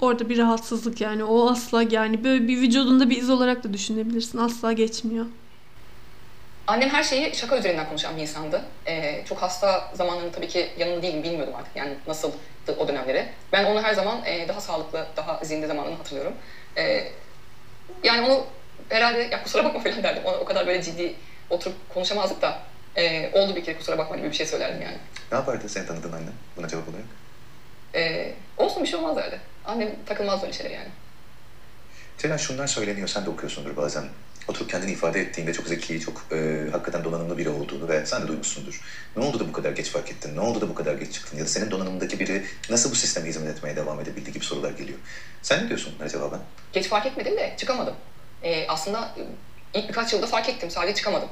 Orada 0.00 0.28
bir 0.28 0.38
rahatsızlık 0.38 1.00
yani 1.00 1.24
o 1.24 1.50
asla 1.50 1.82
yani 1.90 2.24
böyle 2.24 2.48
bir 2.48 2.60
vücudunda 2.60 3.10
bir 3.10 3.16
iz 3.16 3.30
olarak 3.30 3.64
da 3.64 3.72
düşünebilirsin. 3.72 4.38
Asla 4.38 4.72
geçmiyor. 4.72 5.26
Annem 6.66 6.88
her 6.88 7.02
şeyi 7.02 7.36
şaka 7.36 7.58
üzerinden 7.58 7.88
konuşan 7.88 8.16
bir 8.16 8.22
insandı. 8.22 8.64
Ee, 8.86 9.24
çok 9.28 9.38
hasta 9.38 9.90
zamanlarında 9.94 10.32
tabii 10.32 10.48
ki 10.48 10.68
yanında 10.78 11.02
değilim, 11.02 11.22
bilmiyordum 11.22 11.54
artık 11.54 11.76
yani 11.76 11.94
nasıldı 12.06 12.36
o 12.78 12.88
dönemleri. 12.88 13.28
Ben 13.52 13.64
onu 13.64 13.82
her 13.82 13.94
zaman 13.94 14.24
e, 14.26 14.48
daha 14.48 14.60
sağlıklı, 14.60 15.06
daha 15.16 15.40
zinde 15.44 15.66
zamanını 15.66 15.94
hatırlıyorum. 15.94 16.32
Ee, 16.76 17.08
yani 18.02 18.26
onu 18.26 18.44
herhalde 18.88 19.18
ya 19.32 19.42
kusura 19.42 19.64
bakma 19.64 19.80
falan 19.80 20.02
derdim. 20.02 20.24
Ona 20.24 20.36
o 20.36 20.44
kadar 20.44 20.66
böyle 20.66 20.82
ciddi 20.82 21.14
oturup 21.50 21.76
konuşamazdık 21.94 22.42
da 22.42 22.58
e, 22.96 23.30
oldu 23.32 23.56
bir 23.56 23.64
kere 23.64 23.76
kusura 23.76 23.98
bakma 23.98 24.16
gibi 24.16 24.30
bir 24.30 24.36
şey 24.36 24.46
söylerdim 24.46 24.82
yani. 24.82 24.96
Ne 25.32 25.38
yapardı 25.38 25.68
seni 25.68 25.86
tanıdığın 25.86 26.12
annen 26.12 26.32
buna 26.56 26.68
cevap 26.68 26.88
olarak? 26.88 27.04
Ee, 27.94 28.34
olsun 28.56 28.82
bir 28.82 28.88
şey 28.88 28.98
olmaz 28.98 29.16
derdi. 29.16 29.40
Annem 29.64 30.04
takılmaz 30.06 30.42
böyle 30.42 30.52
şeyler 30.52 30.70
yani. 30.70 30.88
Ceylan 32.18 32.36
şunlar 32.36 32.66
söyleniyor, 32.66 33.08
sen 33.08 33.26
de 33.26 33.30
okuyorsundur 33.30 33.76
bazen. 33.76 34.04
Oturup 34.48 34.70
kendini 34.70 34.92
ifade 34.92 35.20
ettiğinde 35.20 35.52
çok 35.52 35.66
zeki, 35.66 36.00
çok 36.00 36.26
e, 36.32 36.68
hakikaten 36.72 37.04
donanımlı 37.04 37.38
biri 37.38 37.48
olduğunu 37.48 37.88
ve 37.88 38.06
sen 38.06 38.22
de 38.22 38.28
duymuşsundur. 38.28 38.80
Ne 39.16 39.24
oldu 39.24 39.40
da 39.40 39.48
bu 39.48 39.52
kadar 39.52 39.70
geç 39.72 39.90
fark 39.90 40.10
ettin? 40.10 40.36
Ne 40.36 40.40
oldu 40.40 40.60
da 40.60 40.68
bu 40.68 40.74
kadar 40.74 40.94
geç 40.94 41.12
çıktın? 41.12 41.36
Ya 41.36 41.44
da 41.44 41.48
senin 41.48 41.70
donanımındaki 41.70 42.20
biri 42.20 42.44
nasıl 42.70 42.90
bu 42.90 42.94
sisteme 42.94 43.28
hizmet 43.28 43.56
etmeye 43.56 43.76
devam 43.76 44.00
edebildi 44.00 44.32
gibi 44.32 44.44
sorular 44.44 44.70
geliyor. 44.70 44.98
Sen 45.42 45.64
ne 45.64 45.68
diyorsun 45.68 45.92
bunlara 45.96 46.08
cevaben? 46.08 46.40
Geç 46.72 46.88
fark 46.88 47.06
etmedim 47.06 47.36
de 47.36 47.54
çıkamadım. 47.56 47.94
Ee, 48.42 48.66
aslında 48.68 49.14
e, 49.18 49.22
ilk 49.78 49.88
birkaç 49.88 50.12
yılda 50.12 50.26
fark 50.26 50.48
ettim, 50.48 50.70
sadece 50.70 50.94
çıkamadım. 50.94 51.28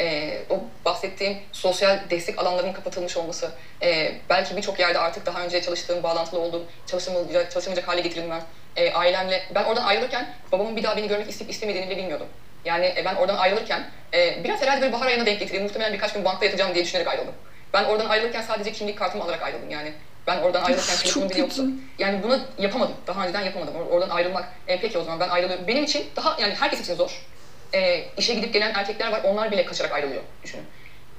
E, 0.00 0.38
o 0.50 0.60
bahsettiğim 0.84 1.38
sosyal 1.52 1.98
destek 2.10 2.38
alanlarının 2.38 2.72
kapatılmış 2.72 3.16
olması, 3.16 3.50
e, 3.82 4.12
belki 4.30 4.56
birçok 4.56 4.78
yerde 4.80 4.98
artık 4.98 5.26
daha 5.26 5.44
önce 5.44 5.62
çalıştığım, 5.62 6.02
bağlantılı 6.02 6.40
olduğum, 6.40 6.64
çalışamayacak, 6.86 7.50
çalışamayacak 7.50 7.88
hale 7.88 8.00
getirilmem, 8.00 8.42
e, 8.76 8.92
ailemle, 8.92 9.42
ben 9.54 9.64
oradan 9.64 9.84
ayrılırken 9.84 10.34
babamın 10.52 10.76
bir 10.76 10.82
daha 10.82 10.96
beni 10.96 11.08
görmek 11.08 11.30
isteyip 11.30 11.50
istemediğini 11.50 11.90
bile 11.90 11.96
bilmiyordum. 11.96 12.26
Yani 12.64 12.94
e, 12.96 13.04
ben 13.04 13.14
oradan 13.14 13.36
ayrılırken 13.36 13.90
e, 14.14 14.44
biraz 14.44 14.62
herhalde 14.62 14.80
böyle 14.80 14.92
bahar 14.92 15.06
ayına 15.06 15.26
denk 15.26 15.40
getireyim, 15.40 15.64
muhtemelen 15.64 15.92
birkaç 15.92 16.12
gün 16.12 16.24
bankta 16.24 16.44
yatacağım 16.44 16.74
diye 16.74 16.84
düşünerek 16.84 17.08
ayrıldım. 17.08 17.34
Ben 17.72 17.84
oradan 17.84 18.06
ayrılırken 18.08 18.42
sadece 18.42 18.72
kimlik 18.72 18.98
kartımı 18.98 19.24
alarak 19.24 19.42
ayrıldım 19.42 19.70
yani. 19.70 19.92
Ben 20.26 20.38
oradan 20.40 20.62
ayrılırken 20.62 20.96
telefonum 20.96 21.30
bile 21.30 21.38
yoktu. 21.40 21.64
Yani 21.98 22.22
bunu 22.22 22.38
yapamadım. 22.58 22.94
Daha 23.06 23.22
önceden 23.24 23.42
yapamadım. 23.42 23.74
Or- 23.74 23.88
Oradan 23.88 24.10
ayrılmak. 24.10 24.44
E, 24.68 24.80
peki 24.80 24.98
o 24.98 25.02
zaman 25.04 25.20
ben 25.20 25.28
ayrılıyorum. 25.28 25.66
Benim 25.66 25.84
için 25.84 26.06
daha 26.16 26.36
yani 26.40 26.54
herkes 26.54 26.80
için 26.80 26.94
zor. 26.94 27.26
E, 27.76 28.04
işe 28.18 28.34
gidip 28.34 28.52
gelen 28.52 28.74
erkekler 28.74 29.12
var. 29.12 29.20
Onlar 29.24 29.50
bile 29.50 29.64
kaçarak 29.64 29.92
ayrılıyor. 29.92 30.22
Düşünün. 30.42 30.64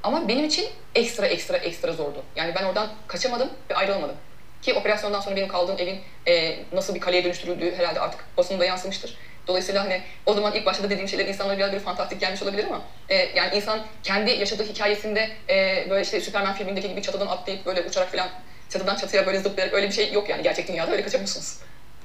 Ama 0.03 0.27
benim 0.27 0.45
için 0.45 0.65
ekstra 0.95 1.27
ekstra 1.27 1.57
ekstra 1.57 1.93
zordu. 1.93 2.23
Yani 2.35 2.55
ben 2.55 2.63
oradan 2.63 2.89
kaçamadım 3.07 3.49
ve 3.69 3.75
ayrılamadım. 3.75 4.15
Ki 4.61 4.73
operasyondan 4.73 5.19
sonra 5.19 5.35
benim 5.35 5.47
kaldığım 5.47 5.77
evin 5.79 5.99
e, 6.27 6.59
nasıl 6.73 6.95
bir 6.95 6.99
kaleye 6.99 7.23
dönüştürüldüğü 7.23 7.75
herhalde 7.75 7.99
artık 7.99 8.37
basında 8.37 8.65
yansımıştır. 8.65 9.17
Dolayısıyla 9.47 9.83
hani 9.83 10.01
o 10.25 10.33
zaman 10.33 10.53
ilk 10.53 10.65
başta 10.65 10.83
da 10.83 10.89
dediğim 10.89 11.07
şeyler 11.07 11.25
insanlara 11.25 11.57
biraz 11.57 11.71
bir 11.71 11.79
fantastik 11.79 12.19
gelmiş 12.21 12.43
olabilir 12.43 12.65
ama 12.65 12.81
e, 13.09 13.15
yani 13.15 13.55
insan 13.55 13.79
kendi 14.03 14.31
yaşadığı 14.31 14.63
hikayesinde 14.63 15.29
e, 15.49 15.87
böyle 15.89 16.03
işte 16.03 16.21
Superman 16.21 16.53
filmindeki 16.53 16.89
gibi 16.89 17.01
çatıdan 17.01 17.27
atlayıp 17.27 17.65
böyle 17.65 17.81
uçarak 17.81 18.11
falan 18.11 18.29
çatıdan 18.69 18.95
çatıya 18.95 19.25
böyle 19.25 19.39
zıplayarak 19.39 19.73
öyle 19.73 19.87
bir 19.87 19.93
şey 19.93 20.13
yok 20.13 20.29
yani 20.29 20.43
gerçek 20.43 20.67
dünyada 20.67 20.91
öyle 20.91 21.03
kaçamıyorsunuz. 21.03 21.57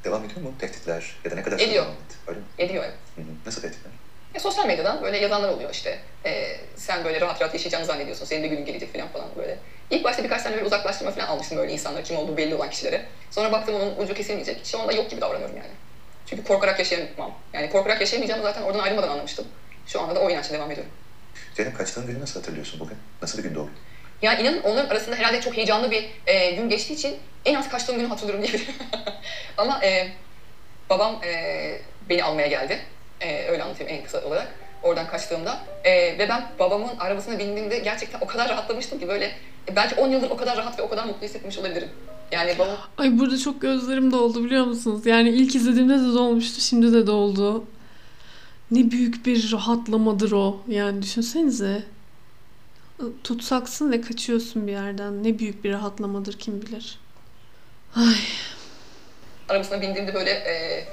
Devam 0.04 0.24
ediyor 0.24 0.40
mu 0.40 0.54
tehditler 0.60 1.16
ya 1.24 1.30
da 1.30 1.34
ne 1.34 1.42
kadar 1.42 1.56
Ediyor. 1.56 1.84
devam 1.84 1.94
etti? 1.94 2.16
Öyle 2.26 2.38
mi? 2.38 2.44
Ediyor 2.58 2.84
evet. 2.84 3.26
Nasıl 3.46 3.62
tehditler? 3.62 3.92
E, 4.34 4.38
sosyal 4.38 4.66
medyadan 4.66 5.02
böyle 5.02 5.18
yazanlar 5.18 5.48
oluyor 5.48 5.70
işte. 5.70 5.98
E, 6.24 6.56
sen 6.76 7.04
böyle 7.04 7.20
rahat 7.20 7.40
rahat 7.40 7.54
yaşayacağını 7.54 7.84
zannediyorsun. 7.84 8.24
Senin 8.24 8.42
de 8.42 8.46
günün 8.48 8.64
gelecek 8.64 8.92
falan 8.92 9.08
falan 9.08 9.28
böyle. 9.36 9.58
İlk 9.90 10.04
başta 10.04 10.24
birkaç 10.24 10.42
tane 10.42 10.54
böyle 10.54 10.66
uzaklaştırma 10.66 11.10
falan 11.10 11.26
almıştım 11.26 11.58
böyle 11.58 11.72
insanlar 11.72 12.04
kim 12.04 12.16
olduğu 12.16 12.36
belli 12.36 12.54
olan 12.54 12.70
kişilere. 12.70 13.06
Sonra 13.30 13.52
baktım 13.52 13.74
onun 13.74 13.96
ucu 13.96 14.14
kesilmeyecek. 14.14 14.66
Şu 14.66 14.80
anda 14.80 14.92
yok 14.92 15.10
gibi 15.10 15.20
davranıyorum 15.20 15.56
yani. 15.56 15.70
Çünkü 16.26 16.44
korkarak 16.44 16.78
yaşayamam. 16.78 17.34
Yani 17.52 17.70
korkarak 17.70 18.00
yaşayamayacağımı 18.00 18.42
zaten 18.42 18.62
oradan 18.62 18.78
ayrılmadan 18.78 19.08
anlamıştım. 19.08 19.46
Şu 19.86 20.00
anda 20.00 20.14
da 20.14 20.20
o 20.20 20.30
inançla 20.30 20.54
devam 20.54 20.70
ediyorum. 20.70 20.92
Zeynep 21.54 21.78
kaçtığın 21.78 22.06
günü 22.06 22.20
nasıl 22.20 22.40
hatırlıyorsun 22.40 22.80
bugün? 22.80 22.96
Nasıl 23.22 23.38
bir 23.38 23.42
gündü 23.42 23.58
o 23.58 23.64
gün? 23.64 23.74
Yani 24.22 24.42
inanın 24.42 24.62
onların 24.62 24.88
arasında 24.90 25.16
herhalde 25.16 25.40
çok 25.40 25.56
heyecanlı 25.56 25.90
bir 25.90 26.10
e, 26.26 26.50
gün 26.50 26.68
geçtiği 26.68 26.94
için 26.94 27.18
en 27.44 27.54
az 27.54 27.68
kaçtığım 27.68 27.96
günü 27.96 28.08
hatırlıyorum 28.08 28.44
diyebilirim. 28.44 28.74
Ama 29.56 29.84
e, 29.84 30.08
babam 30.90 31.20
e, 31.24 31.78
beni 32.08 32.24
almaya 32.24 32.46
geldi. 32.46 32.78
E, 33.22 33.48
öyle 33.48 33.62
anlatayım 33.62 33.92
en 33.92 34.04
kısa 34.04 34.24
olarak. 34.24 34.54
Oradan 34.82 35.06
kaçtığımda. 35.06 35.58
E, 35.84 36.18
ve 36.18 36.28
ben 36.28 36.44
babamın 36.58 36.96
arabasına 37.00 37.38
bindiğimde 37.38 37.78
gerçekten 37.78 38.20
o 38.20 38.26
kadar 38.26 38.48
rahatlamıştım 38.48 39.00
ki 39.00 39.08
böyle 39.08 39.24
e, 39.68 39.76
belki 39.76 39.94
10 39.94 40.08
yıldır 40.08 40.30
o 40.30 40.36
kadar 40.36 40.56
rahat 40.56 40.78
ve 40.78 40.82
o 40.82 40.88
kadar 40.88 41.04
mutlu 41.04 41.26
hissetmiş 41.26 41.58
olabilirim. 41.58 41.88
Yani 42.32 42.58
babam 42.58 42.76
Ay 42.98 43.18
burada 43.18 43.38
çok 43.38 43.60
gözlerim 43.60 44.12
doldu 44.12 44.44
biliyor 44.44 44.64
musunuz? 44.64 45.06
Yani 45.06 45.28
ilk 45.28 45.54
izlediğimde 45.54 45.98
de 45.98 46.14
dolmuştu, 46.14 46.60
şimdi 46.60 46.92
de 46.92 47.06
doldu. 47.06 47.64
Ne 48.70 48.90
büyük 48.90 49.26
bir 49.26 49.52
rahatlamadır 49.52 50.32
o. 50.32 50.60
Yani 50.68 51.02
düşünsenize. 51.02 51.82
Tutsaksın 53.24 53.92
ve 53.92 54.00
kaçıyorsun 54.00 54.66
bir 54.66 54.72
yerden. 54.72 55.24
Ne 55.24 55.38
büyük 55.38 55.64
bir 55.64 55.72
rahatlamadır 55.72 56.38
kim 56.38 56.62
bilir. 56.62 56.98
Ay. 57.96 58.14
arabasına 59.48 59.80
bindiğimde 59.80 60.14
böyle 60.14 60.30
e, 60.30 60.84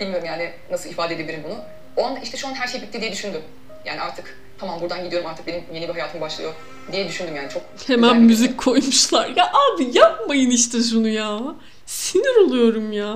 bilmiyorum 0.00 0.26
yani 0.26 0.52
nasıl 0.70 0.90
ifade 0.90 1.14
edebilirim 1.14 1.42
bunu. 1.44 1.58
O 1.96 2.06
anda 2.06 2.20
işte 2.20 2.36
şu 2.36 2.48
an 2.48 2.54
her 2.54 2.66
şey 2.68 2.82
bitti 2.82 3.00
diye 3.00 3.12
düşündüm. 3.12 3.42
Yani 3.84 4.00
artık 4.00 4.38
tamam 4.58 4.80
buradan 4.80 5.04
gidiyorum 5.04 5.28
artık 5.30 5.46
benim 5.46 5.64
yeni 5.74 5.88
bir 5.88 5.92
hayatım 5.92 6.20
başlıyor 6.20 6.52
diye 6.92 7.08
düşündüm 7.08 7.36
yani 7.36 7.48
çok 7.48 7.62
Hemen 7.86 8.20
müzik 8.22 8.48
gün. 8.50 8.56
koymuşlar. 8.56 9.28
Ya 9.36 9.52
abi 9.52 9.98
yapmayın 9.98 10.50
işte 10.50 10.82
şunu 10.82 11.08
ya. 11.08 11.38
Sinir 11.86 12.36
oluyorum 12.36 12.92
ya. 12.92 13.14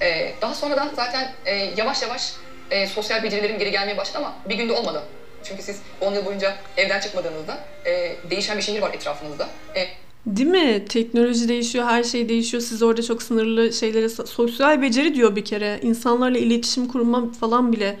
E, 0.00 0.34
daha 0.40 0.54
sonradan 0.54 0.90
zaten 0.96 1.32
e, 1.46 1.54
yavaş 1.54 2.02
yavaş 2.02 2.32
e, 2.70 2.86
sosyal 2.86 3.22
becerilerim 3.22 3.58
geri 3.58 3.70
gelmeye 3.70 3.96
başladı 3.96 4.18
ama 4.18 4.34
bir 4.48 4.54
günde 4.54 4.72
olmadı. 4.72 5.02
Çünkü 5.44 5.62
siz 5.62 5.80
10 6.00 6.14
yıl 6.14 6.24
boyunca 6.24 6.54
evden 6.76 7.00
çıkmadığınızda 7.00 7.58
e, 7.86 8.16
değişen 8.30 8.56
bir 8.58 8.62
şehir 8.62 8.82
var 8.82 8.94
etrafınızda. 8.94 9.48
E, 9.76 9.86
Değil 10.26 10.48
mi? 10.50 10.84
Teknoloji 10.88 11.48
değişiyor, 11.48 11.84
her 11.86 12.04
şey 12.04 12.28
değişiyor. 12.28 12.62
Siz 12.62 12.82
orada 12.82 13.02
çok 13.02 13.22
sınırlı 13.22 13.72
şeylere... 13.72 14.08
Sosyal 14.08 14.82
beceri 14.82 15.14
diyor 15.14 15.36
bir 15.36 15.44
kere. 15.44 15.78
İnsanlarla 15.82 16.38
iletişim 16.38 16.88
kurma 16.88 17.32
falan 17.32 17.72
bile 17.72 17.98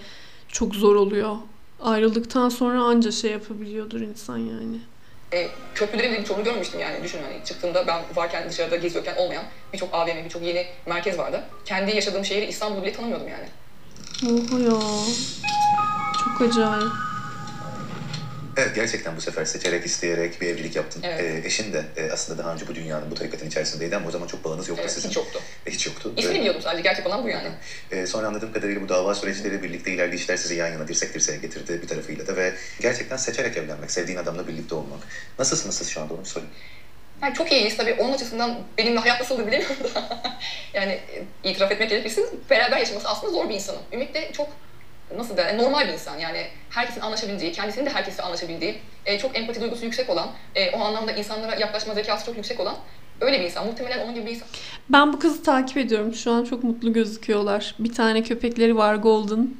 çok 0.48 0.74
zor 0.74 0.96
oluyor. 0.96 1.36
Ayrıldıktan 1.80 2.48
sonra 2.48 2.82
anca 2.82 3.12
şey 3.12 3.30
yapabiliyordur 3.30 4.00
insan 4.00 4.38
yani. 4.38 4.78
e, 5.32 5.48
köprülerin 5.74 6.12
bile 6.12 6.20
birçoğunu 6.20 6.44
görmemiştim 6.44 6.80
yani. 6.80 7.04
Düşün 7.04 7.18
hani 7.22 7.44
çıktığımda 7.44 7.86
ben 7.86 8.02
varken 8.14 8.50
dışarıda 8.50 8.76
geziyorken 8.76 9.16
olmayan 9.16 9.44
birçok 9.72 9.94
AVM, 9.94 10.24
birçok 10.24 10.42
yeni 10.42 10.66
merkez 10.86 11.18
vardı. 11.18 11.44
Kendi 11.64 11.96
yaşadığım 11.96 12.24
şehri 12.24 12.44
İstanbul'u 12.44 12.82
bile 12.82 12.92
tanımıyordum 12.92 13.28
yani. 13.28 13.46
Oha 14.24 14.60
ya. 14.60 14.80
Çok 16.24 16.48
acayip. 16.48 16.92
Evet 18.56 18.74
gerçekten 18.74 19.16
bu 19.16 19.20
sefer 19.20 19.44
seçerek 19.44 19.86
isteyerek 19.86 20.40
bir 20.40 20.46
evlilik 20.48 20.76
yaptın. 20.76 21.02
Evet. 21.04 21.20
Ee, 21.20 21.46
eşin 21.46 21.72
de 21.72 21.84
e, 21.96 22.10
aslında 22.12 22.42
daha 22.42 22.54
önce 22.54 22.68
bu 22.68 22.74
dünyanın 22.74 23.10
bu 23.10 23.14
tarikatın 23.14 23.46
içerisindeydi 23.46 23.96
ama 23.96 24.08
o 24.08 24.10
zaman 24.10 24.26
çok 24.26 24.44
bağınız 24.44 24.68
yoktu 24.68 24.82
Evet, 24.84 24.92
sizin. 24.92 25.08
hiç 25.08 25.16
yoktu. 25.16 25.40
E, 25.66 25.70
hiç 25.70 25.86
yoktu. 25.86 26.12
İsmini 26.16 26.38
biliyordum 26.38 26.62
sadece 26.62 26.82
gerçek 26.82 27.06
olan 27.06 27.24
bu 27.24 27.28
yani. 27.28 27.48
e, 27.90 28.06
sonra 28.06 28.26
anladığım 28.26 28.52
kadarıyla 28.52 28.82
bu 28.82 28.88
dava 28.88 29.14
süreçleri 29.14 29.62
birlikte 29.62 29.90
ilerleyişler 29.92 30.36
sizi 30.36 30.54
yan 30.54 30.68
yana 30.68 30.88
dirsek 30.88 31.14
dirseğe 31.14 31.38
getirdi 31.38 31.82
bir 31.82 31.88
tarafıyla 31.88 32.26
da 32.26 32.36
ve 32.36 32.54
gerçekten 32.80 33.16
seçerek 33.16 33.56
evlenmek, 33.56 33.90
sevdiğin 33.90 34.18
adamla 34.18 34.48
birlikte 34.48 34.74
olmak. 34.74 35.00
Nasılsınız 35.38 35.76
siz 35.78 35.88
şu 35.88 36.00
anda 36.00 36.14
onu 36.14 36.26
sorayım. 36.26 36.52
Yani 37.22 37.34
çok 37.34 37.52
iyiyiz 37.52 37.76
tabii. 37.76 37.94
Onun 37.98 38.12
açısından 38.12 38.58
benimle 38.78 38.98
hayat 38.98 39.20
nasıldı 39.20 39.46
bilemiyorum 39.46 39.76
da. 39.94 40.08
yani 40.74 40.92
e, 40.92 41.50
itiraf 41.50 41.72
etmek 41.72 41.90
gerekirse 41.90 42.22
beraber 42.50 42.78
yaşaması 42.78 43.08
aslında 43.08 43.32
zor 43.32 43.48
bir 43.48 43.54
insanım. 43.54 43.82
Ümit 43.92 44.14
de 44.14 44.32
çok 44.32 44.48
nasıl 45.16 45.36
der, 45.36 45.58
normal 45.58 45.88
bir 45.88 45.92
insan. 45.92 46.18
Yani 46.18 46.46
herkesin 46.70 47.00
anlaşabildiği, 47.00 47.52
kendisinin 47.52 47.86
de 47.86 47.90
herkesle 47.90 48.22
anlaşabildiği, 48.22 48.78
e, 49.06 49.18
çok 49.18 49.38
empati 49.38 49.60
duygusu 49.60 49.84
yüksek 49.84 50.10
olan, 50.10 50.28
e, 50.54 50.70
o 50.70 50.80
anlamda 50.80 51.12
insanlara 51.12 51.54
yaklaşma 51.54 51.94
zekası 51.94 52.26
çok 52.26 52.36
yüksek 52.36 52.60
olan 52.60 52.76
öyle 53.20 53.40
bir 53.40 53.44
insan. 53.44 53.66
Muhtemelen 53.66 54.04
onun 54.04 54.14
gibi 54.14 54.26
bir 54.26 54.30
insan. 54.30 54.48
Ben 54.88 55.12
bu 55.12 55.18
kızı 55.18 55.42
takip 55.42 55.76
ediyorum. 55.76 56.14
Şu 56.14 56.32
an 56.32 56.44
çok 56.44 56.64
mutlu 56.64 56.92
gözüküyorlar. 56.92 57.74
Bir 57.78 57.92
tane 57.92 58.22
köpekleri 58.22 58.76
var 58.76 58.94
Golden. 58.94 59.50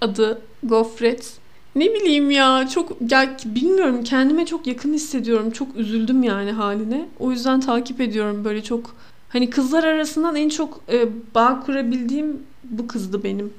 Adı 0.00 0.42
Gofret. 0.62 1.32
Ne 1.74 1.94
bileyim 1.94 2.30
ya 2.30 2.68
çok 2.74 2.96
ya 3.10 3.36
bilmiyorum 3.44 4.04
kendime 4.04 4.46
çok 4.46 4.66
yakın 4.66 4.94
hissediyorum. 4.94 5.50
Çok 5.50 5.76
üzüldüm 5.76 6.22
yani 6.22 6.52
haline. 6.52 7.08
O 7.18 7.30
yüzden 7.30 7.60
takip 7.60 8.00
ediyorum 8.00 8.44
böyle 8.44 8.62
çok 8.62 8.96
hani 9.28 9.50
kızlar 9.50 9.84
arasından 9.84 10.36
en 10.36 10.48
çok 10.48 10.80
e, 10.92 11.08
bağ 11.34 11.60
kurabildiğim 11.66 12.42
bu 12.64 12.86
kızdı 12.86 13.24
benim. 13.24 13.52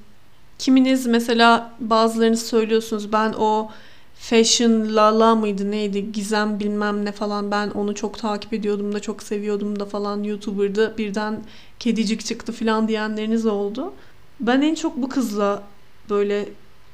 Kiminiz 0.62 1.06
mesela 1.06 1.72
bazılarını 1.80 2.38
söylüyorsunuz 2.38 3.14
ben 3.14 3.34
o 3.34 3.72
Fashion 4.16 4.96
Lala 4.96 5.36
mıydı 5.36 5.72
neydi 5.72 6.12
Gizem 6.12 6.60
bilmem 6.60 7.06
ne 7.06 7.12
falan 7.12 7.52
ben 7.52 7.70
onu 7.70 7.96
çok 7.96 8.20
takip 8.20 8.54
ediyordum 8.54 8.94
da 8.94 9.00
çok 9.00 9.24
seviyordum 9.24 9.80
da 9.80 9.86
falan 9.86 10.24
YouTuber'dı 10.24 10.98
birden 10.98 11.44
kedicik 11.80 12.26
çıktı 12.26 12.52
falan 12.52 12.88
diyenleriniz 12.88 13.46
oldu. 13.46 13.94
Ben 14.40 14.62
en 14.62 14.76
çok 14.76 14.98
bu 14.98 15.10
kızla 15.10 15.64
böyle 16.10 16.46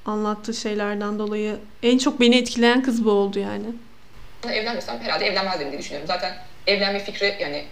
anlattığı 0.05 0.53
şeylerden 0.53 1.19
dolayı 1.19 1.57
en 1.83 1.97
çok 1.97 2.19
beni 2.19 2.35
etkileyen 2.35 2.83
kız 2.83 3.05
bu 3.05 3.11
oldu 3.11 3.39
yani. 3.39 3.65
Evlenmesem 4.49 4.99
herhalde 4.99 5.25
evlenmezdim 5.25 5.71
diye 5.71 5.79
düşünüyorum. 5.79 6.07
Zaten 6.07 6.33
evlenme 6.67 6.99
fikri 6.99 7.35
yani 7.39 7.65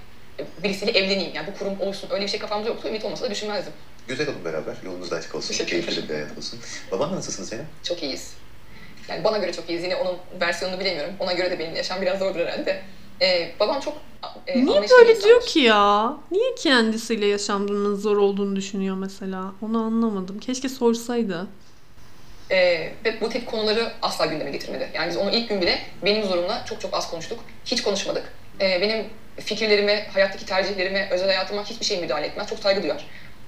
birisiyle 0.63 0.91
evleneyim. 0.91 1.35
Yani 1.35 1.47
bu 1.47 1.59
kurum 1.59 1.79
oluşsun 1.79 2.09
öyle 2.11 2.23
bir 2.23 2.29
şey 2.29 2.39
kafamda 2.39 2.67
yoktu. 2.67 2.87
Ümit 2.87 3.05
olmasa 3.05 3.25
da 3.25 3.31
düşünmezdim. 3.31 3.73
Güzel 4.07 4.27
olun 4.29 4.45
beraber, 4.45 4.75
yolunuz 4.85 5.11
da 5.11 5.15
açık 5.15 5.35
olsun, 5.35 5.47
Teşekkür 5.47 5.69
keyifli 5.71 6.09
bir 6.09 6.13
hayat 6.13 6.37
olsun. 6.37 6.59
Babanla 6.91 7.15
nasılsınız 7.15 7.49
Zeynep? 7.49 7.65
Çok 7.83 8.03
iyiyiz. 8.03 8.33
Yani 9.09 9.23
bana 9.23 9.37
göre 9.37 9.53
çok 9.53 9.69
iyiyiz. 9.69 9.83
Yine 9.83 9.95
onun 9.95 10.17
versiyonunu 10.41 10.79
bilemiyorum. 10.79 11.13
Ona 11.19 11.33
göre 11.33 11.51
de 11.51 11.59
benim 11.59 11.75
yaşam 11.75 12.01
biraz 12.01 12.19
zordur 12.19 12.39
herhalde. 12.39 12.81
Ee, 13.21 13.51
babam 13.59 13.79
çok 13.79 13.97
e, 14.47 14.65
Niye 14.65 14.67
böyle 14.81 14.83
insandır. 15.11 15.23
diyor 15.23 15.41
ki 15.45 15.59
ya? 15.59 16.17
Niye 16.31 16.55
kendisiyle 16.55 17.25
yaşamının 17.25 17.95
zor 17.95 18.17
olduğunu 18.17 18.55
düşünüyor 18.55 18.95
mesela? 18.95 19.51
Onu 19.61 19.83
anlamadım. 19.83 20.39
Keşke 20.39 20.69
sorsaydı. 20.69 21.47
Ee, 22.51 22.91
ve 23.05 23.21
bu 23.21 23.29
tip 23.29 23.47
konuları 23.47 23.91
asla 24.01 24.25
gündeme 24.25 24.51
getirmedi. 24.51 24.89
Yani 24.93 25.09
biz 25.09 25.17
onu 25.17 25.31
ilk 25.31 25.49
gün 25.49 25.61
bile 25.61 25.79
benim 26.05 26.23
huzurumla 26.23 26.65
çok 26.65 26.81
çok 26.81 26.93
az 26.93 27.11
konuştuk. 27.11 27.39
Hiç 27.65 27.83
konuşmadık. 27.83 28.33
Ee, 28.61 28.81
benim 28.81 29.05
fikirlerime, 29.39 30.07
hayattaki 30.13 30.45
tercihlerime, 30.45 31.09
özel 31.11 31.27
hayatıma 31.27 31.63
hiçbir 31.65 31.85
şey 31.85 32.01
müdahale 32.01 32.25
etmez. 32.25 32.49
Çok 32.49 32.59
saygı 32.59 32.83
duyar. 32.83 33.05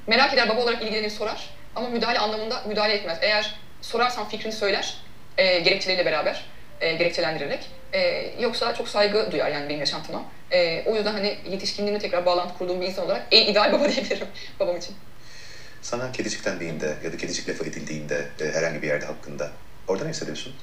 Merak 0.07 0.33
eder, 0.33 0.49
baba 0.49 0.61
olarak 0.61 0.81
ilgilenir, 0.81 1.09
sorar. 1.09 1.49
Ama 1.75 1.89
müdahale 1.89 2.19
anlamında 2.19 2.63
müdahale 2.67 2.93
etmez. 2.93 3.17
Eğer 3.21 3.55
sorarsan 3.81 4.29
fikrini 4.29 4.53
söyler, 4.53 4.97
e, 5.37 5.59
gerekçeleriyle 5.59 6.05
beraber, 6.05 6.45
e, 6.81 6.93
gerekçelendirerek. 6.93 7.59
E, 7.93 8.31
yoksa 8.39 8.73
çok 8.73 8.89
saygı 8.89 9.31
duyar 9.31 9.51
yani 9.51 9.69
benim 9.69 9.79
yaşantıma. 9.79 10.25
E, 10.51 10.83
o 10.85 10.95
yüzden 10.95 11.13
hani 11.13 11.37
yetişkinliğimle 11.49 11.99
tekrar 11.99 12.25
bağlantı 12.25 12.57
kurduğum 12.57 12.81
bir 12.81 12.85
insan 12.85 13.05
olarak 13.05 13.27
en 13.31 13.47
ideal 13.47 13.73
baba 13.73 13.89
diyebilirim 13.91 14.27
babam 14.59 14.77
için. 14.77 14.95
Sana 15.81 16.11
kedicik 16.11 16.45
dendiğinde 16.45 16.95
ya 17.03 17.13
da 17.13 17.17
kedicik 17.17 17.49
lafı 17.49 17.63
edildiğinde 17.63 18.27
e, 18.41 18.45
herhangi 18.45 18.81
bir 18.81 18.87
yerde 18.87 19.05
hakkında 19.05 19.51
orada 19.87 20.03
ne 20.03 20.09
hissediyorsun? 20.09 20.53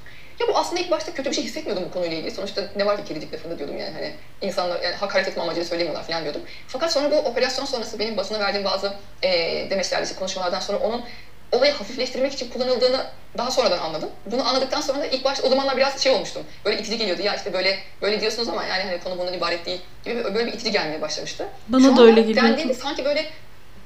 Ya 0.41 0.49
bu 0.49 0.57
aslında 0.59 0.81
ilk 0.81 0.91
başta 0.91 1.15
kötü 1.15 1.31
bir 1.31 1.35
şey 1.35 1.45
hissetmiyordum 1.45 1.85
bu 1.85 1.91
konuyla 1.91 2.17
ilgili. 2.17 2.31
Sonuçta 2.31 2.63
ne 2.77 2.87
var 2.87 2.97
ki 2.97 3.05
kedicik 3.05 3.35
lafında 3.35 3.59
diyordum 3.59 3.79
yani 3.79 3.93
hani 3.95 4.13
insanlar 4.43 4.83
yani 4.83 4.95
hakaret 4.95 5.29
etme 5.29 5.43
amacıyla 5.43 5.69
söylemiyorlar 5.69 6.07
falan 6.07 6.23
diyordum. 6.23 6.43
Fakat 6.69 6.93
sonra 6.93 7.11
bu 7.11 7.17
operasyon 7.17 7.65
sonrası 7.65 7.99
benim 7.99 8.17
basına 8.17 8.39
verdiğim 8.41 8.65
bazı 8.65 8.93
e, 9.23 9.31
demeçlerde 9.71 10.05
işte 10.05 10.17
konuşmalardan 10.19 10.61
sonra 10.61 10.79
onun 10.79 11.05
olayı 11.53 11.73
hafifleştirmek 11.73 12.33
için 12.33 12.51
kullanıldığını 12.51 13.07
daha 13.39 13.51
sonradan 13.51 13.79
anladım. 13.79 14.11
Bunu 14.27 14.49
anladıktan 14.49 14.81
sonra 14.81 15.01
da 15.01 15.07
ilk 15.07 15.25
başta 15.25 15.47
o 15.47 15.51
zamanlar 15.51 15.77
biraz 15.77 16.01
şey 16.03 16.13
olmuştum. 16.13 16.43
Böyle 16.65 16.79
itici 16.79 16.99
geliyordu. 16.99 17.23
Ya 17.23 17.35
işte 17.35 17.53
böyle 17.53 17.79
böyle 18.03 18.21
diyorsunuz 18.21 18.49
ama 18.49 18.65
yani 18.65 18.83
hani 18.83 19.01
konu 19.01 19.19
bundan 19.19 19.35
ibaret 19.35 19.67
değil 19.67 19.81
gibi 20.05 20.25
böyle 20.25 20.47
bir 20.47 20.53
itici 20.53 20.73
gelmeye 20.73 21.01
başlamıştı. 21.01 21.47
Bana 21.69 21.83
Şu 21.83 21.97
da 21.97 22.03
öyle 22.03 22.21
geliyor. 22.21 22.45
dendiğinde 22.45 22.75
sanki 22.75 23.05
böyle 23.05 23.27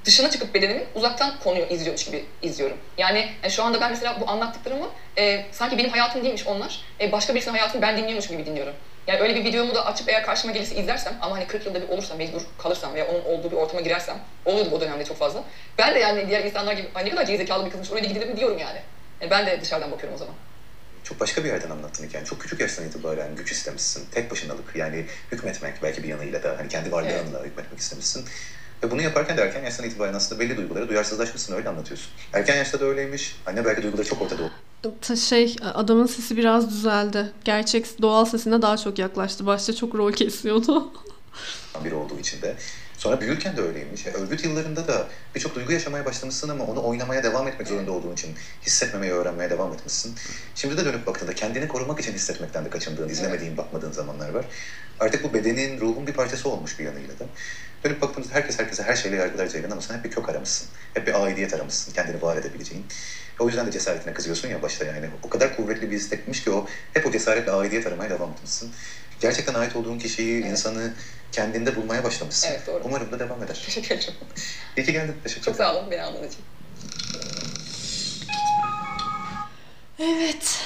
dışına 0.05 0.31
çıkıp 0.31 0.55
bedenimin 0.55 0.85
uzaktan 0.95 1.39
konuyu 1.45 1.67
izliyormuş 1.67 2.05
gibi 2.05 2.25
izliyorum. 2.43 2.77
Yani, 2.99 3.29
yani 3.43 3.53
şu 3.53 3.63
anda 3.63 3.81
ben 3.81 3.91
mesela 3.91 4.21
bu 4.21 4.31
anlattıklarımı 4.31 4.89
e, 5.19 5.45
sanki 5.53 5.79
benim 5.79 5.91
hayatım 5.91 6.25
değilmiş 6.25 6.47
onlar. 6.47 6.81
E, 7.01 7.13
başka 7.13 7.35
birisinin 7.35 7.55
hayatını 7.55 7.83
ben 7.83 7.97
dinliyormuş 7.97 8.29
gibi 8.29 8.47
dinliyorum. 8.47 8.75
Yani 9.07 9.21
öyle 9.21 9.35
bir 9.35 9.45
videomu 9.45 9.75
da 9.75 9.87
açıp 9.87 10.09
eğer 10.09 10.23
karşıma 10.23 10.53
gelirse 10.53 10.75
izlersem 10.75 11.15
ama 11.21 11.37
hani 11.37 11.47
40 11.47 11.67
yılda 11.67 11.83
bir 11.83 11.89
olursam 11.89 12.19
mecbur 12.19 12.43
kalırsam 12.59 12.95
veya 12.95 13.07
onun 13.07 13.25
olduğu 13.25 13.51
bir 13.51 13.57
ortama 13.57 13.81
girersem 13.81 14.19
oluyordu 14.45 14.71
o 14.73 14.81
dönemde 14.81 15.05
çok 15.05 15.19
fazla. 15.19 15.45
Ben 15.79 15.95
de 15.95 15.99
yani 15.99 16.29
diğer 16.29 16.45
insanlar 16.45 16.73
gibi 16.73 16.89
ay 16.95 17.05
ne 17.05 17.11
kadar 17.11 17.23
gerizekalı 17.23 17.67
bir 17.67 17.71
kızmış 17.71 17.91
oraya 17.91 18.27
mi 18.27 18.37
diyorum 18.37 18.59
yani. 18.59 18.81
yani. 19.21 19.31
Ben 19.31 19.47
de 19.47 19.61
dışarıdan 19.61 19.91
bakıyorum 19.91 20.15
o 20.15 20.19
zaman. 20.19 20.35
Çok 21.05 21.21
başka 21.21 21.45
bir 21.45 21.49
yerden 21.49 21.71
anlattın 21.71 22.07
hikayen. 22.07 22.25
Çok 22.25 22.41
küçük 22.41 22.61
yaştan 22.61 22.85
itibaren 22.85 23.37
güç 23.37 23.53
istemişsin. 23.53 24.07
Tek 24.11 24.31
başınalık 24.31 24.77
yani 24.77 25.07
hükmetmek 25.33 25.83
belki 25.83 26.03
bir 26.03 26.09
yanıyla 26.09 26.43
da 26.43 26.55
hani 26.59 26.69
kendi 26.69 26.93
varlığınla 26.93 27.45
hükmetmek 27.45 27.81
istemişsin. 27.81 28.25
Ve 28.83 28.91
bunu 28.91 29.03
yaparken 29.03 29.37
de 29.37 29.43
erken 29.43 29.65
yaştan 29.65 29.87
itibaren 29.87 30.15
aslında 30.15 30.41
belli 30.41 30.57
duygulara 30.57 30.89
duyarsızlaşmışsın 30.89 31.55
öyle 31.55 31.69
anlatıyorsun. 31.69 32.09
Erken 32.33 32.57
yaşta 32.57 32.81
da 32.81 32.85
öyleymiş. 32.85 33.37
Anne 33.47 33.65
belki 33.65 33.83
duyguları 33.83 34.07
çok 34.09 34.23
ortada 34.23 34.51
Ta- 35.01 35.17
Şey 35.17 35.57
adamın 35.75 36.07
sesi 36.07 36.37
biraz 36.37 36.71
düzeldi. 36.71 37.33
Gerçek 37.45 38.03
doğal 38.03 38.25
sesine 38.25 38.63
daha 38.63 38.77
çok 38.77 38.99
yaklaştı. 38.99 39.47
Başta 39.47 39.75
çok 39.75 39.95
rol 39.95 40.13
kesiyordu. 40.13 40.93
biri 41.85 41.95
olduğu 41.95 42.19
için 42.19 42.43
de. 42.43 42.57
Sonra 42.99 43.21
büyürken 43.21 43.57
de 43.57 43.63
öyleymiş. 43.63 44.07
Yani 44.07 44.17
örgüt 44.17 44.45
yıllarında 44.45 44.89
da 44.89 45.09
birçok 45.35 45.55
duygu 45.55 45.73
yaşamaya 45.73 46.05
başlamışsın 46.05 46.49
ama 46.49 46.65
onu 46.65 46.85
oynamaya 46.85 47.23
devam 47.23 47.49
etmek 47.49 47.69
zorunda 47.69 47.93
olduğun 47.93 48.13
için 48.13 48.37
hissetmemeyi 48.63 49.13
öğrenmeye 49.13 49.51
devam 49.51 49.73
etmişsin. 49.73 50.15
Şimdi 50.55 50.77
de 50.77 50.85
dönüp 50.85 51.07
baktığında 51.07 51.33
kendini 51.33 51.69
korumak 51.69 52.01
için 52.01 52.13
hissetmekten 52.13 52.65
de 52.65 52.71
kaçındığın, 52.71 53.09
izlemediğin, 53.09 53.57
bakmadığın 53.57 53.93
zamanlar 53.93 54.29
var. 54.29 54.47
Artık 55.01 55.25
bu 55.25 55.35
bedenin, 55.35 55.81
ruhun 55.81 56.07
bir 56.07 56.13
parçası 56.13 56.49
olmuş 56.49 56.79
bir 56.79 56.85
yanıyla 56.85 57.19
da. 57.19 57.27
Dönüp 57.85 58.03
baktığımızda 58.03 58.35
herkes 58.35 58.59
herkese 58.59 58.83
her 58.83 58.97
şeyle 58.97 59.17
yargılar 59.17 59.47
Ceylan 59.47 59.71
ama 59.71 59.81
sen 59.81 59.95
hep 59.95 60.05
bir 60.05 60.11
kök 60.11 60.29
aramışsın. 60.29 60.69
Hep 60.95 61.07
bir 61.07 61.25
aidiyet 61.25 61.55
aramışsın, 61.55 61.93
kendini 61.93 62.23
var 62.23 62.37
edebileceğin. 62.37 62.87
O 63.39 63.47
yüzden 63.49 63.67
de 63.67 63.71
cesaretine 63.71 64.13
kızıyorsun 64.15 64.49
ya 64.49 64.63
başta 64.63 64.85
yani. 64.85 65.07
O 65.23 65.29
kadar 65.29 65.57
kuvvetli 65.57 65.91
bir 65.91 65.97
istekmiş 65.97 66.45
ki 66.45 66.51
o 66.51 66.67
hep 66.93 67.07
o 67.07 67.11
cesaretle 67.11 67.53
aidiyet 67.53 67.87
aramaya 67.87 68.11
devam 68.11 68.31
etmişsin. 68.31 68.71
Gerçekten 69.21 69.55
ait 69.55 69.77
olduğun 69.77 69.99
kişiyi, 69.99 70.43
insanı 70.45 70.93
kendinde 71.33 71.77
bulmaya 71.77 72.05
başlamışsın. 72.05 72.49
Evet, 72.51 72.67
doğru. 72.67 72.81
Umarım 72.85 73.13
da 73.13 73.19
devam 73.19 73.43
eder. 73.43 73.63
Teşekkür 73.67 73.95
ederim. 73.95 74.15
İyi 74.77 74.87
ki 74.87 74.93
geldin. 74.93 75.15
Teşekkür 75.25 75.45
Çok 75.45 75.55
ederim. 75.55 75.71
sağ 75.73 75.79
olun 75.81 75.91
beni 75.91 76.03
anladığınız 76.03 76.33
için. 76.33 76.45
Evet. 79.99 80.59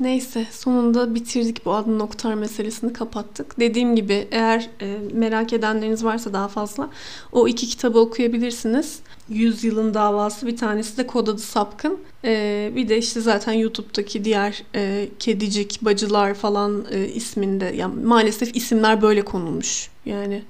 Neyse 0.00 0.46
sonunda 0.52 1.14
bitirdik 1.14 1.64
bu 1.64 1.74
adın 1.74 1.98
noktar 1.98 2.34
meselesini 2.34 2.92
kapattık. 2.92 3.60
Dediğim 3.60 3.96
gibi 3.96 4.28
eğer 4.30 4.68
e, 4.80 4.96
merak 5.12 5.52
edenleriniz 5.52 6.04
varsa 6.04 6.32
daha 6.32 6.48
fazla 6.48 6.90
o 7.32 7.48
iki 7.48 7.66
kitabı 7.66 7.98
okuyabilirsiniz. 7.98 8.98
Yüzyılın 9.28 9.94
davası 9.94 10.46
bir 10.46 10.56
tanesi 10.56 10.96
de 10.96 11.06
Kod 11.06 11.26
adı 11.26 11.38
Sapkın. 11.38 11.98
E, 12.24 12.72
bir 12.76 12.88
de 12.88 12.98
işte 12.98 13.20
zaten 13.20 13.52
YouTube'daki 13.52 14.24
diğer 14.24 14.62
e, 14.74 15.08
kedicik, 15.18 15.78
bacılar 15.82 16.34
falan 16.34 16.86
e, 16.90 17.08
isminde. 17.08 17.72
Yani 17.76 18.04
maalesef 18.04 18.56
isimler 18.56 19.02
böyle 19.02 19.22
konulmuş. 19.22 19.90
Yani 20.06 20.42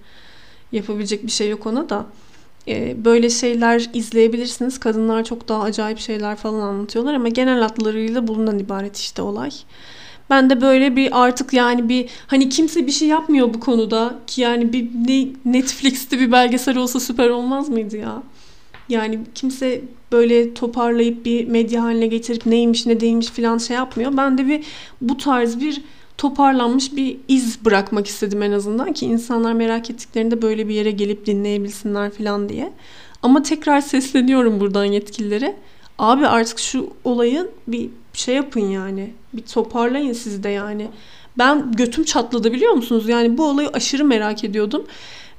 yapabilecek 0.72 1.26
bir 1.26 1.30
şey 1.30 1.48
yok 1.48 1.66
ona 1.66 1.88
da. 1.88 2.06
E, 2.68 3.04
böyle 3.04 3.30
şeyler 3.30 3.90
izleyebilirsiniz. 3.94 4.80
Kadınlar 4.80 5.24
çok 5.24 5.48
daha 5.48 5.62
acayip 5.62 5.98
şeyler 5.98 6.36
falan 6.36 6.60
anlatıyorlar 6.60 7.14
ama 7.14 7.28
genel 7.28 7.60
hatlarıyla 7.60 8.28
bundan 8.28 8.58
ibaret 8.58 8.96
işte 8.96 9.22
olay. 9.22 9.50
Ben 10.30 10.50
de 10.50 10.60
böyle 10.60 10.96
bir 10.96 11.24
artık 11.24 11.52
yani 11.52 11.88
bir 11.88 12.08
hani 12.26 12.48
kimse 12.48 12.86
bir 12.86 12.92
şey 12.92 13.08
yapmıyor 13.08 13.54
bu 13.54 13.60
konuda 13.60 14.14
ki 14.26 14.40
yani 14.40 14.72
bir 14.72 14.88
ne, 15.08 15.28
Netflix'te 15.44 16.18
bir 16.18 16.32
belgesel 16.32 16.76
olsa 16.76 17.00
süper 17.00 17.28
olmaz 17.28 17.68
mıydı 17.68 17.96
ya? 17.96 18.22
Yani 18.88 19.18
kimse 19.34 19.82
böyle 20.12 20.54
toparlayıp 20.54 21.24
bir 21.24 21.48
medya 21.48 21.82
haline 21.82 22.06
getirip 22.06 22.46
neymiş 22.46 22.86
ne 22.86 23.00
değilmiş 23.00 23.26
filan 23.26 23.58
şey 23.58 23.76
yapmıyor. 23.76 24.16
Ben 24.16 24.38
de 24.38 24.46
bir 24.46 24.64
bu 25.00 25.16
tarz 25.16 25.60
bir 25.60 25.82
toparlanmış 26.18 26.96
bir 26.96 27.16
iz 27.28 27.64
bırakmak 27.64 28.06
istedim 28.06 28.42
en 28.42 28.52
azından 28.52 28.92
ki 28.92 29.06
insanlar 29.06 29.52
merak 29.52 29.90
ettiklerinde 29.90 30.42
böyle 30.42 30.68
bir 30.68 30.74
yere 30.74 30.90
gelip 30.90 31.26
dinleyebilsinler 31.26 32.10
falan 32.10 32.48
diye. 32.48 32.72
Ama 33.22 33.42
tekrar 33.42 33.80
sesleniyorum 33.80 34.60
buradan 34.60 34.84
yetkililere. 34.84 35.56
Abi 35.98 36.26
artık 36.26 36.58
şu 36.58 36.90
olayın 37.04 37.50
bir 37.68 37.88
şey 38.12 38.34
yapın 38.34 38.60
yani. 38.60 39.10
Bir 39.32 39.42
toparlayın 39.42 40.12
siz 40.12 40.42
de 40.42 40.48
yani. 40.48 40.88
Ben 41.38 41.72
götüm 41.72 42.04
çatladı 42.04 42.52
biliyor 42.52 42.72
musunuz? 42.72 43.08
Yani 43.08 43.38
bu 43.38 43.44
olayı 43.44 43.68
aşırı 43.68 44.04
merak 44.04 44.44
ediyordum. 44.44 44.86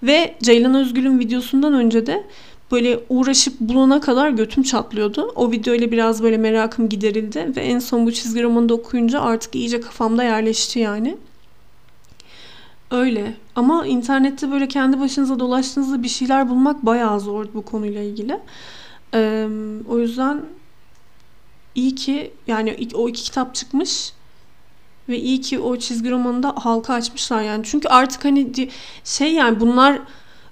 Ve 0.04 0.36
Ceylan 0.44 0.76
Özgül'ün 0.76 1.20
videosundan 1.20 1.74
önce 1.74 2.06
de 2.06 2.24
böyle 2.72 3.00
uğraşıp 3.10 3.60
bulana 3.60 4.02
kadar 4.02 4.30
götüm 4.30 4.64
çatlıyordu. 4.64 5.32
O 5.36 5.52
videoyla 5.52 5.92
biraz 5.92 6.24
böyle 6.24 6.38
merakım 6.38 6.90
giderildi 6.90 7.54
ve 7.56 7.62
en 7.62 7.80
son 7.80 8.06
bu 8.06 8.12
çizgi 8.12 8.44
romanı 8.44 8.70
da 8.70 8.74
okuyunca 8.74 9.22
artık 9.22 9.56
iyice 9.56 9.82
kafamda 9.82 10.24
yerleşti 10.24 10.80
yani. 10.80 11.18
Öyle. 12.92 13.34
Ama 13.56 13.88
internette 13.88 14.52
böyle 14.52 14.68
kendi 14.68 15.00
başınıza 15.00 15.40
dolaştığınızda 15.40 16.04
bir 16.04 16.08
şeyler 16.08 16.50
bulmak 16.50 16.86
bayağı 16.86 17.20
zor 17.20 17.46
bu 17.54 17.62
konuyla 17.62 18.02
ilgili. 18.02 18.40
Ee, 19.14 19.48
o 19.90 20.00
yüzden 20.00 20.42
iyi 21.76 21.96
ki 21.96 22.32
yani 22.48 22.78
o 22.94 23.10
iki 23.10 23.24
kitap 23.24 23.56
çıkmış 23.56 24.14
ve 25.10 25.20
iyi 25.20 25.42
ki 25.42 25.60
o 25.60 25.78
çizgi 25.78 26.12
romanı 26.12 26.44
da 26.44 26.54
halka 26.58 26.94
açmışlar 26.94 27.42
yani. 27.42 27.64
Çünkü 27.66 27.88
artık 27.88 28.26
hani 28.26 28.70
şey 29.04 29.34
yani 29.34 29.60
bunlar 29.60 30.00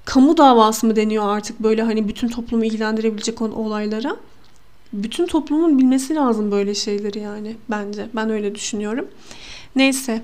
kamu 0.06 0.38
davası 0.38 0.88
mı 0.88 0.96
deniyor 0.96 1.28
artık 1.28 1.60
böyle 1.60 1.82
hani 1.82 2.08
bütün 2.08 2.28
toplumu 2.28 2.66
ilgilendirebilecek 2.66 3.42
olan 3.42 3.56
olaylara. 3.56 4.16
Bütün 4.94 5.26
toplumun 5.26 5.78
bilmesi 5.80 6.16
lazım 6.16 6.52
böyle 6.52 6.76
şeyleri 6.76 7.20
yani 7.20 7.56
bence. 7.70 8.08
Ben 8.16 8.30
öyle 8.30 8.56
düşünüyorum. 8.56 9.08
Neyse. 9.76 10.22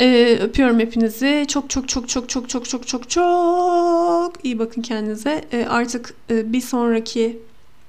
Ee, 0.00 0.38
öpüyorum 0.42 0.80
hepinizi. 0.80 1.44
Çok 1.48 1.70
çok 1.70 1.88
çok 1.88 2.08
çok 2.08 2.28
çok 2.28 2.48
çok 2.48 2.68
çok 2.68 2.88
çok 2.88 3.10
çok 3.10 4.44
iyi 4.44 4.58
bakın 4.58 4.82
kendinize. 4.82 5.44
Ee, 5.52 5.66
artık 5.68 6.14
e, 6.30 6.52
bir 6.52 6.60
sonraki 6.60 7.38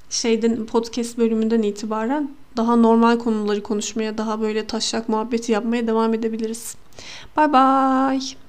şeyden 0.10 0.66
podcast 0.66 1.18
bölümünden 1.18 1.62
itibaren 1.62 2.30
daha 2.58 2.76
normal 2.76 3.20
konuları 3.20 3.64
konuşmaya, 3.64 4.18
daha 4.18 4.42
böyle 4.42 4.68
taşak 4.68 5.10
muhabbeti 5.10 5.52
yapmaya 5.52 5.88
devam 5.88 6.14
edebiliriz. 6.14 6.76
Bye 7.38 7.54
bye. 7.54 8.43